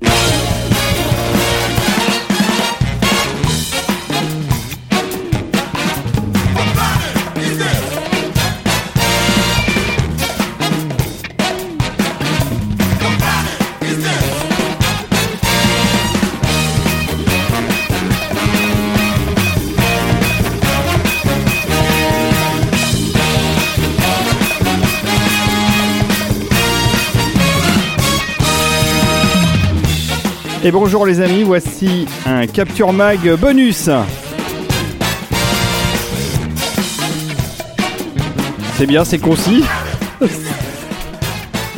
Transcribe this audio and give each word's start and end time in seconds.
Yeah. 0.00 0.53
Et 30.66 30.70
bonjour 30.70 31.04
les 31.04 31.20
amis, 31.20 31.42
voici 31.42 32.06
un 32.24 32.46
Capture 32.46 32.90
Mag 32.94 33.20
bonus. 33.36 33.90
C'est 38.78 38.86
bien, 38.86 39.04
c'est 39.04 39.18
concis. 39.18 39.62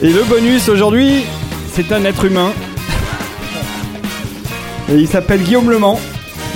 Et 0.02 0.08
le 0.08 0.22
bonus 0.22 0.68
aujourd'hui, 0.68 1.24
c'est 1.72 1.90
un 1.90 2.04
être 2.04 2.26
humain. 2.26 2.52
Et 4.88 4.94
il 4.94 5.08
s'appelle 5.08 5.42
Guillaume 5.42 5.68
Le 5.68 5.80
Mans. 5.80 5.98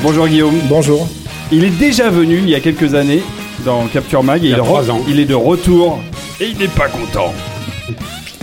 Bonjour 0.00 0.28
Guillaume. 0.28 0.60
Bonjour. 0.68 1.08
Il 1.50 1.64
est 1.64 1.76
déjà 1.80 2.10
venu 2.10 2.38
il 2.38 2.48
y 2.48 2.54
a 2.54 2.60
quelques 2.60 2.94
années 2.94 3.24
dans 3.64 3.86
Capture 3.86 4.22
Mag 4.22 4.44
et 4.44 4.50
Il 4.50 4.60
ans. 4.60 5.00
il 5.08 5.18
est 5.18 5.24
de 5.24 5.34
retour 5.34 5.98
et 6.40 6.46
il 6.46 6.58
n'est 6.58 6.68
pas 6.68 6.86
content. 6.86 7.34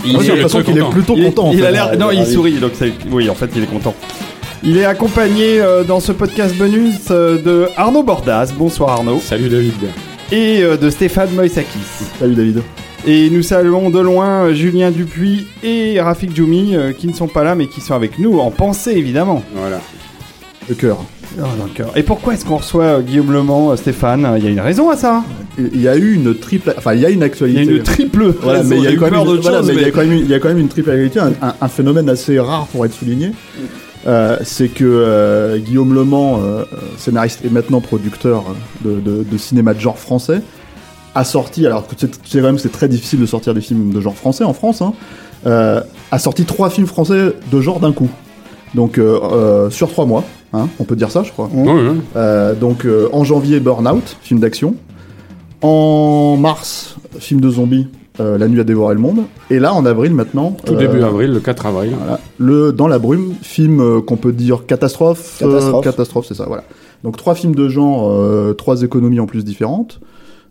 Moi, 0.04 0.22
j'ai 0.22 0.32
est 0.32 0.34
l'impression 0.36 0.62
qu'il 0.62 0.78
est 0.78 0.90
plutôt 0.90 1.14
il, 1.16 1.24
content. 1.24 1.50
il 1.52 1.64
a 1.64 1.70
l'air, 1.70 1.98
non, 1.98 2.10
il 2.10 2.20
Ravi. 2.20 2.32
sourit, 2.32 2.52
donc 2.54 2.72
oui, 3.10 3.28
en 3.28 3.34
fait, 3.34 3.50
il 3.56 3.62
est 3.62 3.66
content. 3.66 3.94
Il 4.62 4.76
est 4.76 4.84
accompagné 4.84 5.60
euh, 5.60 5.84
dans 5.84 6.00
ce 6.00 6.12
podcast 6.12 6.56
bonus 6.56 7.08
euh, 7.10 7.40
de 7.40 7.68
Arnaud 7.76 8.02
Bordas. 8.02 8.52
Bonsoir 8.56 8.90
Arnaud. 8.90 9.20
Salut 9.20 9.48
David. 9.48 9.74
Et 10.32 10.62
euh, 10.62 10.76
de 10.76 10.90
Stéphane 10.90 11.30
Moïsakis. 11.34 11.78
Salut 12.18 12.34
David. 12.34 12.62
Et 13.06 13.30
nous 13.30 13.42
saluons 13.42 13.90
de 13.90 14.00
loin 14.00 14.46
euh, 14.46 14.54
Julien 14.54 14.90
Dupuis 14.90 15.46
et 15.62 16.00
Rafik 16.00 16.34
Djoumi 16.34 16.74
euh, 16.74 16.92
qui 16.92 17.06
ne 17.06 17.12
sont 17.12 17.28
pas 17.28 17.44
là 17.44 17.54
mais 17.54 17.66
qui 17.66 17.80
sont 17.80 17.94
avec 17.94 18.18
nous 18.18 18.38
en 18.40 18.50
pensée 18.50 18.92
évidemment. 18.92 19.42
Voilà. 19.54 19.80
Le 20.68 20.74
cœur. 20.74 20.98
Oh, 21.38 21.42
dans 21.58 21.64
le 21.64 21.70
cœur. 21.70 21.92
Et 21.96 22.02
pourquoi 22.02 22.34
est-ce 22.34 22.44
qu'on 22.44 22.56
reçoit 22.56 22.84
euh, 22.84 23.00
Guillaume 23.02 23.32
Le 23.32 23.42
Mans, 23.42 23.70
euh, 23.70 23.76
Stéphane? 23.76 24.26
Il 24.38 24.44
y 24.44 24.46
a 24.46 24.50
une 24.50 24.60
raison 24.60 24.90
à 24.90 24.96
ça. 24.96 25.22
Il 25.58 25.80
y 25.80 25.88
a 25.88 25.96
eu 25.96 26.14
une 26.14 26.34
triple. 26.34 26.72
Enfin, 26.76 26.94
il 26.94 27.00
y 27.00 27.06
a 27.06 27.10
une 27.10 27.22
actualité. 27.22 27.82
triple. 27.82 28.32
Il 28.78 28.84
y 28.84 28.86
a 28.86 28.90
une, 28.92 28.98
d'autre 29.24 29.42
voilà, 29.42 29.58
mais 29.62 29.72
il 29.74 29.80
y 29.80 30.34
a 30.34 30.40
quand 30.40 30.48
même, 30.48 30.58
une- 30.58 30.68
triple 30.68 30.90
actualité, 30.90 31.20
un, 31.20 31.32
un- 31.42 31.54
un 31.60 31.68
phénomène 31.68 32.08
assez 32.08 32.38
rare 32.38 32.66
pour 32.68 32.84
être 32.86 32.92
souligné. 32.94 33.32
Euh, 34.06 34.36
c'est 34.44 34.68
que 34.68 34.84
euh, 34.84 35.58
Guillaume 35.58 35.92
Le 35.92 36.04
Mans, 36.04 36.40
euh, 36.42 36.64
scénariste 36.96 37.40
et 37.44 37.50
maintenant 37.50 37.80
producteur 37.80 38.44
de, 38.84 39.00
de- 39.00 39.24
de 39.24 39.38
cinéma 39.38 39.74
de 39.74 39.80
genre 39.80 39.98
français, 39.98 40.40
a 41.14 41.24
sorti, 41.24 41.66
alors 41.66 41.86
que 41.86 41.94
c'est 41.98 42.10
c'est 42.24 42.38
quand 42.38 42.46
même 42.46 42.58
c'est 42.58 42.70
très 42.72 42.88
difficile 42.88 43.18
de 43.20 43.26
sortir 43.26 43.54
des 43.54 43.60
films 43.60 43.92
de 43.92 44.00
genre 44.00 44.14
français 44.14 44.44
en 44.44 44.52
France, 44.52 44.82
hein, 44.82 44.92
euh, 45.46 45.80
a 46.12 46.18
sorti 46.20 46.44
trois 46.44 46.70
films 46.70 46.86
français 46.86 47.32
de 47.50 47.60
genre 47.60 47.80
d'un 47.80 47.92
coup. 47.92 48.08
Donc 48.74 48.98
euh, 48.98 49.18
euh, 49.32 49.70
sur 49.70 49.88
trois 49.90 50.04
mois, 50.06 50.24
hein, 50.52 50.68
on 50.78 50.84
peut 50.84 50.96
dire 50.96 51.10
ça, 51.10 51.22
je 51.22 51.32
crois. 51.32 51.48
Ouais, 51.52 51.72
ouais. 51.72 51.80
Euh, 52.16 52.54
donc 52.54 52.84
euh, 52.84 53.08
en 53.12 53.24
janvier, 53.24 53.60
Burnout, 53.60 54.16
film 54.22 54.40
d'action. 54.40 54.74
En 55.62 56.36
mars, 56.38 56.96
film 57.18 57.40
de 57.40 57.50
zombies, 57.50 57.88
euh, 58.20 58.38
La 58.38 58.46
nuit 58.48 58.60
a 58.60 58.64
dévoré 58.64 58.94
le 58.94 59.00
monde. 59.00 59.22
Et 59.50 59.58
là, 59.58 59.74
en 59.74 59.84
avril 59.86 60.14
maintenant, 60.14 60.56
Tout 60.64 60.74
euh, 60.74 60.76
début 60.78 61.02
avril, 61.02 61.32
le 61.32 61.40
4 61.40 61.66
avril. 61.66 61.94
voilà, 61.98 62.20
le 62.38 62.72
Dans 62.72 62.86
la 62.88 62.98
brume, 62.98 63.34
film 63.42 63.80
euh, 63.80 64.00
qu'on 64.00 64.16
peut 64.16 64.32
dire 64.32 64.66
catastrophe. 64.66 65.38
Catastrophe. 65.40 65.84
catastrophe, 65.84 66.26
c'est 66.28 66.34
ça, 66.34 66.44
voilà. 66.46 66.62
Donc 67.04 67.16
trois 67.16 67.34
films 67.34 67.54
de 67.54 67.68
genre, 67.68 68.08
euh, 68.10 68.54
trois 68.54 68.82
économies 68.82 69.20
en 69.20 69.26
plus 69.26 69.44
différentes. 69.44 70.00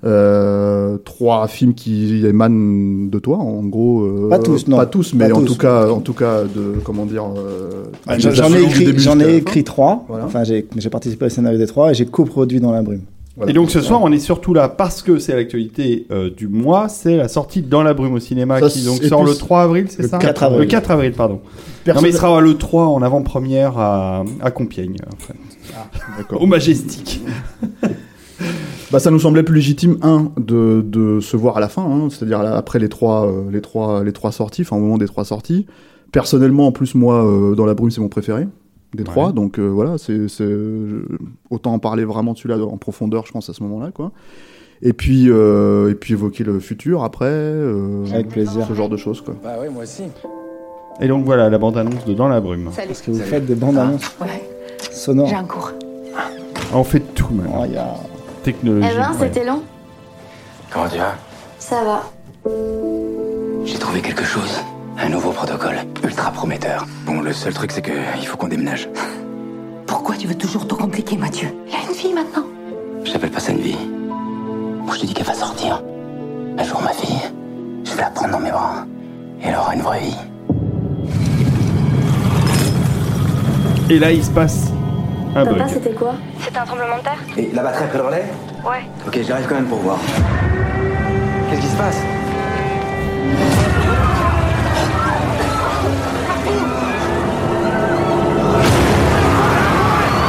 Euh, 0.04 0.98
trois 1.04 1.48
films 1.48 1.74
qui 1.74 2.24
émanent 2.26 3.08
de 3.10 3.20
toi, 3.20 3.38
en 3.38 3.64
gros. 3.64 4.04
euh, 4.04 4.30
Pas 4.30 4.38
tous, 4.40 4.68
non. 4.68 4.78
Pas 4.78 4.86
tous, 4.86 5.14
mais 5.16 5.28
Pas 5.30 5.36
en 5.36 5.40
tous. 5.42 5.54
tout 5.54 5.58
cas, 5.58 5.90
en 5.90 6.00
tout 6.02 6.14
cas, 6.14 6.44
de 6.44 6.76
comment 6.84 7.06
dire. 7.06 7.24
euh, 7.36 7.84
des 8.16 8.20
J'en 8.32 8.54
ai 8.54 8.62
écrit, 8.64 8.94
j'en 9.00 9.20
ai 9.20 9.42
trois. 9.64 10.06
Voilà. 10.08 10.26
Enfin, 10.26 10.44
j'ai 10.44 10.68
j'ai 10.78 10.90
participé 10.92 11.26
au 11.26 11.30
scénario 11.30 11.58
des 11.58 11.66
trois 11.68 11.92
et 11.92 11.94
j'ai 11.96 12.06
coproduit 12.06 12.60
dans 12.60 12.72
la 12.72 12.84
brume. 12.84 13.02
Voilà. 13.36 13.52
Et 13.52 13.54
donc 13.54 13.70
ce 13.70 13.82
soir, 13.82 14.02
on 14.04 14.12
est 14.12 14.18
surtout 14.20 14.54
là 14.54 14.68
parce 14.68 15.04
que 15.04 15.20
c'est 15.20 15.36
l'actualité 15.36 16.08
euh, 16.12 16.30
du 16.30 16.48
mois, 16.48 16.90
c'est 16.90 17.18
la 17.18 17.28
sortie 17.28 17.62
Dans 17.62 17.84
la 17.84 17.94
brume 17.94 18.14
au 18.14 18.20
cinéma 18.20 18.60
Ça, 18.60 18.68
qui 18.68 18.84
donc 18.84 18.98
c'est 19.02 19.10
sort 19.10 19.24
le 19.24 19.34
3 19.36 19.62
avril, 19.62 19.86
c'est 19.90 20.08
ça 20.08 20.18
4 20.18 20.44
avril. 20.44 20.60
Le 20.62 20.66
4 20.66 20.90
avril, 20.92 21.12
pardon. 21.12 21.40
Non 21.88 22.02
mais 22.02 22.10
il 22.10 22.16
sera 22.16 22.42
le 22.42 22.56
3 22.56 22.86
en 22.88 23.02
avant-première 23.04 23.78
à, 23.78 24.24
à 24.42 24.50
Compiègne, 24.52 24.96
en 25.12 25.18
fait. 25.24 25.36
D'accord. 26.18 26.42
au 26.42 26.46
Majestic. 26.48 27.22
Bah, 28.92 29.00
ça 29.00 29.12
nous 29.12 29.20
semblait 29.20 29.44
plus 29.44 29.56
légitime, 29.56 29.98
un, 30.02 30.32
de, 30.38 30.82
de 30.86 31.20
se 31.20 31.36
voir 31.36 31.58
à 31.58 31.60
la 31.60 31.68
fin, 31.68 31.84
hein, 31.84 32.08
c'est-à-dire 32.10 32.40
après 32.40 32.80
les 32.80 32.88
trois, 32.88 33.28
euh, 33.28 33.52
les, 33.52 33.60
trois, 33.62 34.04
les 34.04 34.14
trois 34.14 34.32
sorties, 34.32 34.62
enfin 34.62 34.78
au 34.78 34.80
moment 34.80 34.98
des 34.98 35.08
trois 35.08 35.26
sorties. 35.26 35.66
Personnellement, 36.14 36.68
en 36.68 36.72
plus, 36.72 36.96
moi, 36.96 37.26
euh, 37.26 37.54
Dans 37.56 37.66
la 37.66 37.74
brume, 37.74 37.92
c'est 37.92 38.00
mon 38.02 38.08
préféré 38.10 38.48
des 38.94 39.04
trois, 39.04 39.34
donc 39.34 39.60
euh, 39.60 39.68
voilà, 39.68 39.98
c'est 39.98 40.18
autant 41.50 41.74
en 41.74 41.80
parler 41.80 42.06
vraiment 42.06 42.32
de 42.32 42.38
celui-là 42.38 42.64
en 42.66 42.78
profondeur, 42.78 43.26
je 43.26 43.34
pense, 43.34 43.50
à 43.50 43.54
ce 43.54 43.62
moment-là, 43.64 43.92
quoi. 43.94 44.12
Et 44.82 44.94
puis, 44.94 45.26
euh, 45.30 45.92
et 45.92 45.96
puis 45.96 46.14
évoquer 46.14 46.46
le 46.46 46.60
futur 46.60 47.04
après, 47.04 47.26
euh, 47.30 48.06
Avec 48.14 48.30
plaisir. 48.30 48.66
ce 48.68 48.74
genre 48.74 48.88
de 48.88 48.96
choses, 48.96 49.20
quoi. 49.20 49.36
Bah 49.44 49.56
oui, 49.62 49.68
moi 49.74 49.84
aussi. 49.84 50.04
Et 51.02 51.08
donc 51.10 51.26
voilà 51.26 51.50
la 51.50 51.58
bande-annonce 51.58 52.06
de 52.06 52.14
Dans 52.14 52.30
la 52.30 52.40
brume. 52.40 52.70
Salut. 52.72 52.88
Parce 52.88 53.02
que 53.02 53.12
vous 53.12 53.20
faites 53.20 53.46
des 53.46 53.56
bandes 53.56 53.78
annonces 53.78 54.16
Ouais, 54.22 54.42
sonores. 54.92 55.28
j'ai 55.28 55.36
un 55.36 55.44
cours. 55.44 55.74
On 56.74 56.84
fait 56.86 57.02
tout 57.14 57.34
maintenant. 57.34 57.66
Technologie. 58.48 58.88
Eh 58.90 58.96
ben, 58.96 59.12
ouais. 59.12 59.18
c'était 59.20 59.44
long. 59.44 59.62
Comment 60.72 60.88
tu 60.88 60.98
vas? 60.98 61.16
Ça 61.60 61.84
va. 61.84 62.04
J'ai 63.66 63.78
trouvé 63.78 64.00
quelque 64.00 64.24
chose. 64.24 64.62
Un 64.98 65.10
nouveau 65.10 65.32
protocole. 65.32 65.76
Ultra 66.02 66.32
prometteur. 66.32 66.86
Bon, 67.06 67.20
le 67.20 67.34
seul 67.34 67.54
truc, 67.54 67.74
c'est 67.74 67.82
que 67.82 67.92
il 68.18 68.26
faut 68.26 68.38
qu'on 68.38 68.48
déménage. 68.48 68.88
Pourquoi 69.86 70.16
tu 70.16 70.28
veux 70.28 70.36
toujours 70.36 70.66
tout 70.66 70.78
compliquer, 70.78 71.18
Mathieu? 71.18 71.50
Il 71.68 71.76
a 71.76 71.90
une 71.90 71.94
fille 71.94 72.14
maintenant. 72.14 72.46
J'appelle 73.04 73.32
pas 73.32 73.42
ça 73.42 73.52
une 73.52 73.60
vie. 73.60 73.76
Moi, 74.86 74.96
je 74.96 75.02
te 75.02 75.06
dis 75.08 75.14
qu'elle 75.14 75.26
va 75.26 75.34
sortir. 75.34 75.84
Un 76.58 76.64
jour, 76.64 76.82
ma 76.82 76.94
fille, 76.94 77.20
je 77.84 77.92
vais 77.92 78.02
la 78.02 78.12
prendre 78.12 78.32
dans 78.32 78.40
mes 78.40 78.52
bras. 78.52 78.86
Et 79.42 79.48
elle 79.48 79.56
aura 79.56 79.76
une 79.76 79.82
vraie 79.82 80.00
vie. 80.00 80.18
Et 83.90 84.00
là, 84.00 84.14
il 84.14 84.24
se 84.24 84.32
passe 84.32 84.72
un 85.36 85.44
bug. 85.46 85.58
Papa, 85.58 85.70
c'était 85.70 85.92
quoi 85.94 86.14
C'est 86.40 86.58
un 86.58 86.66
tremblement 86.66 86.98
de 86.98 87.04
terre 87.04 87.18
Et 87.38 87.50
la 87.54 87.64
batterie 87.64 87.84
après 87.86 87.98
le 87.98 88.04
relais 88.06 88.26
Ouais. 88.66 88.84
Ok, 89.08 89.20
j'arrive 89.28 89.46
quand 89.48 89.56
même 89.56 89.66
pour 89.68 89.80
voir. 89.80 89.98
Qu'est-ce 91.50 91.62
qui 91.62 91.68
se 91.68 91.78
passe 91.78 92.02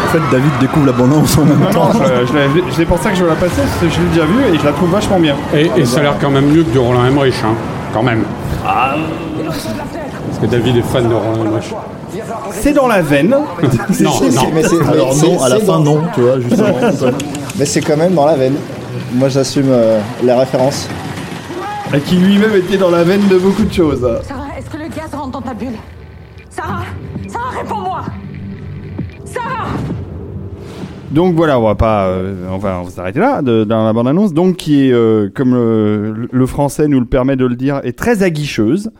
En 0.04 0.10
fait, 0.10 0.20
David 0.32 0.50
découvre 0.60 0.86
la 0.86 0.92
bande-annonce 0.92 1.36
en 1.36 1.44
même 1.44 1.58
Non, 1.60 1.70
temps. 1.70 1.92
non, 1.92 2.00
je, 2.02 2.26
je 2.26 2.32
l'ai- 2.32 2.64
c'est 2.72 2.86
pour 2.86 2.98
ça 2.98 3.10
que 3.10 3.16
je 3.16 3.24
veux 3.24 3.28
la 3.28 3.34
passer, 3.36 3.60
parce 3.60 3.76
que 3.78 3.88
je 3.90 4.00
l'ai 4.00 4.08
déjà 4.08 4.24
vue 4.24 4.54
et 4.54 4.58
je 4.58 4.64
la 4.64 4.72
trouve 4.72 4.90
vachement 4.90 5.18
bien. 5.18 5.34
Et, 5.54 5.70
et 5.76 5.84
ça 5.84 6.00
a 6.00 6.02
l'air 6.04 6.14
quand 6.18 6.30
même 6.30 6.46
mieux 6.46 6.62
que 6.62 6.72
de 6.72 6.78
Roland 6.78 7.04
Emmerich, 7.04 7.34
hein. 7.44 7.54
Quand 7.92 8.02
même. 8.02 8.24
Parce 8.64 10.38
que 10.40 10.46
David 10.46 10.78
est 10.78 10.82
fan 10.82 11.08
de 11.08 11.14
Roland 11.14 11.44
Emmerich. 11.44 11.74
C'est 12.52 12.72
dans 12.72 12.86
la 12.88 13.02
veine. 13.02 13.28
Non, 13.30 13.44
C'est- 13.92 14.04
non. 14.04 14.12
mais 14.54 14.64
Alors 14.88 15.14
non, 15.16 15.42
à 15.42 15.48
la 15.48 15.60
fin, 15.60 15.80
non, 15.80 16.02
tu 16.14 16.20
vois, 16.22 16.40
justement. 16.48 16.74
Mais 17.58 17.64
c'est 17.64 17.80
quand 17.80 17.96
même 17.96 18.14
dans 18.14 18.26
la 18.26 18.36
veine. 18.36 18.54
Moi, 19.14 19.28
j'assume 19.28 19.66
euh, 19.68 20.00
les 20.22 20.32
références. 20.32 20.88
Et 21.94 22.00
qui 22.00 22.16
lui-même 22.16 22.54
était 22.56 22.76
dans 22.76 22.90
la 22.90 23.02
veine 23.04 23.26
de 23.28 23.38
beaucoup 23.38 23.64
de 23.64 23.72
choses. 23.72 24.00
Sarah, 24.24 24.48
est-ce 24.58 24.68
que 24.70 24.76
le 24.76 24.88
gaz 24.88 25.10
rentre 25.14 25.30
dans 25.30 25.40
ta 25.40 25.54
bulle? 25.54 25.68
Sarah 26.50 26.82
Sarah, 27.28 27.60
réponds-moi 27.62 28.02
Sarah 29.24 29.68
Donc 31.10 31.34
voilà, 31.34 31.58
on 31.58 31.62
va 31.64 31.74
pas, 31.76 32.06
euh, 32.08 32.34
on 32.50 32.58
va, 32.58 32.80
on 32.80 32.84
va 32.84 32.90
s'arrêter 32.90 33.20
là 33.20 33.40
de- 33.42 33.64
dans 33.64 33.84
la 33.86 33.92
bande-annonce. 33.94 34.34
Donc 34.34 34.56
qui 34.56 34.88
est, 34.88 34.92
euh, 34.92 35.30
comme 35.34 35.54
le, 35.54 36.28
le 36.30 36.46
français 36.46 36.88
nous 36.88 37.00
le 37.00 37.06
permet 37.06 37.36
de 37.36 37.46
le 37.46 37.54
dire, 37.56 37.80
est 37.84 37.96
très 37.96 38.22
aguicheuse. 38.22 38.90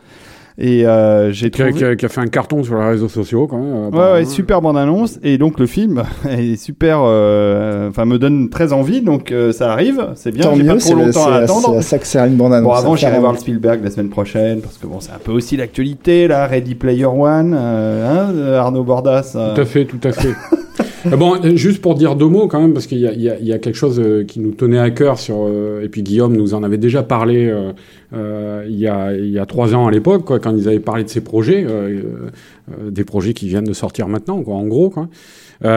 Et 0.61 0.85
euh, 0.85 1.31
j'ai 1.31 1.51
Qui 1.51 1.61
a, 1.61 1.65
trouvé... 1.67 1.79
qui 1.79 1.85
a- 1.85 1.95
qui 1.95 2.05
a 2.05 2.09
fait 2.09 2.19
un 2.19 2.27
carton 2.27 2.63
sur 2.63 2.77
les 2.77 2.85
réseaux 2.85 3.07
sociaux 3.07 3.47
quand 3.47 3.59
même. 3.59 3.95
Ouais, 3.95 4.11
ouais, 4.11 4.25
super 4.25 4.61
bande 4.61 4.77
annonce 4.77 5.17
et 5.23 5.37
donc 5.37 5.57
le 5.57 5.65
film 5.67 6.03
est 6.29 6.57
super, 6.57 6.99
euh, 7.03 7.87
enfin 7.87 8.03
me 8.03 8.19
donne 8.19 8.49
très 8.49 8.73
envie 8.73 8.99
donc 9.01 9.31
euh, 9.31 9.53
ça 9.53 9.71
arrive, 9.71 10.07
c'est 10.15 10.31
bien, 10.31 10.43
Tant 10.43 10.55
j'ai 10.55 10.65
pas 10.65 10.73
mieux, 10.73 10.79
trop 10.79 10.89
c'est 10.89 10.95
longtemps 10.95 11.27
à 11.27 11.37
c'est- 11.37 11.43
attendre. 11.45 11.69
c'est 11.71 11.77
à 11.77 11.81
ça 11.81 11.97
que 11.99 12.07
sert 12.07 12.25
une 12.25 12.35
bande 12.35 12.53
annonce. 12.53 12.73
Bon 12.73 12.77
avant 12.77 12.95
j'irai 12.97 13.19
voir 13.19 13.31
le 13.31 13.37
Spielberg 13.39 13.79
la 13.83 13.89
semaine 13.89 14.09
prochaine 14.09 14.59
parce 14.59 14.77
que 14.77 14.85
bon 14.85 14.99
c'est 14.99 15.13
un 15.13 15.19
peu 15.23 15.31
aussi 15.31 15.55
l'actualité 15.55 16.27
là, 16.27 16.45
Ready 16.45 16.75
Player 16.75 17.05
One, 17.05 17.55
euh, 17.57 18.09
hein, 18.27 18.33
euh, 18.35 18.59
Arnaud 18.59 18.83
Bordas. 18.83 19.31
euh. 19.37 19.55
Tout 19.55 19.61
à 19.61 19.65
fait, 19.65 19.85
tout 19.85 19.99
à 20.03 20.11
fait. 20.11 20.29
Ah 21.05 21.15
bon, 21.15 21.37
juste 21.55 21.81
pour 21.81 21.95
dire 21.95 22.15
deux 22.15 22.27
mots 22.27 22.47
quand 22.47 22.61
même, 22.61 22.73
parce 22.73 22.87
qu'il 22.87 22.99
y, 22.99 23.03
y 23.03 23.45
y 23.45 23.53
a 23.53 23.59
quelque 23.59 23.75
chose 23.75 24.01
euh, 24.03 24.23
qui 24.23 24.39
nous 24.39 24.51
tenait 24.51 24.79
à 24.79 24.89
cœur 24.89 25.17
sur, 25.17 25.45
euh, 25.47 25.83
et 25.83 25.89
puis 25.89 26.03
Guillaume 26.03 26.35
nous 26.35 26.53
en 26.53 26.63
avait 26.63 26.77
déjà 26.77 27.03
parlé 27.03 27.47
euh, 27.47 27.71
euh, 28.11 28.65
il, 28.67 28.79
y 28.79 28.87
a, 28.87 29.13
il 29.13 29.29
y 29.29 29.37
a 29.37 29.45
trois 29.45 29.75
ans 29.75 29.87
à 29.87 29.91
l'époque, 29.91 30.25
quand 30.41 30.55
ils 30.55 30.67
avaient 30.67 30.79
parlé 30.79 31.03
de 31.03 31.09
ces 31.09 31.21
projets, 31.21 31.63
euh, 31.63 32.01
euh, 32.71 32.89
des 32.89 33.03
projets 33.03 33.33
qui 33.33 33.47
viennent 33.47 33.65
de 33.65 33.73
sortir 33.73 34.07
maintenant, 34.07 34.41
quoi, 34.41 34.55
en 34.55 34.65
gros. 34.65 34.89
Quoi. 34.89 35.07
Ils 35.61 35.67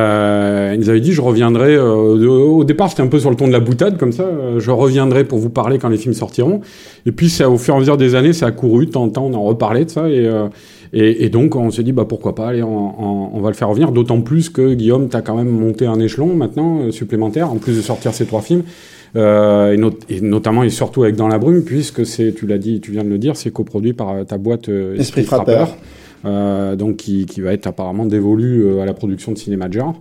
avaient 0.90 1.00
dit 1.00 1.12
je 1.12 1.20
reviendrai. 1.20 1.78
au 1.78 2.64
départ, 2.64 2.88
c'était 2.88 3.02
un 3.02 3.08
peu 3.08 3.18
sur 3.18 3.30
le 3.30 3.36
ton 3.36 3.48
de 3.48 3.52
la 3.52 3.60
boutade, 3.60 3.98
comme 3.98 4.12
ça. 4.12 4.25
je 4.58 4.70
reviendrai 4.70 5.25
pour 5.25 5.38
vous 5.38 5.50
parler 5.50 5.78
quand 5.78 5.88
les 5.88 5.96
films 5.96 6.14
sortiront. 6.14 6.60
Et 7.04 7.12
puis, 7.12 7.28
ça, 7.28 7.50
au 7.50 7.58
fur 7.58 7.75
et 7.75 7.76
à 7.76 7.80
mesure 7.80 7.96
des 7.96 8.14
années, 8.14 8.32
ça 8.32 8.46
a 8.46 8.50
couru. 8.52 8.86
De 8.86 8.92
temps 8.92 9.10
on 9.16 9.34
en 9.34 9.42
reparlait 9.42 9.84
de 9.84 9.90
ça. 9.90 10.08
Et, 10.08 10.30
et, 10.92 11.24
et 11.24 11.28
donc, 11.30 11.56
on 11.56 11.70
s'est 11.70 11.82
dit 11.82 11.92
bah 11.92 12.04
pourquoi 12.08 12.34
pas. 12.34 12.48
Allez, 12.48 12.62
on, 12.62 13.02
on- 13.02 13.30
on 13.34 13.40
va 13.40 13.48
le 13.48 13.54
faire 13.54 13.68
revenir. 13.68 13.92
D'autant 13.92 14.20
plus 14.20 14.50
que 14.50 14.74
Guillaume, 14.74 15.08
t'as 15.08 15.22
quand 15.22 15.36
même 15.36 15.48
monté 15.48 15.86
un 15.86 15.98
échelon 16.00 16.34
maintenant 16.34 16.80
euh, 16.80 16.90
supplémentaire, 16.90 17.50
en 17.50 17.56
plus 17.56 17.76
de 17.76 17.82
sortir 17.82 18.12
ces 18.14 18.26
trois 18.26 18.42
films. 18.42 18.62
Euh, 19.14 19.72
et, 19.72 19.76
not- 19.76 19.90
et 20.08 20.20
notamment 20.22 20.62
et 20.64 20.70
surtout 20.70 21.02
avec 21.02 21.16
Dans 21.16 21.28
la 21.28 21.38
brume, 21.38 21.62
puisque 21.64 22.06
c'est, 22.06 22.32
tu 22.34 22.46
l'as 22.46 22.58
dit, 22.58 22.80
tu 22.80 22.92
viens 22.92 23.04
de 23.04 23.08
le 23.10 23.18
dire, 23.18 23.36
c'est 23.36 23.50
coproduit 23.50 23.92
par 23.92 24.10
euh, 24.10 24.24
ta 24.24 24.38
boîte 24.38 24.68
euh, 24.70 24.96
Esprit 24.98 25.24
Frappeur. 25.24 25.76
euh, 26.24 26.76
donc 26.76 26.96
qui, 26.96 27.26
qui 27.26 27.40
va 27.42 27.52
être 27.52 27.66
apparemment 27.66 28.06
dévolu 28.06 28.78
à 28.80 28.86
la 28.86 28.94
production 28.94 29.32
de 29.32 29.38
cinéma 29.38 29.68
de 29.68 29.74
genre. 29.74 30.00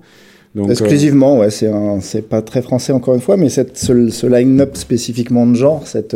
Donc, 0.56 0.70
Exclusivement, 0.70 1.40
ouais, 1.40 1.50
c'est 1.50 2.28
pas 2.30 2.42
très 2.42 2.62
français 2.62 2.92
encore 2.94 3.16
une 3.16 3.22
fois, 3.22 3.38
mais 3.38 3.48
cette, 3.50 3.78
ce, 3.78 4.10
ce 4.10 4.28
line-up 4.28 4.76
spécifiquement 4.76 5.48
de 5.48 5.56
genre, 5.56 5.88
cette, 5.88 6.16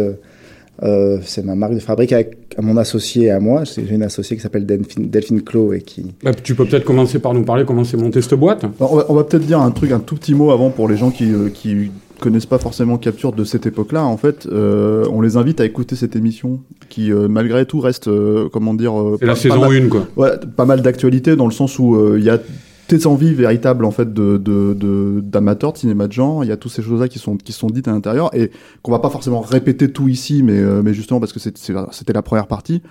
euh, 0.83 1.19
c'est 1.23 1.43
ma 1.45 1.55
marque 1.55 1.73
de 1.73 1.79
fabrique 1.79 2.11
avec, 2.11 2.37
à 2.57 2.61
mon 2.61 2.77
associé 2.77 3.25
et 3.25 3.31
à 3.31 3.39
moi. 3.39 3.65
C'est- 3.65 3.85
J'ai 3.87 3.95
une 3.95 4.03
associée 4.03 4.35
qui 4.35 4.41
s'appelle 4.43 4.65
Delphine, 4.65 5.09
Delphine 5.09 5.41
Clos 5.41 5.73
et 5.73 5.81
qui. 5.81 6.13
bah, 6.23 6.33
tu 6.33 6.55
peux 6.55 6.65
peut-être 6.65 6.85
commencer 6.85 7.19
par 7.19 7.33
nous 7.33 7.43
parler 7.43 7.63
comment 7.65 7.83
c'est 7.83 7.97
monté 7.97 8.21
cette 8.21 8.33
boîte. 8.35 8.63
Alors, 8.79 9.05
on 9.09 9.13
va, 9.13 9.23
peut-être 9.23 9.45
dire 9.45 9.59
un 9.61 9.71
truc, 9.71 9.91
un 9.91 9.99
tout 9.99 10.15
petit 10.15 10.33
mot 10.33 10.51
avant 10.51 10.69
pour 10.69 10.87
les 10.89 10.97
gens 10.97 11.11
qui, 11.11 11.31
euh, 11.31 11.49
qui 11.53 11.91
connaissent 12.19 12.45
pas 12.45 12.59
forcément 12.59 12.97
Capture 12.97 13.33
de 13.33 13.43
cette 13.43 13.65
époque-là. 13.65 14.03
En 14.05 14.17
fait, 14.17 14.45
euh, 14.51 15.05
on 15.11 15.19
les 15.21 15.35
invite 15.37 15.59
à 15.59 15.65
écouter 15.65 15.95
cette 15.95 16.15
émission 16.15 16.59
qui, 16.89 17.11
euh, 17.11 17.27
malgré 17.27 17.65
tout, 17.65 17.79
reste, 17.81 18.07
euh, 18.07 18.47
comment 18.51 18.73
dire, 18.73 18.97
euh, 18.99 19.17
la 19.21 19.33
pas- 19.33 19.35
saison 19.35 19.59
pas 19.59 19.67
mal- 19.69 19.83
1, 19.83 19.89
quoi. 19.89 20.07
Ouais, 20.15 20.29
pas 20.55 20.65
mal 20.65 20.81
d'actualité 20.81 21.35
dans 21.35 21.45
le 21.45 21.51
sens 21.51 21.77
où 21.77 21.95
euh, 21.95 22.15
il 22.17 22.23
y 22.23 22.29
a 22.29 22.39
tes 22.87 23.05
envies 23.07 23.33
véritables 23.33 23.85
en 23.85 23.91
fait 23.91 24.13
de 24.13 24.37
de- 24.37 24.73
de- 24.73 25.21
d'amateurs 25.23 25.73
de, 25.73 25.77
cinéma 25.77 26.07
de 26.07 26.13
genre. 26.13 26.43
Il 26.43 26.47
y 26.47 26.51
a 26.51 26.57
toutes 26.57 26.71
ces 26.71 26.81
choses-là 26.81 27.07
qui 27.07 27.19
sont 27.19 27.37
qui 27.37 27.51
sont 27.51 27.67
dites 27.67 27.87
à 27.87 27.91
l'intérieur 27.91 28.29
et 28.35 28.51
qu'on 28.81 28.91
va 28.91 28.99
pas 28.99 29.09
forcément 29.09 29.41
répéter 29.41 29.91
tout 29.91 30.07
ici, 30.07 30.43
mais 30.43 30.57
euh, 30.59 30.81
mais 30.83 30.93
justement 30.93 31.19
parce 31.19 31.33
que 31.33 31.39
c'est- 31.39 31.57
c'est 31.57 31.73
la- 31.73 31.87
c'était 31.91 32.13
la 32.13 32.21
première 32.21 32.47
partie. 32.47 32.81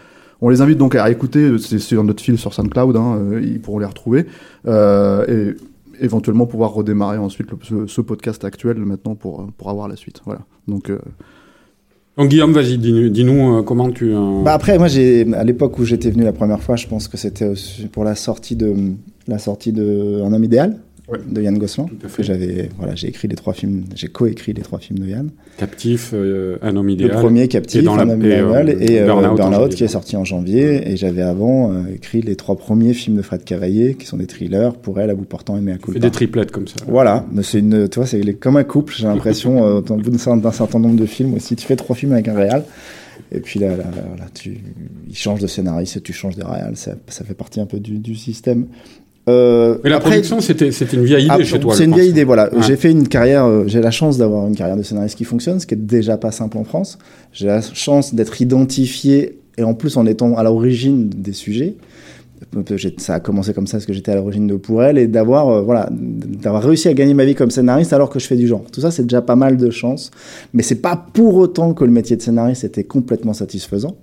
On 0.40 0.48
les 0.48 0.60
invite 0.60 0.78
donc 0.78 0.94
à 0.94 1.10
écouter, 1.10 1.56
c'est 1.58 1.78
sur 1.78 2.02
notre 2.04 2.22
fil 2.22 2.36
sur 2.38 2.52
SoundCloud, 2.52 2.96
hein, 2.96 3.16
euh, 3.18 3.40
ils 3.42 3.60
pourront 3.60 3.78
les 3.78 3.86
retrouver 3.86 4.26
euh, 4.66 5.24
et 5.26 6.04
éventuellement 6.04 6.46
pouvoir 6.46 6.72
redémarrer 6.72 7.18
ensuite 7.18 7.50
le- 7.50 7.58
ce, 7.62 7.86
ce 7.86 8.00
podcast 8.00 8.44
actuel 8.44 8.78
maintenant 8.78 9.14
pour 9.14 9.46
pour 9.56 9.70
avoir 9.70 9.88
la 9.88 9.96
suite. 9.96 10.20
Voilà. 10.26 10.40
Donc 10.68 10.90
euh, 10.90 10.98
Donc 12.16 12.28
Guillaume, 12.28 12.52
vas-y, 12.52 12.78
dis-nous 12.78 13.08
dis-nous, 13.08 13.58
euh, 13.58 13.62
comment 13.62 13.90
tu... 13.90 14.12
euh, 14.14 14.42
Bah 14.44 14.52
après, 14.54 14.78
moi, 14.78 14.86
j'ai 14.88 15.32
à 15.34 15.42
l'époque 15.44 15.78
où 15.78 15.84
j'étais 15.84 16.10
venu 16.10 16.22
la 16.24 16.32
première 16.32 16.62
fois, 16.62 16.76
je 16.76 16.86
pense 16.86 17.08
que 17.08 17.16
c'était 17.16 17.52
pour 17.92 18.04
la 18.04 18.14
sortie 18.14 18.54
de 18.56 18.72
la 19.28 19.38
sortie 19.38 19.72
de 19.72 20.20
Un 20.24 20.32
homme 20.32 20.44
idéal 20.44 20.78
Ouais. 21.06 21.18
de 21.30 21.42
Yann 21.42 21.58
Gosselin. 21.58 21.84
Que 22.16 22.22
j'avais, 22.22 22.70
voilà, 22.78 22.94
j'ai 22.94 23.08
écrit 23.08 23.28
les 23.28 23.34
trois 23.36 23.52
films, 23.52 23.84
j'ai 23.94 24.08
coécrit 24.08 24.54
les 24.54 24.62
trois 24.62 24.78
films 24.78 25.00
de 25.00 25.06
Yann. 25.10 25.28
Captif, 25.58 26.12
euh, 26.14 26.56
Un 26.62 26.74
homme 26.76 26.86
Le 26.86 26.92
idéal. 26.94 27.10
premier 27.10 27.46
Captif, 27.46 27.80
et 27.82 27.84
dans 27.84 27.94
la- 27.94 28.04
Un 28.04 28.08
homme 28.08 28.22
euh, 28.22 28.24
idéal 28.24 28.70
et 28.82 29.00
euh, 29.00 29.04
Burnout 29.04 29.36
Burnout, 29.36 29.52
janvier. 29.60 29.76
qui 29.76 29.84
est 29.84 29.88
sorti 29.88 30.16
en 30.16 30.24
janvier. 30.24 30.90
Et 30.90 30.96
j'avais 30.96 31.20
avant 31.20 31.74
euh, 31.74 31.82
écrit 31.94 32.22
les 32.22 32.36
trois 32.36 32.56
premiers 32.56 32.94
films 32.94 33.18
de 33.18 33.22
Fred 33.22 33.44
Cavaillé, 33.44 33.96
qui 33.96 34.06
sont 34.06 34.16
des 34.16 34.26
thrillers, 34.26 34.72
pour 34.80 34.98
elle, 34.98 35.10
à 35.10 35.14
bout 35.14 35.26
portant 35.26 35.58
et 35.58 35.60
Mea 35.60 35.76
culpa. 35.76 36.00
des 36.00 36.10
triplettes 36.10 36.50
comme 36.50 36.66
ça. 36.68 36.76
Voilà, 36.88 37.26
mais 37.30 37.42
c'est 37.42 37.58
une, 37.58 37.86
tu 37.86 37.98
vois, 37.98 38.06
c'est 38.06 38.22
comme 38.40 38.56
un 38.56 38.64
couple. 38.64 38.94
J'ai 38.96 39.06
l'impression, 39.06 39.60
au 39.76 39.82
bout 39.82 40.10
d'un 40.10 40.52
certain- 40.52 40.78
nombre 40.78 40.96
de 40.98 41.04
films, 41.06 41.34
aussi, 41.34 41.54
tu 41.54 41.66
fais 41.66 41.76
trois 41.76 41.94
films 41.94 42.12
avec 42.12 42.28
un 42.28 42.34
réal, 42.34 42.64
et 43.30 43.40
puis 43.40 43.60
là, 43.60 43.68
là, 43.76 43.84
là, 43.94 44.02
là, 44.20 44.26
tu, 44.32 44.56
il 45.06 45.14
change 45.14 45.40
de 45.40 45.46
scénariste 45.46 46.02
tu 46.02 46.14
changes 46.14 46.36
de 46.36 46.44
réal. 46.44 46.76
Ça, 46.76 46.94
ça 47.08 47.24
fait 47.26 47.34
partie 47.34 47.60
un 47.60 47.66
peu 47.66 47.78
du, 47.78 47.98
du 47.98 48.14
système. 48.14 48.68
Euh, 49.28 49.78
Mais 49.82 49.90
la 49.90 49.96
après- 49.96 50.10
production, 50.10 50.40
c'était 50.40 50.70
c'était 50.70 50.96
une 50.96 51.04
vieille 51.04 51.24
idée 51.24 51.34
ah, 51.40 51.44
chez 51.44 51.58
toi. 51.58 51.74
C'est 51.74 51.84
une 51.84 51.94
vieille 51.94 52.10
idée, 52.10 52.24
voilà. 52.24 52.50
J'ai 52.60 52.76
fait 52.76 52.90
une 52.90 53.08
carrière, 53.08 53.46
euh, 53.46 53.64
j'ai 53.66 53.80
la 53.80 53.90
chance 53.90 54.18
d'avoir 54.18 54.46
une 54.46 54.54
carrière 54.54 54.76
de 54.76 54.82
scénariste 54.82 55.16
qui 55.16 55.24
fonctionne, 55.24 55.60
ce 55.60 55.66
qui 55.66 55.74
est 55.74 55.78
déjà 55.78 56.18
pas 56.18 56.30
simple 56.30 56.58
en 56.58 56.64
France. 56.64 56.98
J'ai 57.32 57.46
la 57.46 57.62
chance 57.62 58.14
d'être 58.14 58.40
identifié, 58.42 59.38
et 59.56 59.62
en 59.62 59.74
plus 59.74 59.96
en 59.96 60.04
étant 60.06 60.36
à 60.36 60.42
l'origine 60.42 61.08
des 61.08 61.32
sujets. 61.32 61.74
Ça 62.98 63.14
a 63.14 63.20
commencé 63.20 63.54
comme 63.54 63.66
ça 63.66 63.78
parce 63.78 63.86
que 63.86 63.94
j'étais 63.94 64.12
à 64.12 64.16
l'origine 64.16 64.46
de 64.46 64.56
Pour 64.56 64.82
elle 64.82 64.98
et 64.98 65.06
d'avoir 65.06 65.48
euh, 65.48 65.62
voilà 65.62 65.88
d'avoir 65.90 66.62
réussi 66.62 66.88
à 66.88 66.92
gagner 66.94 67.14
ma 67.14 67.24
vie 67.24 67.34
comme 67.34 67.50
scénariste 67.50 67.94
alors 67.94 68.10
que 68.10 68.18
je 68.18 68.26
fais 68.26 68.36
du 68.36 68.46
genre. 68.46 68.64
Tout 68.70 68.82
ça 68.82 68.90
c'est 68.90 69.04
déjà 69.04 69.22
pas 69.22 69.36
mal 69.36 69.56
de 69.56 69.70
chance, 69.70 70.10
mais 70.52 70.62
c'est 70.62 70.74
pas 70.82 70.94
pour 71.14 71.36
autant 71.36 71.72
que 71.72 71.84
le 71.84 71.90
métier 71.90 72.16
de 72.16 72.22
scénariste 72.22 72.64
était 72.64 72.84
complètement 72.84 73.32
satisfaisant. 73.32 73.96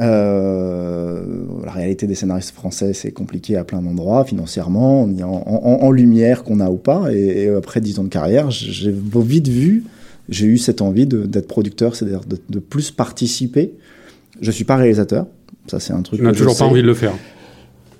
Euh, 0.00 1.22
la 1.64 1.72
réalité 1.72 2.06
des 2.06 2.14
scénaristes 2.14 2.54
français, 2.54 2.92
c'est 2.92 3.10
compliqué 3.10 3.56
à 3.56 3.64
plein 3.64 3.82
d'endroits, 3.82 4.24
financièrement, 4.24 5.02
en, 5.02 5.08
en- 5.22 5.78
en 5.82 5.90
lumière 5.90 6.44
qu'on 6.44 6.60
a 6.60 6.70
ou 6.70 6.76
pas. 6.76 7.12
Et, 7.12 7.44
et 7.44 7.48
après 7.50 7.80
dix 7.80 7.98
ans 7.98 8.04
de 8.04 8.08
carrière, 8.08 8.50
j'ai 8.50 8.92
vite 9.16 9.48
vu, 9.48 9.84
j'ai 10.28 10.46
eu 10.46 10.58
cette 10.58 10.82
envie 10.82 11.06
d'être 11.06 11.48
producteur, 11.48 11.96
c'est-à-dire 11.96 12.20
de, 12.26 12.38
de 12.48 12.58
plus 12.58 12.90
participer. 12.90 13.72
Je 14.40 14.50
suis 14.50 14.64
pas 14.64 14.76
réalisateur, 14.76 15.26
ça 15.66 15.80
c'est 15.80 15.92
un 15.92 16.02
truc. 16.02 16.20
Tu 16.20 16.24
n'as 16.24 16.32
toujours 16.38 16.56
pas 16.56 16.64
envie 16.72 16.82
de 16.82 16.86
le 16.86 16.94
faire. 16.94 17.14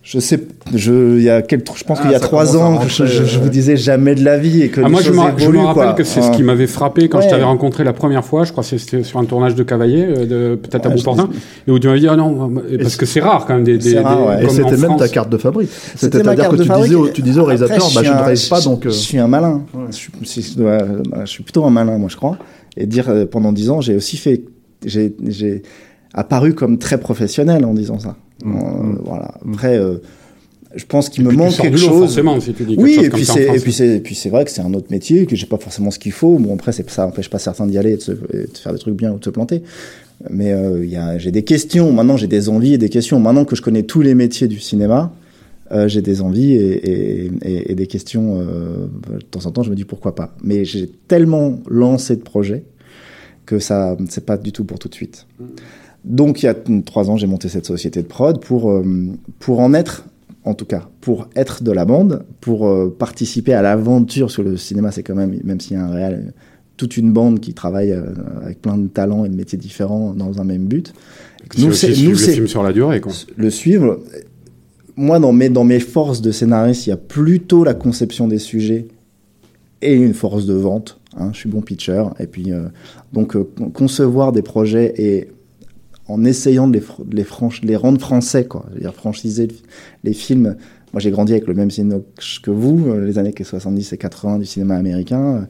Je 0.02 0.20
sais, 0.20 0.40
je, 0.74 1.18
il 1.18 1.22
y 1.22 1.28
a 1.28 1.42
quel, 1.42 1.60
je 1.76 1.84
pense 1.84 1.98
Ah, 2.00 2.02
qu'il 2.02 2.12
y 2.12 2.14
a 2.14 2.18
ça 2.18 2.24
trois 2.24 2.56
ans, 2.56 2.76
rentrer, 2.76 2.88
je, 2.88 3.04
je- 3.04 3.24
je 3.24 3.38
vous 3.38 3.50
disais 3.50 3.76
jamais 3.76 4.14
de 4.14 4.24
la 4.24 4.38
vie 4.38 4.62
et 4.62 4.68
que 4.70 4.80
Ah, 4.80 4.84
les 4.84 4.90
moi, 4.90 5.00
je 5.02 5.08
choses 5.08 5.16
me, 5.16 5.20
je 5.38 5.58
rappelle 5.58 5.74
quoi. 5.74 5.92
que 5.92 6.04
c'est 6.04 6.22
ce 6.22 6.30
qui 6.30 6.42
m'avait 6.42 6.66
frappé 6.66 7.10
quand 7.10 7.20
je 7.20 7.28
t'avais 7.28 7.42
rencontré 7.44 7.84
la 7.84 7.92
première 7.92 8.24
fois. 8.24 8.44
Je 8.44 8.52
crois 8.52 8.64
que 8.64 8.78
c'était 8.78 9.02
sur 9.02 9.18
un 9.18 9.24
tournage 9.26 9.54
de 9.54 9.62
Cavaillé, 9.64 10.06
euh, 10.06 10.24
de- 10.24 10.54
peut-être 10.56 10.86
à 10.86 10.88
Beauportin, 10.88 11.28
et 11.66 11.70
où 11.70 11.78
tu 11.78 11.88
m'avais 11.88 12.00
dit 12.00 12.08
ah 12.08 12.16
non, 12.16 12.50
parce 12.80 12.96
que 12.96 13.04
c'est 13.04 13.20
rare 13.20 13.44
quand 13.44 13.54
même 13.54 13.64
des. 13.64 13.76
des, 13.76 13.98
rare, 13.98 14.16
des- 14.16 14.44
ouais. 14.44 14.44
et 14.46 14.48
c'était 14.48 14.76
même 14.78 14.96
ta 14.96 15.08
carte 15.08 15.28
de 15.30 15.36
fabrique. 15.36 15.68
C'était 15.94 16.18
ma 16.18 16.24
C'est-à-dire 16.24 16.42
carte 16.44 16.56
que 16.56 16.62
de 16.62 16.62
tu 16.74 16.80
disais, 16.82 16.94
au- 16.94 17.08
tu 17.08 17.22
disais 17.22 17.40
au 17.40 17.44
réalisateur, 17.44 17.88
je 17.90 17.94
bah, 17.94 18.02
je 18.02 18.10
ne 18.10 18.16
rêve 18.22 18.48
pas 18.48 18.60
donc. 18.62 18.80
Je 18.84 18.88
euh, 18.88 18.92
suis 18.92 19.18
un 19.18 19.28
malin. 19.28 19.62
Je, 19.90 19.94
suis, 19.96 20.12
si 20.24 20.40
je 20.42 20.62
je 21.20 21.26
suis 21.30 21.42
plutôt 21.42 21.64
un 21.66 21.70
malin, 21.70 21.98
moi, 21.98 22.08
je 22.08 22.16
crois. 22.16 22.38
Et 22.78 22.86
dire 22.86 23.10
euh, 23.10 23.26
pendant 23.26 23.52
dix 23.52 23.68
ans, 23.68 23.82
j'ai 23.82 23.96
aussi 23.96 24.16
fait, 24.16 24.42
j'ai, 24.86 25.14
j'ai 25.26 25.62
apparu 26.14 26.54
comme 26.54 26.78
très 26.78 26.98
professionnel 26.98 27.64
en 27.66 27.74
disant 27.74 27.98
ça. 27.98 28.16
Mm, 28.44 28.56
Euh, 28.56 28.82
mm. 28.82 28.98
Voilà. 29.04 29.34
Après, 29.52 29.78
euh, 29.78 29.96
je 30.74 30.84
pense 30.84 31.08
qu'il 31.08 31.24
me 31.24 31.32
manque 31.32 31.52
du 31.52 31.56
quelque 31.62 31.72
lot, 31.74 31.78
chose. 31.88 31.98
forcément, 32.00 32.40
si 32.40 32.52
tu 32.52 32.64
dis 32.64 32.76
Oui, 32.78 32.94
chose 32.94 33.04
et 33.04 33.08
comme 33.08 33.18
puis 33.18 33.26
c'est, 33.26 33.44
et 33.56 33.60
puis 33.60 33.72
c'est, 33.72 33.96
et 33.96 34.00
puis 34.00 34.14
c'est 34.14 34.28
vrai 34.28 34.44
que 34.44 34.50
c'est 34.50 34.60
un 34.60 34.74
autre 34.74 34.88
métier 34.90 35.26
que 35.26 35.34
j'ai 35.34 35.46
pas 35.46 35.56
forcément 35.58 35.90
ce 35.90 35.98
qu'il 35.98 36.12
faut. 36.12 36.38
Bon 36.38 36.54
après, 36.54 36.72
ça 36.72 37.06
n'empêche 37.06 37.30
pas 37.30 37.38
certains 37.38 37.66
d'y 37.66 37.78
aller 37.78 37.92
et 37.92 37.96
de, 37.96 38.02
se, 38.02 38.12
et 38.12 38.46
de 38.52 38.58
faire 38.58 38.72
des 38.72 38.78
trucs 38.78 38.94
bien 38.94 39.12
ou 39.12 39.18
de 39.18 39.24
se 39.24 39.30
planter. 39.30 39.62
Mais 40.30 40.52
euh, 40.52 41.18
j'ai 41.18 41.30
des 41.30 41.44
questions. 41.44 41.92
Maintenant, 41.92 42.16
j'ai 42.16 42.26
des 42.26 42.48
envies 42.48 42.74
et 42.74 42.78
des 42.78 42.88
questions. 42.88 43.18
Maintenant 43.20 43.44
que 43.44 43.56
je 43.56 43.62
connais 43.62 43.84
tous 43.84 44.02
les 44.02 44.14
métiers 44.14 44.48
du 44.48 44.58
cinéma, 44.60 45.12
euh, 45.70 45.86
j'ai 45.88 46.02
des 46.02 46.20
envies 46.22 46.54
et, 46.54 47.24
et, 47.26 47.30
et, 47.44 47.72
et 47.72 47.74
des 47.74 47.86
questions. 47.86 48.40
euh, 48.40 48.86
de 49.14 49.20
temps 49.22 49.46
en 49.46 49.50
temps, 49.52 49.62
je 49.62 49.70
me 49.70 49.76
dis 49.76 49.84
pourquoi 49.84 50.14
pas. 50.14 50.34
Mais 50.42 50.64
j'ai 50.64 50.88
tellement 51.08 51.58
lancé 51.68 52.16
de 52.16 52.22
projets 52.22 52.64
que 53.46 53.58
ça, 53.58 53.96
c'est 54.10 54.26
pas 54.26 54.36
du 54.36 54.50
tout 54.52 54.64
pour 54.64 54.78
tout 54.78 54.88
de 54.88 54.94
suite. 54.94 55.26
Donc, 56.04 56.42
il 56.42 56.46
y 56.46 56.48
a 56.48 56.54
trois 56.84 57.10
ans, 57.10 57.16
j'ai 57.16 57.26
monté 57.26 57.48
cette 57.48 57.66
société 57.66 58.02
de 58.02 58.06
prod 58.06 58.40
pour 58.40 58.70
euh, 58.70 58.84
pour 59.38 59.60
en 59.60 59.74
être, 59.74 60.04
en 60.44 60.54
tout 60.54 60.64
cas, 60.64 60.88
pour 61.00 61.28
être 61.36 61.62
de 61.62 61.72
la 61.72 61.84
bande, 61.84 62.24
pour 62.40 62.66
euh, 62.66 62.94
participer 62.96 63.52
à 63.52 63.62
l'aventure 63.62 64.30
sur 64.30 64.42
le 64.42 64.56
cinéma. 64.56 64.90
C'est 64.92 65.02
quand 65.02 65.14
même, 65.16 65.38
même 65.44 65.60
s'il 65.60 65.76
y 65.76 65.80
a 65.80 65.84
un 65.84 65.90
réel, 65.90 66.32
toute 66.76 66.96
une 66.96 67.12
bande 67.12 67.40
qui 67.40 67.52
travaille 67.54 67.90
euh, 67.92 68.04
avec 68.42 68.62
plein 68.62 68.78
de 68.78 68.86
talents 68.86 69.24
et 69.24 69.28
de 69.28 69.34
métiers 69.34 69.58
différents 69.58 70.14
dans 70.14 70.40
un 70.40 70.44
même 70.44 70.66
but. 70.66 70.94
C'est 71.54 71.62
aussi 71.68 71.86
suivre 71.94 72.10
le 72.12 72.16
film 72.34 72.46
sur 72.46 72.62
la 72.62 72.72
durée, 72.72 73.00
quoi. 73.00 73.12
le 73.36 73.50
suivre. 73.50 74.00
Moi, 74.96 75.18
dans 75.20 75.32
mes, 75.32 75.48
dans 75.48 75.64
mes 75.64 75.80
forces 75.80 76.20
de 76.22 76.30
scénariste, 76.32 76.86
il 76.86 76.90
y 76.90 76.92
a 76.92 76.96
plutôt 76.96 77.64
la 77.64 77.74
conception 77.74 78.26
des 78.28 78.38
sujets 78.38 78.88
et 79.82 79.94
une 79.94 80.14
force 80.14 80.44
de 80.46 80.54
vente. 80.54 80.98
hein. 81.16 81.30
je 81.32 81.38
suis 81.38 81.48
bon 81.48 81.60
pitcher. 81.60 82.04
Et 82.18 82.26
puis, 82.26 82.50
donc, 83.12 83.32
con- 83.34 83.70
concevoir 83.70 84.32
des 84.32 84.42
projets 84.42 84.92
et 84.96 85.28
en 86.08 86.24
essayant 86.24 86.66
de 86.68 86.80
les, 87.12 87.76
rendre 87.76 88.00
français, 88.00 88.46
quoi. 88.46 88.64
Je 88.70 88.74
veux 88.74 88.80
dire, 88.80 88.94
franchiser 88.94 89.46
le- 89.46 89.54
les 90.04 90.12
films. 90.14 90.56
Moi, 90.92 91.00
j'ai 91.00 91.10
grandi 91.10 91.32
avec 91.32 91.46
le 91.46 91.54
même 91.54 91.70
cinéma 91.70 92.00
que 92.42 92.50
vous, 92.50 92.88
euh, 92.88 93.04
les 93.04 93.18
années 93.18 93.34
70 93.44 93.92
et 93.92 93.98
80 93.98 94.38
du 94.38 94.46
cinéma 94.46 94.76
américain. 94.76 95.46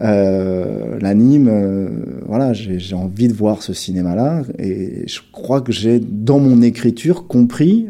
euh, 0.00 0.98
l'anime. 1.00 1.48
euh, 1.48 1.88
voilà, 2.26 2.52
j'ai 2.52 2.94
envie 2.94 3.26
de 3.28 3.32
voir 3.32 3.62
ce 3.62 3.72
cinéma-là 3.72 4.42
et 4.58 5.08
je 5.08 5.20
crois 5.32 5.60
que 5.60 5.72
j'ai 5.72 5.98
dans 6.00 6.38
mon 6.38 6.62
écriture 6.62 7.26
compris, 7.26 7.88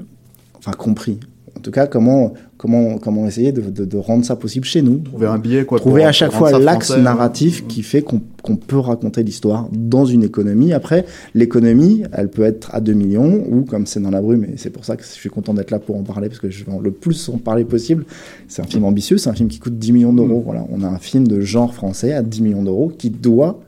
enfin 0.57 0.73
compris, 0.73 1.21
en 1.59 1.61
tout 1.61 1.71
cas 1.71 1.87
comment 1.87 2.33
comment 2.57 2.99
comment 2.99 3.27
essayer 3.27 3.53
de, 3.53 3.63
de, 3.63 3.85
de 3.85 3.97
rendre 3.97 4.25
ça 4.25 4.37
possible 4.37 4.65
chez 4.65 4.81
nous. 4.81 4.99
Trouver 4.99 5.27
un 5.27 5.39
biais, 5.39 5.65
quoi. 5.65 5.79
Trouver 5.79 6.05
à 6.05 6.13
chaque 6.13 6.33
fois 6.33 6.57
l'axe 6.59 6.97
narratif 6.97 7.67
qui 7.67 7.83
fait 7.83 8.03
qu'on 8.03 8.57
peut 8.57 8.79
raconter 8.79 9.23
l'histoire 9.23 9.69
dans 9.73 10.05
une 10.05 10.23
économie. 10.23 10.73
Après, 10.73 11.05
l'économie, 11.35 12.05
elle 12.13 12.31
peut 12.31 12.45
être 12.45 12.75
à 12.75 12.81
2 12.81 12.93
millions 12.93 13.45
ou 13.51 13.63
comme 13.63 13.87
c'est 13.87 14.01
dans 14.01 14.11
la 14.11 14.23
brume, 14.23 14.45
et 14.45 14.57
c'est 14.57 14.71
pour 14.71 14.85
ça 14.85 14.97
que 14.97 15.03
je 15.03 15.09
suis 15.09 15.29
content 15.31 15.53
d'être 15.53 15.71
là 15.71 15.79
pour 15.79 15.97
en 15.97 16.03
parler 16.03 16.29
parce 16.29 16.41
que 16.41 16.49
je 16.49 16.65
vais 16.65 16.73
le 16.81 16.91
plus 16.93 17.29
en 17.29 17.39
parler 17.39 17.65
possible. 17.65 18.05
C'est 18.47 18.63
un 18.63 18.67
film 18.67 18.85
ambitieux, 18.85 19.19
c'est 19.19 19.31
un 19.31 19.35
film 19.35 19.49
qui 19.49 19.59
coûte 19.59 19.79
10 19.79 19.93
millions 19.93 20.13
d'euros. 20.13 20.43
Voilà, 20.45 20.65
on 20.71 20.83
a 20.83 20.89
un 20.89 20.99
film 20.99 21.27
de 21.27 21.41
genre 21.41 21.75
français 21.75 22.13
à 22.13 22.23
10 22.23 22.43
millions 22.43 22.63
d'euros 22.63 22.93
qui 22.97 23.11
doit, 23.11 23.61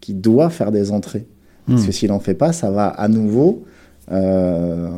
qui 0.00 0.14
doit 0.14 0.50
faire 0.50 0.70
des 0.70 0.90
entrées. 0.92 1.26
Parce 1.66 1.84
que 1.84 1.92
s'il 1.92 2.12
en 2.12 2.20
fait 2.20 2.34
pas, 2.34 2.52
ça 2.52 2.70
va 2.70 2.86
à 2.86 3.08
nouveau. 3.08 3.64
Euh, 4.10 4.88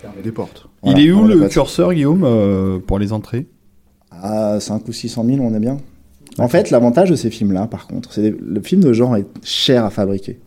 Fermer 0.00 0.22
des 0.22 0.32
portes. 0.32 0.68
Voilà, 0.84 1.00
Il 1.00 1.06
est 1.08 1.12
où 1.12 1.24
le 1.24 1.48
curseur, 1.48 1.92
Guillaume, 1.94 2.24
euh, 2.24 2.78
pour 2.78 2.98
les 2.98 3.12
entrées? 3.12 3.46
À 4.10 4.60
5 4.60 4.86
ou 4.88 4.92
600 4.92 5.24
000, 5.26 5.38
on 5.40 5.54
est 5.54 5.60
bien. 5.60 5.78
En 6.38 6.48
fait, 6.48 6.70
l'avantage 6.70 7.10
de 7.10 7.16
ces 7.16 7.30
films-là, 7.30 7.66
par 7.66 7.86
contre, 7.86 8.12
c'est 8.12 8.32
que 8.32 8.38
le 8.44 8.60
film 8.60 8.82
de 8.82 8.92
genre 8.92 9.16
est 9.16 9.26
cher 9.42 9.84
à 9.84 9.90
fabriquer. 9.90 10.38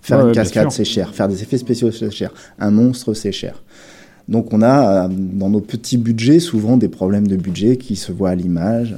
Faire 0.00 0.18
Ouais, 0.18 0.28
une 0.28 0.32
cascade, 0.32 0.70
c'est 0.70 0.84
cher. 0.84 1.14
Faire 1.14 1.28
des 1.28 1.42
effets 1.42 1.58
spéciaux, 1.58 1.90
c'est 1.90 2.10
cher. 2.10 2.32
Un 2.58 2.70
monstre, 2.70 3.14
c'est 3.14 3.32
cher. 3.32 3.62
Donc, 4.28 4.52
on 4.52 4.62
a, 4.62 5.06
euh, 5.06 5.08
dans 5.10 5.48
nos 5.48 5.60
petits 5.60 5.96
budgets, 5.96 6.38
souvent 6.38 6.76
des 6.76 6.88
problèmes 6.88 7.26
de 7.26 7.36
budget 7.36 7.76
qui 7.78 7.96
se 7.96 8.12
voient 8.12 8.30
à 8.30 8.34
l'image. 8.34 8.94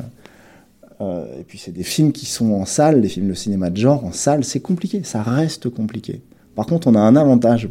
Euh, 1.01 1.25
et 1.41 1.45
puis, 1.45 1.57
c'est 1.59 1.73
des 1.73 1.85
films 1.85 2.13
qui 2.13 2.27
sont 2.27 2.53
en 2.53 2.67
salle, 2.67 3.01
des 3.01 3.09
films 3.09 3.29
de 3.29 3.35
cinéma 3.35 3.71
de 3.71 3.77
genre, 3.77 4.05
en 4.05 4.13
salle, 4.13 4.45
c'est 4.45 4.61
compliqué. 4.61 5.03
Ça 5.05 5.23
reste 5.23 5.71
compliqué. 5.71 6.21
Par 6.55 6.67
contre, 6.67 6.89
on 6.89 6.95
a 6.95 7.01
un 7.01 7.17
avantage, 7.17 7.69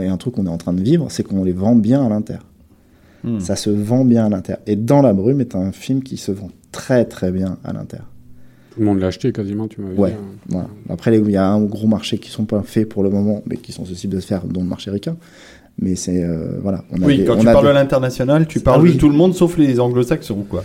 et 0.00 0.06
un 0.06 0.16
truc 0.16 0.34
qu'on 0.34 0.46
est 0.46 0.50
en 0.50 0.56
train 0.58 0.72
de 0.72 0.82
vivre, 0.82 1.06
c'est 1.10 1.22
qu'on 1.22 1.44
les 1.44 1.52
vend 1.52 1.74
bien 1.76 2.04
à 2.04 2.08
l'inter. 2.08 2.38
Hmm. 3.24 3.40
Ça 3.40 3.56
se 3.56 3.70
vend 3.70 4.04
bien 4.04 4.26
à 4.26 4.28
l'inter. 4.28 4.54
Et 4.66 4.76
Dans 4.76 5.02
la 5.02 5.12
brume 5.12 5.40
est 5.40 5.54
un 5.54 5.72
film 5.72 6.02
qui 6.02 6.16
se 6.16 6.30
vend 6.32 6.50
très 6.72 7.04
très 7.04 7.30
bien 7.32 7.58
à 7.64 7.72
l'inter. 7.72 7.98
Tout 8.72 8.80
le 8.80 8.86
monde 8.86 8.98
l'a 9.00 9.06
acheté 9.06 9.32
quasiment, 9.32 9.68
tu 9.68 9.80
m'avais 9.80 9.96
Ouais. 9.98 10.10
dit. 10.10 10.16
Voilà. 10.50 10.68
Après, 10.90 11.16
il 11.18 11.30
y 11.30 11.36
a 11.36 11.46
un 11.48 11.62
gros 11.64 11.86
marché 11.88 12.18
qui 12.18 12.28
sont 12.30 12.44
pas 12.44 12.62
faits 12.62 12.88
pour 12.88 13.02
le 13.02 13.08
moment, 13.10 13.42
mais 13.46 13.56
qui 13.56 13.72
sont 13.72 13.84
susceptibles 13.84 14.14
de 14.16 14.20
se 14.20 14.26
faire, 14.26 14.44
dont 14.44 14.60
le 14.62 14.68
marché 14.68 14.90
ricain. 14.90 15.16
Mais 15.78 15.94
c'est 15.94 16.22
euh, 16.22 16.58
voilà. 16.62 16.84
On 16.92 17.02
a 17.02 17.06
Oui, 17.06 17.18
des- 17.18 17.24
quand 17.24 17.36
on 17.36 17.40
tu 17.40 17.48
a 17.48 17.52
parles 17.52 17.64
des- 17.66 17.70
à 17.70 17.74
l'international, 17.74 18.46
tu 18.46 18.60
parles 18.60 18.80
Ah 18.80 18.84
oui. 18.84 18.94
de 18.94 18.98
tout 18.98 19.08
le 19.08 19.14
monde 19.16 19.34
sauf 19.34 19.56
les 19.58 19.80
anglo-saxons, 19.80 20.44
quoi. 20.48 20.62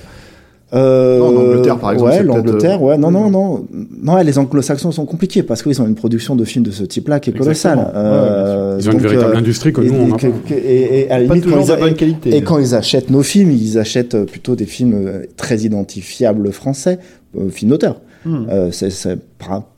Euh, 0.74 1.20
Non, 1.20 1.26
en 1.28 1.36
Angleterre, 1.42 1.78
par 1.80 1.92
exemple, 1.92 2.12
Ouais, 2.12 2.24
l'Angleterre, 2.24 2.80
euh, 2.82 2.86
ouais. 2.88 2.98
Non, 2.98 3.12
non, 3.12 3.30
non. 3.30 3.66
Non, 4.02 4.18
les 4.18 4.38
anglo-saxons 4.40 4.92
sont 4.92 5.06
compliqués 5.06 5.44
parce 5.44 5.64
qu'ils 5.64 5.82
ont 5.82 5.86
une 5.86 5.96
production 5.96 6.36
de 6.36 6.46
films 6.46 6.64
de 6.66 6.72
ce 6.72 6.84
type-là 6.84 7.20
qui 7.20 7.32
est 7.32 7.34
colossale. 7.34 7.92
Euh, 7.94 8.78
Ils 8.80 8.90
ont 8.90 8.94
une 8.94 9.00
véritable 9.00 9.34
euh, 9.36 9.40
industrie 9.40 9.74
que 9.74 9.82
et, 9.82 9.88
nous, 9.90 9.96
on 9.96 10.06
et 10.08 10.12
n'a 10.12 10.16
que- 10.18 10.28
pas. 10.28 10.34
que- 10.48 10.54
et- 10.54 11.00
et 11.02 11.12
à 11.12 11.20
la 11.20 11.28
Pas 11.28 11.34
limite, 11.34 11.44
toujours 11.50 11.68
quand 11.68 11.76
ils- 11.76 11.80
bonne 11.82 11.94
qualité. 11.96 12.36
Et 12.36 12.42
quand 12.42 12.58
ils 12.60 12.74
achètent 12.74 13.10
nos 13.10 13.22
films, 13.24 13.52
ils 13.52 13.78
achètent 13.80 14.24
plutôt 14.26 14.56
des 14.56 14.66
films 14.66 15.12
très 15.36 15.58
identifiables 15.60 16.52
français, 16.54 17.00
euh, 17.38 17.50
films 17.50 17.72
d'auteur. 17.72 18.00
Hmm. 18.24 18.46
Euh, 18.52 18.70
c'est 18.72 18.92
c'est 18.92 19.18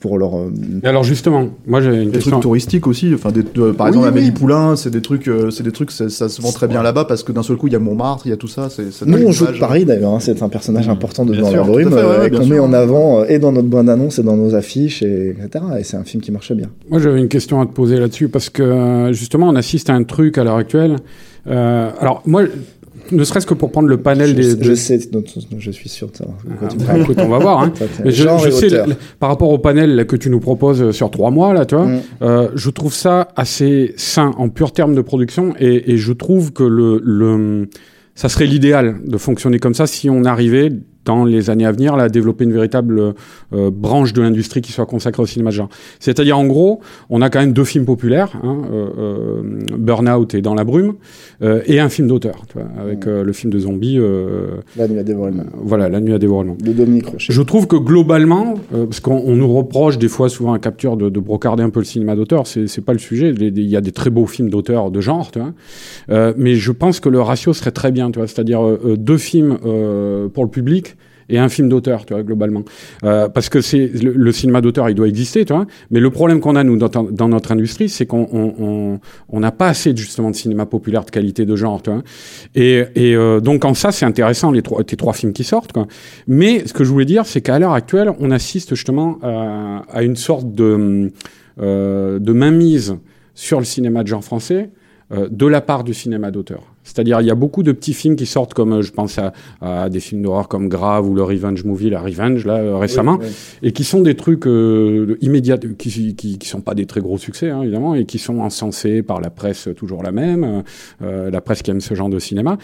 pour 0.01 0.17
leur. 0.17 0.35
euh, 0.35 0.51
alors 0.83 1.03
justement, 1.05 1.47
moi 1.65 1.79
j'ai 1.79 1.91
une 1.95 2.05
Des 2.09 2.15
question. 2.15 2.31
trucs 2.31 2.43
touristiques 2.43 2.87
aussi, 2.87 3.13
enfin 3.13 3.31
des, 3.31 3.41
de- 3.43 3.71
par 3.71 3.85
Oui, 3.87 3.91
exemple 3.93 4.05
oui. 4.07 4.07
Amélie 4.19 4.31
Poulain, 4.31 4.75
c'est 4.75 4.89
des 4.89 5.01
trucs, 5.01 5.29
euh, 5.29 5.49
c'est 5.49 5.63
des 5.63 5.71
trucs, 5.71 5.91
ça, 5.91 6.09
ça 6.09 6.27
se 6.27 6.41
vend 6.41 6.51
très 6.51 6.67
bien 6.67 6.83
là-bas 6.83 7.05
parce 7.05 7.23
que 7.23 7.31
d'un 7.31 7.43
seul 7.43 7.55
coup 7.55 7.67
il 7.67 7.73
y 7.73 7.75
a 7.77 7.79
Montmartre, 7.79 8.25
il 8.25 8.31
y 8.31 8.33
a 8.33 8.37
tout 8.37 8.49
ça. 8.49 8.69
c'est 8.69 8.91
ça 8.91 9.05
Nous, 9.05 9.17
on 9.25 9.31
joue 9.31 9.45
image. 9.45 9.59
Paris 9.61 9.85
d'ailleurs, 9.85 10.13
hein, 10.13 10.19
c'est 10.19 10.43
un 10.43 10.49
personnage 10.49 10.89
important 10.89 11.23
de 11.23 11.31
Bien 11.31 11.41
Dans 11.43 11.49
sûr, 11.51 11.69
ouais, 11.69 11.85
euh, 11.85 12.29
qu'on 12.29 12.45
met 12.45 12.59
en 12.59 12.73
avant 12.73 13.21
euh, 13.21 13.25
et 13.29 13.39
dans 13.39 13.53
notre 13.53 13.69
bande 13.69 13.89
annonce 13.89 14.19
et 14.19 14.23
dans 14.23 14.35
nos 14.35 14.55
affiches, 14.55 15.01
et, 15.03 15.29
etc. 15.29 15.63
Et 15.79 15.83
c'est 15.83 15.95
un 15.95 16.03
film 16.03 16.21
qui 16.21 16.31
marche 16.33 16.51
bien. 16.51 16.67
Moi, 16.89 16.99
j'avais 16.99 17.19
une 17.19 17.29
question 17.29 17.61
à 17.61 17.65
te 17.65 17.71
poser 17.71 17.97
là-dessus 17.97 18.27
parce 18.27 18.49
que 18.49 19.09
justement, 19.13 19.47
on 19.47 19.55
assiste 19.55 19.89
à 19.89 19.93
un 19.93 20.03
truc 20.03 20.37
à 20.37 20.43
l'heure 20.43 20.57
actuelle. 20.57 20.97
Euh, 21.47 21.89
alors, 21.99 22.21
moi, 22.25 22.43
ne 23.11 23.23
serait-ce 23.23 23.45
que 23.45 23.53
pour 23.53 23.71
prendre 23.71 23.87
le 23.89 23.97
panel 23.97 24.29
je, 24.29 24.33
des. 24.33 24.55
de- 24.55 24.63
je 24.63 24.73
sais, 24.75 24.99
je 25.57 25.71
suis 25.71 25.89
sûr 25.89 26.09
Ah, 26.21 26.25
bah, 26.87 26.99
écoute, 26.99 27.17
on 27.19 27.27
va 27.29 27.39
voir. 27.39 27.61
Hein. 27.61 27.73
Je, 28.05 28.11
je 28.11 28.49
sais, 28.51 28.69
par 29.19 29.29
rapport 29.29 29.49
au 29.49 29.57
panel 29.57 29.95
là, 29.95 30.05
que 30.05 30.15
tu 30.15 30.29
nous 30.29 30.39
proposes 30.39 30.91
sur 30.91 31.11
trois 31.11 31.31
mois, 31.31 31.53
là, 31.53 31.65
tu 31.65 31.75
vois, 31.75 31.85
Mm. 31.85 31.99
euh, 32.21 32.47
je 32.55 32.69
trouve 32.69 32.93
ça 32.93 33.27
assez 33.35 33.93
sain 33.97 34.31
en 34.37 34.49
pur 34.49 34.71
terme 34.71 34.95
de 34.95 35.01
production 35.01 35.53
et, 35.59 35.91
et 35.91 35.97
je 35.97 36.13
trouve 36.13 36.53
que 36.53 36.63
le, 36.63 36.99
le, 37.03 37.69
ça 38.15 38.29
serait 38.29 38.45
l'idéal 38.45 38.95
de 39.05 39.17
fonctionner 39.17 39.59
comme 39.59 39.73
ça 39.73 39.87
si 39.87 40.09
on 40.09 40.23
arrivait 40.25 40.71
dans 41.05 41.25
les 41.25 41.49
années 41.49 41.65
à 41.65 41.71
venir 41.71 41.95
là, 41.95 42.09
développer 42.09 42.43
une 42.45 42.53
véritable 42.53 43.13
euh, 43.53 43.71
branche 43.71 44.13
de 44.13 44.21
l'industrie 44.21 44.61
qui 44.61 44.71
soit 44.71 44.85
consacrée 44.85 45.21
au 45.21 45.25
cinéma 45.25 45.49
de 45.49 45.55
genre. 45.55 45.69
C'est-à-dire, 45.99 46.37
en 46.37 46.45
gros, 46.45 46.79
on 47.09 47.21
a 47.21 47.29
quand 47.29 47.39
même 47.39 47.53
deux 47.53 47.65
films 47.65 47.85
populaires, 47.85 48.31
hein, 48.43 48.61
euh, 48.71 48.87
euh, 48.97 49.41
Burnout 49.77 50.33
et 50.33 50.41
Dans 50.41 50.55
la 50.55 50.63
brume, 50.63 50.93
euh, 51.41 51.61
et 51.65 51.79
un 51.79 51.89
film 51.89 52.07
d'auteur, 52.07 52.43
avec 52.79 53.07
euh, 53.07 53.23
le 53.23 53.33
film 53.33 53.51
de 53.51 53.59
zombies, 53.59 53.97
euh, 53.99 54.57
La 54.77 54.87
nuit 54.87 54.99
à 54.99 55.03
dévorer 55.03 55.31
le 55.31 55.37
monde. 55.37 55.47
voilà, 55.61 55.89
La 55.89 55.99
nuit 55.99 56.13
à 56.13 56.19
dévorer 56.19 56.43
le 56.43 56.49
monde. 56.51 56.61
De 56.61 56.71
Dominique 56.73 57.07
Rocher. 57.07 57.33
Je 57.33 57.41
trouve 57.41 57.67
que 57.67 57.75
globalement, 57.75 58.55
euh, 58.73 58.85
parce 58.85 58.99
qu'on 58.99 59.21
on 59.25 59.35
nous 59.35 59.51
reproche 59.53 59.97
des 59.97 60.07
fois 60.07 60.29
souvent 60.29 60.53
à 60.53 60.59
capture 60.59 60.97
de, 60.97 61.09
de 61.09 61.19
brocarder 61.19 61.63
un 61.63 61.69
peu 61.69 61.79
le 61.79 61.85
cinéma 61.85 62.15
d'auteur, 62.15 62.47
c'est 62.47 62.81
pas 62.85 62.93
le 62.93 62.99
sujet. 62.99 63.31
Il 63.37 63.59
y 63.69 63.75
a 63.77 63.81
des 63.81 63.91
très 63.91 64.09
beaux 64.09 64.25
films 64.25 64.49
d'auteur 64.49 64.91
de 64.91 65.01
genre, 65.01 65.31
tu 65.31 65.39
vois. 65.39 65.53
Euh, 66.09 66.33
mais 66.37 66.55
je 66.55 66.71
pense 66.71 66.99
que 66.99 67.09
le 67.09 67.21
ratio 67.21 67.53
serait 67.53 67.71
très 67.71 67.91
bien, 67.91 68.11
tu 68.11 68.19
vois. 68.19 68.27
C'est-à-dire 68.27 68.61
deux 68.97 69.17
films 69.17 69.57
euh, 69.65 70.27
pour 70.29 70.43
le 70.43 70.49
public 70.49 70.92
et 71.29 71.39
un 71.39 71.49
film 71.49 71.69
d'auteur, 71.69 72.05
tu 72.05 72.13
vois, 72.13 72.23
globalement. 72.23 72.63
Euh, 73.03 73.29
parce 73.29 73.49
que 73.49 73.61
c'est 73.61 73.87
le, 73.87 74.31
cinéma 74.31 74.61
d'auteur, 74.61 74.89
il 74.89 74.95
doit 74.95 75.07
exister, 75.07 75.45
tu 75.45 75.53
vois. 75.53 75.65
Mais 75.91 75.99
le 75.99 76.09
problème 76.09 76.39
qu'on 76.39 76.55
a 76.55 76.63
nous 76.63 76.77
dans, 76.77 77.27
notre 77.27 77.51
industrie, 77.51 77.89
c'est 77.89 78.05
qu'on 78.05 78.27
on, 78.31 78.53
on, 78.59 78.99
on 79.29 79.39
n'a 79.39 79.51
pas 79.51 79.67
assez 79.67 79.95
justement 79.95 80.31
de 80.31 80.35
cinéma 80.35 80.65
populaire 80.65 81.05
de 81.05 81.11
qualité 81.11 81.45
de 81.45 81.55
genre, 81.55 81.81
tu 81.81 81.91
vois. 81.91 82.03
Et, 82.55 82.85
et 82.95 83.15
euh, 83.15 83.39
donc 83.39 83.65
en 83.65 83.73
ça, 83.73 83.91
c'est 83.91 84.05
intéressant 84.05 84.51
les 84.51 84.61
trois, 84.61 84.83
tes 84.83 84.95
trois 84.95 85.13
films 85.13 85.33
qui 85.33 85.43
sortent, 85.43 85.73
quoi. 85.73 85.87
Mais 86.27 86.65
ce 86.67 86.73
que 86.73 86.83
je 86.83 86.91
voulais 86.91 87.05
dire, 87.05 87.25
c'est 87.25 87.41
qu'à 87.41 87.59
l'heure 87.59 87.73
actuelle, 87.73 88.11
on 88.19 88.31
assiste 88.31 88.75
justement 88.75 89.19
à, 89.21 89.83
à 89.91 90.03
une 90.03 90.15
sorte 90.15 90.53
de, 90.53 91.11
euh, 91.61 92.17
de 92.17 92.33
mainmise 92.33 92.97
sur 93.35 93.59
le 93.59 93.65
cinéma 93.65 94.01
de 94.01 94.07
genre 94.07 94.23
français 94.23 94.71
euh, 95.11 95.27
de 95.29 95.45
la 95.45 95.61
part 95.61 95.83
du 95.83 95.93
cinéma 95.93 96.31
d'auteur. 96.31 96.72
C'est-à-dire, 96.83 97.21
il 97.21 97.27
y 97.27 97.31
a 97.31 97.35
beaucoup 97.35 97.63
de 97.63 97.71
petits 97.71 97.93
films 97.93 98.15
qui 98.15 98.25
sortent, 98.25 98.53
comme 98.53 98.73
euh, 98.73 98.81
je 98.81 98.91
pense 98.91 99.17
à, 99.17 99.33
à 99.61 99.89
des 99.89 99.99
films 99.99 100.21
d'horreur 100.21 100.47
comme 100.47 100.67
Grave 100.67 101.07
ou 101.09 101.15
le 101.15 101.23
Revenge 101.23 101.63
Movie, 101.63 101.89
la 101.89 102.01
Revenge, 102.01 102.45
là, 102.45 102.57
euh, 102.57 102.77
récemment, 102.77 103.17
Oui, 103.21 103.27
oui. 103.27 103.67
et 103.69 103.71
qui 103.71 103.83
sont 103.83 104.01
des 104.01 104.15
trucs 104.15 104.47
euh, 104.47 105.17
immédiats, 105.21 105.57
qui, 105.57 106.15
qui, 106.15 106.37
qui 106.37 106.47
sont 106.47 106.61
pas 106.61 106.75
des 106.75 106.85
très 106.85 107.01
gros 107.01 107.17
succès, 107.17 107.49
hein, 107.49 107.61
évidemment, 107.63 107.95
et 107.95 108.05
qui 108.05 108.19
sont 108.19 108.39
encensés 108.39 109.01
par 109.01 109.21
la 109.21 109.29
presse 109.29 109.69
toujours 109.75 110.03
la 110.03 110.11
même, 110.11 110.43
euh, 110.43 110.61
euh, 111.03 111.31
la 111.31 111.41
presse 111.41 111.61
qui 111.61 111.71
aime 111.71 111.81
ce 111.81 111.93
genre 111.93 112.09
de 112.09 112.19
cinéma. 112.19 112.57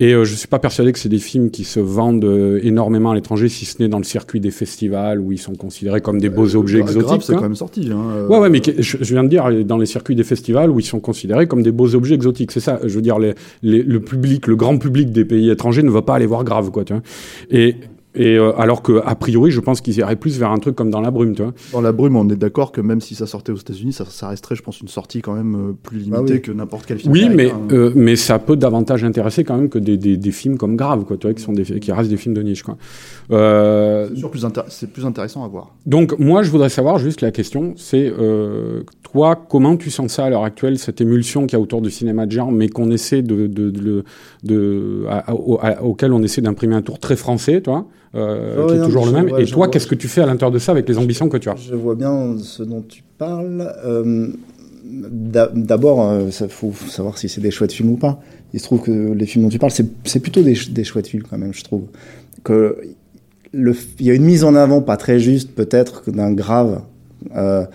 Et 0.00 0.14
euh, 0.14 0.24
je 0.24 0.34
suis 0.34 0.48
pas 0.48 0.58
persuadé 0.58 0.90
que 0.92 0.98
c'est 0.98 1.08
des 1.08 1.18
films 1.18 1.50
qui 1.50 1.64
se 1.64 1.78
vendent 1.78 2.24
euh, 2.24 2.58
énormément 2.62 3.10
à 3.12 3.14
l'étranger, 3.14 3.48
si 3.48 3.64
ce 3.66 3.80
n'est 3.80 3.88
dans 3.88 3.98
le 3.98 4.04
circuit 4.04 4.40
des 4.40 4.50
festivals 4.50 5.20
où 5.20 5.30
ils 5.32 5.38
sont 5.38 5.54
considérés 5.54 6.00
comme 6.00 6.18
des 6.20 6.28
beaux 6.30 6.56
objets 6.56 6.80
Grave, 6.80 6.96
exotiques. 6.96 7.22
c'est 7.22 7.32
quoi. 7.32 7.42
quand 7.42 7.48
même 7.48 7.54
sorti. 7.54 7.88
Hein, 7.92 7.98
euh, 8.16 8.26
Ouais, 8.28 8.38
ouais, 8.38 8.50
mais 8.50 8.60
je, 8.78 8.96
je 9.00 9.14
viens 9.14 9.22
de 9.22 9.28
dire, 9.28 9.48
dans 9.64 9.78
les 9.78 9.86
circuits 9.86 10.16
des 10.16 10.24
festivals 10.24 10.70
où 10.70 10.80
ils 10.80 10.84
sont 10.84 10.98
considérés 10.98 11.46
comme 11.46 11.62
des 11.62 11.70
beaux 11.72 11.94
objets 11.94 12.14
exotiques. 12.16 12.50
C'est 12.52 12.60
ça, 12.60 12.80
je 12.82 12.94
veux 12.94 13.02
dire, 13.02 13.18
les, 13.18 13.34
le 13.62 13.98
public, 14.00 14.46
le 14.46 14.56
grand 14.56 14.78
public 14.78 15.12
des 15.12 15.24
pays 15.24 15.50
étrangers 15.50 15.82
ne 15.82 15.90
va 15.90 16.02
pas 16.02 16.14
aller 16.14 16.26
voir 16.26 16.44
grave, 16.44 16.70
quoi, 16.70 16.84
tu 16.84 16.92
vois. 16.92 17.02
Et, 17.50 17.76
et 18.14 18.36
euh, 18.36 18.52
alors 18.58 18.82
que, 18.82 19.00
a 19.04 19.14
priori, 19.14 19.50
je 19.50 19.60
pense 19.60 19.80
qu'ils 19.80 19.96
iraient 19.98 20.16
plus 20.16 20.38
vers 20.38 20.50
un 20.50 20.58
truc 20.58 20.74
comme 20.76 20.90
dans 20.90 21.00
la 21.00 21.10
brume, 21.10 21.34
tu 21.34 21.42
vois. 21.42 21.52
Dans 21.72 21.80
la 21.80 21.92
brume, 21.92 22.16
on 22.16 22.28
est 22.28 22.36
d'accord 22.36 22.72
que 22.72 22.80
même 22.80 23.00
si 23.00 23.14
ça 23.14 23.26
sortait 23.26 23.52
aux 23.52 23.56
États-Unis, 23.56 23.92
ça, 23.92 24.04
ça 24.04 24.28
resterait, 24.28 24.54
je 24.54 24.62
pense, 24.62 24.80
une 24.80 24.88
sortie 24.88 25.20
quand 25.22 25.34
même 25.34 25.54
euh, 25.54 25.72
plus 25.82 25.98
limitée 25.98 26.34
oui. 26.34 26.42
que 26.42 26.52
n'importe 26.52 26.86
quel 26.86 26.98
film. 26.98 27.12
Oui, 27.12 27.28
mais, 27.34 27.50
hein. 27.50 27.60
euh, 27.72 27.92
mais 27.94 28.16
ça 28.16 28.38
peut 28.38 28.56
davantage 28.56 29.02
intéresser 29.04 29.44
quand 29.44 29.56
même 29.56 29.68
que 29.68 29.78
des, 29.78 29.96
des, 29.96 30.16
des 30.16 30.30
films 30.32 30.58
comme 30.58 30.76
Grave, 30.76 31.04
quoi, 31.04 31.16
tu 31.16 31.26
vois, 31.26 31.34
qui, 31.34 31.42
sont 31.42 31.52
des, 31.52 31.64
qui 31.64 31.92
restent 31.92 32.10
des 32.10 32.16
films 32.16 32.34
de 32.34 32.42
niche, 32.42 32.62
quoi. 32.62 32.76
Euh, 33.30 34.08
C'est 34.10 34.16
sûr, 34.16 34.30
plus 34.30 34.44
intér- 34.44 34.64
c'est 34.68 34.90
plus 34.92 35.04
intéressant 35.06 35.44
à 35.44 35.48
voir. 35.48 35.74
Donc 35.86 36.18
moi, 36.18 36.42
je 36.42 36.50
voudrais 36.50 36.68
savoir 36.68 36.98
juste 36.98 37.20
la 37.20 37.30
question, 37.30 37.74
c'est 37.76 38.12
euh, 38.18 38.82
toi, 39.02 39.36
comment 39.48 39.76
tu 39.76 39.90
sens 39.90 40.12
ça 40.12 40.24
à 40.24 40.30
l'heure 40.30 40.44
actuelle, 40.44 40.78
cette 40.78 41.00
émulsion 41.00 41.42
qu'il 41.46 41.56
y 41.56 41.60
a 41.60 41.62
autour 41.62 41.80
du 41.82 41.90
cinéma 41.90 42.26
de 42.26 42.32
genre, 42.32 42.52
mais 42.52 42.68
qu'on 42.68 42.90
essaie 42.90 43.22
de, 43.22 43.46
de, 43.46 43.70
de, 43.70 44.04
de- 44.44 45.04
à- 45.08 45.30
à- 45.30 45.34
au- 45.34 45.58
à- 45.62 45.82
auquel 45.82 46.12
on 46.12 46.22
essaie 46.22 46.40
d'imprimer 46.42 46.74
un 46.74 46.82
tour 46.82 46.98
très 46.98 47.16
français, 47.16 47.60
toi, 47.60 47.86
euh, 48.14 48.66
Ouais, 48.66 48.72
qui 48.74 48.78
est 48.78 48.84
toujours 48.84 49.06
le 49.06 49.12
même. 49.12 49.28
vois- 49.28 49.40
Et 49.40 49.46
toi, 49.46 49.68
qu'est-ce 49.68 49.86
que 49.86 49.94
tu 49.94 50.08
fais 50.08 50.20
à 50.20 50.26
l'intérieur 50.26 50.50
de 50.52 50.58
ça 50.58 50.72
avec 50.72 50.88
les 50.88 50.98
ambitions 50.98 51.28
que 51.28 51.36
tu 51.38 51.48
as? 51.48 51.56
Je 51.56 51.74
vois 51.74 51.94
bien 51.94 52.36
ce 52.38 52.62
dont 52.62 52.82
tu 52.86 53.02
parles. 53.18 53.72
Euh, 53.84 54.28
d'a- 54.84 55.50
D'abord, 55.54 56.02
euh, 56.10 56.30
ça 56.30 56.48
faut 56.48 56.72
savoir 56.88 57.18
si 57.18 57.28
c'est 57.28 57.40
des 57.40 57.50
chouettes 57.50 57.72
films 57.72 57.90
ou 57.92 57.96
pas. 57.96 58.20
Il 58.52 58.60
se 58.60 58.64
trouve 58.64 58.82
que 58.82 58.90
les 59.12 59.26
films 59.26 59.44
dont 59.44 59.50
tu 59.50 59.58
parles, 59.58 59.72
c'est 59.72 60.20
plutôt 60.20 60.42
des, 60.42 60.56
des 60.70 60.84
chouettes 60.84 61.06
films 61.08 61.22
quand 61.28 61.38
même, 61.38 61.54
je 61.54 61.64
trouve. 61.64 61.84
Que 62.44 62.78
il 63.54 63.74
y 64.06 64.10
a 64.10 64.14
une 64.14 64.24
mise 64.24 64.44
en 64.44 64.54
avant 64.54 64.80
pas 64.80 64.96
très 64.96 65.18
juste 65.18 65.50
peut-être 65.54 66.10
d'un 66.10 66.32
grave 66.32 66.80
euh, 67.36 67.62
euh, 67.62 67.66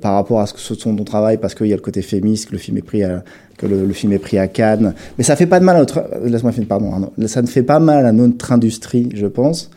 par 0.00 0.14
rapport 0.14 0.40
à 0.40 0.46
ce 0.46 0.54
que 0.54 0.60
ce 0.60 0.74
sont 0.74 0.96
ton 0.96 1.04
travail 1.04 1.38
parce 1.38 1.54
qu'il 1.54 1.66
y 1.66 1.72
a 1.72 1.76
le 1.76 1.82
côté 1.82 2.02
féministe 2.02 2.48
que 2.48 2.52
le 2.52 2.58
film 2.58 2.76
est 2.76 2.82
pris 2.82 3.04
à, 3.04 3.22
que 3.56 3.66
le, 3.66 3.92
film 3.92 4.12
est 4.12 4.18
pris 4.18 4.38
à 4.38 4.48
Cannes 4.48 4.94
mais 5.16 5.24
ça 5.24 5.36
fait 5.36 5.46
pas 5.46 5.60
de 5.60 5.64
mal 5.64 5.76
à 5.76 5.78
notre 5.80 6.04
laisse-moi 6.24 6.52
finir 6.52 6.68
pardon 6.68 6.92
Arnaud. 6.92 7.12
ça 7.26 7.40
ne 7.40 7.46
fait 7.46 7.62
pas 7.62 7.78
mal 7.78 8.04
à 8.04 8.12
notre 8.12 8.52
industrie 8.52 9.10
je 9.14 9.26
pense 9.26 9.70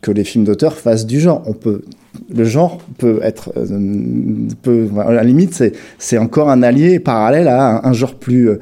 que 0.00 0.10
les 0.10 0.24
films 0.24 0.44
d'auteur 0.44 0.76
fassent 0.76 1.06
du 1.06 1.20
genre. 1.20 1.42
On 1.46 1.52
peut, 1.52 1.82
le 2.32 2.44
genre 2.44 2.78
peut 2.98 3.18
être, 3.22 3.52
euh, 3.56 4.48
peut, 4.62 4.88
à 4.98 5.12
la 5.12 5.24
limite, 5.24 5.54
c'est, 5.54 5.72
c'est 5.98 6.18
encore 6.18 6.50
un 6.50 6.62
allié 6.62 7.00
parallèle 7.00 7.48
à 7.48 7.78
un, 7.78 7.90
un 7.90 7.92
genre 7.92 8.14
plus, 8.14 8.48
euh, 8.48 8.60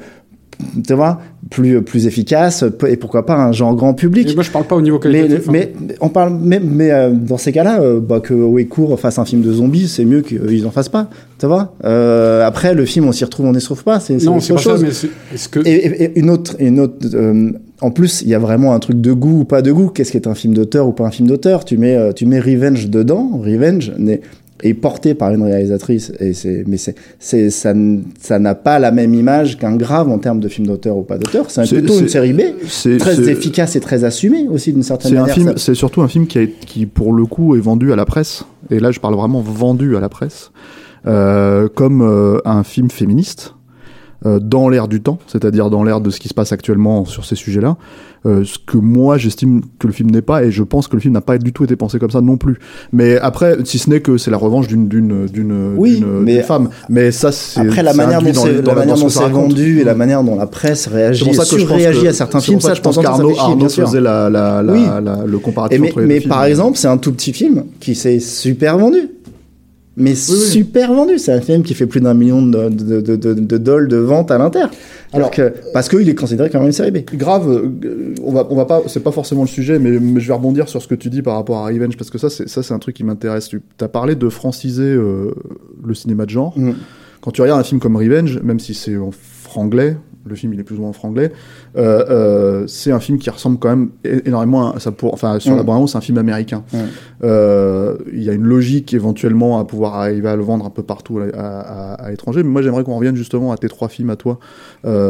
tu 0.85 0.93
vois, 0.93 1.19
plus, 1.49 1.81
plus 1.81 2.07
efficace, 2.07 2.63
et 2.87 2.97
pourquoi 2.97 3.25
pas 3.25 3.35
un 3.35 3.51
genre 3.51 3.75
grand 3.75 3.93
public. 3.93 4.29
Et 4.29 4.33
moi, 4.35 4.43
je 4.43 4.51
parle 4.51 4.65
pas 4.65 4.75
au 4.75 4.81
niveau 4.81 4.99
Mais, 5.03 5.11
qualitatif. 5.11 5.47
hein. 5.47 5.51
mais 5.53 5.73
on 6.01 6.09
parle, 6.09 6.37
mais, 6.41 6.59
mais 6.59 6.91
euh, 6.91 7.11
dans 7.11 7.37
ces 7.37 7.51
cas-là, 7.51 7.81
euh, 7.81 7.99
bah, 7.99 8.19
que 8.19 8.33
Wecourt 8.33 8.99
fasse 8.99 9.19
un 9.19 9.25
film 9.25 9.41
de 9.41 9.51
zombies, 9.53 9.87
c'est 9.87 10.05
mieux 10.05 10.21
qu'ils 10.21 10.65
en 10.65 10.71
fassent 10.71 10.89
pas. 10.89 11.09
Tu 11.39 11.45
vois 11.45 11.73
euh, 11.83 12.45
Après, 12.45 12.73
le 12.73 12.85
film, 12.85 13.07
on 13.07 13.11
s'y 13.11 13.23
retrouve, 13.25 13.45
on 13.47 13.51
n'y 13.53 13.59
se 13.61 13.65
trouve 13.65 13.83
pas. 13.83 13.99
C'est 13.99 14.15
autre 14.27 14.35
pas 14.53 14.57
chose. 14.57 14.79
ça, 14.79 14.83
mais 14.83 15.35
est-ce 15.35 15.49
que. 15.49 15.59
Et, 15.67 15.71
et- 15.71 16.03
et 16.03 16.19
une 16.19 16.29
autre, 16.29 16.55
une 16.59 16.79
autre. 16.79 16.95
en 17.81 17.91
plus, 17.91 18.21
il 18.21 18.29
y 18.29 18.33
a 18.33 18.39
vraiment 18.39 18.73
un 18.73 18.79
truc 18.79 19.01
de 19.01 19.11
goût 19.13 19.41
ou 19.41 19.45
pas 19.45 19.61
de 19.61 19.71
goût. 19.71 19.89
Qu'est-ce 19.89 20.11
qui 20.11 20.17
est 20.17 20.27
un 20.27 20.35
film 20.35 20.53
d'auteur 20.53 20.87
ou 20.87 20.91
pas 20.93 21.05
un 21.05 21.11
film 21.11 21.27
d'auteur? 21.27 21.65
Tu 21.65 21.77
mets, 21.77 22.13
tu 22.13 22.25
mets 22.25 22.39
Revenge 22.39 22.89
dedans. 22.89 23.31
Revenge 23.43 23.91
n'est- 23.97 24.21
est 24.63 24.73
porté 24.73 25.13
par 25.15 25.31
une 25.33 25.43
réalisatrice, 25.43 26.13
et 26.19 26.33
c'est, 26.33 26.63
mais 26.65 26.77
c'est, 26.77 26.95
c'est, 27.19 27.49
ça, 27.49 27.71
n- 27.71 28.03
ça 28.19 28.39
n'a 28.39 28.55
pas 28.55 28.79
la 28.79 28.91
même 28.91 29.13
image 29.13 29.57
qu'un 29.57 29.75
grave 29.75 30.09
en 30.09 30.17
termes 30.17 30.39
de 30.39 30.47
film 30.47 30.65
d'auteur 30.67 30.95
ou 30.95 31.01
pas 31.03 31.17
d'auteur. 31.17 31.51
C'est 31.51 31.67
plutôt 31.67 31.99
une 31.99 32.07
série 32.07 32.31
B, 32.33 32.41
très 32.97 33.29
efficace 33.29 33.75
et 33.75 33.81
très 33.81 34.05
assumée 34.05 34.47
aussi 34.47 34.71
d'une 34.71 34.81
certaine 34.83 35.11
C'est 35.11 35.17
un 35.17 35.25
manière. 35.25 35.53
c'est 35.59 35.75
surtout 35.75 36.01
un 36.01 36.07
film 36.07 36.25
qui, 36.25 36.39
a, 36.39 36.45
qui, 36.47 36.85
pour 36.85 37.11
le 37.13 37.25
coup, 37.25 37.55
est 37.55 37.59
vendu 37.59 37.91
à 37.91 37.95
la 37.97 38.05
presse. 38.05 38.45
Et 38.69 38.79
là, 38.79 38.91
je 38.91 38.99
parle 39.01 39.15
vraiment 39.15 39.41
vendu 39.41 39.97
à 39.97 39.99
la 39.99 40.07
presse, 40.09 40.51
euh, 41.05 41.67
comme 41.67 42.01
euh, 42.01 42.39
un 42.45 42.63
film 42.63 42.89
féministe 42.89 43.53
euh, 44.25 44.39
dans 44.39 44.69
l'air 44.69 44.87
du 44.87 45.01
temps, 45.01 45.19
c'est-à-dire 45.27 45.69
dans 45.69 45.83
l'air 45.83 45.99
de 46.01 46.09
ce 46.09 46.19
qui 46.19 46.29
se 46.29 46.33
passe 46.33 46.51
actuellement 46.53 47.03
sur 47.05 47.25
ces 47.25 47.35
sujets-là. 47.35 47.77
Euh, 48.25 48.43
ce 48.43 48.57
que 48.57 48.77
moi 48.77 49.17
j'estime 49.17 49.61
que 49.77 49.85
le 49.85 49.93
film 49.93 50.09
n'est 50.09 50.23
pas, 50.23 50.43
et 50.43 50.51
je 50.51 50.63
pense 50.63 50.87
que 50.87 50.95
le 50.95 50.99
film 50.99 51.13
n'a 51.13 51.21
pas 51.21 51.37
du 51.37 51.53
tout 51.53 51.63
été 51.63 51.75
pensé 51.75 51.99
comme 51.99 52.09
ça 52.09 52.21
non 52.21 52.37
plus. 52.37 52.57
Mais 52.91 53.19
après, 53.19 53.57
si 53.65 53.77
ce 53.77 53.89
n'est 53.89 53.99
que 53.99 54.17
c'est 54.17 54.31
la 54.31 54.37
revanche 54.37 54.67
d'une 54.67 54.87
d'une 54.87 55.27
d'une 55.27 55.75
Oui, 55.77 56.03
femme. 56.41 56.69
Mais 56.89 57.11
ça, 57.11 57.31
c'est 57.31 57.59
Après, 57.59 57.83
la 57.83 57.93
manière 57.93 58.21
dont 58.21 58.33
c'est 58.33 58.61
la 58.61 58.73
manière 58.73 58.95
dont 58.97 59.09
c'est 59.09 59.29
vendu 59.29 59.79
et 59.79 59.83
la 59.83 59.93
manière 59.95 60.23
dont 60.23 60.37
la 60.37 60.47
presse 60.47 60.87
réagit, 60.87 61.19
C'est 61.25 61.35
pour 61.35 61.43
ça 61.45 61.55
que 61.55 61.61
je 61.61 61.65
pense 61.65 61.77
surréagit 61.77 62.01
que- 62.03 62.07
à 62.07 62.13
certains 62.13 62.39
films, 62.39 62.61
ça 62.61 62.75
temps, 62.75 62.91
ça 62.91 63.01
qu'Arnaud 63.01 63.37
Arnaud 63.37 63.69
faisait 63.69 64.01
la, 64.01 64.29
la, 64.29 64.63
la, 64.63 65.01
le 65.25 65.37
comparatif 65.37 65.79
mais, 65.95 66.19
par 66.21 66.45
exemple, 66.45 66.77
c'est 66.77 66.87
un 66.87 66.97
tout 66.97 67.11
petit 67.11 67.33
film 67.33 67.65
qui 67.79 67.95
s'est 67.95 68.19
super 68.19 68.77
vendu. 68.77 69.09
Mais 69.97 70.15
super 70.15 70.93
vendu. 70.93 71.17
C'est 71.17 71.31
un 71.31 71.41
film 71.41 71.63
qui 71.63 71.73
fait 71.73 71.85
plus 71.85 72.01
d'un 72.01 72.13
million 72.13 72.45
de, 72.45 72.69
de, 72.69 73.01
de, 73.01 73.15
de, 73.15 73.33
de 73.33 73.57
dollars 73.57 73.87
de 73.87 73.97
ventes 73.97 74.29
à 74.31 74.37
l'inter. 74.37 74.65
Alors 75.13 75.31
que, 75.31 75.53
parce 75.73 75.87
qu'il 75.87 76.07
est 76.09 76.15
considéré 76.15 76.49
comme 76.49 76.65
une 76.65 76.73
série 76.73 76.91
B. 76.91 76.97
grave, 77.13 77.49
euh, 77.49 78.13
on 78.21 78.33
va, 78.33 78.45
on 78.49 78.55
va 78.55 78.65
pas, 78.65 78.83
c'est 78.87 79.01
pas 79.01 79.11
forcément 79.11 79.41
le 79.43 79.47
sujet, 79.47 79.79
mais, 79.79 79.91
mais 79.91 80.19
je 80.19 80.27
vais 80.27 80.33
rebondir 80.33 80.67
sur 80.67 80.81
ce 80.81 80.87
que 80.87 80.95
tu 80.95 81.09
dis 81.09 81.21
par 81.21 81.35
rapport 81.35 81.59
à 81.59 81.67
Revenge, 81.67 81.95
parce 81.95 82.09
que 82.09 82.17
ça, 82.17 82.29
c'est, 82.29 82.49
ça, 82.49 82.61
c'est 82.63 82.73
un 82.73 82.79
truc 82.79 82.95
qui 82.97 83.05
m'intéresse. 83.05 83.47
Tu 83.47 83.61
as 83.79 83.87
parlé 83.87 84.15
de 84.15 84.27
franciser 84.27 84.83
euh, 84.83 85.31
le 85.85 85.93
cinéma 85.93 86.25
de 86.25 86.31
genre. 86.31 86.57
Mm. 86.57 86.73
Quand 87.21 87.31
tu 87.31 87.41
regardes 87.41 87.61
un 87.61 87.63
film 87.63 87.79
comme 87.79 87.95
Revenge, 87.95 88.39
même 88.43 88.59
si 88.59 88.73
c'est 88.73 88.97
en 88.97 89.11
franglais, 89.11 89.95
le 90.25 90.35
film 90.35 90.53
il 90.53 90.59
est 90.59 90.63
plus 90.63 90.77
ou 90.77 90.81
moins 90.81 90.89
en 90.89 90.93
franglais, 90.93 91.31
euh, 91.77 92.05
euh, 92.09 92.67
c'est 92.67 92.91
un 92.91 92.99
film 92.99 93.17
qui 93.19 93.29
ressemble 93.29 93.59
quand 93.59 93.69
même 93.69 93.89
énormément 94.25 94.71
à 94.73 94.79
ça 94.79 94.91
pour, 94.91 95.13
enfin, 95.13 95.39
sur 95.39 95.53
Mm. 95.53 95.57
la 95.57 95.63
bande 95.63 95.87
c'est 95.89 95.97
un 95.97 96.01
film 96.01 96.17
américain. 96.17 96.63
Mm. 96.73 96.77
Euh, 97.23 97.95
Il 98.11 98.23
y 98.23 98.29
a 98.29 98.33
une 98.33 98.43
logique 98.43 98.93
éventuellement 98.93 99.59
à 99.59 99.65
pouvoir 99.65 99.95
arriver 99.95 100.27
à 100.29 100.35
le 100.35 100.43
vendre 100.43 100.65
un 100.65 100.69
peu 100.69 100.83
partout 100.83 101.19
à, 101.19 101.37
à, 101.37 101.93
à 101.93 102.09
l'étranger, 102.11 102.43
mais 102.43 102.49
moi 102.49 102.61
j'aimerais 102.61 102.83
qu'on 102.83 102.95
revienne 102.95 103.15
justement 103.15 103.51
à 103.51 103.57
tes 103.57 103.67
trois 103.69 103.87
films 103.87 104.09
à 104.09 104.15
toi 104.15 104.39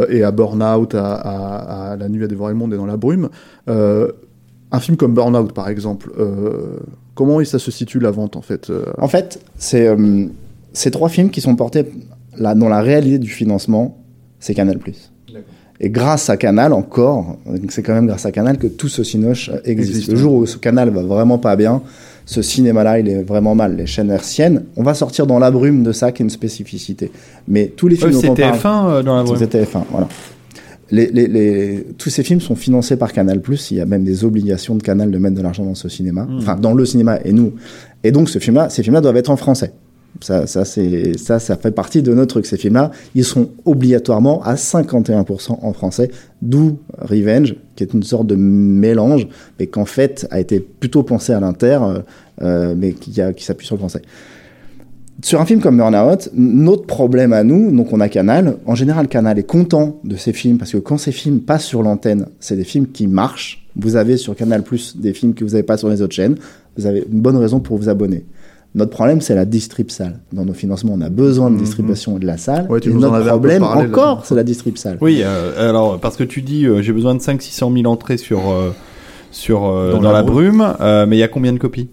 et 0.10 0.24
à 0.24 0.32
Burnout, 0.32 0.94
à, 0.96 1.96
La 2.00 2.10
Nuit 2.10 2.24
à 2.24 2.28
dévorer 2.28 2.54
le 2.54 2.58
monde 2.58 2.74
et 2.74 2.78
Dans 2.78 2.86
la 2.86 2.98
brume. 2.98 3.30
Un 3.68 4.80
film 4.80 4.98
comme 4.98 5.14
Burnout, 5.14 5.54
par 5.54 5.70
exemple, 5.70 6.12
comment 7.14 7.44
ça 7.46 7.60
se 7.60 7.72
situe 7.72 8.00
la 8.00 8.12
vente 8.12 8.36
en 8.36 8.42
fait 8.42 8.72
En 8.98 9.08
fait, 9.08 9.40
c'est 9.58 9.88
ces 10.74 10.92
trois 10.92 11.10
films 11.10 11.30
qui 11.30 11.42
sont 11.42 11.56
portés 11.56 11.86
là, 12.38 12.56
dans 12.56 12.70
la 12.70 12.82
réalité 12.82 13.18
du 13.18 13.30
financement, 13.30 13.98
c'est 14.40 14.54
Canal+. 14.54 14.78
Et 15.82 15.90
grâce 15.90 16.30
à 16.30 16.38
Canal 16.38 16.72
encore, 16.72 17.38
c'est 17.70 17.84
quand 17.84 17.94
même 17.94 18.08
grâce 18.08 18.26
à 18.26 18.32
Canal 18.32 18.58
que 18.58 18.68
tout 18.68 18.88
ce 18.88 19.04
cinoche 19.04 19.52
existe. 19.66 19.90
Existe, 19.98 20.12
Le 20.12 20.16
jour 20.18 20.34
où 20.36 20.46
ce 20.46 20.58
Canal 20.58 20.90
va 20.90 21.04
vraiment 21.04 21.38
pas 21.38 21.56
bien, 21.58 21.82
ce 22.26 22.42
cinéma-là, 22.42 23.00
il 23.00 23.10
est 23.10 23.24
vraiment 23.24 23.56
mal. 23.56 23.76
Les 23.76 23.86
chaînes 23.86 24.10
hertziennes, 24.10 24.64
on 24.78 24.84
va 24.84 24.94
sortir 24.94 25.28
dans 25.28 25.38
la 25.38 25.52
brume 25.52 25.84
de 25.84 25.92
ça 25.92 26.12
qui 26.14 26.22
est 26.22 26.26
une 26.26 26.30
spécificité. 26.30 27.12
Mais 27.48 27.68
tous 27.76 27.88
les 27.90 27.98
films 27.98 28.12
dont 28.12 28.18
on 28.20 28.36
c'est 28.36 28.42
parle... 28.42 28.58
TF1 28.58 28.90
euh, 28.90 29.04
dans 29.04 29.18
la 29.18 29.24
brume. 29.24 29.38
C'était 29.38 29.64
TF1, 29.64 29.84
voilà. 29.92 30.08
Les, 30.92 31.08
les, 31.08 31.28
les- 31.28 31.84
tous 31.98 32.10
ces 32.12 32.24
films 32.24 32.40
sont 32.42 32.56
financés 32.56 32.96
par 32.96 33.12
Canal+. 33.12 33.42
Il 33.72 33.78
y 33.78 33.82
a 33.82 33.86
même 33.86 34.04
des 34.04 34.24
obligations 34.24 34.76
de 34.76 34.84
Canal 34.84 35.12
de 35.12 35.18
mettre 35.18 35.36
de 35.36 35.42
l'argent 35.42 35.66
dans 35.66 35.76
ce 35.76 35.90
cinéma, 35.90 36.28
enfin 36.38 36.56
dans 36.56 36.74
le 36.74 36.86
cinéma 36.86 37.20
et 37.26 37.34
nous. 37.34 37.54
Et 38.04 38.12
donc 38.12 38.30
ce 38.30 38.40
film-là, 38.40 38.70
ces 38.70 38.82
films-là 38.84 39.02
doivent 39.02 39.18
être 39.18 39.32
en 39.32 39.36
français. 39.36 39.74
Ça, 40.22 40.48
ça, 40.48 40.66
fait 40.66 41.72
partie 41.72 42.02
de 42.02 42.14
notre 42.14 42.30
truc. 42.30 42.46
Ces 42.46 42.58
films-là, 42.58 42.92
ils 43.16 43.26
sont 43.26 43.50
obligatoirement 43.66 44.42
à 44.44 44.56
51% 44.56 45.58
en 45.62 45.74
français, 45.74 46.10
d'où 46.42 46.80
Revenge, 46.98 47.56
qui 47.76 47.84
est 47.84 47.94
une 47.94 48.04
sorte 48.04 48.28
de 48.28 48.36
mélange, 48.36 49.28
mais 49.60 49.68
qu'en 49.68 49.86
fait 49.86 50.26
a 50.32 50.40
été 50.40 50.60
plutôt 50.60 51.04
pensé 51.04 51.34
à 51.34 51.40
l'inter, 51.40 51.80
euh, 51.82 52.00
euh, 52.42 52.76
mais 52.78 52.94
qui 52.94 53.14
s'appuie 53.44 53.66
sur 53.66 53.76
le 53.76 53.80
français. 53.80 54.02
Sur 55.22 55.40
un 55.40 55.46
film 55.46 55.62
comme 55.62 55.78
Burnout, 55.78 56.30
notre 56.34 56.86
problème 56.86 57.32
à 57.32 57.44
nous, 57.44 57.72
donc 57.72 57.94
on 57.94 58.02
a 58.02 58.10
Canal. 58.10 58.58
En 58.66 58.76
général, 58.76 59.08
Canal 59.08 59.40
est 59.40 59.44
content 59.44 60.00
de 60.04 60.18
ces 60.18 60.34
films 60.34 60.58
parce 60.58 60.74
que 60.74 60.78
quand 60.78 60.98
ces 60.98 61.14
films 61.14 61.40
passent 61.40 61.64
sur 61.64 61.82
l'antenne, 61.84 62.28
c'est 62.42 62.58
des 62.58 62.66
films 62.66 62.88
qui 62.88 63.08
marchent. 63.08 63.66
Vous 63.78 63.96
avez 63.96 64.18
sur 64.18 64.36
Canal 64.36 64.64
Plus 64.64 64.98
des 64.98 65.14
films 65.14 65.34
que 65.34 65.46
vous 65.46 65.52
n'avez 65.52 65.64
pas 65.64 65.78
sur 65.78 65.90
les 65.90 66.02
autres 66.02 66.14
chaînes. 66.14 66.36
Vous 66.78 66.86
avez 66.86 67.06
une 67.12 67.22
bonne 67.22 67.38
raison 67.38 67.62
pour 67.62 67.78
vous 67.78 67.88
abonner. 67.88 68.26
Notre 68.76 68.92
problème, 68.92 69.22
c'est 69.22 69.36
la 69.36 69.46
distrib 69.46 69.90
salle. 69.90 70.20
Dans 70.34 70.44
nos 70.46 70.54
financements, 70.54 70.94
on 70.96 71.02
a 71.02 71.10
besoin 71.10 71.50
de 71.50 71.58
distribution 71.58 72.20
de 72.20 72.26
la 72.26 72.38
salle. 72.38 72.68
Ouais, 72.70 72.82
tu 72.82 72.90
et 72.90 72.94
nous 72.94 73.04
en 73.06 73.12
notre 73.12 73.26
problème, 73.30 73.62
parlé, 73.62 73.88
encore, 73.88 74.26
c'est 74.26 74.36
la 74.36 74.44
distrib 74.44 74.78
salle. 74.78 74.98
Oui, 75.02 75.22
euh, 75.24 75.70
alors 75.70 75.98
parce 76.00 76.18
que 76.18 76.24
tu 76.26 76.42
dis 76.42 76.66
euh, 76.66 76.82
j'ai 76.82 76.92
besoin 76.92 77.16
de 77.16 77.20
500-600 77.22 77.74
000 77.82 77.92
entrées 77.92 78.18
sur, 78.18 78.52
euh, 78.52 78.72
sur, 79.32 79.66
euh, 79.66 79.94
Dans 79.94 80.02
dans, 80.02 80.12
la 80.12 80.18
la 80.20 80.24
brume, 80.24 80.76
euh, 80.82 81.06
mais 81.08 81.16
il 81.16 81.20
y 81.20 81.24
a 81.24 81.30
combien 81.30 81.54
de 81.54 81.58
copies? 81.58 81.90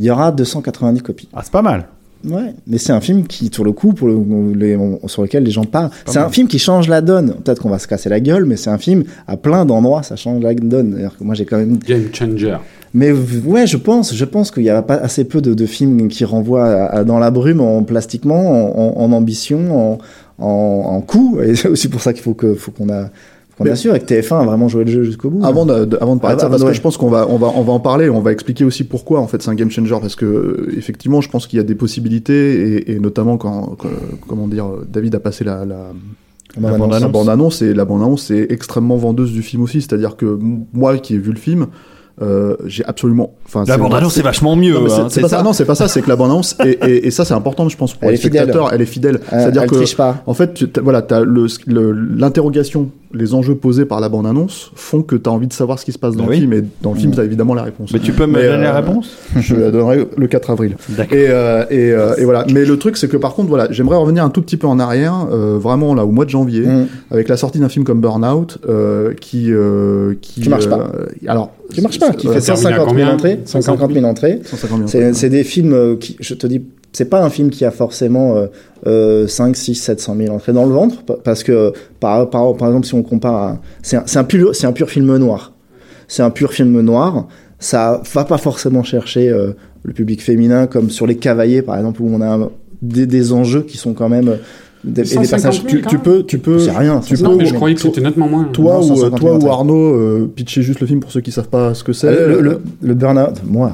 Il 0.00 0.06
y 0.06 0.10
aura 0.10 0.32
290 0.32 1.00
copies. 1.02 1.28
Ah, 1.32 1.40
c'est 1.44 1.52
pas 1.52 1.62
mal. 1.62 1.86
Ouais, 2.28 2.52
mais 2.66 2.78
c'est 2.78 2.92
un 2.92 3.00
film 3.00 3.28
qui, 3.28 3.48
sur 3.52 3.62
le 3.62 3.70
coup, 3.70 3.92
pour 3.92 4.08
le, 4.08 4.18
les- 4.56 4.74
on- 4.76 5.06
sur 5.06 5.22
lequel 5.22 5.44
les 5.44 5.52
gens 5.52 5.62
parlent. 5.62 5.90
C'est 6.06 6.18
un 6.18 6.28
film 6.30 6.48
qui 6.48 6.58
change 6.58 6.88
la 6.88 7.00
donne. 7.00 7.34
Peut-être 7.44 7.62
qu'on 7.62 7.70
va 7.70 7.78
se 7.78 7.86
casser 7.86 8.08
la 8.08 8.18
gueule, 8.18 8.44
mais 8.44 8.56
c'est 8.56 8.70
un 8.70 8.78
film 8.78 9.04
à 9.28 9.36
plein 9.36 9.64
d'endroits, 9.64 10.02
ça 10.02 10.16
change 10.16 10.42
la 10.42 10.52
donne. 10.52 10.94
D'ailleurs, 10.94 11.16
que 11.16 11.22
moi, 11.22 11.36
j'ai 11.36 11.44
quand 11.44 11.58
même. 11.58 11.78
Game 11.78 12.06
changer. 12.12 12.56
Mais 12.94 13.12
ouais, 13.12 13.66
je 13.66 13.76
pense, 13.76 14.14
je 14.14 14.24
pense 14.24 14.50
qu'il 14.50 14.62
y 14.64 14.70
a 14.70 14.80
pas 14.82 14.94
assez 14.96 15.24
peu 15.24 15.40
de, 15.40 15.54
de 15.54 15.66
films 15.66 16.08
qui 16.08 16.24
renvoient 16.24 16.64
à, 16.66 16.86
à 16.98 17.04
dans 17.04 17.18
la 17.18 17.30
brume 17.30 17.60
en 17.60 17.82
plastiquement, 17.82 18.50
en, 18.78 18.94
en- 18.96 19.04
en 19.04 19.12
ambition, 19.12 19.94
en, 20.38 20.44
en, 20.44 21.00
coût. 21.02 21.38
Et 21.42 21.54
c'est 21.54 21.68
aussi 21.68 21.88
pour 21.88 22.00
ça 22.00 22.12
qu'il 22.12 22.22
faut 22.22 22.34
que, 22.34 22.54
faut 22.54 22.70
qu'on 22.70 22.88
a, 22.88 23.10
qu'on 23.58 23.66
assure 23.66 23.94
et 23.94 24.00
que 24.00 24.06
TF1 24.06 24.40
a 24.40 24.44
vraiment 24.44 24.68
joué 24.68 24.84
le 24.84 24.90
jeu 24.90 25.02
jusqu'au 25.04 25.30
bout. 25.30 25.44
Avant 25.44 25.66
de, 25.66 25.84
de- 25.84 25.98
avant 26.00 26.16
de 26.16 26.20
parler 26.20 26.36
de 26.36 26.40
ça, 26.40 26.48
parce 26.48 26.62
ouais. 26.62 26.68
que 26.68 26.74
je 26.74 26.80
pense 26.80 26.96
qu'on 26.96 27.08
va, 27.10 27.26
on 27.28 27.36
va, 27.36 27.52
on 27.56 27.62
va 27.62 27.72
en 27.72 27.80
parler, 27.80 28.08
on 28.08 28.20
va 28.20 28.32
expliquer 28.32 28.64
aussi 28.64 28.84
pourquoi 28.84 29.20
en 29.20 29.26
fait 29.26 29.42
c'est 29.42 29.50
un 29.50 29.54
game 29.54 29.70
changer, 29.70 29.96
parce 30.00 30.16
que 30.16 30.24
euh, 30.24 30.72
effectivement, 30.76 31.20
je 31.20 31.28
pense 31.28 31.46
qu'il 31.46 31.56
y 31.58 31.60
a 31.60 31.64
des 31.64 31.74
possibilités, 31.74 32.74
et, 32.76 32.92
et 32.92 32.98
notamment 33.00 33.36
quand, 33.36 33.76
quand- 33.78 33.88
comment 34.28 34.48
dire, 34.48 34.66
David 34.90 35.14
a 35.16 35.20
passé 35.20 35.44
la, 35.44 35.64
la, 35.66 35.88
La 36.60 36.70
la 36.70 36.78
bande-annonce. 36.78 37.12
bande-annonce, 37.12 37.62
et 37.62 37.74
la 37.74 37.84
bande-annonce 37.84 38.30
est 38.30 38.50
extrêmement 38.50 38.96
vendeuse 38.96 39.32
du 39.32 39.42
film 39.42 39.62
aussi, 39.62 39.82
c'est-à-dire 39.82 40.16
que 40.16 40.38
moi 40.72 40.96
qui 40.98 41.14
ai 41.14 41.18
vu 41.18 41.32
le 41.32 41.38
film, 41.38 41.66
euh, 42.22 42.56
j'ai 42.66 42.84
absolument, 42.84 43.32
enfin, 43.46 43.64
La 43.66 43.74
c'est- 43.74 43.80
bande-annonce, 43.80 44.14
c'est 44.14 44.22
vachement 44.22 44.56
mieux. 44.56 44.74
Non, 44.74 44.86
hein, 44.92 45.06
c'est 45.08 45.20
pas 45.20 45.28
ça. 45.28 45.36
ça 45.38 45.42
Non, 45.42 45.52
c'est 45.52 45.64
pas 45.64 45.74
ça. 45.74 45.88
C'est 45.88 46.02
que 46.02 46.08
la 46.08 46.16
bande-annonce 46.16 46.56
et, 46.64 46.78
et, 46.86 47.06
et 47.06 47.10
ça, 47.10 47.24
c'est 47.24 47.34
important, 47.34 47.68
je 47.68 47.76
pense, 47.76 47.94
pour 47.94 48.04
Elle 48.04 48.10
les 48.10 48.18
est 48.18 48.22
fidèle. 48.22 48.42
spectateurs. 48.42 48.72
Elle 48.72 48.82
est 48.82 48.86
fidèle. 48.86 49.16
Euh, 49.16 49.20
C'est-à-dire 49.30 49.62
elle 49.62 49.70
que, 49.70 49.74
triche 49.76 49.96
pas. 49.96 50.22
en 50.26 50.34
fait, 50.34 50.54
tu- 50.54 50.68
voilà, 50.82 51.02
t'as 51.02 51.20
le, 51.20 51.46
le- 51.66 51.92
l'interrogation, 51.92 52.90
les 53.14 53.32
enjeux 53.34 53.54
posés 53.54 53.86
par 53.86 54.00
la 54.00 54.08
bande-annonce 54.10 54.70
font 54.74 55.02
que 55.02 55.16
t'as 55.16 55.30
envie 55.30 55.46
de 55.46 55.52
savoir 55.52 55.78
ce 55.78 55.84
qui 55.86 55.92
se 55.92 55.98
passe 55.98 56.14
dans 56.16 56.26
le 56.26 56.32
film. 56.34 56.52
Et 56.52 56.62
dans 56.82 56.92
le 56.92 56.98
film, 56.98 57.12
t'as 57.14 57.24
évidemment 57.24 57.54
la 57.54 57.62
réponse. 57.62 57.90
Mais 57.92 58.00
tu 58.00 58.12
peux 58.12 58.26
me 58.26 58.34
Mais, 58.34 58.46
donner 58.48 58.64
la 58.64 58.74
euh, 58.76 58.80
réponse? 58.80 59.10
Je 59.36 59.54
la 59.56 59.70
donnerai 59.70 60.06
le 60.16 60.26
4 60.26 60.50
avril. 60.50 60.76
D'accord. 60.90 61.16
Et, 61.16 61.26
euh, 61.28 61.64
et, 61.70 61.92
euh, 61.92 62.14
et 62.18 62.24
voilà. 62.24 62.44
Mais 62.52 62.64
le 62.66 62.76
truc, 62.78 62.96
c'est 62.98 63.08
que 63.08 63.16
par 63.16 63.34
contre, 63.34 63.48
voilà, 63.48 63.68
j'aimerais 63.70 63.96
revenir 63.96 64.24
un 64.24 64.30
tout 64.30 64.42
petit 64.42 64.56
peu 64.58 64.66
en 64.66 64.78
arrière, 64.78 65.26
euh, 65.32 65.56
vraiment 65.58 65.94
là, 65.94 66.04
au 66.04 66.10
mois 66.10 66.24
de 66.26 66.30
janvier, 66.30 66.66
Mm. 66.66 66.86
avec 67.10 67.28
la 67.28 67.36
sortie 67.38 67.58
d'un 67.60 67.68
film 67.70 67.84
comme 67.84 68.00
Burnout, 68.00 68.58
euh, 68.68 69.14
qui, 69.18 69.52
euh, 69.52 70.14
qui, 70.20 70.42
Qui 70.42 70.48
marche 70.50 70.68
pas. 70.68 70.90
alors, 71.26 71.52
Qui 71.72 71.80
marche 71.82 71.98
pas, 71.98 72.10
qui 72.12 72.28
euh, 72.28 72.32
fait 72.32 72.40
terminé 72.40 72.68
à 72.68 72.76
150 72.76 72.76
000 72.76 72.86
combien 72.88 73.12
entrées. 73.14 73.40
150 73.44 73.92
000 73.92 74.04
entrées. 74.06 74.40
150 74.44 74.76
millions. 74.78 74.86
C'est 74.88 75.12
c'est 75.14 75.28
des 75.28 75.44
films 75.44 75.72
euh, 75.74 75.96
qui, 75.96 76.16
je 76.20 76.34
te 76.34 76.46
dis, 76.46 76.62
c'est 76.92 77.04
pas 77.10 77.22
un 77.22 77.30
film 77.30 77.50
qui 77.50 77.64
a 77.64 77.70
forcément 77.70 78.36
euh, 78.36 78.46
euh, 78.86 79.26
5, 79.28 79.54
6, 79.56 79.74
700 79.74 80.16
000 80.18 80.34
entrées 80.34 80.52
dans 80.54 80.64
le 80.64 80.72
ventre, 80.72 81.02
pa- 81.02 81.18
parce 81.22 81.42
que 81.42 81.72
par, 82.00 82.30
par, 82.30 82.54
par 82.56 82.68
exemple, 82.68 82.86
si 82.86 82.94
on 82.94 83.02
compare, 83.02 83.34
à- 83.34 83.60
c'est 83.82 83.96
un, 83.96 84.02
c'est 84.06 84.18
un 84.18 84.24
pur, 84.24 84.54
c'est 84.54 84.66
un 84.66 84.72
pur 84.72 84.88
film 84.88 85.14
noir. 85.18 85.52
C'est 86.08 86.22
un 86.22 86.30
pur 86.30 86.52
film 86.52 86.80
noir. 86.80 87.28
Ça 87.58 88.02
va 88.14 88.24
pas 88.24 88.38
forcément 88.38 88.82
chercher 88.82 89.28
euh, 89.28 89.52
le 89.82 89.92
public 89.92 90.22
féminin 90.22 90.66
comme 90.66 90.90
sur 90.90 91.06
les 91.06 91.16
cavaliers, 91.16 91.60
par 91.62 91.76
exemple, 91.76 92.00
où 92.02 92.08
on 92.14 92.22
a 92.22 92.50
des, 92.80 93.06
des 93.06 93.32
enjeux 93.32 93.62
qui 93.62 93.76
sont 93.76 93.92
quand 93.92 94.08
même 94.08 94.38
des, 94.84 95.00
et 95.00 95.18
des 95.18 95.24
150 95.24 95.30
passages. 95.30 95.62
000, 95.70 95.82
Tu, 95.88 95.98
peux, 95.98 96.22
tu 96.24 96.38
peux, 96.38 96.58
C'est 96.58 96.70
rien, 96.70 97.00
tu 97.00 97.16
c'est 97.16 97.24
peux. 97.24 97.36
Mais 97.36 97.46
je 97.46 97.54
croyais 97.54 97.74
que 97.74 97.80
c'était 97.80 98.00
nettement 98.00 98.28
moins. 98.28 98.44
toi 98.44 98.74
Non, 98.80 98.90
ou, 98.92 98.96
150 98.96 99.20
toi 99.20 99.38
ou. 99.38 99.48
Arnaud, 99.48 99.94
euh, 99.94 100.30
pitcher 100.34 100.62
juste 100.62 100.80
le 100.80 100.86
film 100.86 101.00
pour 101.00 101.10
ceux 101.10 101.20
qui 101.20 101.32
savent 101.32 101.48
pas 101.48 101.74
ce 101.74 101.84
que 101.84 101.92
c'est. 101.92 102.10
le, 102.10 102.40
le, 102.40 102.60
le 102.80 102.94
burn-out, 102.94 103.42
moi. 103.44 103.72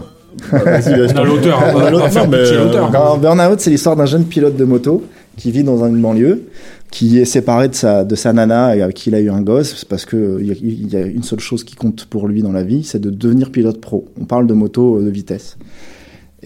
Vas-y, 0.50 0.98
vas-y. 0.98 1.12
On 1.14 1.18
a 1.18 1.24
l'auteur, 1.24 1.62
On 1.74 1.78
a 1.80 1.90
l'auteur, 1.90 2.28
euh, 2.32 3.16
Burnout, 3.18 3.60
c'est 3.60 3.70
l'histoire 3.70 3.96
d'un 3.96 4.06
jeune 4.06 4.24
pilote 4.24 4.56
de 4.56 4.64
moto 4.64 5.02
qui 5.36 5.50
vit 5.50 5.64
dans 5.64 5.84
une 5.84 6.00
banlieue, 6.00 6.42
qui 6.90 7.18
est 7.18 7.24
séparé 7.24 7.68
de 7.68 7.74
sa, 7.74 8.04
de 8.04 8.14
sa 8.14 8.32
nana 8.32 8.76
et 8.76 8.82
avec 8.82 8.94
qui 8.96 9.10
il 9.10 9.14
a 9.14 9.20
eu 9.20 9.30
un 9.30 9.40
gosse, 9.40 9.74
c'est 9.78 9.88
parce 9.88 10.04
que 10.04 10.16
euh, 10.16 10.38
il 10.40 10.46
y, 10.46 10.50
a, 10.52 10.54
il 10.60 10.92
y 10.92 10.96
a 10.96 11.06
une 11.06 11.22
seule 11.22 11.40
chose 11.40 11.64
qui 11.64 11.74
compte 11.74 12.04
pour 12.06 12.28
lui 12.28 12.42
dans 12.42 12.52
la 12.52 12.62
vie, 12.62 12.84
c'est 12.84 13.00
de 13.00 13.10
devenir 13.10 13.50
pilote 13.50 13.80
pro. 13.80 14.06
On 14.20 14.24
parle 14.24 14.46
de 14.46 14.54
moto 14.54 15.00
de 15.00 15.08
vitesse. 15.10 15.56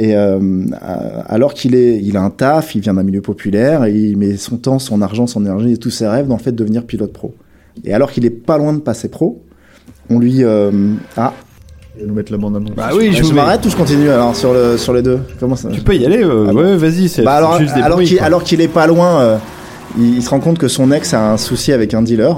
Et 0.01 0.15
euh, 0.15 0.39
alors 1.27 1.55
qu'il 1.55 1.75
est, 1.75 1.99
il 2.01 2.17
a 2.17 2.23
un 2.23 2.31
taf, 2.31 2.77
il 2.77 2.81
vient 2.81 2.95
d'un 2.95 3.03
milieu 3.03 3.21
populaire 3.21 3.85
et 3.85 3.93
il 3.93 4.17
met 4.17 4.37
son 4.37 4.57
temps, 4.57 4.79
son 4.79 5.03
argent, 5.03 5.27
son 5.27 5.45
énergie 5.45 5.73
et 5.73 5.77
tous 5.77 5.91
ses 5.91 6.07
rêves 6.07 6.29
dans 6.29 6.37
le 6.37 6.41
fait 6.41 6.53
de 6.53 6.57
devenir 6.57 6.85
pilote 6.85 7.13
pro. 7.13 7.35
Et 7.85 7.93
alors 7.93 8.13
qu'il 8.13 8.25
est 8.25 8.31
pas 8.31 8.59
loin 8.59 8.73
de 8.73 8.79
passer 8.79 9.09
pro, 9.09 9.43
on 10.09 10.21
lui 10.21 10.45
euh, 10.45 10.71
ah 11.17 11.33
Je 11.97 12.03
vais 12.03 12.07
nous 12.07 12.15
mettre 12.15 12.31
la 12.31 12.39
bande 12.39 12.55
annonce. 12.55 12.77
Bah 12.77 12.91
oui, 12.95 13.13
je, 13.13 13.25
je 13.25 13.33
m'arrête 13.33 13.67
ou 13.67 13.71
je 13.71 13.77
continue 13.77 14.09
alors 14.09 14.37
sur 14.37 14.55
le 14.55 14.77
sur 14.79 14.93
les 14.93 15.03
deux? 15.03 15.19
Comment 15.41 15.57
ça? 15.57 15.69
Tu 15.69 15.81
peux 15.81 15.97
y 15.97 16.07
aller, 16.07 16.23
euh, 16.23 16.47
Ah 16.49 16.53
bon? 16.53 16.61
ouais, 16.61 16.77
vas-y, 16.77 17.09
c'est 17.09 17.23
bah 17.25 17.33
alors, 17.33 17.59
juste 17.59 17.75
des 17.75 18.05
qu'il 18.05 18.21
alors 18.21 18.45
qu'il 18.45 18.61
est 18.61 18.69
pas 18.69 18.87
loin, 18.87 19.21
euh, 19.21 19.37
il, 19.99 20.15
il 20.19 20.23
se 20.23 20.31
rend 20.31 20.39
compte 20.39 20.59
que 20.59 20.69
son 20.69 20.93
ex 20.93 21.13
a 21.13 21.33
un 21.33 21.37
souci 21.39 21.73
avec 21.73 21.93
un 21.93 22.03
dealer. 22.03 22.37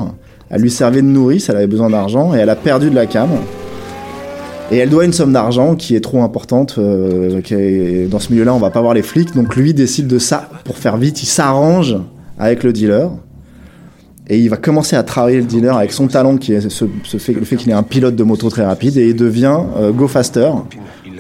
Elle 0.48 0.62
lui 0.62 0.70
servait 0.70 1.02
de 1.02 1.06
nourrice, 1.06 1.50
elle 1.50 1.56
avait 1.56 1.66
besoin 1.66 1.90
d'argent 1.90 2.34
et 2.34 2.38
elle 2.38 2.48
a 2.48 2.56
perdu 2.56 2.88
de 2.88 2.94
la 2.94 3.04
cam. 3.04 3.28
Et 4.72 4.76
elle 4.78 4.88
doit 4.88 5.04
une 5.04 5.12
somme 5.12 5.32
d'argent 5.32 5.74
qui 5.74 5.96
est 5.96 6.00
trop 6.00 6.22
importante. 6.22 6.76
euh, 6.78 7.40
qui 7.40 7.54
est- 7.54 8.06
dans 8.10 8.18
ce 8.20 8.32
milieu-là, 8.32 8.54
on 8.54 8.58
va 8.58 8.70
pas 8.70 8.80
voir 8.80 8.94
les 8.94 9.02
flics. 9.02 9.34
Donc 9.34 9.56
lui 9.56 9.74
décide 9.74 10.06
de 10.06 10.18
ça 10.18 10.48
pour 10.64 10.76
faire 10.76 10.96
vite. 10.96 11.22
Il 11.22 11.26
s'arrange 11.26 11.96
avec 12.38 12.62
le 12.62 12.72
dealer. 12.72 13.10
Et 14.28 14.38
il 14.38 14.48
va 14.48 14.56
commencer 14.56 14.94
à 14.94 15.02
travailler 15.02 15.38
le 15.38 15.44
dealer 15.44 15.76
avec 15.76 15.90
son 15.90 16.06
talent 16.06 16.36
qui 16.36 16.52
est 16.52 16.60
ce, 16.68 16.84
ce 17.02 17.16
fait, 17.16 17.32
le 17.32 17.44
fait 17.44 17.56
qu'il 17.56 17.70
est 17.70 17.74
un 17.74 17.82
pilote 17.82 18.14
de 18.14 18.22
moto 18.22 18.48
très 18.48 18.64
rapide 18.64 18.96
et 18.96 19.08
il 19.08 19.16
devient 19.16 19.58
euh, 19.76 19.90
Go 19.90 20.06
Faster. 20.06 20.50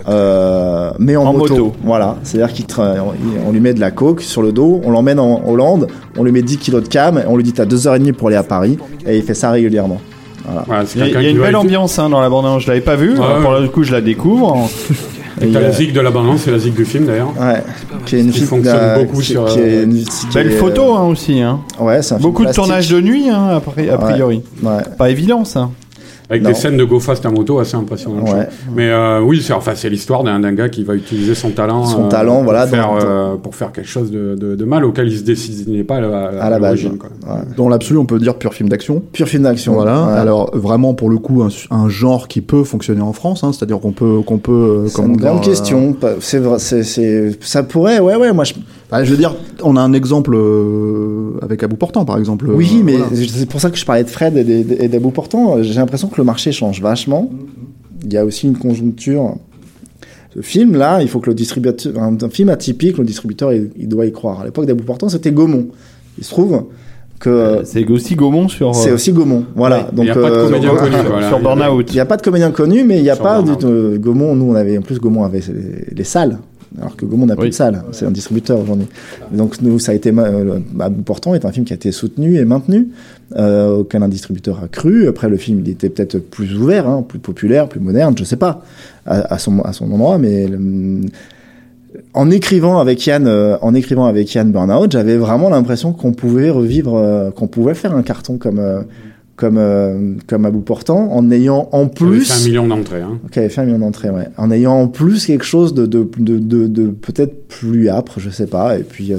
Euh, 0.08 0.92
mais 1.00 1.16
en, 1.16 1.24
En 1.24 1.32
moto. 1.32 1.54
moto. 1.56 1.72
Voilà, 1.84 2.16
c'est-à-dire 2.22 2.54
qu'on 2.74 3.52
lui 3.52 3.60
met 3.60 3.74
de 3.74 3.80
la 3.80 3.90
coke 3.90 4.20
sur 4.22 4.42
le 4.42 4.52
dos, 4.52 4.80
on 4.84 4.90
l'emmène 4.92 5.18
en 5.18 5.42
Hollande, 5.46 5.88
on 6.16 6.22
lui 6.24 6.32
met 6.32 6.42
10 6.42 6.56
kilos 6.56 6.82
de 6.82 6.88
cam, 6.88 7.18
et 7.18 7.22
on 7.26 7.36
lui 7.36 7.42
dit 7.44 7.52
t'as 7.52 7.66
2h30 7.66 8.12
pour 8.12 8.28
aller 8.28 8.36
à 8.36 8.42
Paris, 8.42 8.78
et 9.06 9.16
il 9.18 9.22
fait 9.22 9.34
ça 9.34 9.50
régulièrement. 9.50 10.00
Voilà. 10.44 10.84
Il 10.94 11.00
y 11.00 11.02
a, 11.16 11.22
y 11.22 11.26
a 11.26 11.30
une 11.30 11.38
belle 11.38 11.50
être- 11.50 11.58
ambiance 11.60 11.98
hein, 11.98 12.08
dans 12.08 12.20
la 12.20 12.28
bande 12.30 12.60
je 12.60 12.66
l'avais 12.68 12.80
pas 12.80 12.96
vue. 12.96 13.12
Ouais, 13.18 13.24
euh, 13.24 13.40
Pour 13.42 13.52
ouais. 13.52 13.60
le 13.60 13.68
coup, 13.68 13.82
je 13.84 13.92
la 13.92 14.00
découvre. 14.00 14.68
Et 15.42 15.46
Et, 15.48 15.52
t'as 15.52 15.60
la 15.60 15.68
euh, 15.68 15.72
zig 15.72 15.92
de 15.92 16.00
la 16.00 16.10
balance, 16.10 16.40
c'est 16.44 16.50
la 16.50 16.58
zig 16.58 16.74
du 16.74 16.84
film 16.84 17.06
d'ailleurs. 17.06 17.32
Ouais, 17.40 17.62
qui 18.04 18.16
est 18.16 18.20
une 18.20 18.30
Qui 18.30 18.40
fonctionne 18.42 18.76
euh, 18.78 18.98
beaucoup 19.04 19.20
qui- 19.20 19.26
sur, 19.32 19.44
qui 19.46 19.58
est 19.58 19.62
euh, 19.62 19.84
une- 19.84 20.04
qui 20.04 20.26
Belle 20.34 20.48
est, 20.48 20.56
photo 20.56 20.94
hein, 20.94 21.04
aussi. 21.06 21.40
Hein. 21.40 21.60
euh, 21.80 21.84
Ouais, 21.84 22.02
c'est 22.02 22.14
un 22.14 22.18
film 22.18 22.28
Beaucoup 22.30 22.42
de 22.42 22.48
plastique. 22.48 22.64
tournage 22.64 22.88
de 22.90 23.00
nuit, 23.00 23.28
hein, 23.30 23.48
a 23.56 23.58
pri- 23.60 23.90
a 23.90 23.96
priori. 23.96 24.42
Ouais, 24.62 24.72
Pas 24.98 25.08
évident 25.10 25.44
ça. 25.44 25.70
Avec 26.30 26.42
Non. 26.44 26.50
des 26.50 26.54
scènes 26.54 26.76
de 26.76 26.84
go 26.84 27.00
fast 27.00 27.26
à 27.26 27.30
moto 27.30 27.58
assez 27.58 27.74
impressionnantes. 27.74 28.32
Ouais. 28.32 28.46
Mais 28.76 28.88
euh, 28.88 29.20
oui, 29.20 29.42
c'est 29.42 29.52
enfin 29.52 29.72
c'est 29.74 29.90
l'histoire 29.90 30.22
d'un 30.22 30.52
gars 30.52 30.68
qui 30.68 30.84
va 30.84 30.94
utiliser 30.94 31.34
son 31.34 31.50
talent, 31.50 31.84
Son 31.84 32.04
euh, 32.04 32.08
talent, 32.08 32.36
pour 32.36 32.44
voilà, 32.44 32.66
faire, 32.68 32.86
dans- 32.88 33.04
euh, 33.04 33.34
pour 33.34 33.54
faire 33.56 33.72
quelque 33.72 33.88
chose 33.88 34.12
de, 34.12 34.36
de, 34.36 34.54
de 34.54 34.64
mal 34.64 34.84
auquel 34.84 35.08
il 35.08 35.18
se 35.18 35.24
destinait 35.24 35.82
pas 35.82 35.96
à, 35.96 36.00
la- 36.00 36.26
à 36.42 36.48
la 36.50 36.58
base. 36.60 36.84
Ouais. 36.84 36.90
Dans 37.56 37.68
l'absolu, 37.68 37.98
on 37.98 38.06
peut 38.06 38.18
dire 38.20 38.36
pur 38.36 38.54
film 38.54 38.68
d'action. 38.68 39.02
Pur 39.12 39.26
film 39.28 39.42
d'action. 39.42 39.72
Voilà. 39.74 40.06
Ouais. 40.06 40.12
Alors 40.12 40.50
vraiment 40.56 40.94
pour 40.94 41.10
le 41.10 41.18
coup 41.18 41.42
un, 41.42 41.48
un 41.74 41.88
genre 41.88 42.28
qui 42.28 42.40
peut 42.42 42.62
fonctionner 42.62 43.00
en 43.02 43.12
France, 43.12 43.42
hein, 43.42 43.50
c'est-à-dire 43.52 43.80
qu'on 43.80 43.92
peut 43.92 44.20
qu'on 44.24 44.38
peut 44.38 44.52
euh, 44.52 44.86
c'est 44.88 45.02
une 45.02 45.16
grande 45.16 45.40
dire, 45.40 45.50
question. 45.50 45.92
Pas- 45.94 46.14
C'est 46.20 46.38
vrai, 46.38 46.58
c'est, 46.60 46.84
c'est, 46.84 47.32
ça 47.40 47.64
pourrait, 47.64 47.98
ouais, 47.98 48.14
ouais, 48.14 48.32
moi 48.32 48.44
je, 48.44 48.54
bah, 48.90 49.04
je 49.04 49.10
veux 49.10 49.16
dire, 49.16 49.34
on 49.62 49.76
a 49.76 49.80
un 49.80 49.92
exemple 49.92 50.32
euh, 50.34 51.32
avec 51.42 51.62
à 51.62 51.68
bout 51.68 51.76
portant 51.76 52.04
par 52.04 52.18
exemple. 52.18 52.48
Oui, 52.50 52.70
euh, 52.78 52.82
mais 52.84 52.96
voilà. 52.96 53.14
c'est 53.14 53.48
pour 53.48 53.60
ça 53.60 53.70
que 53.70 53.76
je 53.78 53.84
parlais 53.84 54.04
de 54.04 54.08
Fred 54.08 54.36
et 54.36 54.88
d'Abou 54.88 55.10
Portant. 55.10 55.62
J'ai 55.62 55.74
l'impression 55.74 56.08
que 56.08 56.16
le 56.18 56.24
marché 56.24 56.52
change 56.52 56.80
vachement. 56.80 57.30
Il 58.04 58.12
y 58.12 58.16
a 58.16 58.24
aussi 58.24 58.46
une 58.46 58.56
conjoncture. 58.56 59.36
Ce 60.34 60.40
film-là, 60.42 61.02
il 61.02 61.08
faut 61.08 61.18
que 61.20 61.28
le 61.28 61.34
distributeur, 61.34 61.92
un, 62.00 62.16
un 62.22 62.28
film 62.30 62.48
atypique, 62.50 62.98
le 62.98 63.04
distributeur, 63.04 63.52
il, 63.52 63.70
il 63.76 63.88
doit 63.88 64.06
y 64.06 64.12
croire. 64.12 64.40
À 64.40 64.44
l'époque 64.44 64.64
d'Abou 64.66 64.84
Portant, 64.84 65.08
c'était 65.08 65.32
Gaumont. 65.32 65.66
Il 66.18 66.24
se 66.24 66.30
trouve 66.30 66.64
que 67.18 67.60
C'est 67.64 67.84
aussi 67.90 68.14
Gaumont 68.14 68.48
sur. 68.48 68.74
c'est 68.74 68.90
euh, 68.90 68.94
aussi 68.94 69.12
Gaumont. 69.12 69.44
Voilà. 69.54 69.78
ouais. 69.78 69.84
Donc, 69.92 70.04
Il 70.04 70.08
y 70.08 70.10
a 70.10 70.14
pas 70.14 70.30
de 70.30 70.34
euh, 70.36 70.44
comédien 70.46 70.74
connu, 70.74 70.96
voilà. 71.08 71.28
sur 71.28 71.40
Burnout. 71.40 71.90
Il 71.90 71.94
n'y 71.94 72.00
a 72.00 72.06
pas 72.06 72.16
de 72.16 72.22
comédien 72.22 72.50
connu, 72.50 72.84
mais 72.84 72.98
il 72.98 73.02
n'y 73.02 73.10
a 73.10 73.14
Sur 73.16 73.24
pas 73.24 73.42
de, 73.42 73.54
de- 73.56 73.96
Gaumont. 73.98 74.34
Nous, 74.36 74.46
on 74.46 74.54
avait 74.54 74.78
en 74.78 74.82
plus 74.82 74.98
Gaumont 75.00 75.24
avait 75.24 75.40
les, 75.48 75.94
les 75.96 76.04
salles, 76.04 76.38
alors 76.78 76.96
que 76.96 77.04
Gaumont 77.04 77.26
n'a 77.26 77.34
plus 77.36 77.48
de 77.50 77.54
salles. 77.54 77.82
C'est 77.92 78.06
un 78.06 78.10
distributeur 78.10 78.58
aujourd'hui. 78.60 78.86
Donc 79.32 79.60
nous, 79.60 79.78
ça 79.78 79.92
a 79.92 79.94
été 79.94 80.12
euh, 80.16 80.58
à 80.78 80.88
bout 80.88 81.02
portant 81.02 81.34
est 81.34 81.44
un 81.44 81.52
film 81.52 81.64
qui 81.64 81.72
a 81.72 81.76
été 81.76 81.90
soutenu 81.92 82.36
et 82.36 82.44
maintenu. 82.44 82.88
Euh, 83.36 83.78
aucun 83.78 84.06
distributeur 84.08 84.60
a 84.62 84.68
cru. 84.68 85.08
Après, 85.08 85.28
le 85.28 85.36
film, 85.36 85.60
il 85.64 85.70
était 85.70 85.88
peut-être 85.88 86.18
plus 86.18 86.56
ouvert, 86.56 86.88
hein, 86.88 87.04
plus 87.06 87.18
populaire, 87.18 87.68
plus 87.68 87.80
moderne, 87.80 88.14
je 88.18 88.24
sais 88.24 88.36
pas, 88.36 88.62
à, 89.06 89.34
à 89.34 89.38
son 89.38 89.60
à 89.60 89.72
son 89.72 89.90
endroit, 89.92 90.18
mais 90.18 90.46
le- 90.48 91.00
en 92.14 92.30
écrivant 92.30 92.78
avec 92.78 93.04
Yann, 93.06 93.26
euh, 93.26 93.56
en 93.62 93.74
écrivant 93.74 94.06
avec 94.06 94.32
Yann 94.34 94.50
Burnout, 94.52 94.90
j'avais 94.92 95.16
vraiment 95.16 95.50
l'impression 95.50 95.92
qu'on 95.92 96.12
pouvait 96.12 96.50
revivre, 96.50 96.94
euh, 96.96 97.30
qu'on 97.32 97.48
pouvait 97.48 97.74
faire 97.74 97.94
un 97.96 98.02
carton 98.02 98.36
comme 98.38 98.60
euh, 98.60 98.82
comme 99.40 99.56
euh, 99.58 100.12
comme 100.28 100.44
à 100.44 100.50
bout 100.50 100.60
portant, 100.60 101.10
en 101.12 101.30
ayant 101.30 101.68
en 101.72 101.80
avait 101.84 101.88
plus 101.88 102.30
fait 102.30 102.40
un 102.42 102.44
million 102.46 102.66
d'entrées. 102.68 103.00
Hein. 103.00 103.18
qui 103.32 103.38
avait 103.38 103.48
fait 103.48 103.62
un 103.62 103.64
million 103.64 103.78
d'entrées, 103.78 104.10
ouais. 104.10 104.28
En 104.36 104.50
ayant 104.50 104.74
en 104.74 104.86
plus 104.86 105.26
quelque 105.26 105.44
chose 105.44 105.72
de, 105.74 105.86
de, 105.86 106.06
de, 106.18 106.38
de, 106.38 106.66
de 106.66 106.86
peut-être 106.88 107.48
plus 107.48 107.88
âpre, 107.88 108.20
je 108.20 108.28
sais 108.30 108.46
pas. 108.46 108.78
Et 108.78 108.82
puis, 108.82 109.12
euh, 109.14 109.18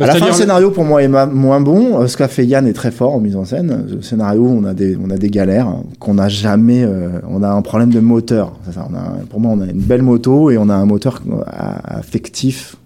à 0.00 0.06
la 0.06 0.14
fin, 0.14 0.26
le 0.26 0.32
scénario 0.32 0.70
pour 0.70 0.84
moi 0.84 1.02
est 1.02 1.08
moins 1.08 1.60
bon. 1.60 2.00
Euh, 2.00 2.06
Ce 2.06 2.16
qu'a 2.16 2.28
fait 2.28 2.46
Yann 2.46 2.66
est 2.68 2.72
très 2.72 2.90
fort 2.92 3.14
en 3.14 3.20
mise 3.20 3.34
en 3.36 3.44
scène. 3.44 3.86
Le 3.90 4.02
scénario, 4.02 4.44
on 4.44 4.64
a 4.64 4.74
des, 4.74 4.96
on 5.04 5.10
a 5.10 5.16
des 5.16 5.28
galères 5.28 5.72
qu'on 5.98 6.14
n'a 6.14 6.28
jamais. 6.28 6.84
euh, 6.84 7.08
on 7.28 7.42
a 7.42 7.48
un 7.50 7.62
problème 7.62 7.90
de 7.90 8.00
moteur. 8.00 8.52
C'est 8.64 8.74
ça, 8.74 8.86
on 8.90 8.94
a, 8.94 9.24
pour 9.30 9.40
moi, 9.40 9.52
on 9.56 9.60
a 9.60 9.66
une 9.66 9.80
belle 9.80 10.02
moto 10.02 10.50
et 10.50 10.58
on 10.58 10.68
a 10.68 10.74
un 10.74 10.86
moteur 10.86 11.22
affectif 11.84 12.76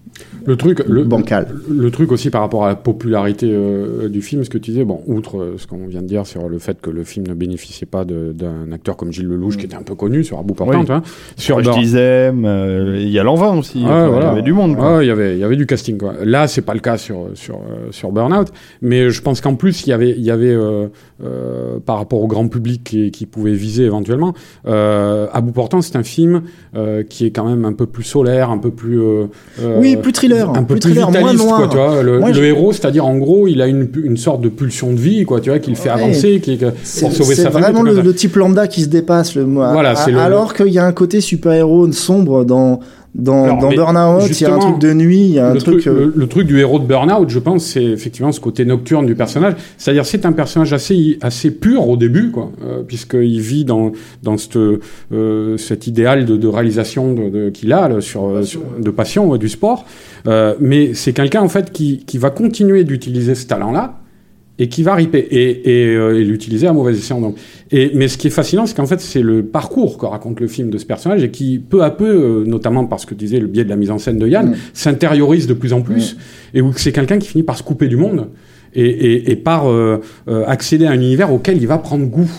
Le 0.44 0.56
truc, 0.56 0.82
le, 0.88 1.04
bancal. 1.04 1.48
le 1.70 1.90
truc 1.90 2.10
aussi 2.12 2.30
par 2.30 2.40
rapport 2.40 2.64
à 2.64 2.68
la 2.68 2.74
popularité 2.76 3.48
euh, 3.50 4.08
du 4.08 4.22
film, 4.22 4.44
ce 4.44 4.50
que 4.50 4.58
tu 4.58 4.70
disais, 4.72 4.84
bon, 4.84 5.00
outre 5.06 5.38
euh, 5.40 5.54
ce 5.58 5.66
qu'on 5.66 5.86
vient 5.86 6.02
de 6.02 6.06
dire 6.06 6.26
sur 6.26 6.48
le 6.48 6.58
fait 6.58 6.80
que 6.80 6.90
le 6.90 7.04
film 7.04 7.26
ne 7.26 7.34
bénéficiait 7.34 7.86
pas 7.86 8.04
d'un 8.04 8.72
acteur 8.72 8.96
comme 8.96 9.12
Gilles 9.12 9.28
Lelouch, 9.28 9.56
qui 9.56 9.66
était 9.66 9.76
un 9.76 9.82
peu 9.82 9.94
connu 9.94 10.24
sur 10.24 10.38
À 10.38 10.42
bout 10.42 10.54
portant, 10.54 10.80
Oui. 10.80 10.84
tu 10.86 10.92
vois, 10.92 11.02
sur 11.36 11.62
je 11.62 11.70
disais, 11.70 12.32
euh, 12.34 12.98
il 13.00 13.10
y 13.10 13.18
a 13.18 13.22
l'envin 13.22 13.56
aussi. 13.58 13.82
Enfin, 13.84 14.06
Il 14.06 14.10
voilà. 14.10 14.26
y 14.26 14.30
avait 14.30 14.42
du 14.42 14.52
monde. 14.52 14.76
quoi. 14.76 14.96
Ouais, 14.98 15.04
il 15.04 15.08
y 15.08 15.12
avait, 15.12 15.34
il 15.34 15.38
y 15.38 15.44
avait 15.44 15.56
du 15.56 15.66
casting. 15.66 15.98
Quoi. 15.98 16.14
Là, 16.24 16.48
c'est 16.48 16.62
pas 16.62 16.74
le 16.74 16.80
cas 16.80 16.96
sur 16.96 17.28
sur 17.34 17.60
sur 17.90 18.10
Burnout, 18.12 18.48
mais 18.80 19.10
je 19.10 19.22
pense 19.22 19.40
qu'en 19.40 19.54
plus 19.54 19.86
il 19.86 19.90
y 19.90 19.92
avait 19.92 20.10
il 20.10 20.22
y 20.22 20.30
avait 20.30 20.52
euh, 20.54 20.88
euh, 21.22 21.78
par 21.84 21.98
rapport 21.98 22.20
au 22.20 22.26
grand 22.26 22.48
public 22.48 22.82
qui, 22.84 23.10
qui 23.10 23.26
pouvait 23.26 23.52
viser 23.54 23.84
éventuellement. 23.84 24.34
Euh, 24.66 25.26
bout 25.42 25.52
portant, 25.52 25.80
c'est 25.82 25.96
un 25.96 26.02
film 26.02 26.42
euh, 26.76 27.02
qui 27.02 27.26
est 27.26 27.30
quand 27.30 27.44
même 27.44 27.64
un 27.64 27.72
peu 27.72 27.86
plus 27.86 28.04
solaire, 28.04 28.50
un 28.50 28.58
peu 28.58 28.70
plus 28.70 29.00
Oui, 29.78 29.96
plus 29.96 30.12
thriller, 30.34 30.50
un 30.50 30.52
peu 30.54 30.64
plus 30.64 30.74
plus, 30.74 30.80
thriller, 30.80 31.10
moins 31.10 31.20
vitaliste, 31.20 31.44
noir. 31.44 31.58
quoi. 31.58 31.68
Tu 31.68 31.76
vois, 31.76 32.02
le, 32.02 32.18
Moi, 32.18 32.28
le 32.28 32.34
je- 32.34 32.42
héros, 32.42 32.72
c'est-à-dire 32.72 33.06
en 33.06 33.16
gros, 33.16 33.46
il 33.48 33.60
a 33.62 33.66
une 33.66 33.88
une 34.04 34.16
sorte 34.16 34.40
de 34.40 34.48
pulsion 34.48 34.92
de 34.92 34.98
vie, 34.98 35.24
quoi. 35.24 35.40
Tu 35.40 35.50
vois, 35.50 35.58
qu'il 35.58 35.76
fait 35.76 35.88
Ouais. 35.90 36.02
avancer, 36.02 36.40
qui 36.40 36.58
C'est 36.82 37.00
pour 37.06 37.12
sauver 37.12 37.34
c'est 37.34 37.42
sa 37.42 37.50
famille. 37.50 37.72
vraiment 37.72 37.90
tout 37.90 38.02
le, 38.02 38.14
type 38.14 38.36
lambda 38.36 38.66
qui 38.66 38.82
se 38.82 38.88
dépasse. 38.88 39.34
Le, 39.34 39.42
Voilà, 39.44 39.94
c'est 39.94 40.10
le- 40.10 40.18
alors 40.18 40.54
qu'il 40.54 40.68
y 40.68 40.78
a 40.78 40.84
un 40.86 40.92
côté 40.92 41.20
super-héros 41.20 41.90
sombre 41.92 42.44
dans, 42.44 42.80
dans, 43.14 43.44
Alors, 43.44 43.58
dans 43.58 43.68
Burnout, 43.70 44.22
il 44.30 44.40
y 44.42 44.46
a 44.46 44.54
un 44.54 44.58
truc 44.58 44.78
de 44.78 44.92
nuit, 44.94 45.18
il 45.20 45.30
y 45.34 45.38
a 45.38 45.48
un 45.50 45.54
le 45.54 45.60
truc. 45.60 45.82
truc, 45.82 45.86
euh, 45.86 46.06
le, 46.06 46.12
le 46.16 46.26
truc 46.26 46.46
du 46.46 46.58
héros 46.60 46.78
de 46.78 46.86
Burnout, 46.86 47.28
je 47.28 47.38
pense, 47.38 47.64
c'est 47.66 47.84
effectivement 47.84 48.32
ce 48.32 48.40
côté 48.40 48.64
nocturne 48.64 49.04
du 49.04 49.14
personnage. 49.14 49.54
C'est-à-dire, 49.76 50.06
c'est 50.06 50.24
un 50.24 50.32
personnage 50.32 50.72
assez, 50.72 51.18
assez 51.20 51.50
pur 51.50 51.88
au 51.88 51.96
début, 51.98 52.30
quoi, 52.30 52.50
euh, 52.64 52.82
puisqu'il 52.82 53.40
vit 53.40 53.64
dans, 53.66 53.92
dans 54.22 54.38
cette, 54.38 54.56
euh, 54.56 55.56
cet 55.58 55.86
idéal 55.86 56.24
de, 56.24 56.36
de 56.36 56.48
réalisation 56.48 57.12
de, 57.12 57.28
de- 57.28 57.50
qu'il 57.50 57.72
a 57.74 57.88
là, 57.88 58.00
sur, 58.00 58.24
euh, 58.28 58.42
sur- 58.44 58.62
de 58.80 58.90
passion 58.90 59.28
ouais, 59.28 59.38
du 59.38 59.50
sport. 59.50 59.84
Euh, 60.26 60.54
mais 60.60 60.94
c'est 60.94 61.12
quelqu'un 61.12 61.42
en 61.42 61.48
fait 61.48 61.70
qui, 61.70 62.04
qui 62.06 62.16
va 62.16 62.30
continuer 62.30 62.84
d'utiliser 62.84 63.34
ce 63.34 63.46
talent-là 63.46 63.98
et 64.58 64.68
qui 64.68 64.82
va 64.82 64.94
riper 64.94 65.18
et, 65.18 65.90
et, 65.90 65.96
euh, 65.96 66.20
et 66.20 66.24
l'utiliser 66.24 66.66
à 66.66 66.72
mauvais 66.72 66.92
escient. 66.92 67.20
Donc. 67.20 67.36
Et, 67.70 67.90
mais 67.94 68.06
ce 68.08 68.18
qui 68.18 68.26
est 68.26 68.30
fascinant, 68.30 68.66
c'est 68.66 68.76
qu'en 68.76 68.86
fait, 68.86 69.00
c'est 69.00 69.22
le 69.22 69.42
parcours 69.44 69.96
que 69.98 70.06
raconte 70.06 70.40
le 70.40 70.46
film 70.46 70.68
de 70.70 70.78
ce 70.78 70.84
personnage 70.84 71.24
et 71.24 71.30
qui, 71.30 71.58
peu 71.58 71.82
à 71.82 71.90
peu, 71.90 72.04
euh, 72.06 72.44
notamment 72.44 72.84
parce 72.84 73.06
que 73.06 73.14
tu 73.14 73.24
disais 73.24 73.40
le 73.40 73.46
biais 73.46 73.64
de 73.64 73.70
la 73.70 73.76
mise 73.76 73.90
en 73.90 73.98
scène 73.98 74.18
de 74.18 74.28
Yann, 74.28 74.50
Mm. 74.50 74.56
s'intériorise 74.74 75.46
de 75.46 75.54
plus 75.54 75.72
en 75.72 75.80
plus 75.80 76.16
et 76.52 76.60
où 76.60 76.72
c'est 76.76 76.92
quelqu'un 76.92 77.18
qui 77.18 77.28
finit 77.28 77.44
par 77.44 77.56
se 77.56 77.62
couper 77.62 77.88
du 77.88 77.96
monde 77.96 78.28
et, 78.74 78.82
et, 78.84 79.30
et 79.32 79.36
par 79.36 79.68
euh, 79.70 80.00
euh, 80.28 80.44
accéder 80.46 80.84
à 80.86 80.90
un 80.90 80.94
univers 80.94 81.32
auquel 81.32 81.56
il 81.56 81.66
va 81.66 81.78
prendre 81.78 82.04
goût. 82.06 82.30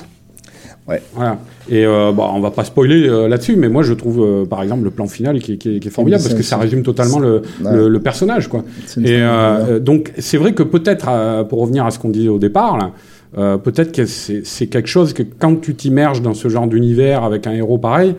Ouais. 0.88 1.02
Voilà. 1.16 1.38
Et 1.70 1.86
euh, 1.86 2.12
bon, 2.12 2.26
on 2.34 2.42
va 2.42 2.52
pas 2.52 2.66
spoiler 2.66 3.08
euh, 3.08 3.28
là-dessus, 3.30 3.56
mais 3.56 3.70
moi 3.70 3.84
je 3.84 3.94
trouve 3.94 4.22
euh, 4.22 4.46
par 4.46 4.62
exemple 4.64 4.84
le 4.84 4.90
plan 4.92 5.08
final 5.08 5.40
qui, 5.40 5.54
est- 5.54 5.58
qui 5.58 5.76
est, 5.78 5.80
qui 5.80 5.88
est 5.88 5.92
formidable 5.92 6.22
parce 6.24 6.36
que 6.36 6.44
ça 6.44 6.58
résume 6.58 6.84
totalement 6.84 7.20
le, 7.20 7.42
Ouais. 7.64 7.74
le, 7.74 7.88
le 7.88 8.00
personnage, 8.00 8.48
quoi. 8.50 8.64
Et 8.98 9.18
euh, 9.22 9.80
donc 9.80 10.12
c'est 10.18 10.38
vrai 10.38 10.54
que 10.54 10.64
peut-être, 10.64 11.46
pour 11.48 11.60
revenir 11.62 11.86
à 11.86 11.92
ce 11.92 12.00
qu'on 12.00 12.10
disait 12.10 12.28
au 12.28 12.40
départ, 12.40 12.78
là, 12.78 13.58
peut-être 13.58 13.92
que 13.94 14.06
c'est 14.06 14.68
quelque 14.68 14.88
chose 14.90 15.14
que 15.14 15.24
quand 15.24 15.56
tu 15.62 15.74
t'immerges 15.76 16.22
dans 16.22 16.34
ce 16.34 16.50
genre 16.50 16.68
d'univers 16.68 17.24
avec 17.24 17.48
un 17.48 17.54
héros 17.54 17.78
pareil, 17.78 18.16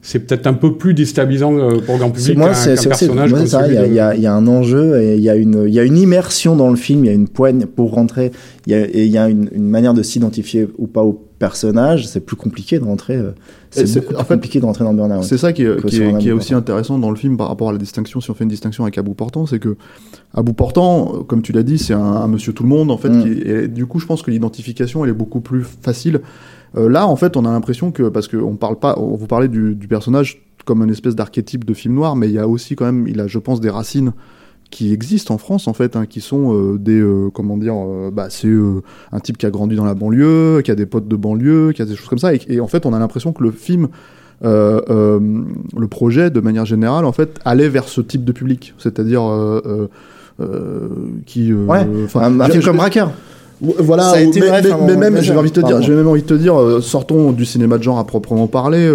c'est 0.00 0.20
peut-être 0.20 0.46
un 0.46 0.52
peu 0.54 0.76
plus 0.76 0.94
déstabilisant 0.94 1.50
pour 1.84 1.94
le 1.94 1.98
grand 1.98 2.10
public 2.10 2.38
moi, 2.38 2.50
qu'un 2.50 2.76
personnage 2.88 3.30
moi, 3.30 3.38
comme 3.40 3.48
ça. 3.48 3.66
Il 3.66 3.74
y, 3.74 3.76
a- 3.76 3.82
de- 3.82 3.86
il 3.88 3.94
y 3.94 3.98
a- 4.00 4.14
il 4.14 4.20
y 4.22 4.26
a 4.28 4.32
un 4.32 4.46
enjeu 4.46 5.02
et 5.02 5.16
il 5.16 5.20
y 5.22 5.28
a 5.28 5.34
une, 5.34 5.64
il 5.66 5.74
y 5.74 5.80
a 5.80 5.82
une 5.82 5.96
immersion 5.98 6.54
dans 6.54 6.70
le 6.70 6.76
film. 6.76 7.04
Il 7.04 7.08
y 7.08 7.10
a 7.10 7.14
une 7.14 7.26
poigne 7.26 7.66
pour 7.66 7.92
rentrer. 7.92 8.30
Il 8.68 8.72
y 8.72 8.76
a, 8.76 8.82
et 8.86 9.04
il 9.04 9.10
y 9.10 9.18
a 9.18 9.28
une, 9.28 9.48
une 9.52 9.68
manière 9.68 9.94
de 9.94 10.04
s'identifier 10.04 10.68
ou 10.78 10.86
pas 10.86 11.02
au 11.02 11.20
personnage. 11.38 12.06
C'est 12.06 12.20
plus 12.20 12.36
compliqué 12.36 12.78
de 12.78 12.84
rentrer. 12.84 13.16
euh, 13.16 13.32
C'est 13.70 13.98
en 14.16 14.24
fait, 14.24 14.34
compliqué 14.34 14.60
de 14.60 14.64
rentrer 14.64 14.84
dans 14.84 14.94
Burnout. 14.94 15.22
C'est 15.22 15.38
ça 15.38 15.52
qui 15.52 15.62
est, 15.62 15.86
qui 15.86 16.00
qui 16.18 16.32
aussi 16.32 16.54
intéressant 16.54 16.98
dans 16.98 17.10
le 17.10 17.16
film 17.16 17.36
par 17.36 17.48
rapport 17.48 17.68
à 17.68 17.72
la 17.72 17.78
distinction, 17.78 18.20
si 18.20 18.30
on 18.30 18.34
fait 18.34 18.44
une 18.44 18.50
distinction 18.50 18.84
avec 18.84 18.96
à 18.98 19.02
bout 19.02 19.14
portant, 19.14 19.46
c'est 19.46 19.58
que 19.58 19.76
à 20.34 20.42
bout 20.42 20.54
portant, 20.54 21.24
comme 21.26 21.42
tu 21.42 21.52
l'as 21.52 21.62
dit, 21.62 21.78
c'est 21.78 21.94
un, 21.94 22.00
un 22.00 22.28
monsieur 22.28 22.52
tout 22.52 22.62
le 22.62 22.68
monde 22.68 22.90
en 22.90 22.98
fait. 22.98 23.10
Mm. 23.10 23.22
Qui, 23.22 23.42
et 23.42 23.68
du 23.68 23.86
coup, 23.86 23.98
je 23.98 24.06
pense 24.06 24.22
que 24.22 24.30
l'identification 24.30 25.04
elle 25.04 25.10
est 25.10 25.14
beaucoup 25.14 25.40
plus 25.40 25.62
facile. 25.62 26.20
Euh, 26.76 26.88
là, 26.88 27.06
en 27.06 27.16
fait, 27.16 27.36
on 27.36 27.44
a 27.44 27.50
l'impression 27.50 27.90
que 27.92 28.08
parce 28.08 28.28
que 28.28 28.36
on 28.36 28.56
parle 28.56 28.78
pas, 28.78 28.98
on 28.98 29.16
vous 29.16 29.26
parlait 29.26 29.48
du, 29.48 29.74
du 29.74 29.88
personnage 29.88 30.42
comme 30.64 30.82
une 30.82 30.90
espèce 30.90 31.14
d'archétype 31.14 31.64
de 31.64 31.74
film 31.74 31.94
noir, 31.94 32.16
mais 32.16 32.28
il 32.28 32.34
y 32.34 32.38
a 32.38 32.48
aussi 32.48 32.74
quand 32.74 32.86
même, 32.86 33.06
il 33.06 33.20
a, 33.20 33.28
je 33.28 33.38
pense, 33.38 33.60
des 33.60 33.70
racines 33.70 34.12
qui 34.70 34.92
existent 34.92 35.34
en 35.34 35.38
France 35.38 35.68
en 35.68 35.72
fait, 35.72 35.96
hein, 35.96 36.06
qui 36.06 36.20
sont 36.20 36.54
euh, 36.54 36.78
des 36.78 36.98
euh, 37.00 37.30
comment 37.32 37.56
dire, 37.56 37.74
euh, 37.76 38.10
bah 38.12 38.26
c'est 38.30 38.48
un 39.12 39.20
type 39.20 39.38
qui 39.38 39.46
a 39.46 39.50
grandi 39.50 39.76
dans 39.76 39.84
la 39.84 39.94
banlieue, 39.94 40.60
qui 40.64 40.70
a 40.70 40.74
des 40.74 40.86
potes 40.86 41.08
de 41.08 41.16
banlieue, 41.16 41.72
qui 41.72 41.82
a 41.82 41.84
des 41.84 41.96
choses 41.96 42.08
comme 42.08 42.18
ça, 42.18 42.34
et, 42.34 42.40
et 42.48 42.60
en 42.60 42.66
fait 42.66 42.86
on 42.86 42.92
a 42.92 42.98
l'impression 42.98 43.32
que 43.32 43.42
le 43.42 43.50
film, 43.50 43.88
le 44.42 45.86
projet 45.88 46.30
de 46.30 46.40
manière 46.40 46.66
générale 46.66 47.04
en 47.04 47.12
fait 47.12 47.40
allait 47.44 47.68
vers 47.68 47.88
ce 47.88 48.00
type 48.00 48.24
de 48.24 48.32
public, 48.32 48.74
c'est-à-dire 48.78 49.22
qui, 51.24 51.52
Ouais, 51.52 51.86
un, 52.14 52.40
un 52.40 52.48
film 52.48 52.62
comme 52.62 52.76
Braqueur. 52.76 53.12
Voilà, 53.60 54.02
Ça 54.02 54.16
a 54.16 54.20
été 54.20 54.40
mais, 54.40 54.48
bref, 54.48 54.64
mais- 54.64 54.70
un 54.70 54.76
mais 54.76 54.86
moment 54.94 54.98
même, 55.10 55.22
j'ai 55.22 55.34
envie 55.34 55.50
de 55.50 55.60
te 55.60 55.66
dire, 55.66 55.80
j'ai 55.80 55.94
même 55.94 56.06
envie 56.08 56.20
de 56.22 56.26
te 56.26 56.34
dire, 56.34 56.60
euh, 56.60 56.80
sortons 56.82 57.32
du 57.32 57.46
cinéma 57.46 57.78
de 57.78 57.82
genre 57.82 57.98
à 57.98 58.06
proprement 58.06 58.46
parler. 58.48 58.76
euh, 58.86 58.94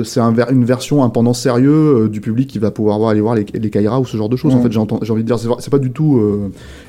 euh, 0.00 0.04
c'est 0.04 0.20
un 0.20 0.32
ver- 0.32 0.50
une 0.52 0.64
version 0.64 1.02
un 1.02 1.08
pendant 1.08 1.32
sérieux 1.32 2.08
du 2.12 2.20
public 2.20 2.46
qui 2.48 2.58
va 2.58 2.70
pouvoir 2.70 2.98
voir, 2.98 3.10
aller 3.10 3.20
voir 3.22 3.34
les, 3.34 3.46
les 3.54 3.70
Kaira 3.70 3.98
ou 3.98 4.04
ce 4.04 4.16
genre 4.18 4.28
de 4.28 4.36
choses. 4.36 4.54
En 4.54 4.58
Mm. 4.58 4.62
fait, 4.64 4.72
j'ai 4.72 4.78
envie 5.12 5.22
de 5.22 5.26
dire, 5.26 5.38
c'est, 5.38 5.48
c'est 5.60 5.70
pas 5.70 5.78
du 5.78 5.90
tout. 5.92 6.20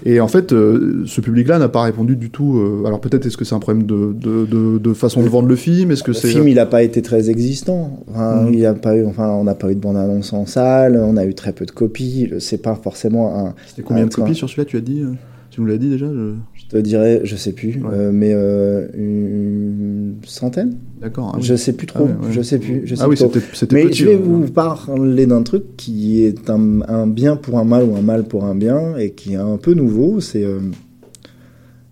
et 0.05 0.19
en 0.19 0.27
fait, 0.27 0.49
ce 0.51 1.21
public-là 1.21 1.59
n'a 1.59 1.69
pas 1.69 1.83
répondu 1.83 2.15
du 2.17 2.29
tout. 2.29 2.61
alors 2.85 2.99
peut-être 2.99 3.25
est-ce 3.25 3.37
que 3.37 3.45
c'est 3.45 3.55
un 3.55 3.59
problème 3.59 3.85
de, 3.85 4.13
de, 4.13 4.45
de, 4.45 4.77
de 4.77 4.93
façon 4.93 5.23
de 5.23 5.29
vendre 5.29 5.47
le 5.47 5.55
film 5.55 5.91
Est-ce 5.91 6.03
que 6.03 6.11
Le 6.11 6.17
c'est 6.17 6.27
film, 6.27 6.47
il 6.47 6.55
n'a 6.55 6.65
pas 6.65 6.83
été 6.83 7.01
très 7.01 7.29
existant. 7.29 7.99
Enfin, 8.11 8.43
Mhm. 8.43 8.53
il 8.53 8.65
a 8.65 8.73
pas 8.73 8.95
eu, 8.97 9.05
enfin, 9.05 9.29
on 9.29 9.45
n'a 9.45 9.55
pas 9.55 9.71
eu 9.71 9.75
de 9.75 9.79
bande-annonce 9.79 10.33
en 10.33 10.45
salle, 10.45 11.01
on 11.01 11.15
a 11.15 11.25
eu 11.25 11.33
très 11.33 11.53
peu 11.53 11.65
de 11.65 11.71
copies. 11.71 12.31
C'est 12.39 12.61
pas 12.61 12.75
forcément 12.75 13.33
un. 13.47 13.53
C'était 13.67 13.81
combien 13.83 14.05
de 14.05 14.13
copies 14.13 14.35
sur 14.35 14.49
celui-là 14.49 14.65
Tu 14.65 14.75
as 14.77 14.81
dit 14.81 15.03
Tu 15.51 15.61
nous 15.61 15.67
l'as 15.67 15.77
dit 15.77 15.89
déjà 15.89 16.05
Je 16.53 16.56
te 16.69 16.77
dirais, 16.77 17.21
je 17.23 17.35
sais 17.35 17.53
plus, 17.53 17.81
Ouais. 17.81 17.89
euh, 17.93 18.11
mais 18.13 18.31
euh, 18.33 18.87
une 18.95 20.15
centaine 20.25 20.77
D'accord. 21.01 21.31
ah 21.33 21.37
oui. 21.37 21.43
Je 21.43 21.55
sais 21.55 21.73
plus 21.73 21.87
trop. 21.87 22.07
Ah 22.09 22.19
ouais, 22.21 22.27
ouais. 22.27 22.33
Je 22.33 22.41
sais 22.41 22.59
plus. 22.59 22.81
Je 22.85 22.95
sais 22.95 23.01
Ah 23.03 23.07
oui, 23.07 23.15
trop. 23.15 23.31
c'était, 23.53 23.75
Mais 23.75 23.83
petit, 23.85 23.99
je 23.99 24.05
vais 24.09 24.15
vous 24.15 24.47
parler 24.47 25.25
d'un 25.25 25.43
truc 25.43 25.63
qui 25.77 26.23
est 26.23 26.49
un, 26.49 26.81
un 26.87 27.07
bien 27.07 27.35
pour 27.35 27.57
un 27.59 27.63
mal 27.63 27.83
ou 27.83 27.95
un 27.95 28.01
mal 28.01 28.23
pour 28.25 28.43
un 28.45 28.55
bien 28.55 28.97
et 28.97 29.11
qui 29.11 29.33
est 29.33 29.37
un 29.37 29.57
peu 29.57 29.73
nouveau. 29.73 30.19
C'est 30.19 30.43
euh, 30.43 30.59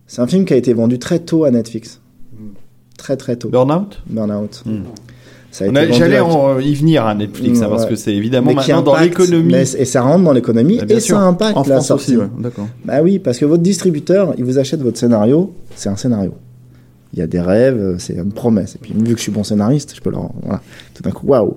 c'est 0.07 0.21
un 0.21 0.27
film 0.27 0.45
qui 0.45 0.53
a 0.53 0.57
été 0.57 0.73
vendu 0.73 0.99
très 0.99 1.19
tôt 1.19 1.43
à 1.45 1.51
Netflix. 1.51 2.01
Très 2.97 3.17
très 3.17 3.35
tôt. 3.35 3.49
Burnout? 3.49 4.01
Burnout. 4.09 4.63
Hmm. 4.65 4.83
J'allais 5.59 6.19
en- 6.19 6.59
y 6.59 6.73
venir 6.73 7.05
à 7.05 7.15
Netflix, 7.15 7.61
hein, 7.61 7.67
parce 7.69 7.85
que 7.85 7.95
c'est 7.95 8.13
évidemment 8.13 8.47
mais 8.47 8.55
maintenant 8.55 8.81
dans 8.81 8.99
l'économie. 8.99 9.53
et 9.55 9.85
ça 9.85 10.01
rentre 10.01 10.23
dans 10.23 10.33
l'économie 10.33 10.77
Bah, 10.79 10.85
et 10.89 10.99
sûr. 10.99 11.15
ça 11.17 11.23
impacte 11.23 11.55
En 11.57 11.61
la 11.61 11.65
France 11.75 11.87
sortie. 11.87 12.11
aussi, 12.15 12.17
ouais, 12.17 12.29
d'accord. 12.39 12.67
Bah 12.83 13.01
oui, 13.03 13.19
parce 13.19 13.37
que 13.37 13.45
votre 13.45 13.63
distributeur, 13.63 14.33
il 14.37 14.43
vous 14.43 14.57
achète 14.57 14.81
votre 14.81 14.97
scénario, 14.97 15.53
c'est 15.75 15.89
un 15.89 15.95
scénario. 15.95 16.33
Il 17.13 17.19
y 17.19 17.21
a 17.21 17.27
des 17.27 17.39
rêves, 17.39 17.95
c'est 17.97 18.15
une 18.15 18.33
promesse. 18.33 18.75
Et 18.75 18.79
puis, 18.79 18.93
vu 18.93 19.13
que 19.13 19.17
je 19.17 19.21
suis 19.23 19.31
bon 19.31 19.43
scénariste, 19.45 19.93
je 19.95 20.01
peux 20.01 20.09
leur. 20.09 20.31
Voilà. 20.43 20.61
Tout 20.93 21.03
d'un 21.03 21.11
coup, 21.11 21.27
waouh. 21.27 21.55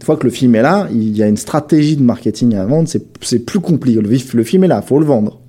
Une 0.00 0.04
fois 0.04 0.16
que 0.16 0.24
le 0.24 0.30
film 0.30 0.54
est 0.54 0.62
là, 0.62 0.86
il 0.92 1.16
y 1.16 1.22
a 1.22 1.26
une 1.28 1.38
stratégie 1.38 1.96
de 1.96 2.02
marketing 2.02 2.54
à 2.56 2.66
vendre, 2.66 2.88
c'est 2.88 3.38
plus 3.46 3.60
compliqué. 3.60 4.00
Le, 4.00 4.08
le 4.08 4.44
film 4.44 4.64
est 4.64 4.68
là, 4.68 4.82
faut 4.82 4.98
le 5.00 5.06
vendre. 5.06 5.40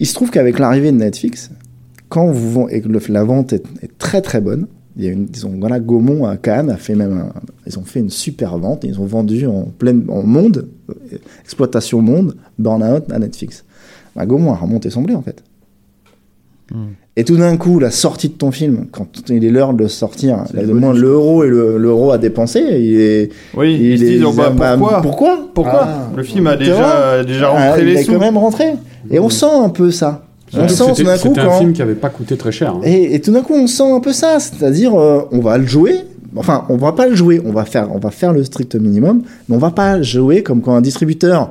Il 0.00 0.06
se 0.06 0.14
trouve 0.14 0.30
qu'avec 0.30 0.58
l'arrivée 0.58 0.92
de 0.92 0.96
Netflix, 0.98 1.50
quand 2.08 2.30
vous 2.30 2.68
et 2.70 2.80
que 2.80 2.88
le- 2.88 3.00
la 3.08 3.24
vente 3.24 3.52
est, 3.52 3.64
est 3.82 3.96
très 3.98 4.20
très 4.22 4.40
bonne, 4.40 4.66
il 4.98 5.04
y 5.04 5.08
a 5.08 5.12
une, 5.12 5.26
disons, 5.26 5.52
voilà, 5.58 5.78
Gaumont 5.80 6.26
à 6.26 6.36
Cannes 6.36 6.70
a 6.70 6.76
fait 6.76 6.94
même 6.96 7.12
un- 7.12 7.32
ils 7.66 7.78
ont 7.78 7.84
fait 7.84 8.00
une 8.00 8.10
super 8.10 8.58
vente, 8.58 8.82
ils 8.84 8.98
ont 9.00 9.06
vendu 9.06 9.46
en 9.46 9.62
pleine, 9.78 10.04
en 10.08 10.22
monde, 10.22 10.66
euh, 10.90 11.16
exploitation 11.40 12.02
monde, 12.02 12.34
Burnout 12.58 13.04
à 13.12 13.18
Netflix. 13.18 13.64
Bah, 14.16 14.26
Gaumont 14.26 14.52
a 14.52 14.56
remonté 14.56 14.90
son 14.90 15.02
blé 15.02 15.14
en 15.14 15.22
fait. 15.22 15.42
Et 17.16 17.24
tout 17.24 17.36
d'un 17.38 17.56
coup, 17.56 17.78
la 17.78 17.90
sortie 17.90 18.28
de 18.28 18.34
ton 18.34 18.50
film, 18.50 18.86
quand 18.92 19.06
il 19.30 19.42
est 19.42 19.50
l'heure 19.50 19.72
de 19.72 19.84
le 19.84 19.88
sortir, 19.88 20.36
là, 20.52 20.60
le 20.60 20.66
le 20.66 20.74
moins 20.74 20.92
l'euro 20.92 21.42
et 21.42 21.48
le- 21.48 21.78
l'euro 21.78 22.12
à 22.12 22.18
dépenser, 22.18 22.60
il 22.60 23.00
est. 23.00 23.30
Oui, 23.56 23.74
il 23.74 23.86
ils 23.92 23.98
se 23.98 24.04
disent, 24.04 24.24
oh, 24.26 24.32
bah, 24.36 24.50
bah, 24.50 24.76
pourquoi? 24.76 25.00
Pourquoi? 25.02 25.50
Pourquoi? 25.54 25.80
Ah. 25.84 26.10
Le 26.14 26.22
film 26.22 26.46
a 26.46 26.56
déjà, 26.56 27.24
déjà 27.24 27.50
Ah, 27.54 27.70
rentré 27.70 27.80
il 27.82 27.86
les 27.88 27.96
a 27.98 28.02
sous. 28.04 28.12
quand 28.12 28.18
même 28.20 28.36
rentré. 28.36 28.74
Et 29.10 29.18
on 29.18 29.30
sent 29.30 29.46
un 29.50 29.70
peu 29.70 29.90
ça. 29.90 30.27
On 30.56 30.68
Surtout 30.68 30.94
sent 30.94 31.02
tout 31.02 31.06
d'un 31.08 31.16
coup 31.18 31.28
c'était 31.28 31.40
un 31.40 31.50
film 31.58 31.72
qui 31.72 31.82
avait 31.82 31.94
pas 31.94 32.08
coûté 32.10 32.36
très 32.36 32.52
cher. 32.52 32.74
hein. 32.76 32.80
Et, 32.84 33.14
et 33.14 33.20
tout 33.20 33.32
d'un 33.32 33.42
coup, 33.42 33.54
on 33.54 33.66
sent 33.66 33.90
un 33.90 34.00
peu 34.00 34.12
ça, 34.12 34.38
c'est-à-dire, 34.40 34.94
euh, 34.98 35.20
on 35.32 35.40
va 35.40 35.58
le 35.58 35.66
jouer. 35.66 35.96
Enfin, 36.36 36.64
on 36.68 36.76
va 36.76 36.92
pas 36.92 37.06
le 37.08 37.14
jouer, 37.16 37.40
on 37.44 37.52
va 37.52 37.64
faire, 37.64 37.88
on 37.94 37.98
va 37.98 38.10
faire 38.10 38.32
le 38.32 38.44
strict 38.44 38.74
minimum, 38.76 39.22
mais 39.48 39.56
on 39.56 39.58
va 39.58 39.70
pas 39.70 40.00
jouer 40.02 40.42
comme 40.42 40.60
quand 40.60 40.74
un 40.74 40.80
distributeur, 40.82 41.50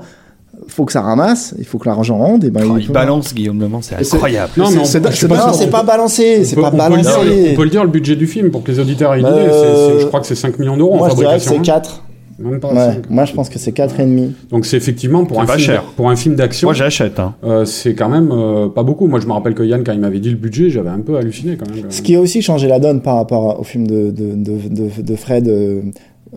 faut 0.67 0.86
que 0.86 0.91
ça 0.91 1.01
ramasse, 1.01 1.55
il 1.57 1.65
faut 1.65 1.77
que 1.79 1.88
l'argent 1.89 2.17
rentre, 2.17 2.45
et 2.45 2.49
ben 2.51 2.62
Oh, 2.65 2.73
il 2.77 2.81
il 2.83 2.88
faut- 2.88 2.93
balance 2.93 3.33
Guillaume 3.33 3.60
Le 3.60 3.67
Mans, 3.67 3.81
c'est 3.81 3.95
incroyable. 3.95 4.51
Non, 4.57 4.69
mais 4.71 4.86
c'est- 4.86 4.99
pas- 5.01 5.12
c'est 5.12 5.27
balancé, 5.27 6.38
on 6.39 6.43
c'est 6.43 6.55
peut- 6.55 6.62
pas 6.62 6.67
on 6.67 6.71
peut 6.71 6.95
le 6.95 7.01
dire, 7.01 7.12
balancé. 7.12 7.49
on 7.51 7.55
peut 7.55 7.63
le 7.63 7.69
dire 7.69 7.83
le 7.83 7.89
budget 7.89 8.15
du 8.15 8.27
film 8.27 8.51
pour 8.51 8.63
que 8.63 8.71
les 8.71 8.79
auditeurs 8.79 9.13
aient 9.15 9.19
une 9.21 9.25
idée. 9.27 9.36
Euh, 9.36 9.88
c'est- 9.89 9.93
c'est- 9.97 10.01
je 10.01 10.07
crois 10.07 10.19
que 10.19 10.27
c'est 10.27 10.36
5 10.36 10.60
millions 10.60 10.77
d'euros 10.77 10.93
en 10.93 10.97
Moi, 10.97 11.10
je 11.10 11.15
dirais 11.15 11.38
que 11.38 11.43
fabrication. 11.43 11.63
c'est 11.65 11.71
hein. 11.71 11.73
4. 11.81 12.03
Même 12.39 12.60
pas 12.60 12.69
Ouais, 12.69 12.93
5. 12.93 13.10
moi, 13.10 13.26
je 13.26 13.34
pense 13.34 13.50
que 13.50 13.58
c'est 13.58 13.71
4,5. 13.76 14.30
Donc 14.52 14.65
c'est 14.65 14.78
effectivement 14.78 15.26
pour 15.26 15.41
un, 15.41 15.45
pas 15.45 15.54
film, 15.56 15.65
cher. 15.65 15.84
pour 15.95 16.10
un 16.10 16.15
film 16.15 16.36
d'action, 16.36 16.67
Moi, 16.67 16.73
j'achète. 16.73 17.19
Hein. 17.19 17.34
euh, 17.43 17.65
c'est 17.65 17.95
quand 17.95 18.10
même 18.10 18.30
euh, 18.32 18.67
pas 18.69 18.84
beaucoup. 18.84 19.08
Moi 19.08 19.19
je 19.19 19.26
me 19.28 19.32
rappelle 19.34 19.56
que 19.56 19.63
Yann 19.63 19.84
quand 19.84 19.93
il 19.93 20.00
m'avait 20.00 20.19
dit 20.19 20.30
le 20.30 20.36
budget, 20.36 20.69
j'avais 20.69 20.89
un 20.89 21.00
peu 21.00 21.17
halluciné 21.17 21.58
quand 21.58 21.69
même. 21.73 21.86
Ce 21.89 22.02
qui 22.02 22.15
a 22.15 22.21
aussi 22.21 22.41
changé 22.41 22.67
la 22.67 22.80
donne 22.80 23.02
par 23.02 23.15
rapport 23.15 23.60
au 23.60 23.63
film 23.63 23.88
de, 23.88 24.12
de, 24.12 24.36
de, 24.36 24.58
de, 24.69 25.02
de 25.02 25.15
Fred 25.15 25.47
euh, 25.47 25.82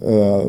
euh, 0.02 0.42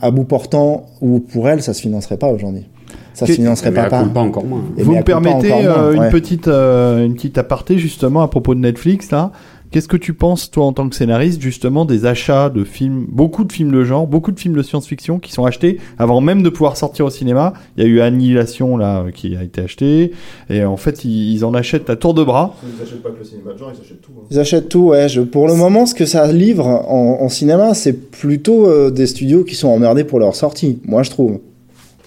à 0.00 0.10
bout 0.10 0.24
portant, 0.24 0.86
où 1.00 1.20
pour 1.20 1.48
elle, 1.48 1.62
ça 1.62 1.74
se 1.74 1.82
financerait 1.82 2.16
pas 2.16 2.28
aujourd'hui. 2.28 2.66
Ça 3.12 3.26
se 3.26 3.32
financerait 3.32 3.70
Mais 3.70 3.82
pas. 3.82 3.88
pas. 3.90 4.04
pas 4.04 4.20
encore 4.20 4.44
moins. 4.46 4.62
Et 4.78 4.82
Vous 4.82 4.94
me 4.94 5.02
permettez 5.02 5.48
moins, 5.50 5.58
euh, 5.62 5.92
une, 5.92 6.00
ouais. 6.00 6.10
petite, 6.10 6.48
euh, 6.48 7.04
une 7.04 7.14
petite 7.14 7.36
aparté 7.38 7.76
justement 7.76 8.22
à 8.22 8.28
propos 8.28 8.54
de 8.54 8.60
Netflix 8.60 9.10
là 9.10 9.30
Qu'est-ce 9.70 9.86
que 9.86 9.96
tu 9.96 10.14
penses, 10.14 10.50
toi, 10.50 10.64
en 10.64 10.72
tant 10.72 10.88
que 10.88 10.96
scénariste, 10.96 11.40
justement, 11.40 11.84
des 11.84 12.04
achats 12.04 12.50
de 12.50 12.64
films, 12.64 13.06
beaucoup 13.08 13.44
de 13.44 13.52
films 13.52 13.70
de 13.70 13.84
genre, 13.84 14.08
beaucoup 14.08 14.32
de 14.32 14.40
films 14.40 14.56
de 14.56 14.62
science-fiction 14.62 15.20
qui 15.20 15.30
sont 15.30 15.44
achetés 15.44 15.78
avant 15.96 16.20
même 16.20 16.42
de 16.42 16.48
pouvoir 16.48 16.76
sortir 16.76 17.06
au 17.06 17.10
cinéma? 17.10 17.52
Il 17.76 17.84
y 17.84 17.86
a 17.86 17.88
eu 17.88 18.00
Annihilation, 18.00 18.76
là, 18.76 19.04
qui 19.14 19.36
a 19.36 19.44
été 19.44 19.60
acheté, 19.60 20.10
et 20.48 20.64
en 20.64 20.76
fait, 20.76 21.04
ils, 21.04 21.34
ils 21.34 21.44
en 21.44 21.54
achètent 21.54 21.88
à 21.88 21.94
tour 21.94 22.14
de 22.14 22.24
bras. 22.24 22.56
Ils 22.64 22.82
n'achètent 22.82 23.02
pas 23.02 23.10
que 23.10 23.18
le 23.20 23.24
cinéma 23.24 23.52
de 23.52 23.58
genre, 23.58 23.72
ils 23.72 23.80
achètent 23.80 24.00
tout. 24.00 24.12
hein. 24.18 24.24
Ils 24.32 24.38
achètent 24.40 24.68
tout, 24.68 24.86
ouais. 24.88 25.08
Je, 25.08 25.20
pour 25.20 25.46
le 25.46 25.54
moment, 25.54 25.86
ce 25.86 25.94
que 25.94 26.04
ça 26.04 26.30
livre 26.32 26.66
en, 26.66 27.18
en 27.20 27.28
cinéma, 27.28 27.74
c'est 27.74 27.92
plutôt 28.10 28.66
euh, 28.66 28.90
des 28.90 29.06
studios 29.06 29.44
qui 29.44 29.54
sont 29.54 29.68
emmerdés 29.68 30.02
pour 30.02 30.18
leur 30.18 30.34
sortie, 30.34 30.80
moi 30.84 31.04
je 31.04 31.10
trouve. 31.10 31.38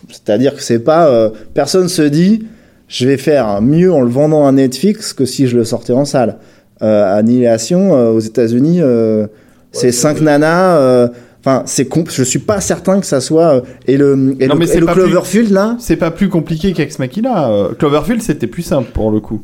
C'est-à-dire 0.09 0.53
que 0.53 0.61
c'est 0.61 0.79
pas. 0.83 1.07
euh, 1.07 1.29
personne 1.53 1.87
se 1.87 2.01
dit, 2.01 2.43
je 2.89 3.07
vais 3.07 3.17
faire 3.17 3.61
mieux 3.61 3.91
en 3.93 4.01
le 4.01 4.09
vendant 4.09 4.45
à 4.45 4.51
Netflix 4.51 5.13
que 5.13 5.23
si 5.23 5.47
je 5.47 5.55
le 5.55 5.63
sortais 5.63 5.93
en 5.93 6.03
salle. 6.03 6.39
Euh, 6.83 7.17
Annihilation, 7.17 7.95
euh, 7.95 8.11
aux 8.11 8.19
États-Unis, 8.19 8.79
euh, 8.81 9.27
c'est 9.71 9.91
5 9.91 10.21
nanas. 10.21 10.77
euh, 10.77 11.07
Enfin, 11.45 11.63
c'est 11.65 11.83
comp- 11.85 12.09
je 12.09 12.23
suis 12.23 12.39
pas 12.39 12.61
certain 12.61 13.01
que 13.01 13.05
ça 13.05 13.19
soit. 13.19 13.55
euh, 13.55 13.61
et 13.85 13.97
le, 13.97 14.35
et 14.39 14.47
Non, 14.47 14.53
le, 14.53 14.59
mais 14.59 14.65
et 14.65 14.67
c'est 14.69 14.79
le 14.79 14.85
pas 14.85 14.93
plus- 14.93 15.01
Cloverfield, 15.03 15.51
là, 15.51 15.75
C'est 15.77 15.97
pas 15.97 16.09
plus 16.09 16.29
compliqué 16.29 16.71
qu'Ex 16.71 16.99
Machina. 16.99 17.49
Euh, 17.49 17.73
Cloverfield, 17.77 18.21
c'était 18.21 18.47
plus 18.47 18.61
simple 18.61 18.89
pour 18.93 19.11
le 19.11 19.19
coup. 19.19 19.41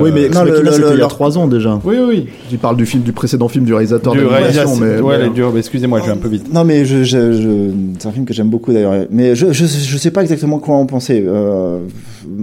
Oui, 0.00 0.10
mais 0.12 0.22
Euh, 0.22 0.26
Ex 0.26 0.34
non, 0.34 0.42
le- 0.44 0.50
Machina, 0.50 0.72
c'était 0.72 0.94
il 0.94 0.98
y 0.98 1.02
a 1.02 1.06
3 1.06 1.38
ans 1.38 1.46
déjà. 1.46 1.78
Oui, 1.84 1.96
oui. 2.08 2.26
Il 2.50 2.58
parle 2.58 2.76
du 2.76 2.86
film, 2.86 3.04
du 3.04 3.12
précédent 3.12 3.46
film 3.46 3.64
du 3.64 3.72
réalisateur 3.72 4.14
Du 4.14 4.24
réalisation, 4.24 4.74
mais, 4.76 4.98
ouais, 5.00 5.18
mais- 5.18 5.42
mais 5.52 5.58
excusez-moi, 5.60 6.00
je 6.00 6.06
vais 6.06 6.12
un 6.12 6.16
peu 6.16 6.26
vite. 6.28 6.52
Non, 6.52 6.64
mais 6.64 6.84
je, 6.84 7.04
je, 7.04 7.32
je- 7.34 7.70
c'est 8.00 8.08
un 8.08 8.12
film 8.12 8.24
que 8.24 8.34
j'aime 8.34 8.48
beaucoup 8.48 8.72
d'ailleurs. 8.72 9.06
Mais 9.10 9.36
je, 9.36 9.52
je, 9.52 9.66
je 9.66 9.96
sais 9.96 10.10
pas 10.10 10.22
exactement 10.22 10.58
quoi 10.58 10.74
en 10.74 10.86
penser. 10.86 11.22
Euh, 11.24 11.78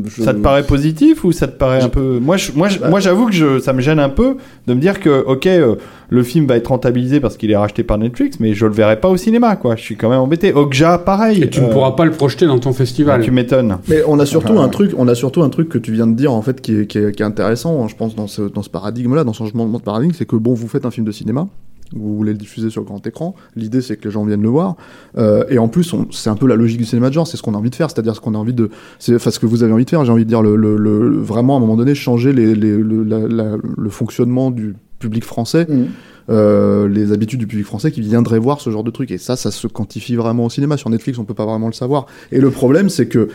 je- 0.05 0.21
Ça 0.23 0.33
te 0.33 0.39
paraît 0.39 0.63
positif 0.63 1.23
ou 1.23 1.31
ça 1.31 1.47
te 1.47 1.57
paraît 1.57 1.81
un 1.81 1.89
peu 1.89 2.19
moi 2.19 2.37
je, 2.37 2.51
moi 2.53 2.67
je- 2.69 2.79
moi 2.79 2.99
j'avoue 2.99 3.27
que 3.27 3.33
je, 3.33 3.59
ça 3.59 3.73
me 3.73 3.81
gêne 3.81 3.99
un 3.99 4.09
peu 4.09 4.35
de 4.67 4.73
me 4.73 4.79
dire 4.79 4.99
que 4.99 5.23
ok 5.25 5.47
euh, 5.47 5.75
le 6.09 6.23
film 6.23 6.45
va 6.45 6.57
être 6.57 6.67
rentabilisé 6.67 7.19
parce 7.19 7.37
qu'il 7.37 7.51
est 7.51 7.55
racheté 7.57 7.83
par 7.83 7.97
Netflix 7.97 8.39
mais 8.39 8.53
je 8.53 8.65
le 8.65 8.73
verrai 8.73 8.99
pas 8.99 9.09
au 9.09 9.17
cinéma 9.17 9.55
quoi. 9.55 9.75
Je 9.75 9.81
suis 9.81 9.95
quand 9.95 10.09
même 10.09 10.19
embêté. 10.19 10.53
Okja 10.53 10.97
pareil 10.97 11.41
Et 11.43 11.49
tu 11.49 11.61
ne 11.61 11.65
Euh, 11.67 11.69
pourras 11.69 11.91
pas 11.91 12.05
le 12.05 12.11
projeter 12.11 12.45
dans 12.45 12.59
ton 12.59 12.73
festival. 12.73 13.21
tu 13.21 13.31
m'étonnes. 13.31 13.77
Mais 13.87 14.03
on 14.07 14.19
a 14.19 14.25
surtout 14.25 14.59
un 14.59 14.69
truc, 14.69 14.91
on 14.97 15.07
a 15.07 15.15
surtout 15.15 15.41
un 15.43 15.49
truc 15.49 15.69
que 15.69 15.77
tu 15.77 15.91
viens 15.93 16.07
de 16.07 16.15
dire 16.15 16.31
en 16.33 16.41
fait 16.41 16.59
qui 16.61 16.75
est, 16.75 16.87
qui 16.87 16.97
est, 16.97 17.11
qui 17.15 17.23
est 17.23 17.25
intéressant, 17.25 17.83
hein, 17.83 17.87
je 17.89 17.95
pense 17.95 18.15
dans 18.15 18.27
ce, 18.27 18.41
dans 18.41 18.61
ce 18.63 18.69
paradigme-là, 18.69 19.23
dans 19.23 19.33
ce 19.33 19.39
changement 19.39 19.65
de 19.67 19.77
paradigme, 19.79 20.11
c'est 20.13 20.25
que 20.25 20.35
bon, 20.35 20.53
vous 20.53 20.67
faites 20.67 20.85
un 20.85 20.91
film 20.91 21.05
de 21.05 21.11
cinéma, 21.11 21.47
vous 21.93 22.15
voulez 22.17 22.31
le 22.31 22.37
diffuser 22.37 22.69
sur 22.69 22.83
grand 22.83 23.05
écran, 23.05 23.35
l'idée 23.55 23.81
c'est 23.81 23.97
que 23.97 24.05
les 24.05 24.11
gens 24.11 24.23
viennent 24.25 24.41
le 24.41 24.49
voir, 24.49 24.75
euh, 25.17 25.43
et 25.49 25.57
en 25.59 25.67
plus 25.67 25.93
c'est 26.11 26.29
un 26.29 26.35
peu 26.35 26.47
la 26.47 26.55
logique 26.55 26.77
du 26.77 26.85
cinéma 26.85 27.09
de 27.09 27.13
genre, 27.13 27.27
c'est 27.27 27.37
ce 27.37 27.43
qu'on 27.43 27.53
a 27.53 27.57
envie 27.57 27.69
de 27.69 27.75
faire, 27.75 27.89
c'est-à-dire 27.89 28.15
ce 28.15 28.21
qu'on 28.21 28.33
a 28.35 28.37
envie 28.37 28.53
de, 28.53 28.69
c'est 28.99 29.15
enfin 29.15 29.31
ce 29.31 29.39
que 29.39 29.45
vous 29.45 29.63
avez 29.63 29.73
envie 29.73 29.85
de 29.85 29.89
faire, 29.89 30.03
j'ai 30.05 30.11
envie 30.11 30.23
de 30.25 30.29
dire 30.29 30.41
le, 30.41 30.55
le, 30.55 30.77
le- 30.77 31.17
vraiment 31.19 31.55
à 31.55 31.57
un 31.57 31.59
moment 31.61 31.75
donné 31.77 31.93
changer 31.95 32.33
les, 32.33 32.55
les, 32.55 32.77
le, 32.77 33.03
la- 33.03 33.27
la- 33.27 33.57
le 33.77 33.89
fonctionnement 33.89 34.51
du 34.51 34.75
public 34.99 35.23
français 35.25 35.65
Mhm. 35.67 35.87
euh, 36.29 36.87
les 36.87 37.11
habitudes 37.11 37.39
du 37.39 37.47
public 37.47 37.65
français 37.65 37.91
qui 37.91 38.01
viendrait 38.01 38.37
voir 38.39 38.61
ce 38.61 38.69
genre 38.69 38.83
de 38.83 38.91
truc. 38.91 39.09
Et 39.11 39.17
ça, 39.17 39.35
ça 39.35 39.49
se 39.51 39.65
quantifie 39.67 40.15
vraiment 40.15 40.45
au 40.45 40.49
cinéma. 40.49 40.77
Sur 40.77 40.89
Netflix, 40.91 41.17
on 41.17 41.25
peut 41.25 41.33
pas 41.33 41.45
vraiment 41.47 41.65
le 41.67 41.73
savoir. 41.73 42.05
Et 42.31 42.39
le 42.39 42.51
problème, 42.51 42.87
c'est 42.89 43.07
que 43.07 43.27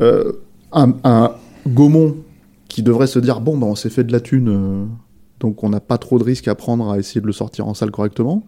euh, 0.00 0.32
un, 0.72 0.92
un 1.04 1.30
Gaumont 1.68 2.16
qui 2.68 2.82
devrait 2.82 3.06
se 3.06 3.20
dire 3.20 3.40
bon, 3.40 3.56
bah, 3.56 3.68
on 3.68 3.76
s'est 3.76 3.88
fait 3.90 4.02
de 4.04 4.10
la 4.12 4.18
thune, 4.20 4.88
donc 5.44 5.62
on 5.62 5.68
n'a 5.68 5.80
pas 5.80 5.98
trop 5.98 6.18
de 6.18 6.24
risques 6.24 6.48
à 6.48 6.54
prendre 6.54 6.90
à 6.90 6.98
essayer 6.98 7.20
de 7.20 7.26
le 7.26 7.32
sortir 7.32 7.68
en 7.68 7.74
salle 7.74 7.90
correctement. 7.90 8.42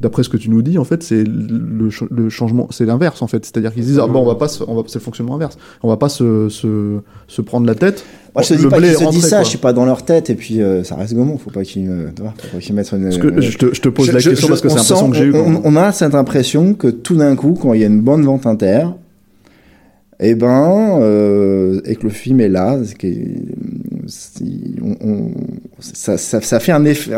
D'après 0.00 0.22
ce 0.22 0.28
que 0.28 0.36
tu 0.36 0.50
nous 0.50 0.60
dis, 0.62 0.76
en 0.78 0.84
fait, 0.84 1.02
c'est 1.02 1.24
le, 1.26 1.90
ch- 1.90 2.08
le 2.10 2.28
changement, 2.28 2.68
c'est 2.70 2.84
l'inverse 2.84 3.20
en 3.22 3.26
fait. 3.26 3.44
C'est-à-dire 3.44 3.72
qu'ils 3.72 3.82
se 3.84 3.88
disent 3.88 3.98
ah, 4.00 4.06
bon, 4.06 4.20
on 4.20 4.26
va 4.26 4.34
pas, 4.36 4.46
se- 4.46 4.62
on 4.68 4.74
va, 4.76 4.82
c'est 4.86 4.98
le 4.98 5.00
fonctionnement 5.04 5.34
inverse. 5.36 5.56
On 5.82 5.88
va 5.88 5.96
pas 5.96 6.10
se, 6.10 6.48
se, 6.50 6.98
se 7.26 7.40
prendre 7.42 7.66
la 7.66 7.74
tête. 7.74 8.04
Moi, 8.34 8.42
je 8.42 8.50
te 8.50 8.54
dis 8.54 8.62
Le 8.64 8.68
pas 8.68 8.76
qu'ils 8.80 8.92
se 8.92 8.98
rentré, 8.98 9.10
disent 9.16 9.26
ça, 9.28 9.36
quoi. 9.38 9.42
je 9.44 9.48
suis 9.48 9.58
pas 9.58 9.72
dans 9.72 9.86
leur 9.86 10.04
tête, 10.04 10.28
et 10.30 10.34
puis 10.34 10.60
euh, 10.62 10.84
ça 10.84 10.94
reste 10.94 11.14
Gaumont, 11.14 11.38
faut 11.38 11.50
pas 11.50 11.64
qu'ils 11.64 11.88
euh, 11.88 12.10
tu 12.14 12.22
vois, 12.22 12.34
faut 12.38 12.56
pas 12.56 12.58
qu'ils 12.62 12.74
mettent 12.76 12.92
une. 12.92 13.02
Parce 13.04 13.16
que 13.18 13.40
je 13.40 13.58
te, 13.58 13.74
je 13.74 13.80
te 13.80 13.88
pose 13.88 14.06
Je- 14.06 14.12
la 14.12 14.20
question 14.20 14.46
je- 14.46 14.52
parce 14.52 14.60
que 14.60 14.68
c'est 14.68 14.76
l'impression 14.76 15.10
que 15.10 15.16
j'ai 15.16 15.24
eu. 15.24 15.34
On, 15.64 15.74
a 15.74 15.90
cette 15.90 16.14
impression 16.14 16.74
que 16.74 16.88
tout 16.88 17.16
d'un 17.16 17.34
coup, 17.34 17.58
quand 17.60 17.72
il 17.72 17.80
y 17.80 17.84
a 17.84 17.88
une 17.88 18.02
bonne 18.02 18.22
vente 18.24 18.46
inter, 18.46 18.86
eh 20.20 20.34
ben, 20.34 20.98
euh, 21.00 21.80
et 21.86 21.96
que 21.96 22.02
le 22.04 22.10
film 22.10 22.40
est 22.40 22.48
là, 22.48 22.76
on- 24.82 24.96
on- 25.00 25.30
ça, 25.80 26.16
ça, 26.18 26.40
ça 26.40 26.60
fait 26.60 26.72
un 26.72 26.84
effet, 26.84 27.12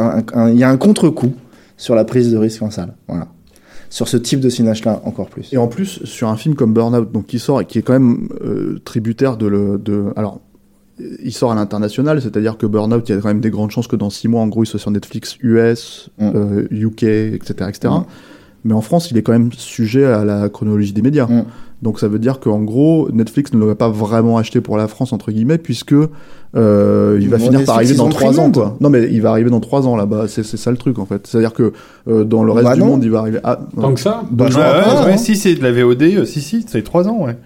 il 0.49 0.59
y 0.59 0.65
a 0.65 0.69
un 0.71 0.77
contre-coup 0.77 1.33
sur 1.77 1.95
la 1.95 2.05
prise 2.05 2.31
de 2.31 2.37
risque 2.37 2.63
en 2.63 2.71
salle, 2.71 2.95
voilà. 3.09 3.29
Sur 3.89 4.07
ce 4.07 4.17
type 4.17 4.39
de 4.41 4.49
cinéma-là, 4.49 5.01
encore 5.05 5.29
plus. 5.29 5.53
Et 5.53 5.57
en 5.57 5.67
plus, 5.67 6.05
sur 6.05 6.29
un 6.29 6.37
film 6.37 6.55
comme 6.55 6.73
Burnout, 6.73 7.11
donc 7.11 7.27
qui 7.27 7.41
sort 7.41 7.61
et 7.61 7.65
qui 7.65 7.79
est 7.79 7.83
quand 7.83 7.93
même 7.93 8.29
euh, 8.45 8.79
tributaire 8.85 9.37
de, 9.37 9.47
le, 9.47 9.79
de. 9.79 10.05
Alors, 10.15 10.41
il 11.25 11.33
sort 11.33 11.51
à 11.51 11.57
l'international, 11.57 12.23
c'est-à-dire 12.23 12.57
que 12.57 12.67
Burnout, 12.67 13.09
il 13.09 13.15
y 13.17 13.19
a 13.19 13.21
quand 13.21 13.27
même 13.29 13.41
des 13.41 13.51
grandes 13.51 13.73
chances 13.73 13.89
que 13.89 13.97
dans 13.97 14.11
six 14.11 14.29
mois, 14.29 14.43
en 14.43 14.47
gros, 14.49 14.63
il 14.63 14.67
soit 14.67 14.79
sur 14.79 14.93
Netflix 14.93 15.37
US, 15.43 16.09
euh, 16.21 16.69
UK, 16.71 17.03
etc., 17.03 17.55
etc. 17.69 17.95
Mais 18.65 18.75
en 18.75 18.81
France, 18.83 19.11
il 19.11 19.17
est 19.17 19.23
quand 19.23 19.33
même 19.33 19.51
sujet 19.57 20.05
à 20.05 20.25
la 20.25 20.49
chronologie 20.49 20.93
des 20.93 21.03
médias. 21.03 21.27
Mm. 21.27 21.45
Donc 21.83 21.99
ça 21.99 22.09
veut 22.09 22.19
dire 22.19 22.41
qu'en 22.41 22.61
gros, 22.61 23.09
Netflix 23.11 23.55
ne 23.55 23.59
l'aurait 23.59 23.75
pas 23.75 23.89
vraiment 23.89 24.37
acheté 24.37 24.61
pour 24.61 24.77
la 24.77 24.87
France 24.87 25.15
entre 25.15 25.33
guillemets, 25.33 25.57
puisque 25.57 25.95
euh, 26.57 27.19
il 27.21 27.29
va 27.31 27.39
Bon, 27.39 27.45
finir 27.45 27.65
par 27.65 27.77
arriver 27.77 27.95
dans 27.95 28.09
trois 28.11 28.39
ans, 28.39 28.51
quoi. 28.51 28.77
Non, 28.81 28.91
mais 28.91 29.09
il 29.11 29.23
va 29.23 29.31
arriver 29.31 29.49
dans 29.49 29.61
trois 29.61 29.87
ans 29.87 29.97
là-bas. 29.97 30.27
C'est 30.29 30.43
ça 30.45 30.71
le 30.71 30.77
truc 30.77 30.99
en 30.99 31.07
fait. 31.07 31.27
C'est-à-dire 31.27 31.55
que 31.55 31.73
euh, 32.09 32.25
dans 32.25 32.45
le 32.45 32.53
reste 32.53 32.67
Bah 32.67 32.75
du 32.75 32.81
non. 32.81 32.87
monde, 32.87 33.05
il 33.05 33.11
va 33.11 33.21
arriver. 33.21 33.39
Ah, 33.45 33.61
Tant 33.81 33.95
que 33.95 34.01
ça 34.01 34.25
Bah, 34.31 34.45
Ouais, 34.45 34.51
non, 34.51 34.59
Ouais, 34.59 35.01
ouais, 35.05 35.11
ouais, 35.13 35.17
si 35.19 35.37
c'est 35.37 35.55
de 35.55 35.63
la 35.63 35.73
VOD, 35.73 36.03
euh, 36.03 36.25
si 36.27 36.43
si, 36.43 36.67
c'est 36.69 36.83
3 36.83 37.09
ans, 37.09 37.25
ouais. 37.25 37.39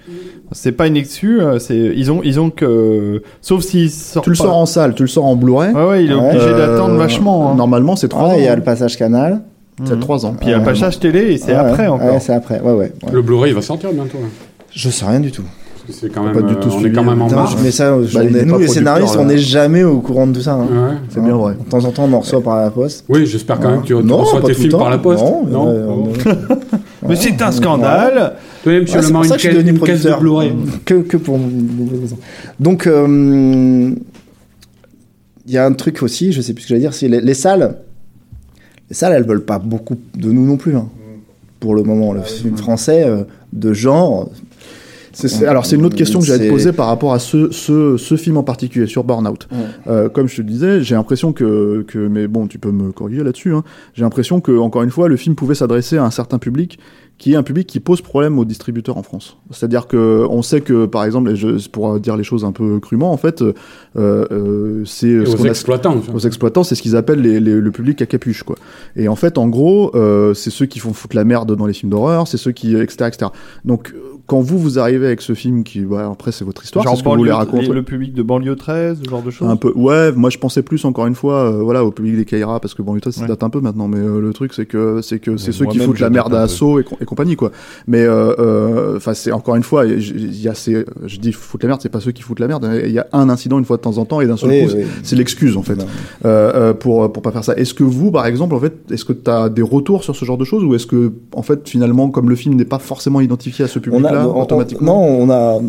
C'est 0.53 0.73
pas 0.73 0.87
une 0.89 0.97
excuse, 0.97 1.41
c'est 1.59 1.93
ils 1.97 2.11
ont 2.13 2.21
ils 2.25 2.39
ont 2.41 2.51
que 2.51 3.23
sauf 3.41 3.63
s'ils 3.63 3.91
sortent 3.91 4.25
Tu 4.25 4.31
le 4.31 4.37
pas- 4.37 4.45
sors 4.45 4.57
en 4.57 4.67
salle, 4.67 4.95
tu 4.95 5.03
le 5.03 5.09
sors 5.09 5.25
en 5.25 5.37
Blu-ray. 5.37 5.73
Ouais 5.75 5.87
ouais, 5.87 6.05
il 6.05 6.11
est 6.11 6.15
Ouais. 6.15 6.31
obligé 6.31 6.47
Euh, 6.47 6.59
d'attendre 6.73 6.97
vachement. 6.97 7.51
hein. 7.51 7.55
Normalement, 7.55 7.95
c'est 7.97 8.09
3 8.09 8.29
Ouais, 8.29 8.35
ans. 8.35 8.37
il 8.39 8.45
y 8.45 8.49
a 8.49 8.57
le 8.57 8.63
passage 8.63 8.97
canal. 8.97 9.43
C'est 9.85 9.95
Mhm. 9.95 10.01
3 10.01 10.25
ans. 10.27 10.35
Puis 10.39 10.49
il 10.49 10.51
y 10.53 10.55
a 10.55 10.59
le 10.59 10.65
passage 10.65 11.01
télé 11.01 11.33
et 11.33 11.39
c'est 11.39 11.49
Ouais, 11.53 11.55
après 11.59 11.87
encore. 11.89 12.07
Ouais, 12.15 12.21
c'est 12.21 12.33
après, 12.33 12.61
ouais, 12.61 12.73
ouais. 12.73 12.93
ouais. 13.03 13.13
Le 13.13 13.23
Blu-ray 13.23 13.51
il 13.51 13.55
va 13.55 13.63
sortir 13.63 13.93
bientôt. 13.93 14.19
hein. 14.25 14.29
Je 14.71 14.89
sais 14.89 15.05
rien 15.05 15.21
du 15.21 15.33
tout. 15.33 15.43
C'est 15.91 16.09
quand 16.11 16.25
Pas 16.25 16.33
même. 16.33 16.47
du 16.47 16.55
tout 16.57 16.69
euh, 16.69 16.79
on 16.79 16.85
est 16.87 16.93
quand 16.93 17.05
même 17.05 17.21
en 17.21 17.29
marge. 17.29 17.57
mais 17.63 17.71
ça, 17.71 17.95
est 17.95 18.11
pas 18.15 18.23
nous, 18.47 18.59
les 18.59 18.69
scénaristes, 18.69 19.17
là. 19.17 19.21
on 19.21 19.27
n'est 19.27 19.37
jamais 19.37 19.85
au 19.85 19.99
courant 20.01 20.27
de 20.27 20.33
tout 20.33 20.41
ça. 20.41 20.55
hein. 20.55 20.63
Ouais. 20.71 20.97
C'est 21.11 21.23
bien 21.23 21.37
vrai. 21.37 21.57
De 21.63 21.69
temps 21.69 21.85
en 21.85 21.91
temps, 21.91 22.05
on 22.11 22.13
en 22.15 22.21
reçoit 22.21 22.41
par 22.43 22.57
la 22.63 22.71
poste. 22.71 23.05
Oui, 23.11 23.27
j'espère 23.27 23.61
quand 23.61 23.71
même 23.71 23.83
que 23.83 23.89
tu 23.89 23.95
Non, 23.95 24.19
reçois 24.19 24.41
pas 24.41 24.47
tes 24.47 24.55
films 24.55 24.71
temps. 24.71 24.79
par 24.79 24.89
la 24.91 24.97
poste. 24.99 25.23
Non, 25.23 25.45
non 25.47 25.69
euh, 25.69 25.87
Oh. 25.91 26.09
Mais 27.09 27.17
c'est 27.17 27.43
un 27.43 27.53
scandale. 27.53 28.33
Ouais, 28.65 28.81
Mans, 28.81 29.11
pour 29.11 29.23
une, 29.25 29.29
ça 29.29 29.35
que 29.35 29.35
je 29.35 29.39
suis 29.41 29.49
caisse- 29.49 29.57
devenu 29.59 29.71
une 29.79 29.85
caisse 29.85 30.03
de. 30.05 30.15
Blu-ray. 30.19 30.53
Que, 30.87 30.95
que 31.03 31.19
pour. 31.19 31.39
Donc, 32.59 32.87
euh, 32.87 33.91
il 35.47 35.53
y 35.53 35.59
a 35.59 35.67
un 35.67 35.73
truc 35.75 36.03
aussi, 36.03 36.33
je 36.33 36.41
sais 36.41 36.55
plus 36.55 36.63
ce 36.63 36.69
que 36.69 36.71
j'allais 36.71 36.81
dire, 36.81 36.95
c'est 36.95 37.09
les, 37.09 37.21
les 37.21 37.35
salles. 37.35 37.77
Les 38.91 38.95
salles, 38.95 39.13
elles 39.15 39.27
veulent 39.27 39.45
pas 39.45 39.59
beaucoup 39.59 39.97
de 40.17 40.31
nous 40.31 40.47
non 40.47 40.57
plus. 40.57 40.77
hein. 40.77 40.89
Pour 41.61 41.75
le 41.75 41.83
moment, 41.83 42.13
le 42.13 42.21
film 42.23 42.57
français 42.59 43.05
euh, 43.07 43.25
de 43.53 43.73
genre. 43.73 44.31
Alors 45.47 45.65
c'est 45.65 45.77
une 45.77 45.85
autre 45.87 45.95
question 45.97 46.19
que 46.19 46.27
j'allais 46.27 46.47
te 46.49 46.51
poser 46.53 46.73
par 46.73 46.89
rapport 46.89 47.15
à 47.15 47.21
ce, 47.21 47.53
ce, 47.53 47.97
ce 47.97 48.17
film 48.17 48.37
en 48.37 48.43
particulier 48.43 48.89
sur 48.89 49.05
Burnout. 49.05 49.47
Ouais. 49.53 49.59
Euh, 49.87 50.09
comme 50.09 50.27
je 50.27 50.37
te 50.37 50.43
le 50.43 50.49
disais, 50.49 50.83
j'ai 50.83 50.97
l'impression 50.97 51.33
que, 51.33 51.85
que 51.87 51.99
mais 52.09 52.27
bon, 52.27 52.49
tu 52.49 52.59
peux 52.59 52.73
me 52.73 52.91
corriger 52.91 53.23
là-dessus. 53.23 53.53
Hein, 53.55 53.63
j'ai 53.95 54.03
l'impression 54.03 54.41
que 54.41 54.59
encore 54.59 54.83
une 54.83 54.91
fois, 54.91 55.09
le 55.09 55.17
film 55.17 55.37
pouvait 55.37 55.55
s'adresser 55.55 55.99
à 55.99 56.05
un 56.05 56.11
certain 56.11 56.39
public 56.39 56.81
qui 57.17 57.33
est 57.33 57.37
un 57.37 57.43
public 57.45 57.67
qui 57.69 57.79
pose 57.81 58.01
problème 58.03 58.39
aux 58.39 58.45
distributeurs 58.45 58.97
en 58.99 59.03
France. 59.05 59.37
C'est-à-dire 59.51 59.87
que 59.87 60.27
on 60.29 60.43
sait 60.43 60.61
que 60.61 60.85
par 60.87 61.05
exemple, 61.05 61.31
et 61.31 61.37
je, 61.37 61.69
pour 61.69 61.99
dire 62.01 62.17
les 62.17 62.25
choses 62.25 62.45
un 62.45 62.53
peu 62.53 62.81
crûment, 62.81 63.13
en 63.13 63.17
fait, 63.17 63.41
euh, 63.43 63.53
euh, 63.97 64.83
c'est 64.85 65.25
ce 65.25 65.37
aux 65.37 65.47
a- 65.47 65.49
exploitants. 65.49 66.01
aux 66.13 66.19
exploitants, 66.19 66.65
c'est 66.65 66.75
ce 66.75 66.83
qu'ils 66.83 66.97
appellent 66.97 67.21
les- 67.23 67.41
les- 67.41 67.61
le 67.61 67.71
public 67.71 68.03
à 68.03 68.07
capuche, 68.07 68.43
quoi. 68.43 68.57
Et 68.97 69.09
en 69.09 69.17
fait, 69.17 69.39
en 69.39 69.49
gros, 69.49 69.95
euh, 69.95 70.35
c'est 70.35 70.51
ceux 70.51 70.67
qui 70.67 70.79
font 70.81 70.93
foutre 70.93 71.17
la 71.17 71.25
merde 71.25 71.55
dans 71.57 71.67
les 71.67 71.73
films 71.73 71.91
d'horreur, 71.91 72.27
c'est 72.29 72.37
ceux 72.37 72.53
qui, 72.53 72.75
etc., 72.77 73.07
etc. 73.09 73.31
Donc, 73.65 73.95
quand 74.27 74.41
vous 74.41 74.59
vous 74.59 74.79
arrivez 74.79 75.07
avec 75.07 75.21
ce 75.21 75.35
film 75.35 75.65
qui, 75.65 75.81
bah, 75.81 76.09
après, 76.11 76.33
c'est 76.33 76.45
votre 76.45 76.65
histoire, 76.65 76.85
c'est 76.89 76.97
ce 76.97 77.03
que 77.03 77.09
vous 77.09 77.15
voulez 77.17 77.31
banlieue- 77.31 77.37
raconter. 77.37 77.69
le 77.69 77.83
public 77.83 78.15
de 78.15 78.23
banlieue 78.23 78.57
13, 78.57 79.01
ce 79.05 79.11
genre 79.11 79.23
de 79.23 79.31
choses. 79.31 79.49
Un 79.49 79.57
peu, 79.57 79.73
ouais. 79.75 80.13
Moi, 80.13 80.31
je 80.31 80.39
pensais 80.39 80.63
plus 80.63 80.85
encore 80.87 81.07
une 81.07 81.15
fois, 81.15 81.45
euh, 81.53 81.63
voilà, 81.63 81.85
au 81.85 81.91
public 81.91 82.17
des 82.17 82.25
Kaira, 82.25 82.59
parce 82.61 82.73
que 82.75 82.83
bon, 82.83 82.99
ça 83.11 83.21
Ouais. 83.21 83.29
date 83.29 83.43
un 83.43 83.51
peu 83.51 83.61
maintenant, 83.61 83.87
mais 83.87 83.99
euh, 83.99 84.21
le 84.21 84.33
truc, 84.33 84.55
c'est 84.55 84.67
que 84.67 85.01
c'est 85.03 85.19
que 85.19 85.37
c'est 85.37 85.53
ceux 85.53 85.67
qui 85.67 85.79
foutent 85.79 86.01
la 86.01 86.11
merde 86.11 86.35
à 86.35 86.43
assaut 86.43 86.81
et, 86.81 86.85
com- 86.85 86.97
et 87.01 87.05
compagnie, 87.05 87.37
quoi. 87.37 87.51
Mais 87.87 88.03
euh, 88.03 88.35
euh, 88.39 88.97
enfin, 88.97 89.13
c'est 89.15 89.31
encore 89.33 89.57
une 89.57 89.63
fois, 89.63 89.85
il 89.85 90.01
y- 90.01 90.43
y 90.45 90.49
a 90.49 90.55
ces, 90.55 90.85
je 91.07 91.19
dis 91.19 91.33
foutre 91.33 91.65
la 91.65 91.69
merde, 91.69 91.81
c'est 91.83 91.89
pas 91.91 92.01
ceux 92.01 92.13
qui 92.13 92.23
foutent 92.23 92.41
la 92.41 92.49
merde. 92.49 92.69
Il 92.85 92.93
y 92.93 92.99
a 92.99 93.07
un 93.13 93.29
incident 93.29 93.59
une 93.59 93.65
fois 93.67 93.77
de 93.77 93.83
temps 93.83 93.99
en 93.99 94.05
temps 94.07 94.21
et 94.23 94.27
d'un 94.27 94.37
seul 94.39 94.51
Oui, 94.51 94.67
coup, 94.67 94.73
oui. 94.77 94.85
c'est 95.03 95.17
l'excuse 95.17 95.57
en 95.57 95.63
fait 95.63 95.79
pour 96.81 97.13
pour 97.13 97.23
pas 97.23 97.31
faire 97.31 97.45
ça. 97.45 97.55
Est-ce 97.57 97.75
que 97.75 97.85
vous, 97.85 98.11
par 98.11 98.27
exemple, 98.27 98.55
en 98.55 98.61
fait, 98.61 98.73
est-ce 98.91 99.05
que 99.05 99.13
tu 99.13 99.31
as 99.31 99.49
des 99.49 99.63
retours 99.63 100.03
sur 100.05 100.17
ce 100.17 100.25
genre 100.25 100.39
de 100.39 100.45
choses 100.45 100.65
ou 100.65 100.75
est-ce 100.75 100.87
que 100.87 101.13
en 101.35 101.43
fait 101.43 101.69
finalement, 101.69 102.09
comme 102.11 102.29
le 102.31 102.37
film 102.37 102.55
n'est 102.55 102.65
pas 102.65 102.79
forcément 102.79 103.21
identifié 103.21 103.65
à 103.65 103.69
ce 103.69 103.79
On 103.91 104.05
on- 104.19 104.41
automatiquement 104.43 105.01
non, 105.07 105.23
on 105.25 105.31
a 105.31 105.61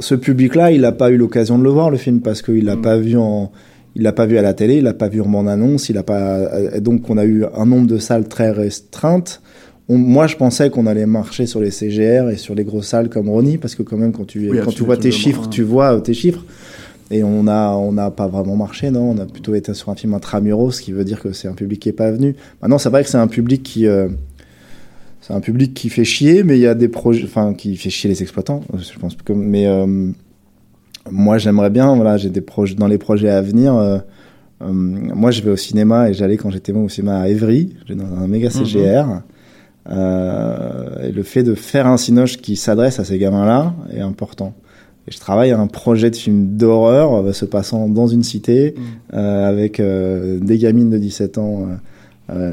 ce 0.00 0.14
public-là, 0.14 0.72
il 0.72 0.82
n'a 0.82 0.92
pas 0.92 1.10
eu 1.10 1.16
l'occasion 1.16 1.58
de 1.58 1.64
le 1.64 1.70
voir 1.70 1.90
le 1.90 1.96
film 1.96 2.20
parce 2.20 2.42
qu'il 2.42 2.64
l'a 2.64 2.76
Mm. 2.76 2.82
pas 2.82 2.96
vu 2.98 3.16
en, 3.16 3.50
il 3.96 4.02
l'a 4.02 4.12
pas 4.12 4.26
vu 4.26 4.38
à 4.38 4.42
la 4.42 4.54
télé, 4.54 4.76
il 4.76 4.84
l'a 4.84 4.94
pas 4.94 5.08
vu 5.08 5.20
en 5.20 5.28
bande-annonce, 5.28 5.88
il 5.88 5.98
a 5.98 6.02
pas, 6.02 6.40
et 6.74 6.80
donc 6.80 7.08
on 7.10 7.18
a 7.18 7.24
eu 7.24 7.44
un 7.56 7.66
nombre 7.66 7.86
de 7.86 7.98
salles 7.98 8.28
très 8.28 8.50
restreintes. 8.50 9.40
On- 9.88 9.98
moi, 9.98 10.26
je 10.28 10.36
pensais 10.36 10.70
qu'on 10.70 10.86
allait 10.86 11.06
marcher 11.06 11.46
sur 11.46 11.60
les 11.60 11.70
CGR 11.72 12.30
et 12.30 12.36
sur 12.36 12.54
les 12.54 12.62
grosses 12.64 12.86
salles 12.86 13.08
comme 13.08 13.28
Ronnie 13.28 13.58
parce 13.58 13.74
que 13.74 13.82
quand 13.82 13.96
même 13.96 14.12
quand 14.12 14.26
tu 14.26 14.48
Oui, 14.50 14.58
quand 14.64 14.70
tu 14.70 14.84
vois 14.84 14.96
tes 14.96 15.10
chiffres, 15.10 15.48
tu 15.48 15.62
vois 15.62 15.96
euh, 15.96 16.00
tes 16.00 16.14
chiffres. 16.14 16.44
Et 17.12 17.24
on 17.24 17.42
n'a 17.42 18.10
pas 18.12 18.28
vraiment 18.28 18.54
marché, 18.54 18.92
non? 18.92 19.10
On 19.10 19.18
a 19.18 19.26
plutôt 19.26 19.56
été 19.56 19.74
sur 19.74 19.88
un 19.88 19.96
film 19.96 20.14
intramuros, 20.14 20.70
ce 20.76 20.80
qui 20.80 20.92
veut 20.92 21.02
dire 21.02 21.18
que 21.20 21.32
c'est 21.32 21.48
un 21.48 21.54
public 21.54 21.80
qui 21.80 21.88
est 21.88 21.92
pas 21.92 22.12
venu. 22.12 22.36
Maintenant, 22.62 22.78
c'est 22.78 22.88
vrai 22.88 23.02
que 23.02 23.08
c'est 23.10 23.18
un 23.18 23.26
public 23.26 23.64
qui, 23.64 23.88
euh, 23.88 24.06
c'est 25.20 25.32
un 25.34 25.40
public 25.40 25.74
qui 25.74 25.88
fait 25.90 26.04
chier, 26.04 26.42
mais 26.44 26.56
il 26.56 26.60
y 26.62 26.66
a 26.66 26.74
des 26.74 26.88
projets, 26.88 27.24
enfin, 27.24 27.52
qui 27.54 27.76
fait 27.76 27.90
chier 27.90 28.08
les 28.08 28.22
exploitants, 28.22 28.62
je 28.76 28.98
pense. 28.98 29.14
que- 29.16 29.32
Mais 29.32 29.66
euh, 29.66 29.86
moi, 31.10 31.38
j'aimerais 31.38 31.70
bien, 31.70 31.94
voilà, 31.94 32.16
j'ai 32.16 32.30
des 32.30 32.40
projets 32.40 32.74
dans 32.74 32.86
les 32.88 32.98
projets 32.98 33.30
à 33.30 33.42
venir. 33.42 33.74
euh, 33.76 33.98
euh, 34.62 34.68
moi, 34.72 35.30
je 35.30 35.42
vais 35.42 35.50
au 35.50 35.56
cinéma 35.56 36.10
et 36.10 36.14
j'allais 36.14 36.36
quand 36.36 36.50
j'étais 36.50 36.72
moi 36.72 36.82
au 36.84 36.88
cinéma 36.88 37.20
à 37.20 37.28
Évry, 37.28 37.74
j'ai 37.86 37.94
dans 37.94 38.04
un 38.04 38.26
méga 38.28 38.48
CGR. 38.50 39.22
Euh, 39.90 41.08
et 41.08 41.12
le 41.12 41.22
fait 41.22 41.42
de 41.42 41.54
faire 41.54 41.86
un 41.86 41.96
cinoche 41.96 42.36
qui 42.38 42.56
s'adresse 42.56 43.00
à 43.00 43.04
ces 43.04 43.18
gamins-là 43.18 43.74
est 43.92 44.00
important. 44.00 44.54
Et 45.08 45.12
je 45.12 45.18
travaille 45.18 45.50
à 45.50 45.58
un 45.58 45.66
projet 45.66 46.10
de 46.10 46.16
film 46.16 46.56
d'horreur 46.56 47.14
euh, 47.14 47.32
se 47.32 47.44
passant 47.46 47.88
dans 47.88 48.06
une 48.06 48.22
cité 48.22 48.74
euh, 49.14 49.48
avec 49.48 49.80
euh, 49.80 50.38
des 50.38 50.58
gamines 50.58 50.90
de 50.90 50.98
17 50.98 51.38
ans. 51.38 51.66
Euh, 52.32 52.52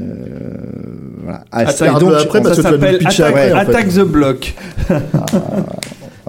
voilà. 1.22 1.44
Ah, 1.52 1.60
Attaque- 1.66 1.96
et 1.96 2.00
donc, 2.00 2.12
après, 2.20 2.42
parce 2.42 2.56
ça 2.56 2.62
s'appelle 2.62 2.92
le 2.92 2.98
pitcher 2.98 3.22
Attaque, 3.24 3.36
après, 3.36 3.52
en 3.52 3.56
fait. 3.56 3.70
Attaque 3.70 3.88
the 3.88 4.00
Block. 4.04 4.54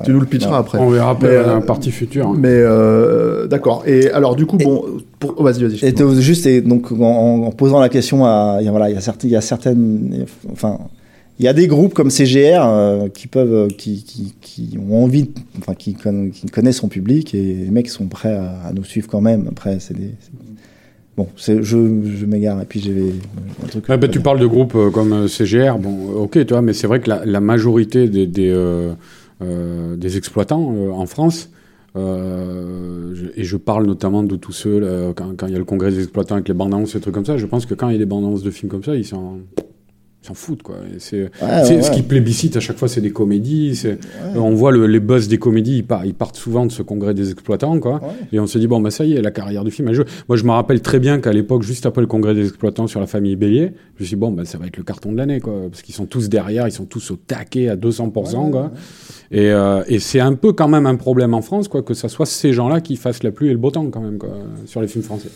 Tu 0.06 0.12
nous 0.14 0.22
le 0.22 0.26
pitcheras 0.26 0.60
après. 0.60 0.78
On 0.78 0.90
verra 0.90 1.12
après 1.12 1.28
Mais, 1.28 1.34
la 1.36 1.56
euh, 1.58 1.60
partie 1.60 1.92
future. 1.92 2.30
Mais 2.32 2.48
euh, 2.50 3.48
d'accord. 3.48 3.84
Et 3.86 4.10
alors 4.12 4.38
du 4.38 4.46
coup, 4.46 4.56
Et- 4.60 4.64
bon, 4.64 4.86
pour... 5.20 5.34
oh, 5.38 5.44
vas-y, 5.44 5.62
vas-y. 5.64 5.86
Et 5.86 6.22
juste 6.22 6.46
et 6.46 6.62
donc 6.62 6.92
en, 6.94 7.04
en 7.04 7.52
posant 7.52 7.82
la 7.82 7.90
question 7.90 8.24
à 8.26 8.58
il 8.62 8.66
y 8.66 8.70
a, 8.70 8.72
voilà 8.72 8.90
il 8.90 8.96
y 8.96 8.98
a 8.98 9.02
certaines 9.02 9.30
il 9.30 9.34
y 9.34 9.36
a 9.36 9.42
certaines 9.42 10.26
enfin 10.54 10.78
il 11.38 11.44
y 11.46 11.50
a 11.50 11.54
des 11.54 11.68
groupes 11.68 11.94
comme 11.94 12.10
CGR 12.12 12.62
euh, 12.66 13.08
qui 13.10 13.28
peuvent 13.28 13.54
euh, 13.54 13.68
qui, 13.68 14.04
qui, 14.06 14.34
qui 14.42 14.78
ont 14.90 15.04
envie 15.04 15.24
de- 15.24 15.30
enfin 15.58 15.74
qui, 15.74 15.96
qui 15.96 16.48
connaissent 16.48 16.78
son 16.78 16.88
public 16.88 17.36
et 17.36 17.42
les 17.66 17.70
mecs 17.72 17.90
sont 17.90 18.06
prêts 18.08 18.36
à, 18.36 18.68
à 18.70 18.74
nous 18.74 18.86
suivre 18.86 19.08
quand 19.10 19.22
même 19.22 19.48
après 19.52 19.80
c'est 19.82 19.96
des 19.98 20.12
c'est- 20.22 20.32
bon 21.20 21.28
je 21.36 21.62
je 21.62 22.26
m'égare 22.26 22.62
et 22.62 22.66
puis 22.66 22.80
j'ai 22.80 23.14
un 23.64 23.68
truc 23.68 23.86
bah, 23.88 24.08
tu 24.08 24.22
parles 24.22 24.40
de 24.40 24.46
groupes 24.48 24.76
euh, 24.76 24.90
comme 24.90 25.12
euh, 25.14 25.28
CGR, 25.28 25.78
bon, 25.78 26.12
euh, 26.12 26.24
ok, 26.24 26.46
tu 26.46 26.54
vois, 26.54 26.62
mais 26.62 26.74
c'est 26.74 26.88
vrai 26.88 27.02
que 27.02 27.10
la, 27.10 27.26
la 27.26 27.42
majorité 27.42 28.08
des, 28.08 28.26
des, 28.26 28.50
euh, 28.50 28.94
euh, 29.42 29.96
des 29.96 30.18
exploitants 30.18 30.74
euh, 30.76 30.92
en 30.92 31.06
France, 31.06 31.50
et 31.96 33.44
je 33.44 33.58
parle 33.58 33.86
notamment 33.86 34.24
de 34.24 34.38
tous 34.38 34.54
ceux, 34.54 34.80
là, 34.80 35.12
quand, 35.14 35.36
quand 35.36 35.48
il 35.48 35.54
y 35.54 35.56
a 35.56 35.60
le 35.60 35.66
congrès 35.66 35.92
des 35.92 36.00
exploitants 36.04 36.36
avec 36.36 36.48
les 36.48 36.54
bandes 36.54 36.74
annonces 36.74 36.96
et 36.96 37.02
trucs 37.02 37.14
comme 37.14 37.26
ça, 37.26 37.36
je 37.36 37.46
pense 37.46 37.66
que 37.66 37.74
quand 37.74 37.90
il 37.90 37.94
y 37.94 37.96
a 37.96 37.98
des 37.98 38.06
bandes 38.06 38.24
annonces 38.24 38.44
de 38.44 38.52
films 38.52 38.72
comme 38.72 38.84
ça, 38.84 38.96
ils 38.96 39.04
sont. 39.04 39.40
Ils 40.22 40.28
s'en 40.28 40.34
foutent, 40.34 40.64
quoi. 40.64 40.76
C'est 40.98 41.22
Ouais, 41.24 41.30
c'est- 41.64 41.76
ouais, 41.78 41.82
ce 41.82 41.92
qui 41.92 42.02
plébiscite 42.02 42.58
à 42.58 42.60
chaque 42.60 42.78
fois, 42.78 42.90
c'est 42.90 43.00
des 43.00 43.12
comédies. 43.12 43.82
On 44.36 44.54
voit 44.54 44.72
le- 44.74 44.86
les 44.86 45.00
buzz 45.00 45.30
des 45.30 45.38
comédies, 45.38 45.78
ils, 45.78 45.86
par- 45.86 46.06
ils 46.06 46.14
partent 46.14 46.36
souvent 46.36 46.66
de 46.66 46.72
ce 46.74 46.82
congrès 46.84 47.14
des 47.14 47.32
exploitants, 47.32 47.80
quoi. 47.80 48.02
Et 48.34 48.40
on 48.42 48.46
se 48.46 48.60
dit, 48.60 48.68
bon, 48.68 48.82
bah 48.82 48.92
ça 48.92 49.06
y 49.06 49.14
est, 49.14 49.22
la 49.22 49.32
carrière 49.32 49.64
du 49.64 49.72
film 49.72 49.88
a 49.88 49.94
joué. 49.94 50.04
Moi, 50.28 50.36
je 50.38 50.44
me 50.44 50.52
rappelle 50.52 50.82
très 50.82 51.00
bien 51.00 51.20
qu'à 51.22 51.32
l'époque, 51.32 51.64
juste 51.64 51.86
après 51.86 52.02
le 52.02 52.08
congrès 52.08 52.34
des 52.36 52.48
exploitants 52.48 52.88
sur 52.88 53.00
la 53.00 53.08
famille 53.08 53.38
Bélier, 53.38 53.72
je 53.96 54.04
me 54.04 54.06
suis 54.06 54.16
dit, 54.16 54.20
bon, 54.20 54.32
bah, 54.32 54.44
ça 54.44 54.58
va 54.58 54.68
être 54.68 54.76
le 54.76 54.84
carton 54.84 55.14
de 55.14 55.18
l'année, 55.18 55.40
quoi. 55.40 55.54
Parce 55.72 55.82
qu'ils 55.84 55.96
sont 55.96 56.06
tous 56.06 56.28
derrière, 56.28 56.68
ils 56.68 56.74
sont 56.74 56.86
tous 56.86 57.12
au 57.12 57.16
taquet 57.16 57.70
à 57.70 57.78
200%, 57.78 58.50
quoi. 58.52 58.72
Et, 59.32 59.52
euh, 59.52 59.84
et 59.88 60.00
c'est 60.00 60.20
un 60.20 60.34
peu 60.34 60.52
quand 60.52 60.68
même 60.68 60.86
un 60.86 60.96
problème 60.98 61.34
en 61.34 61.42
France, 61.42 61.70
quoi, 61.70 61.82
que 61.82 61.94
ça 61.94 62.10
soit 62.10 62.26
ces 62.26 62.52
gens-là 62.52 62.82
qui 62.82 62.98
fassent 62.98 63.24
la 63.24 63.32
pluie 63.32 63.48
et 63.48 63.52
le 63.54 63.58
beau 63.58 63.72
temps, 63.72 63.86
quand 63.90 64.02
même, 64.02 64.18
quoi, 64.18 64.32
sur 64.66 64.82
les 64.82 64.88
films 64.90 65.04
français. 65.06 65.30